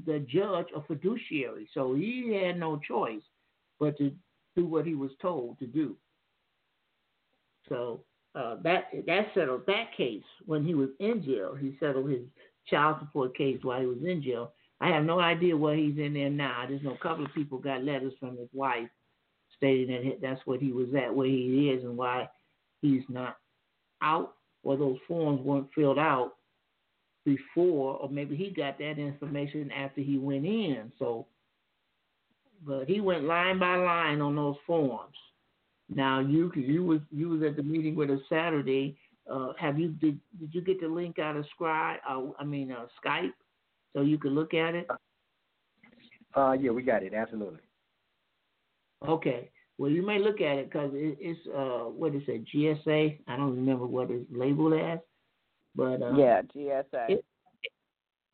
the 0.07 0.21
judge 0.21 0.67
a 0.75 0.83
fiduciary, 0.83 1.69
so 1.75 1.95
he 1.95 2.35
had 2.35 2.59
no 2.59 2.79
choice 2.79 3.23
but 3.79 3.97
to 3.99 4.13
do 4.57 4.67
what 4.67 4.87
he 4.87 4.95
was 4.95 5.11
told 5.21 5.59
to 5.59 5.67
do. 5.67 5.97
So 7.69 8.05
uh, 8.35 8.57
that 8.63 8.85
that 9.07 9.29
settled 9.35 9.67
that 9.67 9.95
case 9.97 10.23
when 10.47 10.65
he 10.65 10.75
was 10.75 10.91
in 11.01 11.23
jail. 11.23 11.55
He 11.55 11.77
settled 11.81 12.11
his 12.11 12.23
child 12.69 12.97
support 13.01 13.37
case 13.37 13.59
while 13.63 13.81
he 13.81 13.87
was 13.87 14.03
in 14.05 14.23
jail. 14.23 14.53
I 14.85 14.89
have 14.89 15.05
no 15.05 15.19
idea 15.19 15.57
where 15.57 15.75
he's 15.75 15.97
in 15.97 16.13
there 16.13 16.29
now. 16.29 16.61
I 16.61 16.67
just 16.67 16.85
know 16.85 16.93
a 16.93 16.99
couple 16.99 17.25
of 17.25 17.33
people 17.33 17.57
got 17.57 17.83
letters 17.83 18.13
from 18.21 18.37
his 18.37 18.51
wife 18.53 18.91
stating 19.57 19.89
that 19.89 20.19
that's 20.21 20.43
what 20.45 20.61
he 20.61 20.73
was 20.73 20.89
at, 20.95 21.15
where 21.15 21.27
he 21.27 21.71
is, 21.71 21.83
and 21.85 21.97
why 21.97 22.29
he's 22.83 23.03
not 23.09 23.39
out, 24.03 24.35
or 24.63 24.77
those 24.77 24.99
forms 25.09 25.41
weren't 25.41 25.69
filled 25.75 25.99
out 25.99 26.33
before, 27.25 27.97
or 27.97 28.11
maybe 28.11 28.37
he 28.37 28.51
got 28.51 28.77
that 28.77 28.99
information 28.99 29.71
after 29.71 30.03
he 30.03 30.19
went 30.19 30.45
in. 30.45 30.93
So, 30.99 31.29
but 32.67 32.87
he 32.87 33.01
went 33.01 33.25
line 33.25 33.59
by 33.59 33.77
line 33.77 34.21
on 34.21 34.37
those 34.37 34.57
forms. 34.67 35.17
Now 35.89 36.21
you 36.21 36.53
you 36.55 36.85
was 36.85 37.01
you 37.11 37.31
was 37.31 37.43
at 37.43 37.57
the 37.57 37.63
meeting 37.63 37.95
with 37.95 38.11
us 38.11 38.21
Saturday. 38.29 38.99
Uh, 39.31 39.55
have 39.59 39.79
you 39.79 39.89
did 39.89 40.21
did 40.39 40.55
you 40.55 40.61
get 40.61 40.79
the 40.83 40.89
link 40.89 41.19
out 41.19 41.37
of 41.37 41.47
Scribe? 41.55 42.01
Uh, 42.07 42.25
I 42.39 42.45
mean 42.45 42.71
uh, 42.71 42.85
Skype, 43.03 43.33
so 43.95 44.03
you 44.03 44.19
can 44.19 44.35
look 44.35 44.55
at 44.55 44.75
it. 44.75 44.89
Uh, 46.35 46.53
yeah, 46.53 46.71
we 46.71 46.83
got 46.83 47.03
it. 47.03 47.15
Absolutely. 47.15 47.61
Okay. 49.07 49.51
Well, 49.79 49.91
you 49.91 50.05
may 50.05 50.19
look 50.19 50.41
at 50.41 50.57
it 50.57 50.71
because 50.71 50.91
it, 50.95 51.19
it's 51.21 51.41
uh, 51.49 51.91
what 51.91 52.15
is 52.15 52.23
it? 52.29 52.45
GSA. 52.55 53.19
I 53.27 53.37
don't 53.37 53.57
remember 53.57 53.87
what 53.87 54.11
it's 54.11 54.25
labeled 54.31 54.75
as, 54.75 54.99
but 55.75 56.01
uh, 56.03 56.17
yeah, 56.17 56.43
GSA. 56.43 57.11
It, 57.11 57.25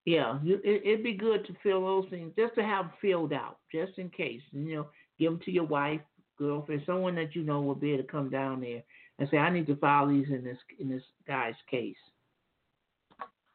yeah, 0.04 0.38
it, 0.42 0.82
it'd 0.84 1.04
be 1.04 1.14
good 1.14 1.46
to 1.46 1.54
fill 1.62 1.84
those 1.84 2.08
things 2.10 2.32
just 2.36 2.54
to 2.56 2.62
have 2.62 2.90
filled 3.00 3.32
out, 3.32 3.58
just 3.72 3.98
in 3.98 4.10
case. 4.10 4.42
You 4.52 4.76
know, 4.76 4.86
give 5.18 5.32
them 5.32 5.40
to 5.44 5.50
your 5.50 5.64
wife, 5.64 6.00
girlfriend, 6.38 6.82
someone 6.84 7.14
that 7.16 7.34
you 7.34 7.42
know 7.42 7.60
will 7.60 7.74
be 7.74 7.92
able 7.92 8.02
to 8.02 8.08
come 8.08 8.28
down 8.28 8.60
there 8.60 8.82
and 9.18 9.28
say, 9.30 9.38
"I 9.38 9.50
need 9.50 9.66
to 9.68 9.76
file 9.76 10.08
these 10.08 10.28
in 10.28 10.44
this 10.44 10.58
in 10.78 10.90
this 10.90 11.02
guy's 11.26 11.54
case," 11.70 11.96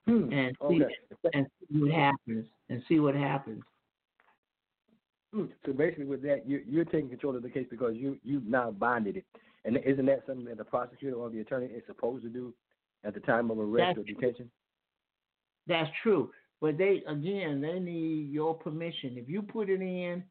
Hmm. 0.07 0.31
and 0.31 0.57
see 0.69 0.83
Okay. 0.83 0.95
and 1.33 1.47
what 1.69 1.91
happens, 1.91 2.45
and 2.69 2.81
see 2.87 2.99
what 2.99 3.15
happens. 3.15 3.63
Hmm. 5.33 5.45
So 5.65 5.73
basically, 5.73 6.05
with 6.05 6.21
that, 6.23 6.47
you, 6.47 6.61
you're 6.67 6.85
taking 6.85 7.09
control 7.09 7.35
of 7.35 7.43
the 7.43 7.49
case 7.49 7.67
because 7.69 7.95
you 7.95 8.17
you've 8.23 8.45
now 8.45 8.71
bonded 8.71 9.17
it, 9.17 9.25
and 9.65 9.77
isn't 9.85 10.05
that 10.05 10.23
something 10.25 10.45
that 10.45 10.57
the 10.57 10.63
prosecutor 10.63 11.15
or 11.15 11.29
the 11.29 11.41
attorney 11.41 11.67
is 11.67 11.83
supposed 11.87 12.23
to 12.23 12.29
do 12.29 12.53
at 13.03 13.13
the 13.13 13.19
time 13.19 13.51
of 13.51 13.59
arrest 13.59 13.97
That's 13.97 13.99
or 13.99 14.03
detention? 14.03 14.49
That's 15.67 15.89
true. 16.03 16.31
But 16.61 16.77
they 16.77 17.03
again, 17.07 17.61
they 17.61 17.79
need 17.79 18.31
your 18.31 18.53
permission. 18.53 19.17
If 19.17 19.27
you 19.27 19.41
put 19.41 19.69
it 19.69 19.81
in 19.81 20.23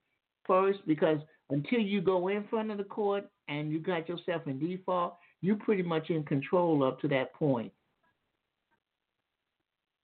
first, 0.47 0.81
because 0.87 1.19
until 1.51 1.81
you 1.81 2.01
go 2.01 2.29
in 2.29 2.45
front 2.49 2.71
of 2.71 2.79
the 2.79 2.85
court 2.85 3.25
and 3.49 3.71
you 3.71 3.79
got 3.79 4.09
yourself 4.09 4.43
in 4.47 4.59
default, 4.59 5.17
you're 5.43 5.57
pretty 5.57 5.83
much 5.83 6.09
in 6.09 6.25
control 6.25 6.83
up 6.83 7.01
to 7.01 7.09
that 7.09 7.35
point. 7.35 7.73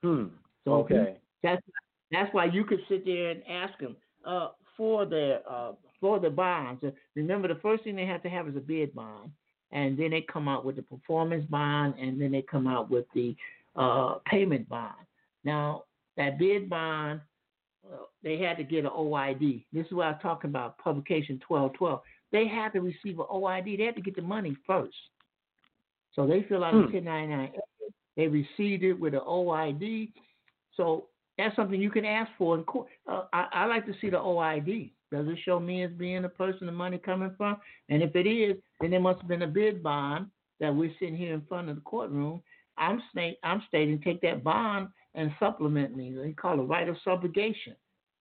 Hmm. 0.02 0.26
So 0.64 0.72
okay. 0.74 1.16
that's 1.42 1.62
that's 2.10 2.32
why 2.34 2.46
you 2.46 2.64
could 2.64 2.80
sit 2.88 3.04
there 3.04 3.30
and 3.30 3.42
ask 3.48 3.78
them 3.78 3.96
uh, 4.26 4.48
for 4.76 5.06
the 5.06 5.42
uh, 5.48 5.72
for 6.00 6.18
the 6.18 6.30
bonds. 6.30 6.82
Uh, 6.84 6.90
Remember, 7.14 7.48
the 7.48 7.60
first 7.60 7.84
thing 7.84 7.96
they 7.96 8.06
have 8.06 8.22
to 8.22 8.30
have 8.30 8.48
is 8.48 8.56
a 8.56 8.60
bid 8.60 8.94
bond, 8.94 9.30
and 9.72 9.98
then 9.98 10.10
they 10.10 10.24
come 10.32 10.48
out 10.48 10.64
with 10.64 10.76
the 10.76 10.82
performance 10.82 11.44
bond, 11.48 11.94
and 11.98 12.20
then 12.20 12.32
they 12.32 12.42
come 12.42 12.66
out 12.66 12.90
with 12.90 13.06
the 13.14 13.34
uh, 13.76 14.14
payment 14.26 14.68
bond. 14.68 14.94
Now, 15.44 15.84
that 16.16 16.38
bid 16.38 16.68
bond, 16.68 17.20
uh, 17.90 17.96
they 18.22 18.38
had 18.38 18.56
to 18.58 18.64
get 18.64 18.84
an 18.84 18.90
OID. 18.90 19.64
This 19.72 19.86
is 19.86 19.92
what 19.92 20.06
I'm 20.06 20.18
talking 20.20 20.50
about. 20.50 20.78
Publication 20.78 21.40
1212. 21.46 22.00
They 22.32 22.46
had 22.46 22.72
to 22.74 22.80
receive 22.80 23.18
an 23.18 23.26
OID. 23.30 23.78
They 23.78 23.84
had 23.84 23.96
to 23.96 24.02
get 24.02 24.16
the 24.16 24.22
money 24.22 24.56
first. 24.66 24.94
So 26.14 26.26
they 26.26 26.42
fill 26.48 26.64
out 26.64 26.74
Hmm. 26.74 26.80
a 26.80 26.82
1099. 26.88 27.52
They 28.16 28.28
received 28.28 28.82
it 28.82 28.94
with 28.94 29.14
an 29.14 29.20
OID. 29.20 30.12
So 30.80 31.08
that's 31.36 31.54
something 31.56 31.78
you 31.78 31.90
can 31.90 32.06
ask 32.06 32.30
for. 32.38 32.64
Uh, 33.06 33.24
I, 33.34 33.46
I 33.52 33.66
like 33.66 33.84
to 33.84 33.92
see 34.00 34.08
the 34.08 34.16
OID. 34.16 34.92
Does 35.12 35.26
it 35.28 35.38
show 35.44 35.60
me 35.60 35.84
as 35.84 35.90
being 35.92 36.22
the 36.22 36.28
person 36.30 36.66
the 36.66 36.72
money 36.72 36.96
coming 36.96 37.34
from? 37.36 37.58
And 37.90 38.02
if 38.02 38.16
it 38.16 38.26
is, 38.26 38.56
then 38.80 38.90
there 38.90 39.00
must 39.00 39.20
have 39.20 39.28
been 39.28 39.42
a 39.42 39.46
bid 39.46 39.82
bond 39.82 40.28
that 40.58 40.74
we're 40.74 40.92
sitting 40.98 41.16
here 41.16 41.34
in 41.34 41.42
front 41.42 41.68
of 41.68 41.74
the 41.74 41.82
courtroom. 41.82 42.40
I'm 42.78 43.02
I'm 43.42 43.62
stating 43.68 44.00
take 44.00 44.22
that 44.22 44.42
bond 44.42 44.88
and 45.14 45.30
supplement 45.38 45.94
me. 45.94 46.14
They 46.14 46.32
call 46.32 46.58
it 46.60 46.62
right 46.62 46.88
of 46.88 46.96
subrogation, 47.06 47.74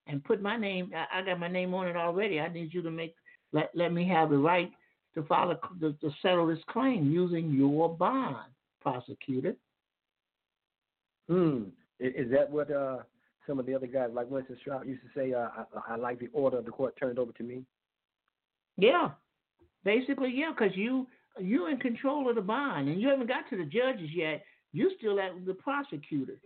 and 0.08 0.24
put 0.24 0.42
my 0.42 0.58
name. 0.58 0.92
I, 0.94 1.20
I 1.20 1.24
got 1.24 1.40
my 1.40 1.48
name 1.48 1.74
on 1.74 1.88
it 1.88 1.96
already. 1.96 2.42
I 2.42 2.52
need 2.52 2.74
you 2.74 2.82
to 2.82 2.92
make 2.92 3.16
let 3.54 3.70
let 3.74 3.94
me 3.94 4.06
have 4.10 4.32
the 4.32 4.38
right 4.38 4.72
to 5.16 5.24
file 5.24 5.52
a, 5.52 5.80
to, 5.80 5.94
to 5.94 6.10
settle 6.22 6.48
this 6.48 6.60
claim 6.70 7.10
using 7.10 7.52
your 7.52 7.88
bond, 7.88 8.52
prosecutor. 8.82 9.56
Hmm. 11.30 11.66
Is, 12.00 12.26
is 12.26 12.32
that 12.32 12.50
what 12.50 12.72
uh, 12.72 13.00
some 13.48 13.60
of 13.60 13.66
the 13.66 13.74
other 13.76 13.88
guys, 13.88 14.10
like 14.14 14.30
Winston 14.30 14.58
Stroud, 14.62 14.88
used 14.88 15.02
to 15.02 15.20
say? 15.20 15.34
Uh, 15.34 15.48
I, 15.88 15.94
I 15.94 15.96
like 15.96 16.20
the 16.20 16.30
order 16.34 16.58
of 16.58 16.66
the 16.66 16.72
court 16.72 16.96
turned 17.00 17.20
over 17.20 17.32
to 17.34 17.44
me. 17.44 17.64
Yeah, 18.78 19.12
basically, 19.84 20.32
yeah, 20.34 20.52
because 20.58 20.76
you 20.76 21.08
you're 21.40 21.70
in 21.70 21.78
control 21.78 22.30
of 22.30 22.36
the 22.36 22.42
bond, 22.42 22.90
and 22.90 23.02
you 23.02 23.08
haven't 23.08 23.28
got 23.28 23.50
to 23.50 23.58
the 23.58 23.66
judges 23.66 24.10
yet. 24.14 24.44
You're 24.72 24.92
still 24.98 25.20
at 25.20 25.46
the 25.46 25.54
prosecutor. 25.54 26.38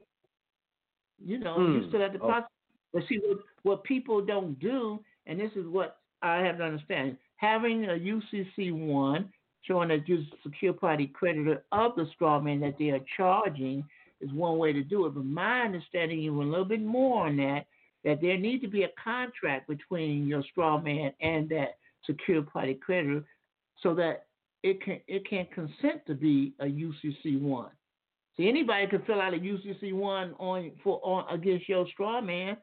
You 1.23 1.39
know, 1.39 1.57
you 1.59 1.81
Hmm. 1.81 1.87
still 1.89 2.03
at 2.03 2.13
the 2.13 2.19
Oh. 2.19 2.25
prosecutor. 2.25 2.49
But 2.93 3.03
see, 3.07 3.19
what 3.19 3.39
what 3.63 3.83
people 3.83 4.21
don't 4.21 4.59
do, 4.59 5.03
and 5.25 5.39
this 5.39 5.51
is 5.55 5.65
what 5.67 5.99
I 6.21 6.37
have 6.37 6.57
to 6.57 6.63
understand: 6.63 7.17
having 7.37 7.85
a 7.85 7.93
UCC 7.93 8.71
one 8.71 9.31
showing 9.61 9.89
that 9.89 10.07
you're 10.07 10.19
a 10.19 10.37
secure 10.43 10.73
party 10.73 11.07
creditor 11.07 11.63
of 11.71 11.95
the 11.95 12.05
straw 12.07 12.39
man 12.39 12.59
that 12.59 12.77
they 12.77 12.89
are 12.89 12.99
charging 13.15 13.83
is 14.23 14.31
one 14.33 14.57
way 14.57 14.73
to 14.73 14.83
do 14.83 15.05
it. 15.05 15.15
But 15.15 15.25
my 15.25 15.61
understanding 15.61 16.19
even 16.19 16.37
a 16.37 16.43
little 16.43 16.65
bit 16.65 16.81
more 16.81 17.27
on 17.27 17.37
that, 17.37 17.65
that 18.03 18.21
there 18.21 18.37
need 18.37 18.61
to 18.61 18.67
be 18.67 18.83
a 18.83 18.89
contract 19.01 19.67
between 19.67 20.27
your 20.27 20.43
straw 20.51 20.79
man 20.79 21.13
and 21.21 21.49
that 21.49 21.77
secure 22.05 22.41
party 22.41 22.73
creditor 22.73 23.23
so 23.81 23.93
that 23.95 24.25
it 24.61 24.81
can 24.81 24.99
it 25.07 25.27
can 25.29 25.45
consent 25.53 26.05
to 26.07 26.13
be 26.15 26.53
a 26.59 26.65
UCC 26.65 27.39
one. 27.39 27.71
See 28.35 28.49
anybody 28.49 28.87
can 28.87 29.03
fill 29.03 29.21
out 29.21 29.33
a 29.33 29.37
UCC 29.37 29.93
one 29.93 30.33
on 30.39 30.71
for 30.83 30.99
on 31.03 31.33
against 31.33 31.69
your 31.69 31.85
straw 31.87 32.21
man. 32.21 32.57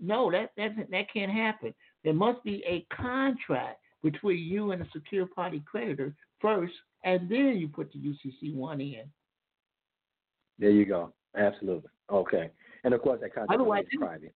No, 0.00 0.30
that 0.30 0.50
that 0.56 0.72
that 0.90 1.12
can't 1.12 1.30
happen. 1.30 1.74
There 2.04 2.14
must 2.14 2.42
be 2.42 2.64
a 2.66 2.86
contract 2.94 3.78
between 4.02 4.38
you 4.38 4.72
and 4.72 4.82
a 4.82 4.88
secure 4.92 5.26
party 5.26 5.62
creditor 5.64 6.14
first 6.40 6.74
and 7.04 7.28
then 7.28 7.56
you 7.56 7.68
put 7.68 7.92
the 7.92 7.98
UCC 7.98 8.54
one 8.54 8.80
in. 8.80 9.04
There 10.58 10.70
you 10.70 10.84
go. 10.84 11.12
Absolutely. 11.36 11.90
Okay. 12.10 12.50
And 12.84 12.94
of 12.94 13.02
course, 13.02 13.20
that 13.20 13.34
contract 13.34 13.52
Otherwise, 13.54 13.84
is 13.92 13.98
private. 13.98 14.34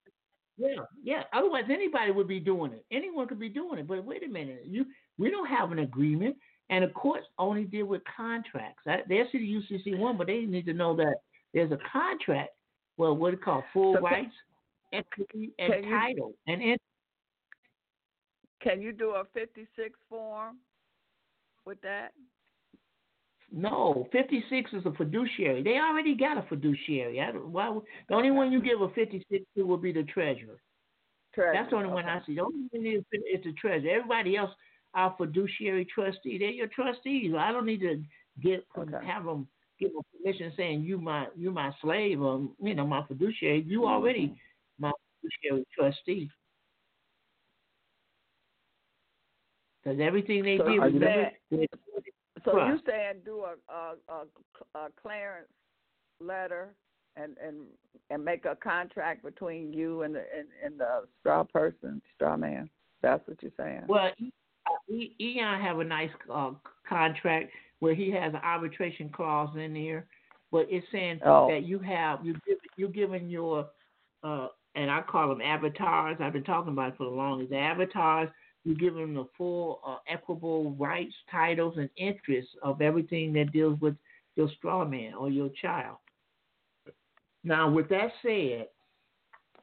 Yeah, 0.58 0.76
yeah. 1.02 1.22
Otherwise, 1.34 1.64
anybody 1.70 2.12
would 2.12 2.28
be 2.28 2.40
doing 2.40 2.72
it. 2.72 2.84
Anyone 2.90 3.28
could 3.28 3.38
be 3.40 3.48
doing 3.50 3.78
it. 3.78 3.86
But 3.86 4.04
wait 4.04 4.24
a 4.24 4.28
minute, 4.28 4.62
you 4.64 4.86
we 5.18 5.30
don't 5.30 5.46
have 5.46 5.70
an 5.72 5.80
agreement, 5.80 6.36
and 6.70 6.82
the 6.84 6.88
courts 6.88 7.26
only 7.38 7.64
deal 7.64 7.86
with 7.86 8.02
contracts. 8.16 8.82
They 8.86 9.22
see 9.30 9.38
the 9.38 9.76
UCC 9.76 9.98
one, 9.98 10.16
but 10.16 10.28
they 10.28 10.40
need 10.46 10.64
to 10.66 10.72
know 10.72 10.96
that 10.96 11.16
there's 11.52 11.72
a 11.72 11.78
contract. 11.92 12.50
Well, 12.96 13.14
what 13.14 13.34
it 13.34 13.42
called 13.42 13.64
full 13.74 13.94
So 13.94 14.00
can- 14.00 14.04
rights, 14.04 14.34
equity, 14.94 15.52
and 15.58 15.72
can 15.74 15.84
you- 15.84 15.90
title, 15.90 16.34
and 16.46 16.62
in, 16.62 16.78
Can 18.62 18.80
you 18.80 18.92
do 18.92 19.10
a 19.10 19.24
56 19.34 19.98
form 20.08 20.56
with 21.66 21.78
that? 21.82 22.12
No, 23.52 24.08
56 24.12 24.72
is 24.72 24.86
a 24.86 24.92
fiduciary. 24.92 25.62
They 25.62 25.78
already 25.78 26.14
got 26.14 26.38
a 26.38 26.42
fiduciary. 26.48 27.20
I 27.20 27.32
don't, 27.32 27.48
why, 27.52 27.78
the 28.08 28.14
only 28.14 28.30
one 28.30 28.52
you 28.52 28.60
give 28.60 28.80
a 28.80 28.88
56 28.90 29.44
to 29.56 29.62
will 29.62 29.76
be 29.76 29.92
the 29.92 30.02
treasurer. 30.02 30.60
Treasurer, 31.34 31.52
That's 31.54 31.70
the 31.70 31.76
only 31.76 31.90
one 31.90 32.06
I 32.06 32.20
see. 32.26 32.34
The 32.34 32.42
only 32.42 32.66
one 32.70 32.86
is, 32.86 33.02
is 33.12 33.44
the 33.44 33.52
treasurer. 33.52 33.90
Everybody 33.90 34.36
else 34.36 34.50
are 34.94 35.14
fiduciary 35.16 35.84
trustee. 35.84 36.38
They're 36.38 36.50
your 36.50 36.68
trustees. 36.68 37.34
I 37.38 37.52
don't 37.52 37.66
need 37.66 37.80
to 37.80 38.02
get 38.42 38.64
have 39.04 39.24
them 39.24 39.46
give 39.78 39.92
them 39.92 40.02
permission 40.12 40.52
saying 40.56 40.82
you 40.82 40.98
my 40.98 41.26
you 41.36 41.50
my 41.50 41.70
slave 41.82 42.20
or 42.20 42.48
you 42.60 42.74
know 42.74 42.86
my 42.86 43.04
fiduciary. 43.06 43.62
You 43.66 43.80
mm-hmm. 43.80 43.88
already 43.88 44.34
my 44.78 44.90
fiduciary 45.20 45.66
trustee. 45.78 46.30
Because 49.84 50.00
everything 50.00 50.42
they 50.42 50.58
So 50.58 50.64
do, 50.64 50.72
you 50.72 50.82
remember, 50.82 51.30
saying- 51.50 51.66
So 52.46 52.56
Right. 52.56 52.68
you 52.68 52.80
saying 52.86 53.16
do 53.24 53.44
a, 53.44 53.54
a 53.72 53.94
a 54.08 54.78
a 54.78 54.88
clearance 55.02 55.48
letter 56.20 56.74
and 57.16 57.36
and 57.44 57.66
and 58.10 58.24
make 58.24 58.44
a 58.46 58.56
contract 58.56 59.22
between 59.22 59.72
you 59.72 60.02
and 60.02 60.14
the 60.14 60.24
and, 60.34 60.48
and 60.64 60.80
the 60.80 61.06
straw 61.20 61.44
person, 61.44 62.00
straw 62.14 62.36
man. 62.36 62.70
That's 63.02 63.26
what 63.28 63.42
you're 63.42 63.52
saying. 63.58 63.82
Well, 63.88 64.10
E- 64.88 65.14
Eon 65.20 65.60
have 65.60 65.80
a 65.80 65.84
nice 65.84 66.10
uh, 66.32 66.52
contract 66.88 67.50
where 67.80 67.94
he 67.94 68.10
has 68.12 68.32
an 68.32 68.40
arbitration 68.42 69.10
clause 69.10 69.54
in 69.56 69.74
there, 69.74 70.06
but 70.50 70.66
it's 70.70 70.86
saying 70.92 71.20
Oh. 71.24 71.48
that 71.48 71.64
you 71.64 71.78
have 71.80 72.24
you 72.24 72.34
give 72.46 72.58
you 72.76 72.88
giving 72.88 73.28
your 73.28 73.68
uh, 74.22 74.48
and 74.76 74.90
I 74.90 75.02
call 75.02 75.28
them 75.28 75.40
avatars. 75.40 76.18
I've 76.20 76.32
been 76.32 76.44
talking 76.44 76.72
about 76.72 76.92
it 76.92 76.96
for 76.96 77.04
the 77.04 77.10
longest. 77.16 77.50
The 77.50 77.56
avatars, 77.58 78.28
you 78.66 78.74
give 78.74 78.94
them 78.94 79.14
the 79.14 79.28
full 79.38 79.80
uh, 79.86 79.98
equitable 80.08 80.72
rights, 80.72 81.14
titles, 81.30 81.74
and 81.78 81.88
interests 81.96 82.50
of 82.64 82.82
everything 82.82 83.32
that 83.34 83.52
deals 83.52 83.80
with 83.80 83.94
your 84.34 84.50
straw 84.58 84.84
man 84.84 85.14
or 85.14 85.30
your 85.30 85.50
child. 85.62 85.98
Now, 87.44 87.70
with 87.70 87.88
that 87.90 88.10
said, 88.22 88.66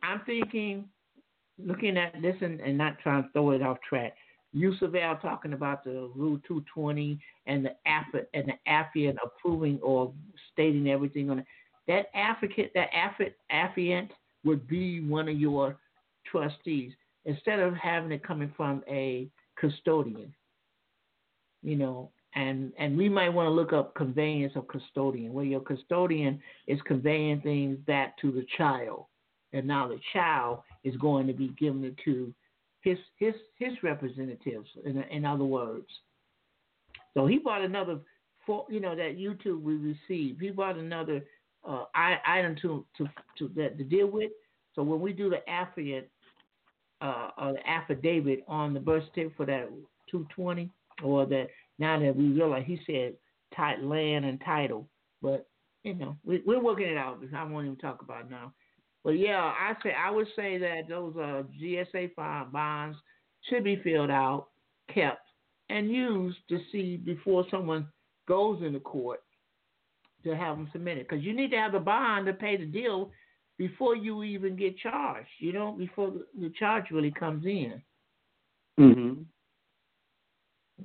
I'm 0.01 0.21
thinking, 0.25 0.85
looking 1.59 1.97
at 1.97 2.13
this 2.21 2.38
and, 2.41 2.61
and 2.61 2.77
not 2.77 2.97
trying 2.99 3.23
to 3.23 3.30
throw 3.34 3.51
it 3.51 3.61
off 3.61 3.77
track. 3.88 4.13
Yusuf 4.53 4.95
Al 4.95 5.17
talking 5.17 5.51
about 5.51 5.84
the 5.84 6.09
Rule 6.15 6.39
220 6.47 7.19
and 7.45 7.65
the 7.65 7.75
affi- 7.85 8.25
and 8.34 8.45
the 8.47 8.71
affiant 8.71 9.17
approving 9.21 9.80
or 9.84 10.13
stating 10.53 10.88
everything 10.88 11.30
on 11.30 11.39
it. 11.39 11.45
That 11.88 12.05
affiant, 12.15 12.71
that 12.73 12.88
affi- 12.93 13.34
affiant 13.51 14.11
would 14.45 14.65
be 14.65 15.01
one 15.01 15.27
of 15.27 15.38
your 15.38 15.77
trustees 16.25 16.93
instead 17.25 17.59
of 17.59 17.73
having 17.75 18.11
it 18.11 18.25
coming 18.25 18.51
from 18.55 18.83
a 18.87 19.27
custodian. 19.57 20.33
You 21.61 21.77
know, 21.77 22.11
and 22.35 22.73
and 22.77 22.97
we 22.97 23.07
might 23.07 23.29
want 23.29 23.47
to 23.47 23.51
look 23.51 23.73
up 23.73 23.95
conveyance 23.95 24.53
of 24.55 24.67
custodian, 24.67 25.33
where 25.33 25.45
your 25.45 25.61
custodian 25.61 26.41
is 26.67 26.79
conveying 26.85 27.41
things 27.41 27.77
back 27.85 28.17
to 28.19 28.31
the 28.31 28.45
child, 28.57 29.05
and 29.53 29.65
now 29.65 29.87
the 29.87 29.99
child 30.11 30.59
is 30.83 30.95
going 30.97 31.27
to 31.27 31.33
be 31.33 31.53
giving 31.57 31.83
it 31.83 31.95
to 32.03 32.33
his 32.81 32.97
his 33.17 33.33
his 33.57 33.71
representatives. 33.81 34.67
In 34.85 35.01
in 35.03 35.25
other 35.25 35.45
words, 35.45 35.87
so 37.13 37.27
he 37.27 37.37
bought 37.37 37.61
another 37.61 37.99
for 38.45 38.65
you 38.69 38.79
know 38.79 38.95
that 38.95 39.17
YouTube 39.17 39.61
we 39.61 39.75
received. 39.75 40.41
He 40.41 40.49
bought 40.49 40.77
another 40.77 41.23
uh, 41.67 41.85
item 41.95 42.55
to 42.61 42.85
to 42.97 43.07
to 43.37 43.47
that 43.55 43.77
to 43.77 43.83
deal 43.83 44.07
with. 44.07 44.31
So 44.75 44.81
when 44.83 44.99
we 44.99 45.13
do 45.13 45.29
the 45.29 45.41
affiant 45.47 46.05
uh, 47.03 47.51
the 47.51 47.69
affidavit 47.69 48.43
on 48.47 48.73
the 48.73 48.80
birth 48.80 49.03
certificate 49.09 49.38
for 49.38 49.45
that 49.45 49.69
220 50.09 50.69
or 51.03 51.25
that 51.25 51.47
now 51.80 51.99
that 51.99 52.15
we 52.15 52.30
realize 52.30 52.63
he 52.65 52.80
said 52.85 53.13
tit- 53.55 53.84
land 53.84 54.25
and 54.25 54.41
title, 54.45 54.88
but 55.21 55.47
you 55.84 55.93
know 55.95 56.17
we, 56.23 56.41
we're 56.45 56.61
working 56.61 56.88
it 56.88 56.97
out. 56.97 57.19
I 57.35 57.43
won't 57.43 57.65
even 57.65 57.77
talk 57.77 58.01
about 58.01 58.30
now. 58.30 58.53
But 59.03 59.11
yeah, 59.11 59.41
I 59.41 59.73
say 59.84 59.93
I 59.93 60.09
would 60.11 60.27
say 60.35 60.57
that 60.57 60.88
those 60.88 61.15
uh, 61.17 61.43
GSA 61.61 62.13
fi- 62.15 62.47
bonds 62.51 62.97
should 63.49 63.63
be 63.63 63.81
filled 63.84 64.11
out, 64.11 64.47
kept, 64.93 65.27
and 65.69 65.91
used 65.91 66.38
to 66.49 66.59
see 66.71 66.97
before 66.97 67.45
someone 67.51 67.88
goes 68.27 68.61
into 68.63 68.80
court 68.80 69.21
to 70.23 70.35
have 70.35 70.55
them 70.55 70.69
submitted. 70.71 71.07
Because 71.07 71.23
you 71.23 71.35
need 71.35 71.51
to 71.51 71.57
have 71.57 71.73
the 71.73 71.80
bond 71.80 72.25
to 72.27 72.34
pay 72.34 72.55
the 72.55 72.65
deal 72.65 73.11
before 73.57 73.95
you 73.95 74.23
even 74.23 74.55
get 74.55 74.77
charged. 74.77 75.30
You 75.39 75.53
know, 75.53 75.71
before 75.71 76.11
the, 76.11 76.25
the 76.39 76.53
charge 76.57 76.85
really 76.91 77.11
comes 77.11 77.45
in. 77.45 77.81
Mm-hmm. 78.80 79.21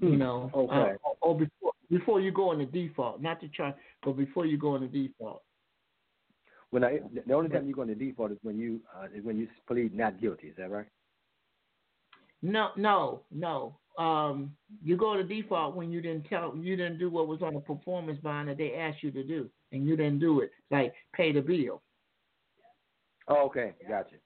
You 0.07 0.16
know, 0.16 0.51
Okay. 0.55 0.74
uh, 0.74 0.95
or, 1.03 1.16
or 1.23 1.39
before 1.39 1.73
before 1.90 2.20
you 2.20 2.31
go 2.31 2.53
into 2.53 2.66
default, 2.66 3.23
not 3.23 3.40
the 3.40 3.49
charge, 3.49 3.74
but 4.05 4.12
before 4.12 4.45
you 4.45 4.59
go 4.59 4.77
into 4.77 4.89
default. 4.89 5.43
When 6.70 6.85
I, 6.85 7.01
the 7.27 7.32
only 7.32 7.49
time 7.49 7.66
you 7.66 7.74
go 7.74 7.82
into 7.82 7.95
default 7.95 8.32
is 8.32 8.39
when 8.43 8.59
you 8.59 8.81
uh, 8.95 9.07
is 9.15 9.24
when 9.24 9.39
you 9.39 9.49
plead 9.66 9.95
not 9.95 10.20
guilty. 10.20 10.49
Is 10.49 10.57
that 10.59 10.70
right? 10.70 10.86
No, 12.43 12.70
no, 12.77 13.23
no. 13.32 13.77
Um, 13.99 14.53
you 14.85 14.97
go 14.97 15.15
to 15.15 15.24
default 15.24 15.74
when 15.74 15.90
you 15.90 16.01
didn't 16.01 16.24
tell 16.24 16.55
you 16.55 16.77
didn't 16.77 16.99
do 16.99 17.11
what 17.11 17.27
was 17.27 17.43
on 17.43 17.55
the 17.55 17.61
performance 17.61 18.20
bond 18.23 18.49
that 18.49 18.59
they 18.59 18.74
asked 18.74 19.03
you 19.03 19.11
to 19.12 19.24
do, 19.24 19.49
and 19.73 19.86
you 19.86 19.97
didn't 19.97 20.20
do 20.20 20.40
it, 20.40 20.53
like 20.70 20.93
pay 21.15 21.32
the 21.32 21.40
bill. 21.40 21.82
Oh, 23.29 23.47
okay, 23.47 23.75
gotcha. 23.89 24.17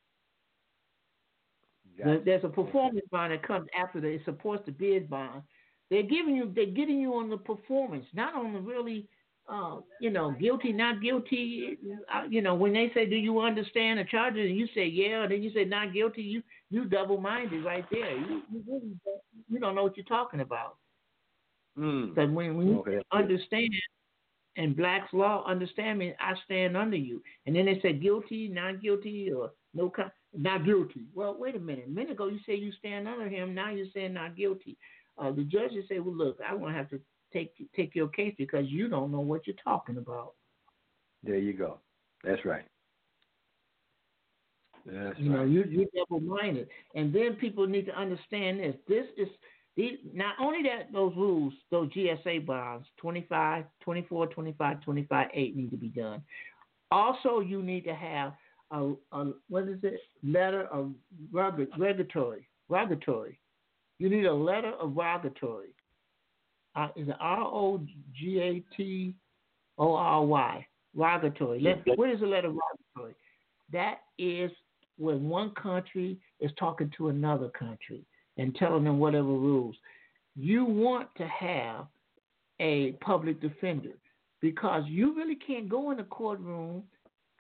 There- 1.99 2.20
There's 2.20 2.45
a 2.45 2.49
performance 2.49 3.07
bond 3.11 3.33
that 3.33 3.43
comes 3.43 3.69
after 3.79 4.01
that. 4.01 4.09
It 4.09 4.24
supports 4.24 4.65
the 4.66 4.73
bid 4.73 5.09
bond. 5.09 5.43
They're 5.91 6.03
giving 6.03 6.35
you, 6.35 6.51
they're 6.55 6.66
getting 6.66 7.01
you 7.01 7.15
on 7.15 7.29
the 7.29 7.37
performance, 7.37 8.07
not 8.15 8.35
on 8.35 8.53
the 8.55 8.61
really, 8.61 9.07
uh, 9.49 9.81
you 10.01 10.11
know, 10.11 10.31
guilty, 10.33 10.73
not 10.73 11.03
guilty. 11.03 11.79
You 12.31 12.41
know, 12.43 12.55
when 12.55 12.73
they 12.73 12.91
say, 12.95 13.07
"Do 13.07 13.16
you 13.16 13.41
understand 13.41 13.99
the 13.99 14.05
charges?" 14.05 14.49
and 14.49 14.57
you 14.59 14.66
say, 14.69 14.87
"Yeah," 14.87 15.23
and 15.24 15.33
then 15.33 15.43
you 15.43 15.51
say, 15.51 15.65
"Not 15.65 15.93
guilty," 15.93 16.23
you 16.23 16.43
you 16.70 16.87
double 16.87 17.19
minded 17.20 17.62
right 17.65 17.85
there. 17.91 18.16
You 18.16 18.43
you, 18.51 18.65
really 18.66 18.97
don't, 19.05 19.20
you 19.51 19.59
don't 19.59 19.74
know 19.74 19.83
what 19.83 19.97
you're 19.97 20.05
talking 20.07 20.41
about. 20.41 20.79
Mm. 21.77 22.15
Because 22.15 22.31
when, 22.31 22.57
when 22.57 22.69
you 22.69 22.79
Okay. 22.79 23.03
understand 23.12 23.70
and 24.57 24.77
Black's 24.77 25.12
law, 25.12 25.45
understand 25.47 25.99
me, 25.99 26.15
I 26.20 26.35
stand 26.45 26.77
under 26.77 26.97
you. 26.97 27.23
And 27.47 27.57
then 27.57 27.66
they 27.66 27.81
say 27.81 27.95
guilty, 27.95 28.49
not 28.49 28.83
guilty, 28.83 29.33
or 29.33 29.53
no, 29.74 29.89
con- 29.89 30.12
not 30.37 30.65
guilty. 30.65 31.07
Well, 31.15 31.37
wait 31.39 31.57
a 31.57 31.59
minute. 31.59 31.87
A 31.87 31.91
minute 31.91 32.12
ago 32.12 32.29
you 32.29 32.39
say 32.47 32.55
you 32.55 32.73
stand 32.73 33.09
under 33.09 33.29
him. 33.29 33.55
Now 33.55 33.70
you're 33.70 33.87
saying 33.95 34.12
not 34.12 34.37
guilty. 34.37 34.77
Uh, 35.19 35.33
the 35.33 35.45
judges 35.45 35.85
say, 35.89 35.99
well, 35.99 36.15
look, 36.15 36.39
I 36.47 36.55
won't 36.55 36.74
have 36.74 36.91
to 36.91 37.01
take 37.33 37.53
take 37.74 37.95
your 37.95 38.09
case 38.09 38.35
because 38.37 38.66
you 38.69 38.89
don't 38.89 39.11
know 39.11 39.20
what 39.20 39.47
you're 39.47 39.57
talking 39.62 39.97
about. 39.97 40.35
There 41.23 41.39
you 41.39 41.53
go. 41.53 41.79
That's 42.24 42.45
right. 42.45 42.65
That's 44.85 45.19
you 45.19 45.31
know, 45.31 45.39
right. 45.39 45.49
you 45.49 45.65
you 45.69 45.89
double 45.97 46.20
minded, 46.20 46.69
and 46.95 47.15
then 47.15 47.35
people 47.35 47.66
need 47.66 47.87
to 47.87 47.99
understand 47.99 48.61
this. 48.61 48.74
This 48.89 49.07
is 49.16 49.29
these 49.77 49.99
not 50.12 50.35
only 50.40 50.62
that 50.65 50.93
those 50.93 51.15
rules, 51.16 51.53
those 51.70 51.89
GSA 51.90 52.44
bonds, 52.44 52.86
25, 52.99 53.65
24, 53.81 54.27
25, 54.27 54.81
25, 54.82 55.28
8 55.32 55.57
need 55.57 55.70
to 55.70 55.77
be 55.77 55.89
done. 55.89 56.23
Also, 56.90 57.40
you 57.40 57.62
need 57.62 57.85
to 57.85 57.94
have 57.94 58.35
a, 58.70 58.93
a 59.12 59.32
what 59.49 59.69
is 59.69 59.78
it? 59.82 60.01
Letter 60.23 60.65
of 60.66 60.93
regu- 61.32 61.69
regulatory, 61.78 62.47
regulatory. 62.69 63.39
You 63.99 64.11
need 64.11 64.27
a 64.27 64.35
letter 64.35 64.73
of 64.81 64.97
regulatory. 64.97 65.74
Uh, 66.74 66.89
is 66.97 67.09
it 67.09 67.16
R 67.20 67.40
O 67.43 67.81
G 68.19 68.40
A 68.40 68.77
T 68.77 69.15
O 69.78 69.94
R 69.94 70.24
Y? 70.24 70.66
Regulatory. 70.94 71.61
Let- 71.61 71.86
What 71.97 72.11
is 72.11 72.20
a 72.20 72.27
letter 72.27 72.49
of 72.49 72.59
regulatory? 72.97 73.15
That 73.73 74.01
is 74.19 74.51
when 74.99 75.28
one 75.31 75.53
country 75.55 76.19
is 76.40 76.51
talking 76.59 76.90
to 76.99 77.09
another 77.09 77.49
country 77.49 78.05
and 78.37 78.55
telling 78.57 78.85
them 78.85 78.99
whatever 78.99 79.29
rules. 79.29 79.77
You 80.37 80.65
want 80.65 81.09
to 81.17 81.27
have 81.27 81.87
a 82.61 82.93
public 83.01 83.41
defender 83.41 83.93
because 84.41 84.85
you 84.87 85.15
really 85.15 85.37
can't 85.37 85.69
go 85.69 85.91
in 85.91 85.99
the 85.99 86.05
courtroom 86.05 86.85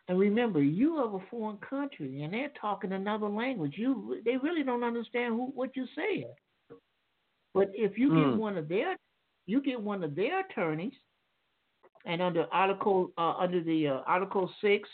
and 0.08 0.18
remember 0.18 0.62
you 0.62 0.96
are 0.96 1.16
a 1.16 1.26
foreign 1.30 1.58
country 1.58 2.22
and 2.22 2.34
they're 2.34 2.52
talking 2.60 2.92
another 2.92 3.28
language. 3.28 3.74
You 3.76 4.20
they 4.24 4.36
really 4.36 4.62
don't 4.62 4.84
understand 4.84 5.34
who, 5.34 5.52
what 5.54 5.70
you're 5.74 5.86
saying. 5.96 6.30
But 7.54 7.70
if 7.74 7.96
you 7.96 8.10
Mm. 8.10 8.16
get 8.16 8.38
one 8.38 8.58
of 8.58 8.68
their 8.68 8.96
you 9.46 9.60
get 9.60 9.80
one 9.80 10.04
of 10.04 10.14
their 10.14 10.40
attorneys, 10.40 10.92
and 12.04 12.20
under 12.20 12.46
article 12.52 13.12
uh, 13.18 13.34
under 13.38 13.62
the 13.62 13.88
uh, 13.88 14.00
Article 14.06 14.50
Six 14.60 14.88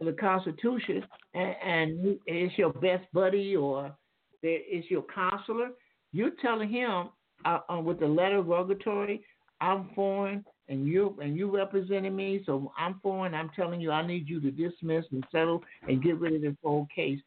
of 0.00 0.06
the 0.06 0.12
Constitution, 0.12 1.04
and, 1.34 1.54
and 1.62 2.18
it's 2.26 2.56
your 2.58 2.72
best 2.72 3.04
buddy 3.12 3.56
or 3.56 3.96
it's 4.42 4.90
your 4.90 5.04
counselor. 5.14 5.70
You're 6.12 6.32
telling 6.42 6.68
him 6.68 7.10
uh, 7.44 7.58
uh, 7.70 7.80
with 7.80 8.00
the 8.00 8.06
letter 8.06 8.38
of 8.38 8.46
rogatory, 8.46 9.22
I'm 9.60 9.90
foreign 9.94 10.44
and 10.68 10.86
you 10.86 11.16
and 11.22 11.36
you 11.36 11.54
representing 11.54 12.16
me, 12.16 12.42
so 12.44 12.72
I'm 12.78 13.00
foreign. 13.02 13.34
I'm 13.34 13.50
telling 13.54 13.80
you, 13.80 13.90
I 13.90 14.06
need 14.06 14.28
you 14.28 14.40
to 14.40 14.50
dismiss 14.50 15.04
and 15.12 15.24
settle 15.30 15.62
and 15.88 16.02
get 16.02 16.18
rid 16.18 16.34
of 16.34 16.42
this 16.42 16.56
whole 16.62 16.88
case. 16.94 17.20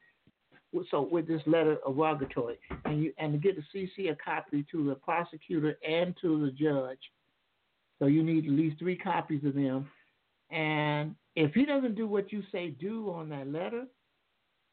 So 0.92 1.02
with 1.02 1.28
this 1.28 1.42
letter 1.48 1.78
of 1.86 1.98
rogatory, 1.98 2.60
and 2.86 3.02
you 3.04 3.14
and 3.18 3.34
to 3.34 3.40
get 3.40 3.56
the 3.56 3.64
CC 3.74 4.12
a 4.12 4.16
copy 4.16 4.66
to 4.72 4.88
the 4.88 4.96
prosecutor 4.96 5.78
and 5.88 6.16
to 6.22 6.46
the 6.46 6.52
judge. 6.52 7.00
So 7.98 8.06
you 8.06 8.24
need 8.24 8.46
at 8.46 8.52
least 8.52 8.80
three 8.80 8.98
copies 8.98 9.44
of 9.44 9.56
them. 9.56 9.90
And 10.52 11.16
if 11.36 11.54
he 11.54 11.66
doesn't 11.66 11.96
do 11.96 12.08
what 12.08 12.32
you 12.32 12.44
say 12.52 12.70
do 12.70 13.10
on 13.12 13.30
that 13.30 13.52
letter, 13.52 13.86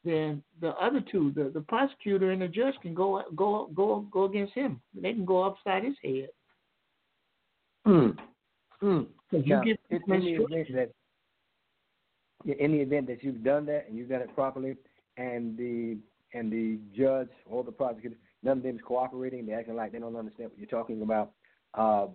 then 0.07 0.43
the 0.61 0.70
other 0.81 1.05
two, 1.12 1.33
the, 1.35 1.51
the 1.53 1.61
prosecutor 1.61 2.31
and 2.31 2.41
the 2.41 2.49
judge, 2.49 2.74
can 2.81 2.95
go 2.95 3.23
go 3.35 3.69
go 3.74 4.07
go 4.11 4.24
against 4.24 4.55
him. 4.55 4.81
They 4.95 5.12
can 5.12 5.24
go 5.24 5.43
upside 5.43 5.85
his 5.85 5.97
head. 6.03 6.28
Hmm. 7.85 8.11
Hmm. 8.81 9.03
You 9.33 9.77
in, 9.91 10.15
in 10.15 10.20
the 10.20 10.45
event 10.45 10.69
that 10.74 10.91
in 12.59 12.73
the 12.73 12.78
event 12.78 13.09
that 13.09 13.23
you've 13.23 13.43
done 13.43 13.66
that 13.66 13.87
and 13.89 13.99
you've 13.99 14.09
done 14.09 14.23
it 14.23 14.35
properly, 14.35 14.77
and 15.16 15.57
the 15.59 15.99
and 16.33 16.53
the 16.53 16.78
judge 16.97 17.31
or 17.47 17.65
the 17.65 17.73
prosecutor, 17.73 18.16
none 18.43 18.59
of 18.59 18.62
them 18.62 18.77
is 18.77 18.83
cooperating. 18.87 19.47
They're 19.47 19.59
acting 19.59 19.77
like 19.77 19.93
they 19.93 19.99
don't 19.99 20.16
understand 20.16 20.51
what 20.51 20.59
you're 20.59 20.69
talking 20.69 21.03
about. 21.03 21.33
Uh, 21.74 22.07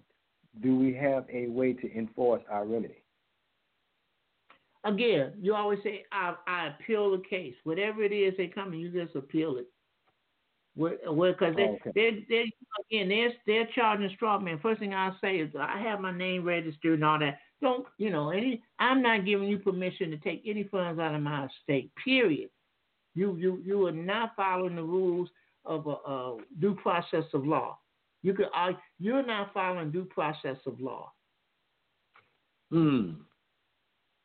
do 0.61 0.77
we 0.77 0.93
have 0.93 1.25
a 1.31 1.47
way 1.47 1.73
to 1.73 1.97
enforce 1.97 2.43
our 2.49 2.65
remedy? 2.65 3.00
Again, 4.83 5.33
you 5.39 5.53
always 5.53 5.79
say, 5.83 6.05
I, 6.11 6.33
I 6.47 6.67
appeal 6.67 7.11
the 7.11 7.23
case. 7.29 7.53
Whatever 7.63 8.03
it 8.03 8.11
is 8.11 8.33
they 8.37 8.47
come 8.47 8.71
and 8.71 8.81
you 8.81 8.89
just 8.89 9.15
appeal 9.15 9.57
it. 9.57 9.67
Because 10.75 11.55
they, 11.55 11.63
oh, 11.63 11.77
okay. 11.85 11.91
they're, 11.93 12.11
they're, 12.29 12.45
again, 12.89 13.09
they're, 13.09 13.33
they're 13.45 13.67
charging 13.75 14.09
straw 14.15 14.39
man. 14.39 14.57
First 14.61 14.79
thing 14.79 14.93
I 14.93 15.11
say 15.21 15.37
is, 15.37 15.51
I 15.59 15.79
have 15.81 15.99
my 15.99 16.11
name 16.17 16.43
registered 16.43 16.93
and 16.93 17.05
all 17.05 17.19
that. 17.19 17.39
Don't, 17.61 17.85
you 17.97 18.09
know, 18.09 18.31
any, 18.31 18.63
I'm 18.79 19.03
not 19.03 19.25
giving 19.25 19.47
you 19.47 19.59
permission 19.59 20.09
to 20.11 20.17
take 20.17 20.41
any 20.45 20.63
funds 20.63 20.99
out 20.99 21.13
of 21.13 21.21
my 21.21 21.45
estate, 21.45 21.91
period. 22.03 22.49
You, 23.13 23.35
you, 23.35 23.61
you 23.63 23.85
are 23.85 23.91
not 23.91 24.31
following 24.35 24.77
the 24.77 24.83
rules 24.83 25.29
of 25.65 25.85
a, 25.85 26.09
a 26.09 26.37
due 26.59 26.73
process 26.73 27.25
of 27.33 27.45
law. 27.45 27.77
You 28.23 28.33
could, 28.33 28.47
uh, 28.55 28.71
you're 28.99 29.25
not 29.25 29.53
following 29.53 29.91
due 29.91 30.05
process 30.05 30.57
of 30.65 30.79
law. 30.79 31.11
Hmm. 32.71 33.11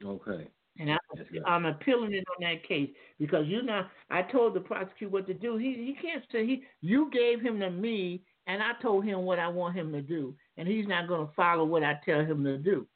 Okay. 0.04 0.48
And 0.78 0.92
I, 0.92 0.98
I'm 1.46 1.64
appealing 1.64 2.12
it 2.12 2.24
on 2.28 2.42
that 2.42 2.66
case 2.66 2.90
because 3.18 3.46
you 3.46 3.62
know 3.62 3.86
I 4.10 4.22
told 4.22 4.54
the 4.54 4.60
prosecutor 4.60 5.10
what 5.10 5.26
to 5.26 5.34
do. 5.34 5.56
He 5.56 5.72
he 5.72 5.96
can't 6.00 6.22
say 6.30 6.44
he 6.44 6.64
you 6.82 7.10
gave 7.10 7.40
him 7.40 7.58
to 7.60 7.70
me 7.70 8.22
and 8.46 8.62
I 8.62 8.72
told 8.82 9.04
him 9.04 9.22
what 9.22 9.38
I 9.38 9.48
want 9.48 9.74
him 9.74 9.90
to 9.92 10.02
do 10.02 10.34
and 10.56 10.68
he's 10.68 10.86
not 10.86 11.08
going 11.08 11.26
to 11.26 11.32
follow 11.34 11.64
what 11.64 11.82
I 11.82 11.98
tell 12.04 12.20
him 12.20 12.44
to 12.44 12.58
do. 12.58 12.86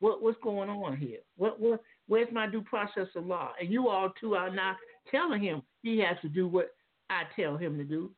What 0.00 0.20
what's 0.20 0.38
going 0.42 0.68
on 0.68 0.96
here? 0.96 1.18
What 1.36 1.60
what 1.60 1.80
where's 2.08 2.32
my 2.32 2.48
due 2.48 2.62
process 2.62 3.08
of 3.14 3.24
law? 3.24 3.52
And 3.60 3.70
you 3.70 3.88
all 3.88 4.10
too 4.20 4.34
are 4.34 4.50
not 4.50 4.76
telling 5.10 5.42
him 5.42 5.62
he 5.82 5.98
has 6.00 6.16
to 6.22 6.28
do 6.28 6.48
what 6.48 6.74
I 7.08 7.22
tell 7.36 7.56
him 7.56 7.78
to 7.78 7.84
do 7.84 8.10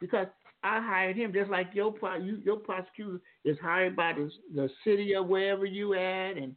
because 0.00 0.28
I 0.62 0.80
hired 0.80 1.16
him 1.16 1.32
just 1.32 1.50
like 1.50 1.68
your 1.74 1.94
you, 2.20 2.40
your 2.44 2.56
prosecutor 2.56 3.20
is 3.44 3.58
hired 3.60 3.94
by 3.94 4.12
the 4.14 4.30
the 4.54 4.70
city 4.84 5.14
or 5.14 5.22
wherever 5.22 5.64
you 5.64 5.94
at 5.94 6.36
and 6.36 6.56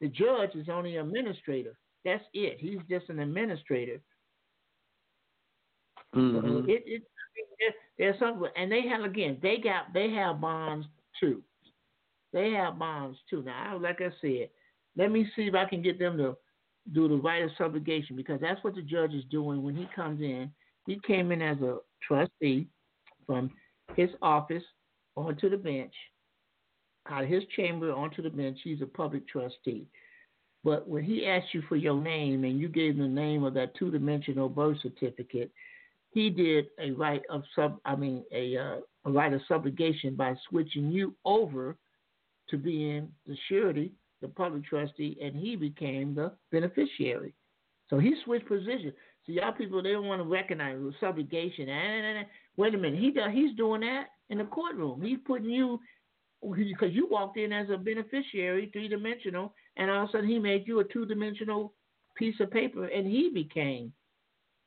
the 0.00 0.08
judge 0.08 0.54
is 0.54 0.68
only 0.68 0.96
an 0.96 1.06
administrator. 1.06 1.78
That's 2.04 2.24
it. 2.32 2.58
He's 2.60 2.78
just 2.88 3.08
an 3.08 3.18
administrator. 3.18 4.00
Mm-hmm. 6.14 6.68
it, 6.68 6.82
it, 6.86 7.02
it, 7.58 7.74
there's 7.98 8.18
something, 8.18 8.48
and 8.56 8.70
they 8.70 8.82
have 8.88 9.02
again. 9.02 9.38
They 9.42 9.58
got 9.58 9.92
they 9.92 10.10
have 10.10 10.40
bonds 10.40 10.86
too. 11.20 11.42
They 12.32 12.52
have 12.52 12.78
bonds 12.78 13.18
too. 13.28 13.42
Now, 13.42 13.78
like 13.78 14.00
I 14.00 14.10
said, 14.20 14.48
let 14.96 15.10
me 15.10 15.26
see 15.34 15.42
if 15.42 15.54
I 15.54 15.64
can 15.64 15.82
get 15.82 15.98
them 15.98 16.16
to 16.18 16.36
do 16.94 17.08
the 17.08 17.16
right 17.16 17.42
of 17.42 17.50
subrogation 17.58 18.16
because 18.16 18.40
that's 18.40 18.62
what 18.64 18.74
the 18.74 18.82
judge 18.82 19.12
is 19.12 19.24
doing 19.30 19.62
when 19.62 19.76
he 19.76 19.86
comes 19.94 20.20
in. 20.20 20.50
He 20.86 20.98
came 21.06 21.32
in 21.32 21.42
as 21.42 21.58
a 21.58 21.78
trustee 22.06 22.68
from 23.26 23.50
his 23.94 24.08
office 24.22 24.62
onto 25.16 25.50
the 25.50 25.56
bench 25.56 25.92
out 27.08 27.24
of 27.24 27.28
his 27.28 27.42
chamber 27.56 27.92
onto 27.92 28.22
the 28.22 28.30
bench. 28.30 28.58
He's 28.62 28.82
a 28.82 28.86
public 28.86 29.28
trustee. 29.28 29.86
But 30.64 30.88
when 30.88 31.04
he 31.04 31.26
asked 31.26 31.54
you 31.54 31.62
for 31.68 31.76
your 31.76 32.00
name 32.00 32.44
and 32.44 32.58
you 32.58 32.68
gave 32.68 32.96
him 32.96 33.02
the 33.02 33.08
name 33.08 33.44
of 33.44 33.54
that 33.54 33.74
two 33.76 33.90
dimensional 33.90 34.48
birth 34.48 34.78
certificate, 34.82 35.50
he 36.10 36.30
did 36.30 36.66
a 36.80 36.90
right 36.92 37.22
of 37.30 37.42
sub 37.54 37.78
I 37.84 37.94
mean 37.94 38.24
a, 38.32 38.56
uh, 38.56 38.76
a 39.04 39.10
right 39.10 39.32
of 39.32 39.40
subrogation 39.48 40.16
by 40.16 40.34
switching 40.48 40.90
you 40.90 41.14
over 41.24 41.76
to 42.50 42.56
being 42.56 43.08
the 43.26 43.36
surety, 43.48 43.92
the 44.20 44.28
public 44.28 44.64
trustee, 44.64 45.16
and 45.22 45.36
he 45.36 45.54
became 45.54 46.14
the 46.14 46.32
beneficiary. 46.50 47.34
So 47.90 47.98
he 47.98 48.14
switched 48.24 48.48
positions. 48.48 48.94
So 49.26 49.32
y'all 49.32 49.52
people 49.52 49.82
they 49.82 49.92
don't 49.92 50.06
want 50.06 50.22
to 50.22 50.28
recognize 50.28 50.76
subrogation. 51.00 52.24
Wait 52.56 52.74
a 52.74 52.78
minute, 52.78 52.98
he 52.98 53.10
does, 53.10 53.30
he's 53.32 53.54
doing 53.56 53.82
that 53.82 54.06
in 54.30 54.38
the 54.38 54.44
courtroom. 54.44 55.00
He's 55.02 55.18
putting 55.26 55.50
you 55.50 55.78
because 56.42 56.92
you 56.92 57.08
walked 57.10 57.36
in 57.36 57.52
as 57.52 57.68
a 57.70 57.76
beneficiary, 57.76 58.70
three 58.72 58.88
dimensional, 58.88 59.54
and 59.76 59.90
all 59.90 60.04
of 60.04 60.08
a 60.08 60.12
sudden 60.12 60.28
he 60.28 60.38
made 60.38 60.66
you 60.66 60.80
a 60.80 60.84
two 60.84 61.04
dimensional 61.04 61.72
piece 62.16 62.38
of 62.40 62.50
paper, 62.50 62.86
and 62.86 63.06
he 63.06 63.30
became 63.32 63.92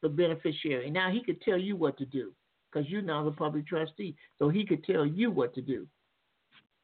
the 0.02 0.10
beneficiary. 0.10 0.90
Now 0.90 1.12
he 1.12 1.24
could 1.24 1.42
tell 1.42 1.58
you 1.58 1.76
what 1.76 1.98
to 1.98 2.06
do 2.06 2.34
because 2.72 2.90
you're 2.90 3.02
now 3.02 3.24
the 3.24 3.32
public 3.32 3.68
trustee, 3.68 4.16
so 4.40 4.50
he 4.50 4.66
could 4.66 4.84
tell 4.84 5.06
you 5.06 5.32
what 5.32 5.54
to 5.56 5.62
do. 5.62 5.88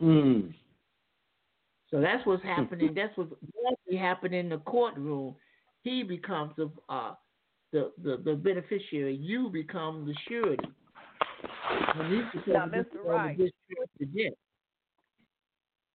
Mm. 0.02 0.54
So 1.90 2.02
that's 2.02 2.26
what's 2.26 2.44
happening. 2.44 2.94
that's 2.96 3.16
what's 3.18 3.32
mostly 3.64 3.98
happening 3.98 4.42
in 4.42 4.50
the 4.50 4.58
courtroom. 4.60 5.36
He 5.84 6.04
becomes 6.04 6.52
the 6.58 6.70
uh, 6.90 7.14
the, 7.72 7.92
the 8.04 8.22
the 8.24 8.36
beneficiary. 8.36 9.16
You 9.16 9.50
become 9.50 10.06
the 10.06 10.14
surety. 10.28 10.70
Now, 12.48 12.68
Mr. 12.68 13.04
Right. 13.06 13.38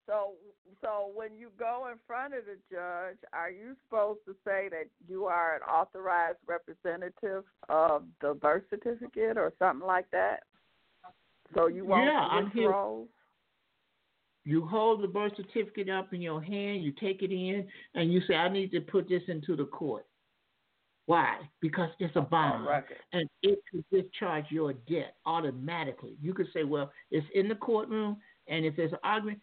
So, 0.05 0.33
so 0.81 1.11
when 1.13 1.37
you 1.37 1.49
go 1.57 1.87
in 1.91 1.97
front 2.05 2.33
of 2.33 2.45
the 2.45 2.57
judge, 2.69 3.17
are 3.31 3.49
you 3.49 3.75
supposed 3.85 4.19
to 4.25 4.35
say 4.45 4.67
that 4.69 4.85
you 5.07 5.25
are 5.25 5.55
an 5.55 5.61
authorized 5.61 6.39
representative 6.45 7.43
of 7.69 8.03
the 8.21 8.33
birth 8.33 8.63
certificate 8.69 9.37
or 9.37 9.53
something 9.59 9.87
like 9.87 10.09
that? 10.11 10.43
So 11.55 11.67
you 11.67 11.85
won't 11.85 12.05
yeah, 12.05 12.41
switch 12.51 12.65
roles. 12.65 13.07
You 14.45 14.65
hold 14.65 15.01
the 15.01 15.07
birth 15.07 15.33
certificate 15.37 15.89
up 15.89 16.13
in 16.13 16.21
your 16.21 16.41
hand, 16.41 16.83
you 16.83 16.91
take 16.99 17.21
it 17.21 17.31
in, 17.31 17.65
and 17.95 18.11
you 18.11 18.19
say, 18.27 18.35
"I 18.35 18.49
need 18.49 18.71
to 18.71 18.81
put 18.81 19.07
this 19.07 19.23
into 19.29 19.55
the 19.55 19.65
court." 19.65 20.05
Why? 21.05 21.49
Because 21.61 21.89
it's 21.99 22.15
a 22.15 22.21
bond, 22.21 22.67
and 23.11 23.29
it 23.41 23.59
could 23.69 23.85
discharge 23.89 24.45
your 24.49 24.73
debt 24.73 25.15
automatically. 25.25 26.17
You 26.21 26.33
could 26.33 26.51
say, 26.53 26.63
"Well, 26.63 26.91
it's 27.11 27.29
in 27.33 27.47
the 27.47 27.55
courtroom." 27.55 28.21
And 28.47 28.65
if 28.65 28.75
there's 28.75 28.91
an 28.91 28.99
argument, 29.03 29.39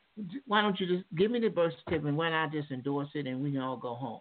why 0.46 0.60
don't 0.60 0.78
you 0.78 0.86
just 0.86 1.04
give 1.16 1.30
me 1.30 1.40
the 1.40 1.48
birth 1.48 1.72
certificate 1.84 2.08
and 2.08 2.16
why 2.16 2.30
not 2.30 2.52
just 2.52 2.70
endorse 2.70 3.08
it 3.14 3.26
and 3.26 3.40
we 3.40 3.52
can 3.52 3.60
all 3.60 3.76
go 3.76 3.94
home? 3.94 4.20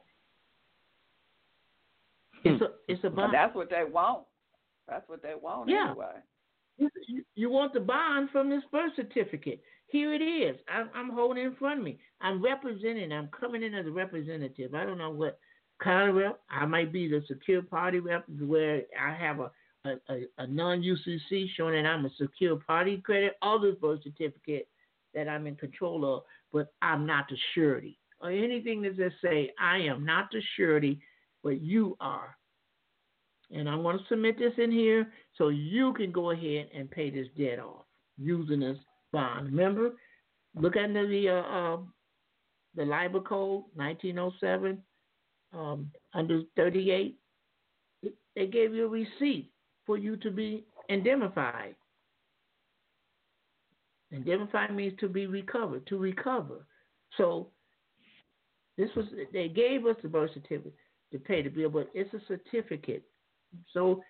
It's 2.46 2.62
a 2.62 2.68
it's 2.88 3.04
a 3.04 3.10
bond. 3.10 3.34
That's 3.34 3.54
what 3.54 3.70
they 3.70 3.84
want. 3.84 4.24
That's 4.88 5.08
what 5.10 5.22
they 5.22 5.34
want 5.40 5.70
yeah. 5.70 5.92
anyway. 5.92 6.06
You, 6.78 7.24
you 7.36 7.50
want 7.50 7.74
the 7.74 7.82
bond 7.82 8.30
from 8.32 8.50
this 8.50 8.64
birth 8.72 8.94
certificate. 8.96 9.62
Here 9.88 10.14
it 10.14 10.22
is. 10.22 10.56
I'm, 10.74 10.90
I'm 10.96 11.10
holding 11.10 11.44
it 11.44 11.48
in 11.48 11.56
front 11.56 11.80
of 11.80 11.86
me. 11.86 12.00
I'm 12.22 12.42
representing. 12.42 13.12
I'm 13.12 13.30
coming 13.38 13.64
in 13.64 13.74
as 13.74 13.86
a 13.86 13.92
representative. 13.92 14.74
I 14.74 14.86
don't 14.86 14.98
know 14.98 15.10
what 15.10 15.40
kind 15.84 16.10
of 16.10 16.16
rep. 16.16 16.40
I 16.50 16.66
might 16.66 16.94
be 16.94 17.10
the 17.10 17.22
secure 17.28 17.62
party 17.62 18.00
rep 18.00 18.24
where 18.30 18.84
I 19.00 19.14
have 19.14 19.40
a 19.40 19.52
a, 19.86 19.92
a, 20.10 20.26
a 20.40 20.48
non 20.48 20.82
UCC 20.82 21.48
showing 21.56 21.82
that 21.82 21.90
I'm 21.90 22.06
a 22.06 22.10
secure 22.20 22.58
party 22.58 22.98
credit, 22.98 23.38
all 23.42 23.60
this 23.60 23.76
birth 23.76 24.02
certificate 24.04 24.68
that 25.14 25.28
I'm 25.28 25.48
in 25.48 25.56
control 25.56 26.16
of, 26.16 26.24
but 26.52 26.74
I'm 26.82 27.06
not 27.06 27.28
the 27.30 27.38
surety. 27.54 27.98
Or 28.22 28.30
anything 28.32 28.82
that 28.82 28.98
says 28.98 29.14
say, 29.24 29.52
I 29.60 29.78
am 29.78 30.06
not 30.06 30.30
the 30.32 30.42
surety, 30.58 31.00
but 31.44 31.62
you 31.62 31.96
are. 32.00 32.36
And 33.52 33.68
I 33.68 33.76
want 33.76 34.00
to 34.00 34.08
submit 34.08 34.38
this 34.38 34.54
in 34.58 34.72
here 34.72 35.12
so 35.38 35.50
you 35.50 35.94
can 35.94 36.12
go 36.12 36.32
ahead 36.32 36.70
and 36.76 36.92
pay 36.92 37.10
this 37.10 37.28
debt 37.38 37.60
off 37.60 37.86
using 38.18 38.60
this 38.60 38.78
bond. 39.12 39.48
Remember, 39.48 39.92
look 40.56 40.76
under 40.76 41.08
the 41.08 41.30
uh, 41.30 41.34
uh, 41.34 41.78
the 42.76 42.86
Lieber 42.86 43.22
code 43.22 43.64
1907 43.74 44.84
um, 45.54 45.90
under 46.14 46.44
38. 46.56 47.18
They 48.36 48.48
gave 48.48 48.74
you 48.74 48.86
a 48.86 48.90
receipt 48.90 49.52
for 49.90 49.98
you 49.98 50.16
to 50.16 50.30
be 50.30 50.64
indemnified. 50.88 51.74
Indemnified 54.12 54.76
means 54.76 54.94
to 55.00 55.10
be 55.10 55.26
recovered, 55.26 55.88
to 55.88 55.98
recover. 55.98 56.68
So 57.18 57.48
this 58.78 58.92
was 58.96 59.06
they 59.34 59.48
gave 59.48 59.88
us 59.88 59.96
the 60.04 60.08
birth 60.08 60.30
certificate 60.36 60.76
to 61.12 61.18
pay 61.18 61.42
the 61.42 61.50
bill, 61.50 61.72
but 61.72 61.90
it's 61.96 62.14
a 62.14 62.20
certificate. 62.28 63.02
So 63.74 64.04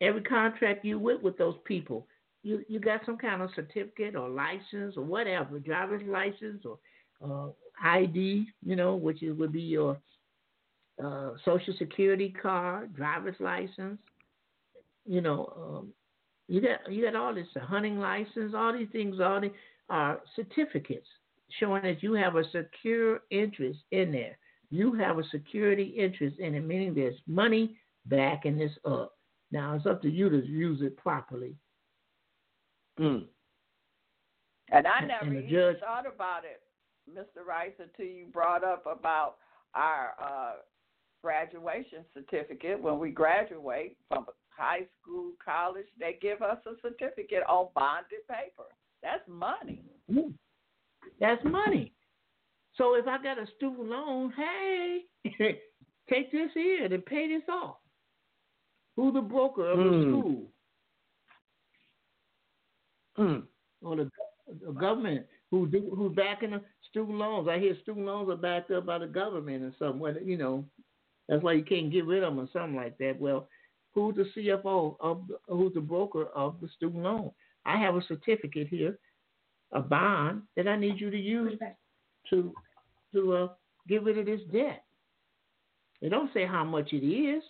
every 0.00 0.22
contract 0.22 0.86
you 0.86 0.98
with 0.98 1.20
with 1.20 1.36
those 1.36 1.56
people, 1.66 2.06
you 2.42 2.64
you 2.66 2.80
got 2.80 3.02
some 3.04 3.18
kind 3.18 3.42
of 3.42 3.50
certificate 3.54 4.16
or 4.16 4.30
license 4.30 4.96
or 4.96 5.04
whatever, 5.04 5.58
driver's 5.58 6.02
license 6.08 6.64
or 6.64 6.78
uh, 7.22 7.50
ID, 7.84 8.46
you 8.64 8.74
know, 8.74 8.96
which 8.96 9.22
is, 9.22 9.36
would 9.36 9.52
be 9.52 9.60
your 9.60 9.98
uh, 11.04 11.32
social 11.44 11.74
security 11.78 12.34
card, 12.40 12.96
driver's 12.96 13.36
license. 13.38 13.98
You 15.06 15.20
know, 15.20 15.52
um, 15.56 15.92
you 16.48 16.60
got 16.60 16.92
you 16.92 17.04
got 17.04 17.16
all 17.16 17.34
this 17.34 17.46
a 17.56 17.60
hunting 17.60 17.98
license, 17.98 18.54
all 18.54 18.72
these 18.72 18.88
things, 18.92 19.20
all 19.20 19.40
these 19.40 19.50
are 19.88 20.20
certificates 20.34 21.06
showing 21.60 21.82
that 21.82 22.02
you 22.02 22.14
have 22.14 22.36
a 22.36 22.44
secure 22.50 23.20
interest 23.30 23.78
in 23.92 24.12
there. 24.12 24.38
You 24.70 24.94
have 24.94 25.18
a 25.18 25.24
security 25.30 25.94
interest 25.96 26.38
in 26.38 26.54
it, 26.54 26.66
meaning 26.66 26.94
there's 26.94 27.18
money 27.26 27.76
backing 28.06 28.58
this 28.58 28.72
up. 28.84 29.12
Now 29.52 29.74
it's 29.74 29.86
up 29.86 30.02
to 30.02 30.10
you 30.10 30.28
to 30.28 30.44
use 30.44 30.80
it 30.82 30.96
properly. 30.96 31.54
Mm. 32.98 33.26
And 34.70 34.86
I 34.86 35.00
never 35.00 35.26
and 35.26 35.36
even 35.36 35.48
judge, 35.48 35.78
thought 35.78 36.06
about 36.12 36.42
it, 36.44 36.62
Mr. 37.08 37.46
Rice, 37.46 37.72
until 37.78 38.12
you 38.12 38.26
brought 38.32 38.64
up 38.64 38.84
about 38.86 39.36
our 39.74 40.14
uh, 40.20 40.52
graduation 41.22 42.04
certificate. 42.12 42.80
When 42.80 42.98
we 42.98 43.10
graduate 43.10 43.96
from 44.08 44.26
high 44.56 44.86
school, 45.00 45.32
college, 45.44 45.86
they 45.98 46.18
give 46.20 46.42
us 46.42 46.58
a 46.66 46.72
certificate 46.82 47.42
on 47.48 47.68
bonded 47.74 48.26
paper. 48.28 48.68
That's 49.02 49.22
money. 49.28 49.82
Mm. 50.10 50.32
That's 51.20 51.44
money. 51.44 51.92
So 52.76 52.94
if 52.94 53.06
I 53.06 53.22
got 53.22 53.38
a 53.38 53.46
student 53.56 53.88
loan, 53.88 54.32
hey, 54.36 55.00
take 56.10 56.32
this 56.32 56.50
here 56.54 56.84
and 56.84 57.06
pay 57.06 57.28
this 57.28 57.48
off. 57.48 57.76
Who's 58.96 59.14
the 59.14 59.20
broker 59.20 59.70
of 59.70 59.78
mm. 59.78 59.90
the 59.90 60.10
school? 60.10 60.42
Mm. 63.18 63.42
Or 63.82 63.96
the, 63.96 64.10
the 64.64 64.72
government 64.72 65.26
who 65.50 65.66
do 65.66 65.92
who's 65.94 66.14
backing 66.14 66.50
the 66.50 66.60
student 66.90 67.18
loans. 67.18 67.48
I 67.48 67.58
hear 67.58 67.76
student 67.82 68.06
loans 68.06 68.28
are 68.30 68.36
backed 68.36 68.70
up 68.70 68.86
by 68.86 68.98
the 68.98 69.06
government 69.06 69.62
or 69.62 69.72
something. 69.78 70.26
You 70.26 70.36
know, 70.36 70.64
that's 71.28 71.42
why 71.42 71.52
you 71.52 71.64
can't 71.64 71.92
get 71.92 72.06
rid 72.06 72.22
of 72.22 72.34
them 72.34 72.44
or 72.44 72.48
something 72.52 72.76
like 72.76 72.98
that. 72.98 73.18
Well, 73.18 73.48
who's 73.96 74.14
the 74.14 74.26
CFO 74.36 74.96
of 75.00 75.26
the, 75.26 75.38
who's 75.48 75.72
the 75.74 75.80
broker 75.80 76.26
of 76.36 76.56
the 76.60 76.68
student 76.76 77.02
loan? 77.02 77.30
I 77.64 77.78
have 77.78 77.96
a 77.96 78.02
certificate 78.06 78.68
here, 78.68 78.98
a 79.72 79.80
bond 79.80 80.42
that 80.54 80.68
I 80.68 80.76
need 80.76 81.00
you 81.00 81.10
to 81.10 81.18
use 81.18 81.58
to 82.30 82.52
to 83.14 83.32
uh, 83.32 83.48
get 83.88 84.02
rid 84.04 84.18
of 84.18 84.26
this 84.26 84.42
debt. 84.52 84.84
They 86.02 86.10
don't 86.10 86.32
say 86.34 86.44
how 86.46 86.62
much 86.62 86.92
it 86.92 87.04
is. 87.04 87.42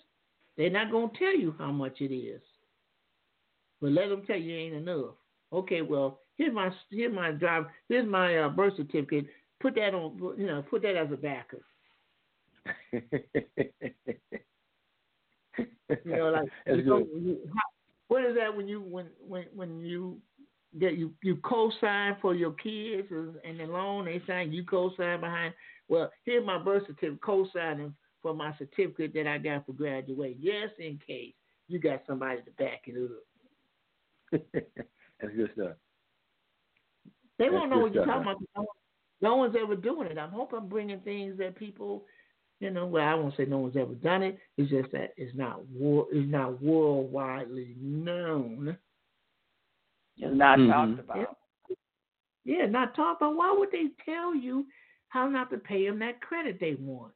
They're 0.57 0.71
not 0.71 0.93
gonna 0.93 1.11
tell 1.19 1.37
you 1.37 1.55
how 1.59 1.73
much 1.73 2.01
it 2.01 2.15
is. 2.15 2.41
But 3.83 3.91
let 3.91 4.09
them 4.09 4.23
tell 4.25 4.39
you 4.39 4.55
ain't 4.55 4.75
enough. 4.75 5.17
Okay, 5.53 5.83
well 5.83 6.21
here's 6.39 6.55
my 6.55 6.71
here's 6.91 7.13
my 7.13 7.33
drive 7.33 7.65
here's 7.89 8.09
my 8.09 8.39
uh, 8.39 8.49
birth 8.51 8.75
certificate. 8.77 9.27
Put 9.61 9.75
that 9.75 9.95
on 9.95 10.17
you 10.39 10.47
know 10.47 10.63
put 10.63 10.83
that 10.83 10.95
as 10.95 11.09
a 11.13 11.17
backer. 11.17 11.65
you 15.89 16.17
know, 16.17 16.31
like 16.31 16.49
you 16.67 16.85
know, 16.85 17.07
what 18.09 18.25
is 18.25 18.37
that 18.37 18.57
when 18.57 18.69
you 18.69 18.81
when 18.81 19.07
when 19.27 19.45
when 19.55 19.81
you 19.81 20.19
get 20.79 20.97
you 20.97 21.13
you 21.23 21.37
co-sign 21.37 22.17
for 22.21 22.35
your 22.35 22.53
kids 22.53 23.09
and 23.11 23.59
the 23.61 23.65
loan 23.65 24.05
they 24.07 24.21
sign 24.27 24.53
you 24.53 24.65
co-sign 24.65 25.21
behind. 25.21 25.55
Well, 25.89 26.11
here's 26.25 26.45
my 26.45 26.59
birth 26.59 26.83
certificate 26.87 27.23
co-signing 27.23 27.95
for 28.23 28.35
my 28.35 28.53
certificate 28.59 29.15
that 29.15 29.27
I 29.27 29.39
got 29.39 29.67
for 29.67 29.73
graduation, 29.73 30.41
just 30.43 30.79
in 30.81 30.99
case 31.07 31.35
you 31.69 31.79
got 31.79 32.03
somebody 32.07 32.41
to 32.43 32.51
back 32.53 32.83
it 32.87 32.97
up. 34.33 34.41
That's 35.21 35.35
good 35.35 35.51
stuff. 35.55 35.77
They 37.39 37.45
That's 37.45 37.55
won't 37.55 37.71
know 37.71 37.79
what 37.79 37.95
you're 37.95 38.05
talking 38.05 38.23
about. 38.23 38.43
No, 38.57 38.67
no 39.21 39.37
one's 39.37 39.57
ever 39.61 39.77
doing 39.77 40.09
it. 40.09 40.19
I 40.19 40.29
hope 40.29 40.53
I'm 40.53 40.69
bringing 40.69 41.01
things 41.01 41.39
that 41.39 41.57
people 41.57 42.05
you 42.61 42.71
know, 42.71 42.87
well, 42.87 43.07
I 43.07 43.15
won't 43.15 43.37
say 43.37 43.45
no 43.45 43.59
one's 43.59 43.77
ever 43.77 43.95
done 43.95 44.23
it. 44.23 44.39
It's 44.57 44.71
just 44.71 44.91
that 44.93 45.13
it's 45.17 45.37
not 45.37 45.67
war, 45.69 46.07
it's 46.11 46.31
not 46.31 46.63
worldwide 46.63 47.49
known. 47.81 48.77
It's 50.17 50.35
not 50.35 50.59
mm-hmm. 50.59 50.71
talked 50.71 51.01
about. 51.01 51.37
Yeah. 52.45 52.57
yeah, 52.61 52.67
not 52.67 52.97
talked 52.97 53.21
about. 53.21 53.37
Why 53.37 53.55
would 53.57 53.71
they 53.71 53.89
tell 54.05 54.35
you 54.35 54.67
how 55.09 55.29
not 55.29 55.51
to 55.51 55.59
pay 55.59 55.87
them 55.87 55.99
that 55.99 56.23
credit 56.23 56.59
they 56.59 56.77
want? 56.81 57.13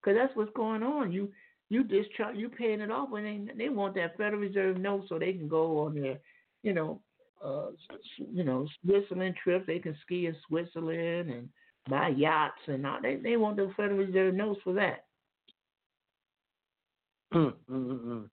Because 0.00 0.16
that's 0.16 0.36
what's 0.36 0.54
going 0.54 0.84
on. 0.84 1.10
You 1.10 1.30
you 1.68 1.82
discharge, 1.82 2.36
you 2.36 2.48
paying 2.48 2.80
it 2.80 2.92
off, 2.92 3.08
and 3.12 3.48
they 3.48 3.54
they 3.64 3.68
want 3.68 3.96
that 3.96 4.16
Federal 4.16 4.40
Reserve 4.40 4.78
note 4.78 5.06
so 5.08 5.18
they 5.18 5.32
can 5.32 5.48
go 5.48 5.80
on 5.80 6.00
their, 6.00 6.18
you 6.62 6.72
know, 6.72 7.00
uh, 7.44 7.70
you 8.18 8.44
know, 8.44 8.68
Switzerland 8.84 9.34
trips. 9.42 9.66
They 9.66 9.80
can 9.80 9.96
ski 10.02 10.26
in 10.26 10.36
Switzerland 10.46 11.30
and 11.30 11.48
buy 11.88 12.08
yachts 12.08 12.60
and 12.66 12.86
all. 12.86 13.00
They 13.00 13.16
they 13.16 13.36
want 13.36 13.56
the 13.56 13.72
Federal 13.76 13.98
Reserve 13.98 14.34
notes 14.34 14.60
for 14.64 14.72
that. 14.74 15.04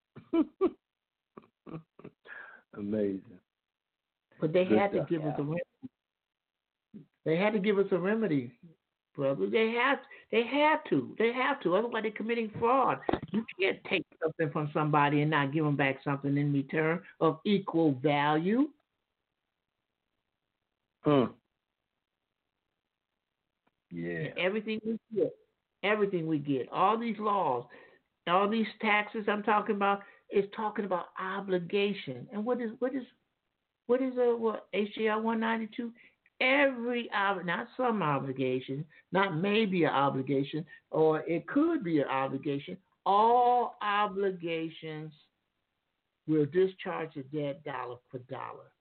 Amazing. 2.78 3.22
But 4.40 4.54
they 4.54 4.66
Good 4.66 4.78
had 4.78 4.92
stuff. 4.92 5.08
to 5.08 5.14
give 5.14 5.26
us 5.26 5.36
a 5.38 5.44
remedy. 5.44 5.62
They 7.26 7.38
had 7.38 7.54
to 7.54 7.60
give 7.60 7.80
us 7.80 7.86
a 7.92 7.98
remedy, 7.98 8.52
brother. 9.16 9.50
They 9.50 9.72
have 9.72 10.00
they 10.32 10.44
have 10.46 10.84
to. 10.90 11.16
They 11.18 11.32
have 11.32 11.62
to. 11.62 11.76
Otherwise, 11.76 12.04
they're 12.04 12.12
committing 12.12 12.52
fraud. 12.60 13.00
You 13.32 13.46
can't 13.60 13.80
take 13.90 14.06
something 14.22 14.50
from 14.52 14.70
somebody 14.74 15.22
and 15.22 15.32
not 15.32 15.54
give 15.54 15.64
them 15.64 15.76
back 15.76 16.00
something 16.04 16.36
in 16.38 16.52
return 16.52 17.02
of 17.20 17.40
equal 17.46 17.94
value. 18.04 18.68
Hmm. 21.04 21.26
Yeah. 23.94 24.30
everything 24.38 24.80
we 24.86 24.98
get, 25.16 25.36
everything 25.84 26.26
we 26.26 26.40
get, 26.40 26.68
all 26.72 26.98
these 26.98 27.18
laws, 27.20 27.66
all 28.28 28.50
these 28.50 28.68
taxes 28.82 29.26
I'm 29.28 29.44
talking 29.44 29.76
about 29.76 30.02
is 30.32 30.46
talking 30.56 30.86
about 30.86 31.08
obligation. 31.20 32.28
And 32.34 32.44
what 32.44 32.60
is 32.60 32.72
what 32.80 32.96
is 32.96 33.04
what 33.86 34.02
is 34.02 34.14
a 34.18 34.36
what 34.36 34.68
HJR 34.74 35.22
192? 35.22 35.92
Every 36.42 37.10
not 37.14 37.68
some 37.78 38.02
obligation, 38.02 38.84
not 39.12 39.38
maybe 39.38 39.84
an 39.84 39.92
obligation, 39.92 40.66
or 40.90 41.22
it 41.22 41.48
could 41.48 41.84
be 41.84 42.00
an 42.00 42.08
obligation. 42.08 42.78
All 43.06 43.76
obligations 43.82 45.14
will 46.28 46.46
discharge 46.46 47.12
the 47.16 47.24
debt 47.24 47.64
dollar 47.64 47.98
for 48.10 48.20
dollar 48.30 48.72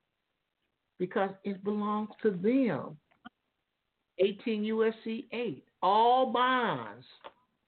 because 0.99 1.31
it 1.45 1.63
belongs 1.65 2.11
to 2.23 2.31
them. 2.31 2.97
18 4.19 4.65
USC 4.65 5.27
8. 5.33 5.65
All 5.83 6.33
bonds. 6.33 7.05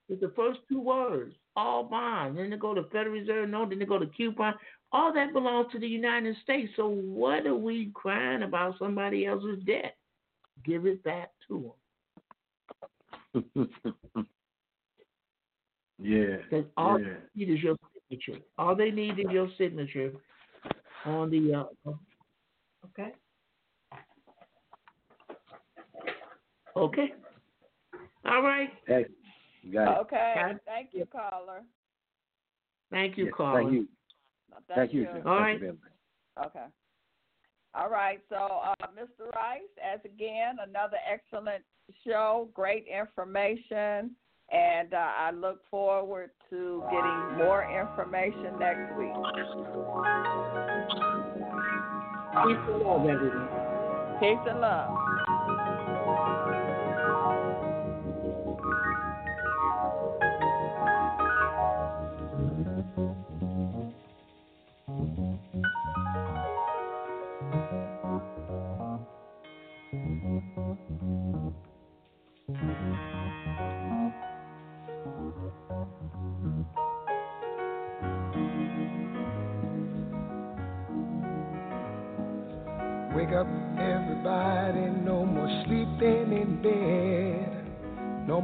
It's 0.08 0.20
the 0.20 0.32
first 0.36 0.60
two 0.68 0.80
words. 0.80 1.34
All 1.56 1.84
bonds. 1.84 2.36
Then 2.36 2.50
they 2.50 2.56
go 2.56 2.74
to 2.74 2.84
Federal 2.84 3.14
Reserve 3.14 3.48
note. 3.48 3.70
Then 3.70 3.78
they 3.78 3.84
go 3.84 3.98
to 3.98 4.06
coupon. 4.06 4.54
All 4.92 5.12
that 5.12 5.32
belongs 5.32 5.72
to 5.72 5.78
the 5.78 5.88
United 5.88 6.36
States. 6.42 6.72
So 6.76 6.88
what 6.88 7.46
are 7.46 7.56
we 7.56 7.90
crying 7.94 8.42
about 8.42 8.78
somebody 8.78 9.26
else's 9.26 9.62
debt? 9.64 9.96
Give 10.64 10.86
it 10.86 11.02
back 11.02 11.30
to 11.48 11.72
them. 13.34 13.68
yeah. 15.98 16.36
Because 16.48 16.66
all 16.76 17.00
yeah. 17.00 17.14
they 17.34 17.44
need 17.44 17.54
is 17.54 17.62
your 17.62 17.76
signature. 18.08 18.40
All 18.58 18.76
they 18.76 18.90
need 18.90 19.18
is 19.18 19.26
your 19.30 19.48
signature 19.58 20.12
on 21.04 21.30
the. 21.30 21.54
Uh, 21.86 21.92
okay. 22.86 23.12
Okay. 26.76 27.12
All 28.26 28.42
right. 28.42 28.70
Hey, 28.86 29.06
you 29.62 29.72
got 29.72 29.92
it. 29.92 30.00
Okay. 30.00 30.34
Thank 30.66 30.88
you, 30.92 31.06
caller. 31.06 31.62
Thank 32.90 33.16
you, 33.16 33.26
yes, 33.26 33.34
caller. 33.36 33.62
Thank 33.62 33.72
you. 33.72 33.88
thank, 34.68 34.76
thank, 34.76 34.92
you. 34.92 35.00
you. 35.02 35.22
All 35.26 35.40
right. 35.40 35.60
Okay. 36.46 36.64
All 37.74 37.90
right. 37.90 38.20
So, 38.28 38.36
uh, 38.36 38.86
Mr. 38.88 39.30
Rice, 39.34 39.62
as 39.82 40.00
again, 40.04 40.56
another 40.66 40.96
excellent 41.10 41.64
show, 42.04 42.48
great 42.54 42.86
information, 42.86 44.12
and 44.52 44.94
uh, 44.94 45.10
I 45.18 45.30
look 45.32 45.60
forward 45.70 46.30
to 46.50 46.82
getting 46.90 47.38
more 47.38 47.64
information 47.64 48.58
next 48.58 48.96
week. 48.96 49.12
Peace 52.44 52.64
and 52.68 52.82
love, 52.82 53.08
everyone. 53.08 53.48
Peace 54.20 54.48
and 54.48 54.60
love. 54.60 55.03
Wake 56.26 56.73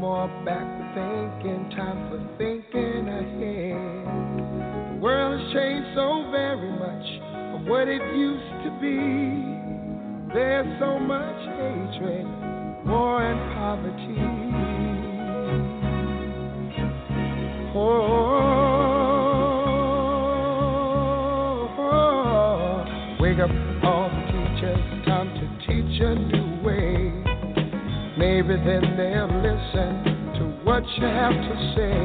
More 0.01 0.29
backward 0.47 0.95
thinking, 0.95 1.69
time 1.77 2.09
for 2.09 2.21
thinking 2.39 3.07
ahead. 3.07 4.95
The 4.95 4.99
world 4.99 5.39
has 5.39 5.53
changed 5.53 5.89
so 5.95 6.25
very 6.31 6.73
much 6.73 7.07
from 7.53 7.69
what 7.69 7.87
it 7.87 8.01
used 8.17 8.65
to 8.65 8.71
be. 8.81 8.97
There's 10.33 10.67
so 10.81 10.99
much 10.99 11.37
hatred, 11.53 12.27
war, 12.87 13.23
and 13.23 13.41
poverty. 13.53 14.17
Oh, 17.77 18.41
wake 23.21 23.39
up, 23.39 23.51
all 23.85 24.09
the 24.09 24.23
teachers, 24.33 24.81
time 25.05 25.29
to 25.35 25.45
teach 25.67 26.01
a 26.01 26.15
new 26.15 26.49
way. 26.65 27.13
Maybe 28.17 28.57
then 28.65 28.97
they'll 28.97 29.40
what 30.81 30.89
you 30.99 31.05
have 31.05 31.33
to 31.33 31.75
say. 31.77 31.97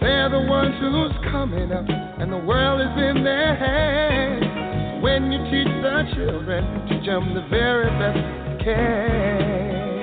They're 0.00 0.28
the 0.28 0.40
ones 0.40 0.74
who's 0.80 1.12
coming 1.32 1.72
up, 1.72 1.86
and 1.88 2.30
the 2.30 2.36
world 2.36 2.80
is 2.80 3.16
in 3.16 3.24
their 3.24 3.56
hands. 3.56 5.02
When 5.02 5.32
you 5.32 5.38
teach 5.44 5.72
the 5.82 6.04
children, 6.14 6.88
teach 6.88 7.06
them 7.06 7.34
the 7.34 7.46
very 7.48 7.88
best 7.98 8.18
you 8.18 8.64
can. 8.64 9.94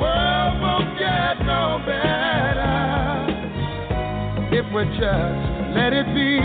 World 0.00 0.60
won't 0.60 0.98
get 0.98 1.40
no 1.46 1.80
better 1.86 3.26
if 4.52 4.66
we 4.74 4.84
just 4.98 5.74
let 5.74 5.92
it 5.92 6.06
be. 6.14 6.40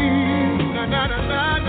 Na 0.76 0.86
na 0.86 1.08
na. 1.08 1.69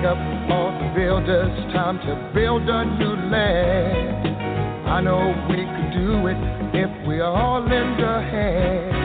Wake 0.00 0.08
up, 0.08 0.16
the 0.16 0.88
builders, 0.96 1.52
time 1.74 1.98
to 1.98 2.32
build 2.32 2.62
a 2.62 2.84
new 2.96 3.16
land. 3.30 4.88
I 4.88 5.02
know 5.02 5.28
we 5.50 5.56
could 5.56 5.92
do 5.92 6.26
it 6.26 6.40
if 6.72 7.06
we 7.06 7.20
all 7.20 7.60
lend 7.60 8.00
a 8.00 8.22
hand. 8.22 8.96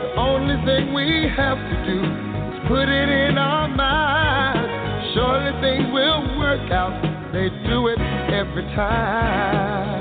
The 0.00 0.20
only 0.20 0.56
thing 0.64 0.94
we 0.94 1.28
have 1.36 1.58
to 1.58 1.84
do 1.84 2.00
is 2.00 2.60
put 2.66 2.88
it 2.88 3.08
in 3.10 3.36
our 3.36 3.68
minds. 3.68 5.12
Surely 5.12 5.52
things 5.60 5.92
will 5.92 6.38
work 6.38 6.70
out. 6.70 6.96
They 7.34 7.50
do 7.68 7.88
it 7.88 8.00
every 8.32 8.64
time. 8.74 10.00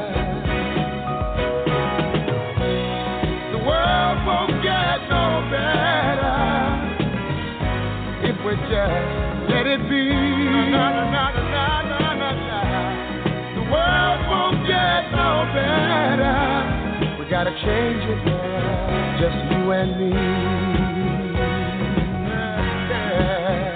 The 3.51 3.59
world 3.67 4.25
won't 4.25 4.63
get 4.63 5.09
no 5.11 5.43
better 5.51 6.39
if 8.23 8.45
we 8.45 8.55
just 8.71 9.30
let 9.51 9.67
it 9.67 9.81
be. 9.89 10.07
The 13.55 13.63
world 13.69 14.19
won't 14.31 14.65
get 14.65 15.11
no 15.11 15.43
better. 15.53 16.39
We 17.19 17.25
gotta 17.29 17.51
change 17.51 18.03
it, 18.07 18.23
girl. 18.23 19.19
Just 19.19 19.35
you 19.51 19.71
and 19.71 19.91
me. 19.99 20.11
Yeah. 22.87 23.75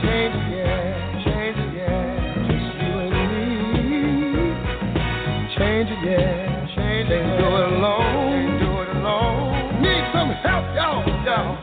Change 0.00 0.34
it, 0.34 0.46
yeah. 0.56 1.20
Change 1.24 1.58
it, 1.58 1.70
yeah. 1.76 2.48
Just 2.48 2.68
you 2.80 2.92
and 3.04 3.12
me. 3.30 3.46
Change 5.58 5.88
it, 5.90 6.00
yeah. 6.02 6.64
Change 6.74 7.08
it. 7.10 7.20
Can't 7.20 7.38
do 7.38 7.44
it 7.44 7.64
alone. 7.74 8.00
Can't 8.00 8.56
do 8.58 8.70
it 8.80 8.88
alone. 8.96 9.82
Need 9.82 10.04
some 10.14 10.30
help, 10.30 10.64
y'all. 10.74 11.04
Y'all. 11.26 11.53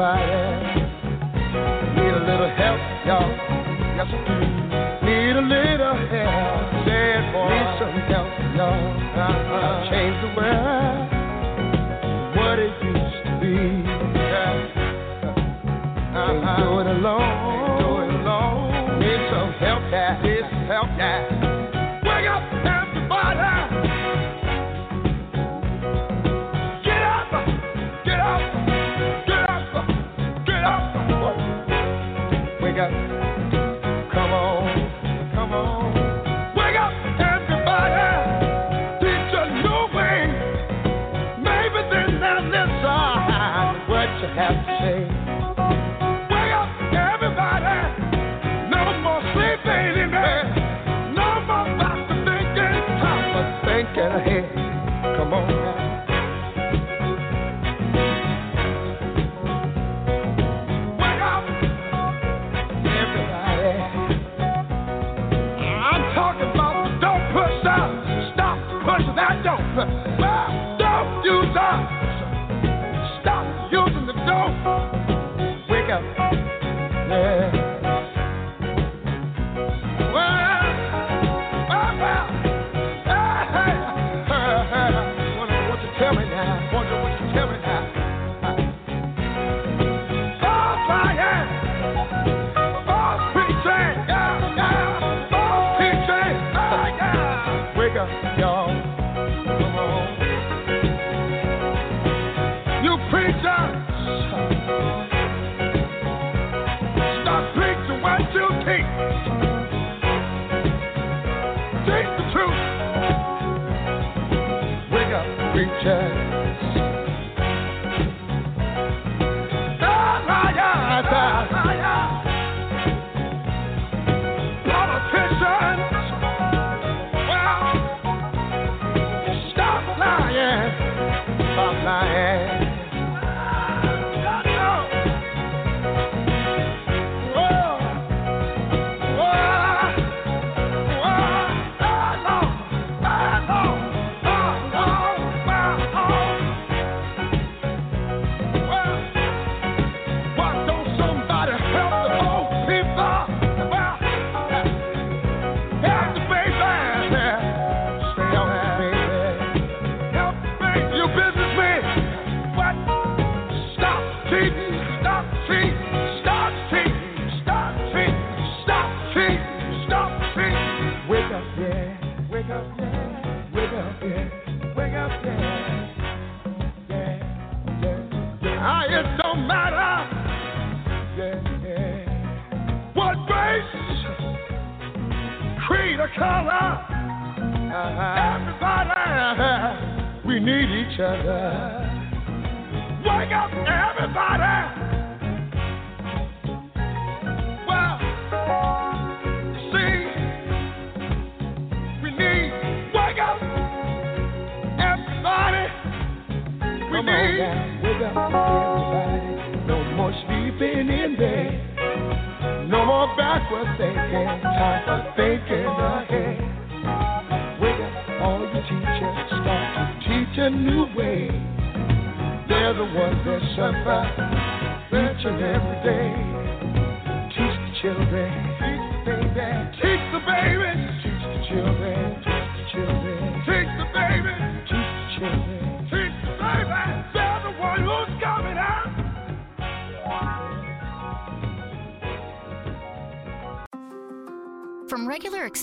Everybody. 0.00 0.80
Need 1.94 2.14
a 2.14 2.24
little 2.24 2.48
help, 2.56 2.80
y'all. 3.06 3.28
Yes, 3.96 4.08
we 4.08 4.18
do. 4.24 4.36
Need 5.04 5.36
a 5.36 5.44
little 5.44 5.96
help. 6.08 6.86
Say 6.86 7.20
it, 7.20 7.24
boy. 7.32 7.48
Need 7.52 7.70
some 7.78 7.96
help, 8.08 8.30
y'all. 8.56 8.80
Uh-huh. 9.20 9.90
Change 9.90 10.16
the 10.24 10.30
world. 10.36 11.08
What 12.36 12.58
it 12.58 12.72
used 12.82 13.18
to 13.26 13.32
be. 13.40 13.56
Yeah. 14.16 14.56
Can't 16.12 16.40
do 16.58 16.68
it 16.80 16.86
alone. 16.86 17.80
Do 17.80 17.90
it 18.00 18.10
alone. 18.20 19.00
Need 19.00 19.20
some 19.30 19.52
help, 19.60 19.82
yeah. 19.90 20.22
Need 20.22 20.44
some 20.50 20.66
help, 20.66 20.88
yeah. 20.96 21.39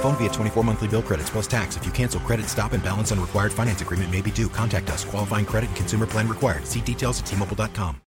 Phone 0.00 0.16
via 0.16 0.28
24 0.28 0.64
monthly 0.64 0.88
bill 0.88 1.02
credits 1.02 1.30
plus 1.30 1.46
tax. 1.46 1.76
If 1.76 1.86
you 1.86 1.92
cancel 1.92 2.20
credit, 2.20 2.46
stop 2.46 2.72
and 2.72 2.82
balance 2.82 3.12
on 3.12 3.20
required 3.20 3.52
finance 3.52 3.80
agreement 3.80 4.10
may 4.10 4.20
be 4.20 4.30
due. 4.30 4.48
Contact 4.48 4.90
us. 4.90 5.04
Qualifying 5.04 5.46
credit 5.46 5.68
and 5.68 5.76
consumer 5.76 6.06
plan 6.06 6.28
required. 6.28 6.66
See 6.66 6.80
details 6.80 7.20
at 7.20 7.26
tmobile.com. 7.26 8.00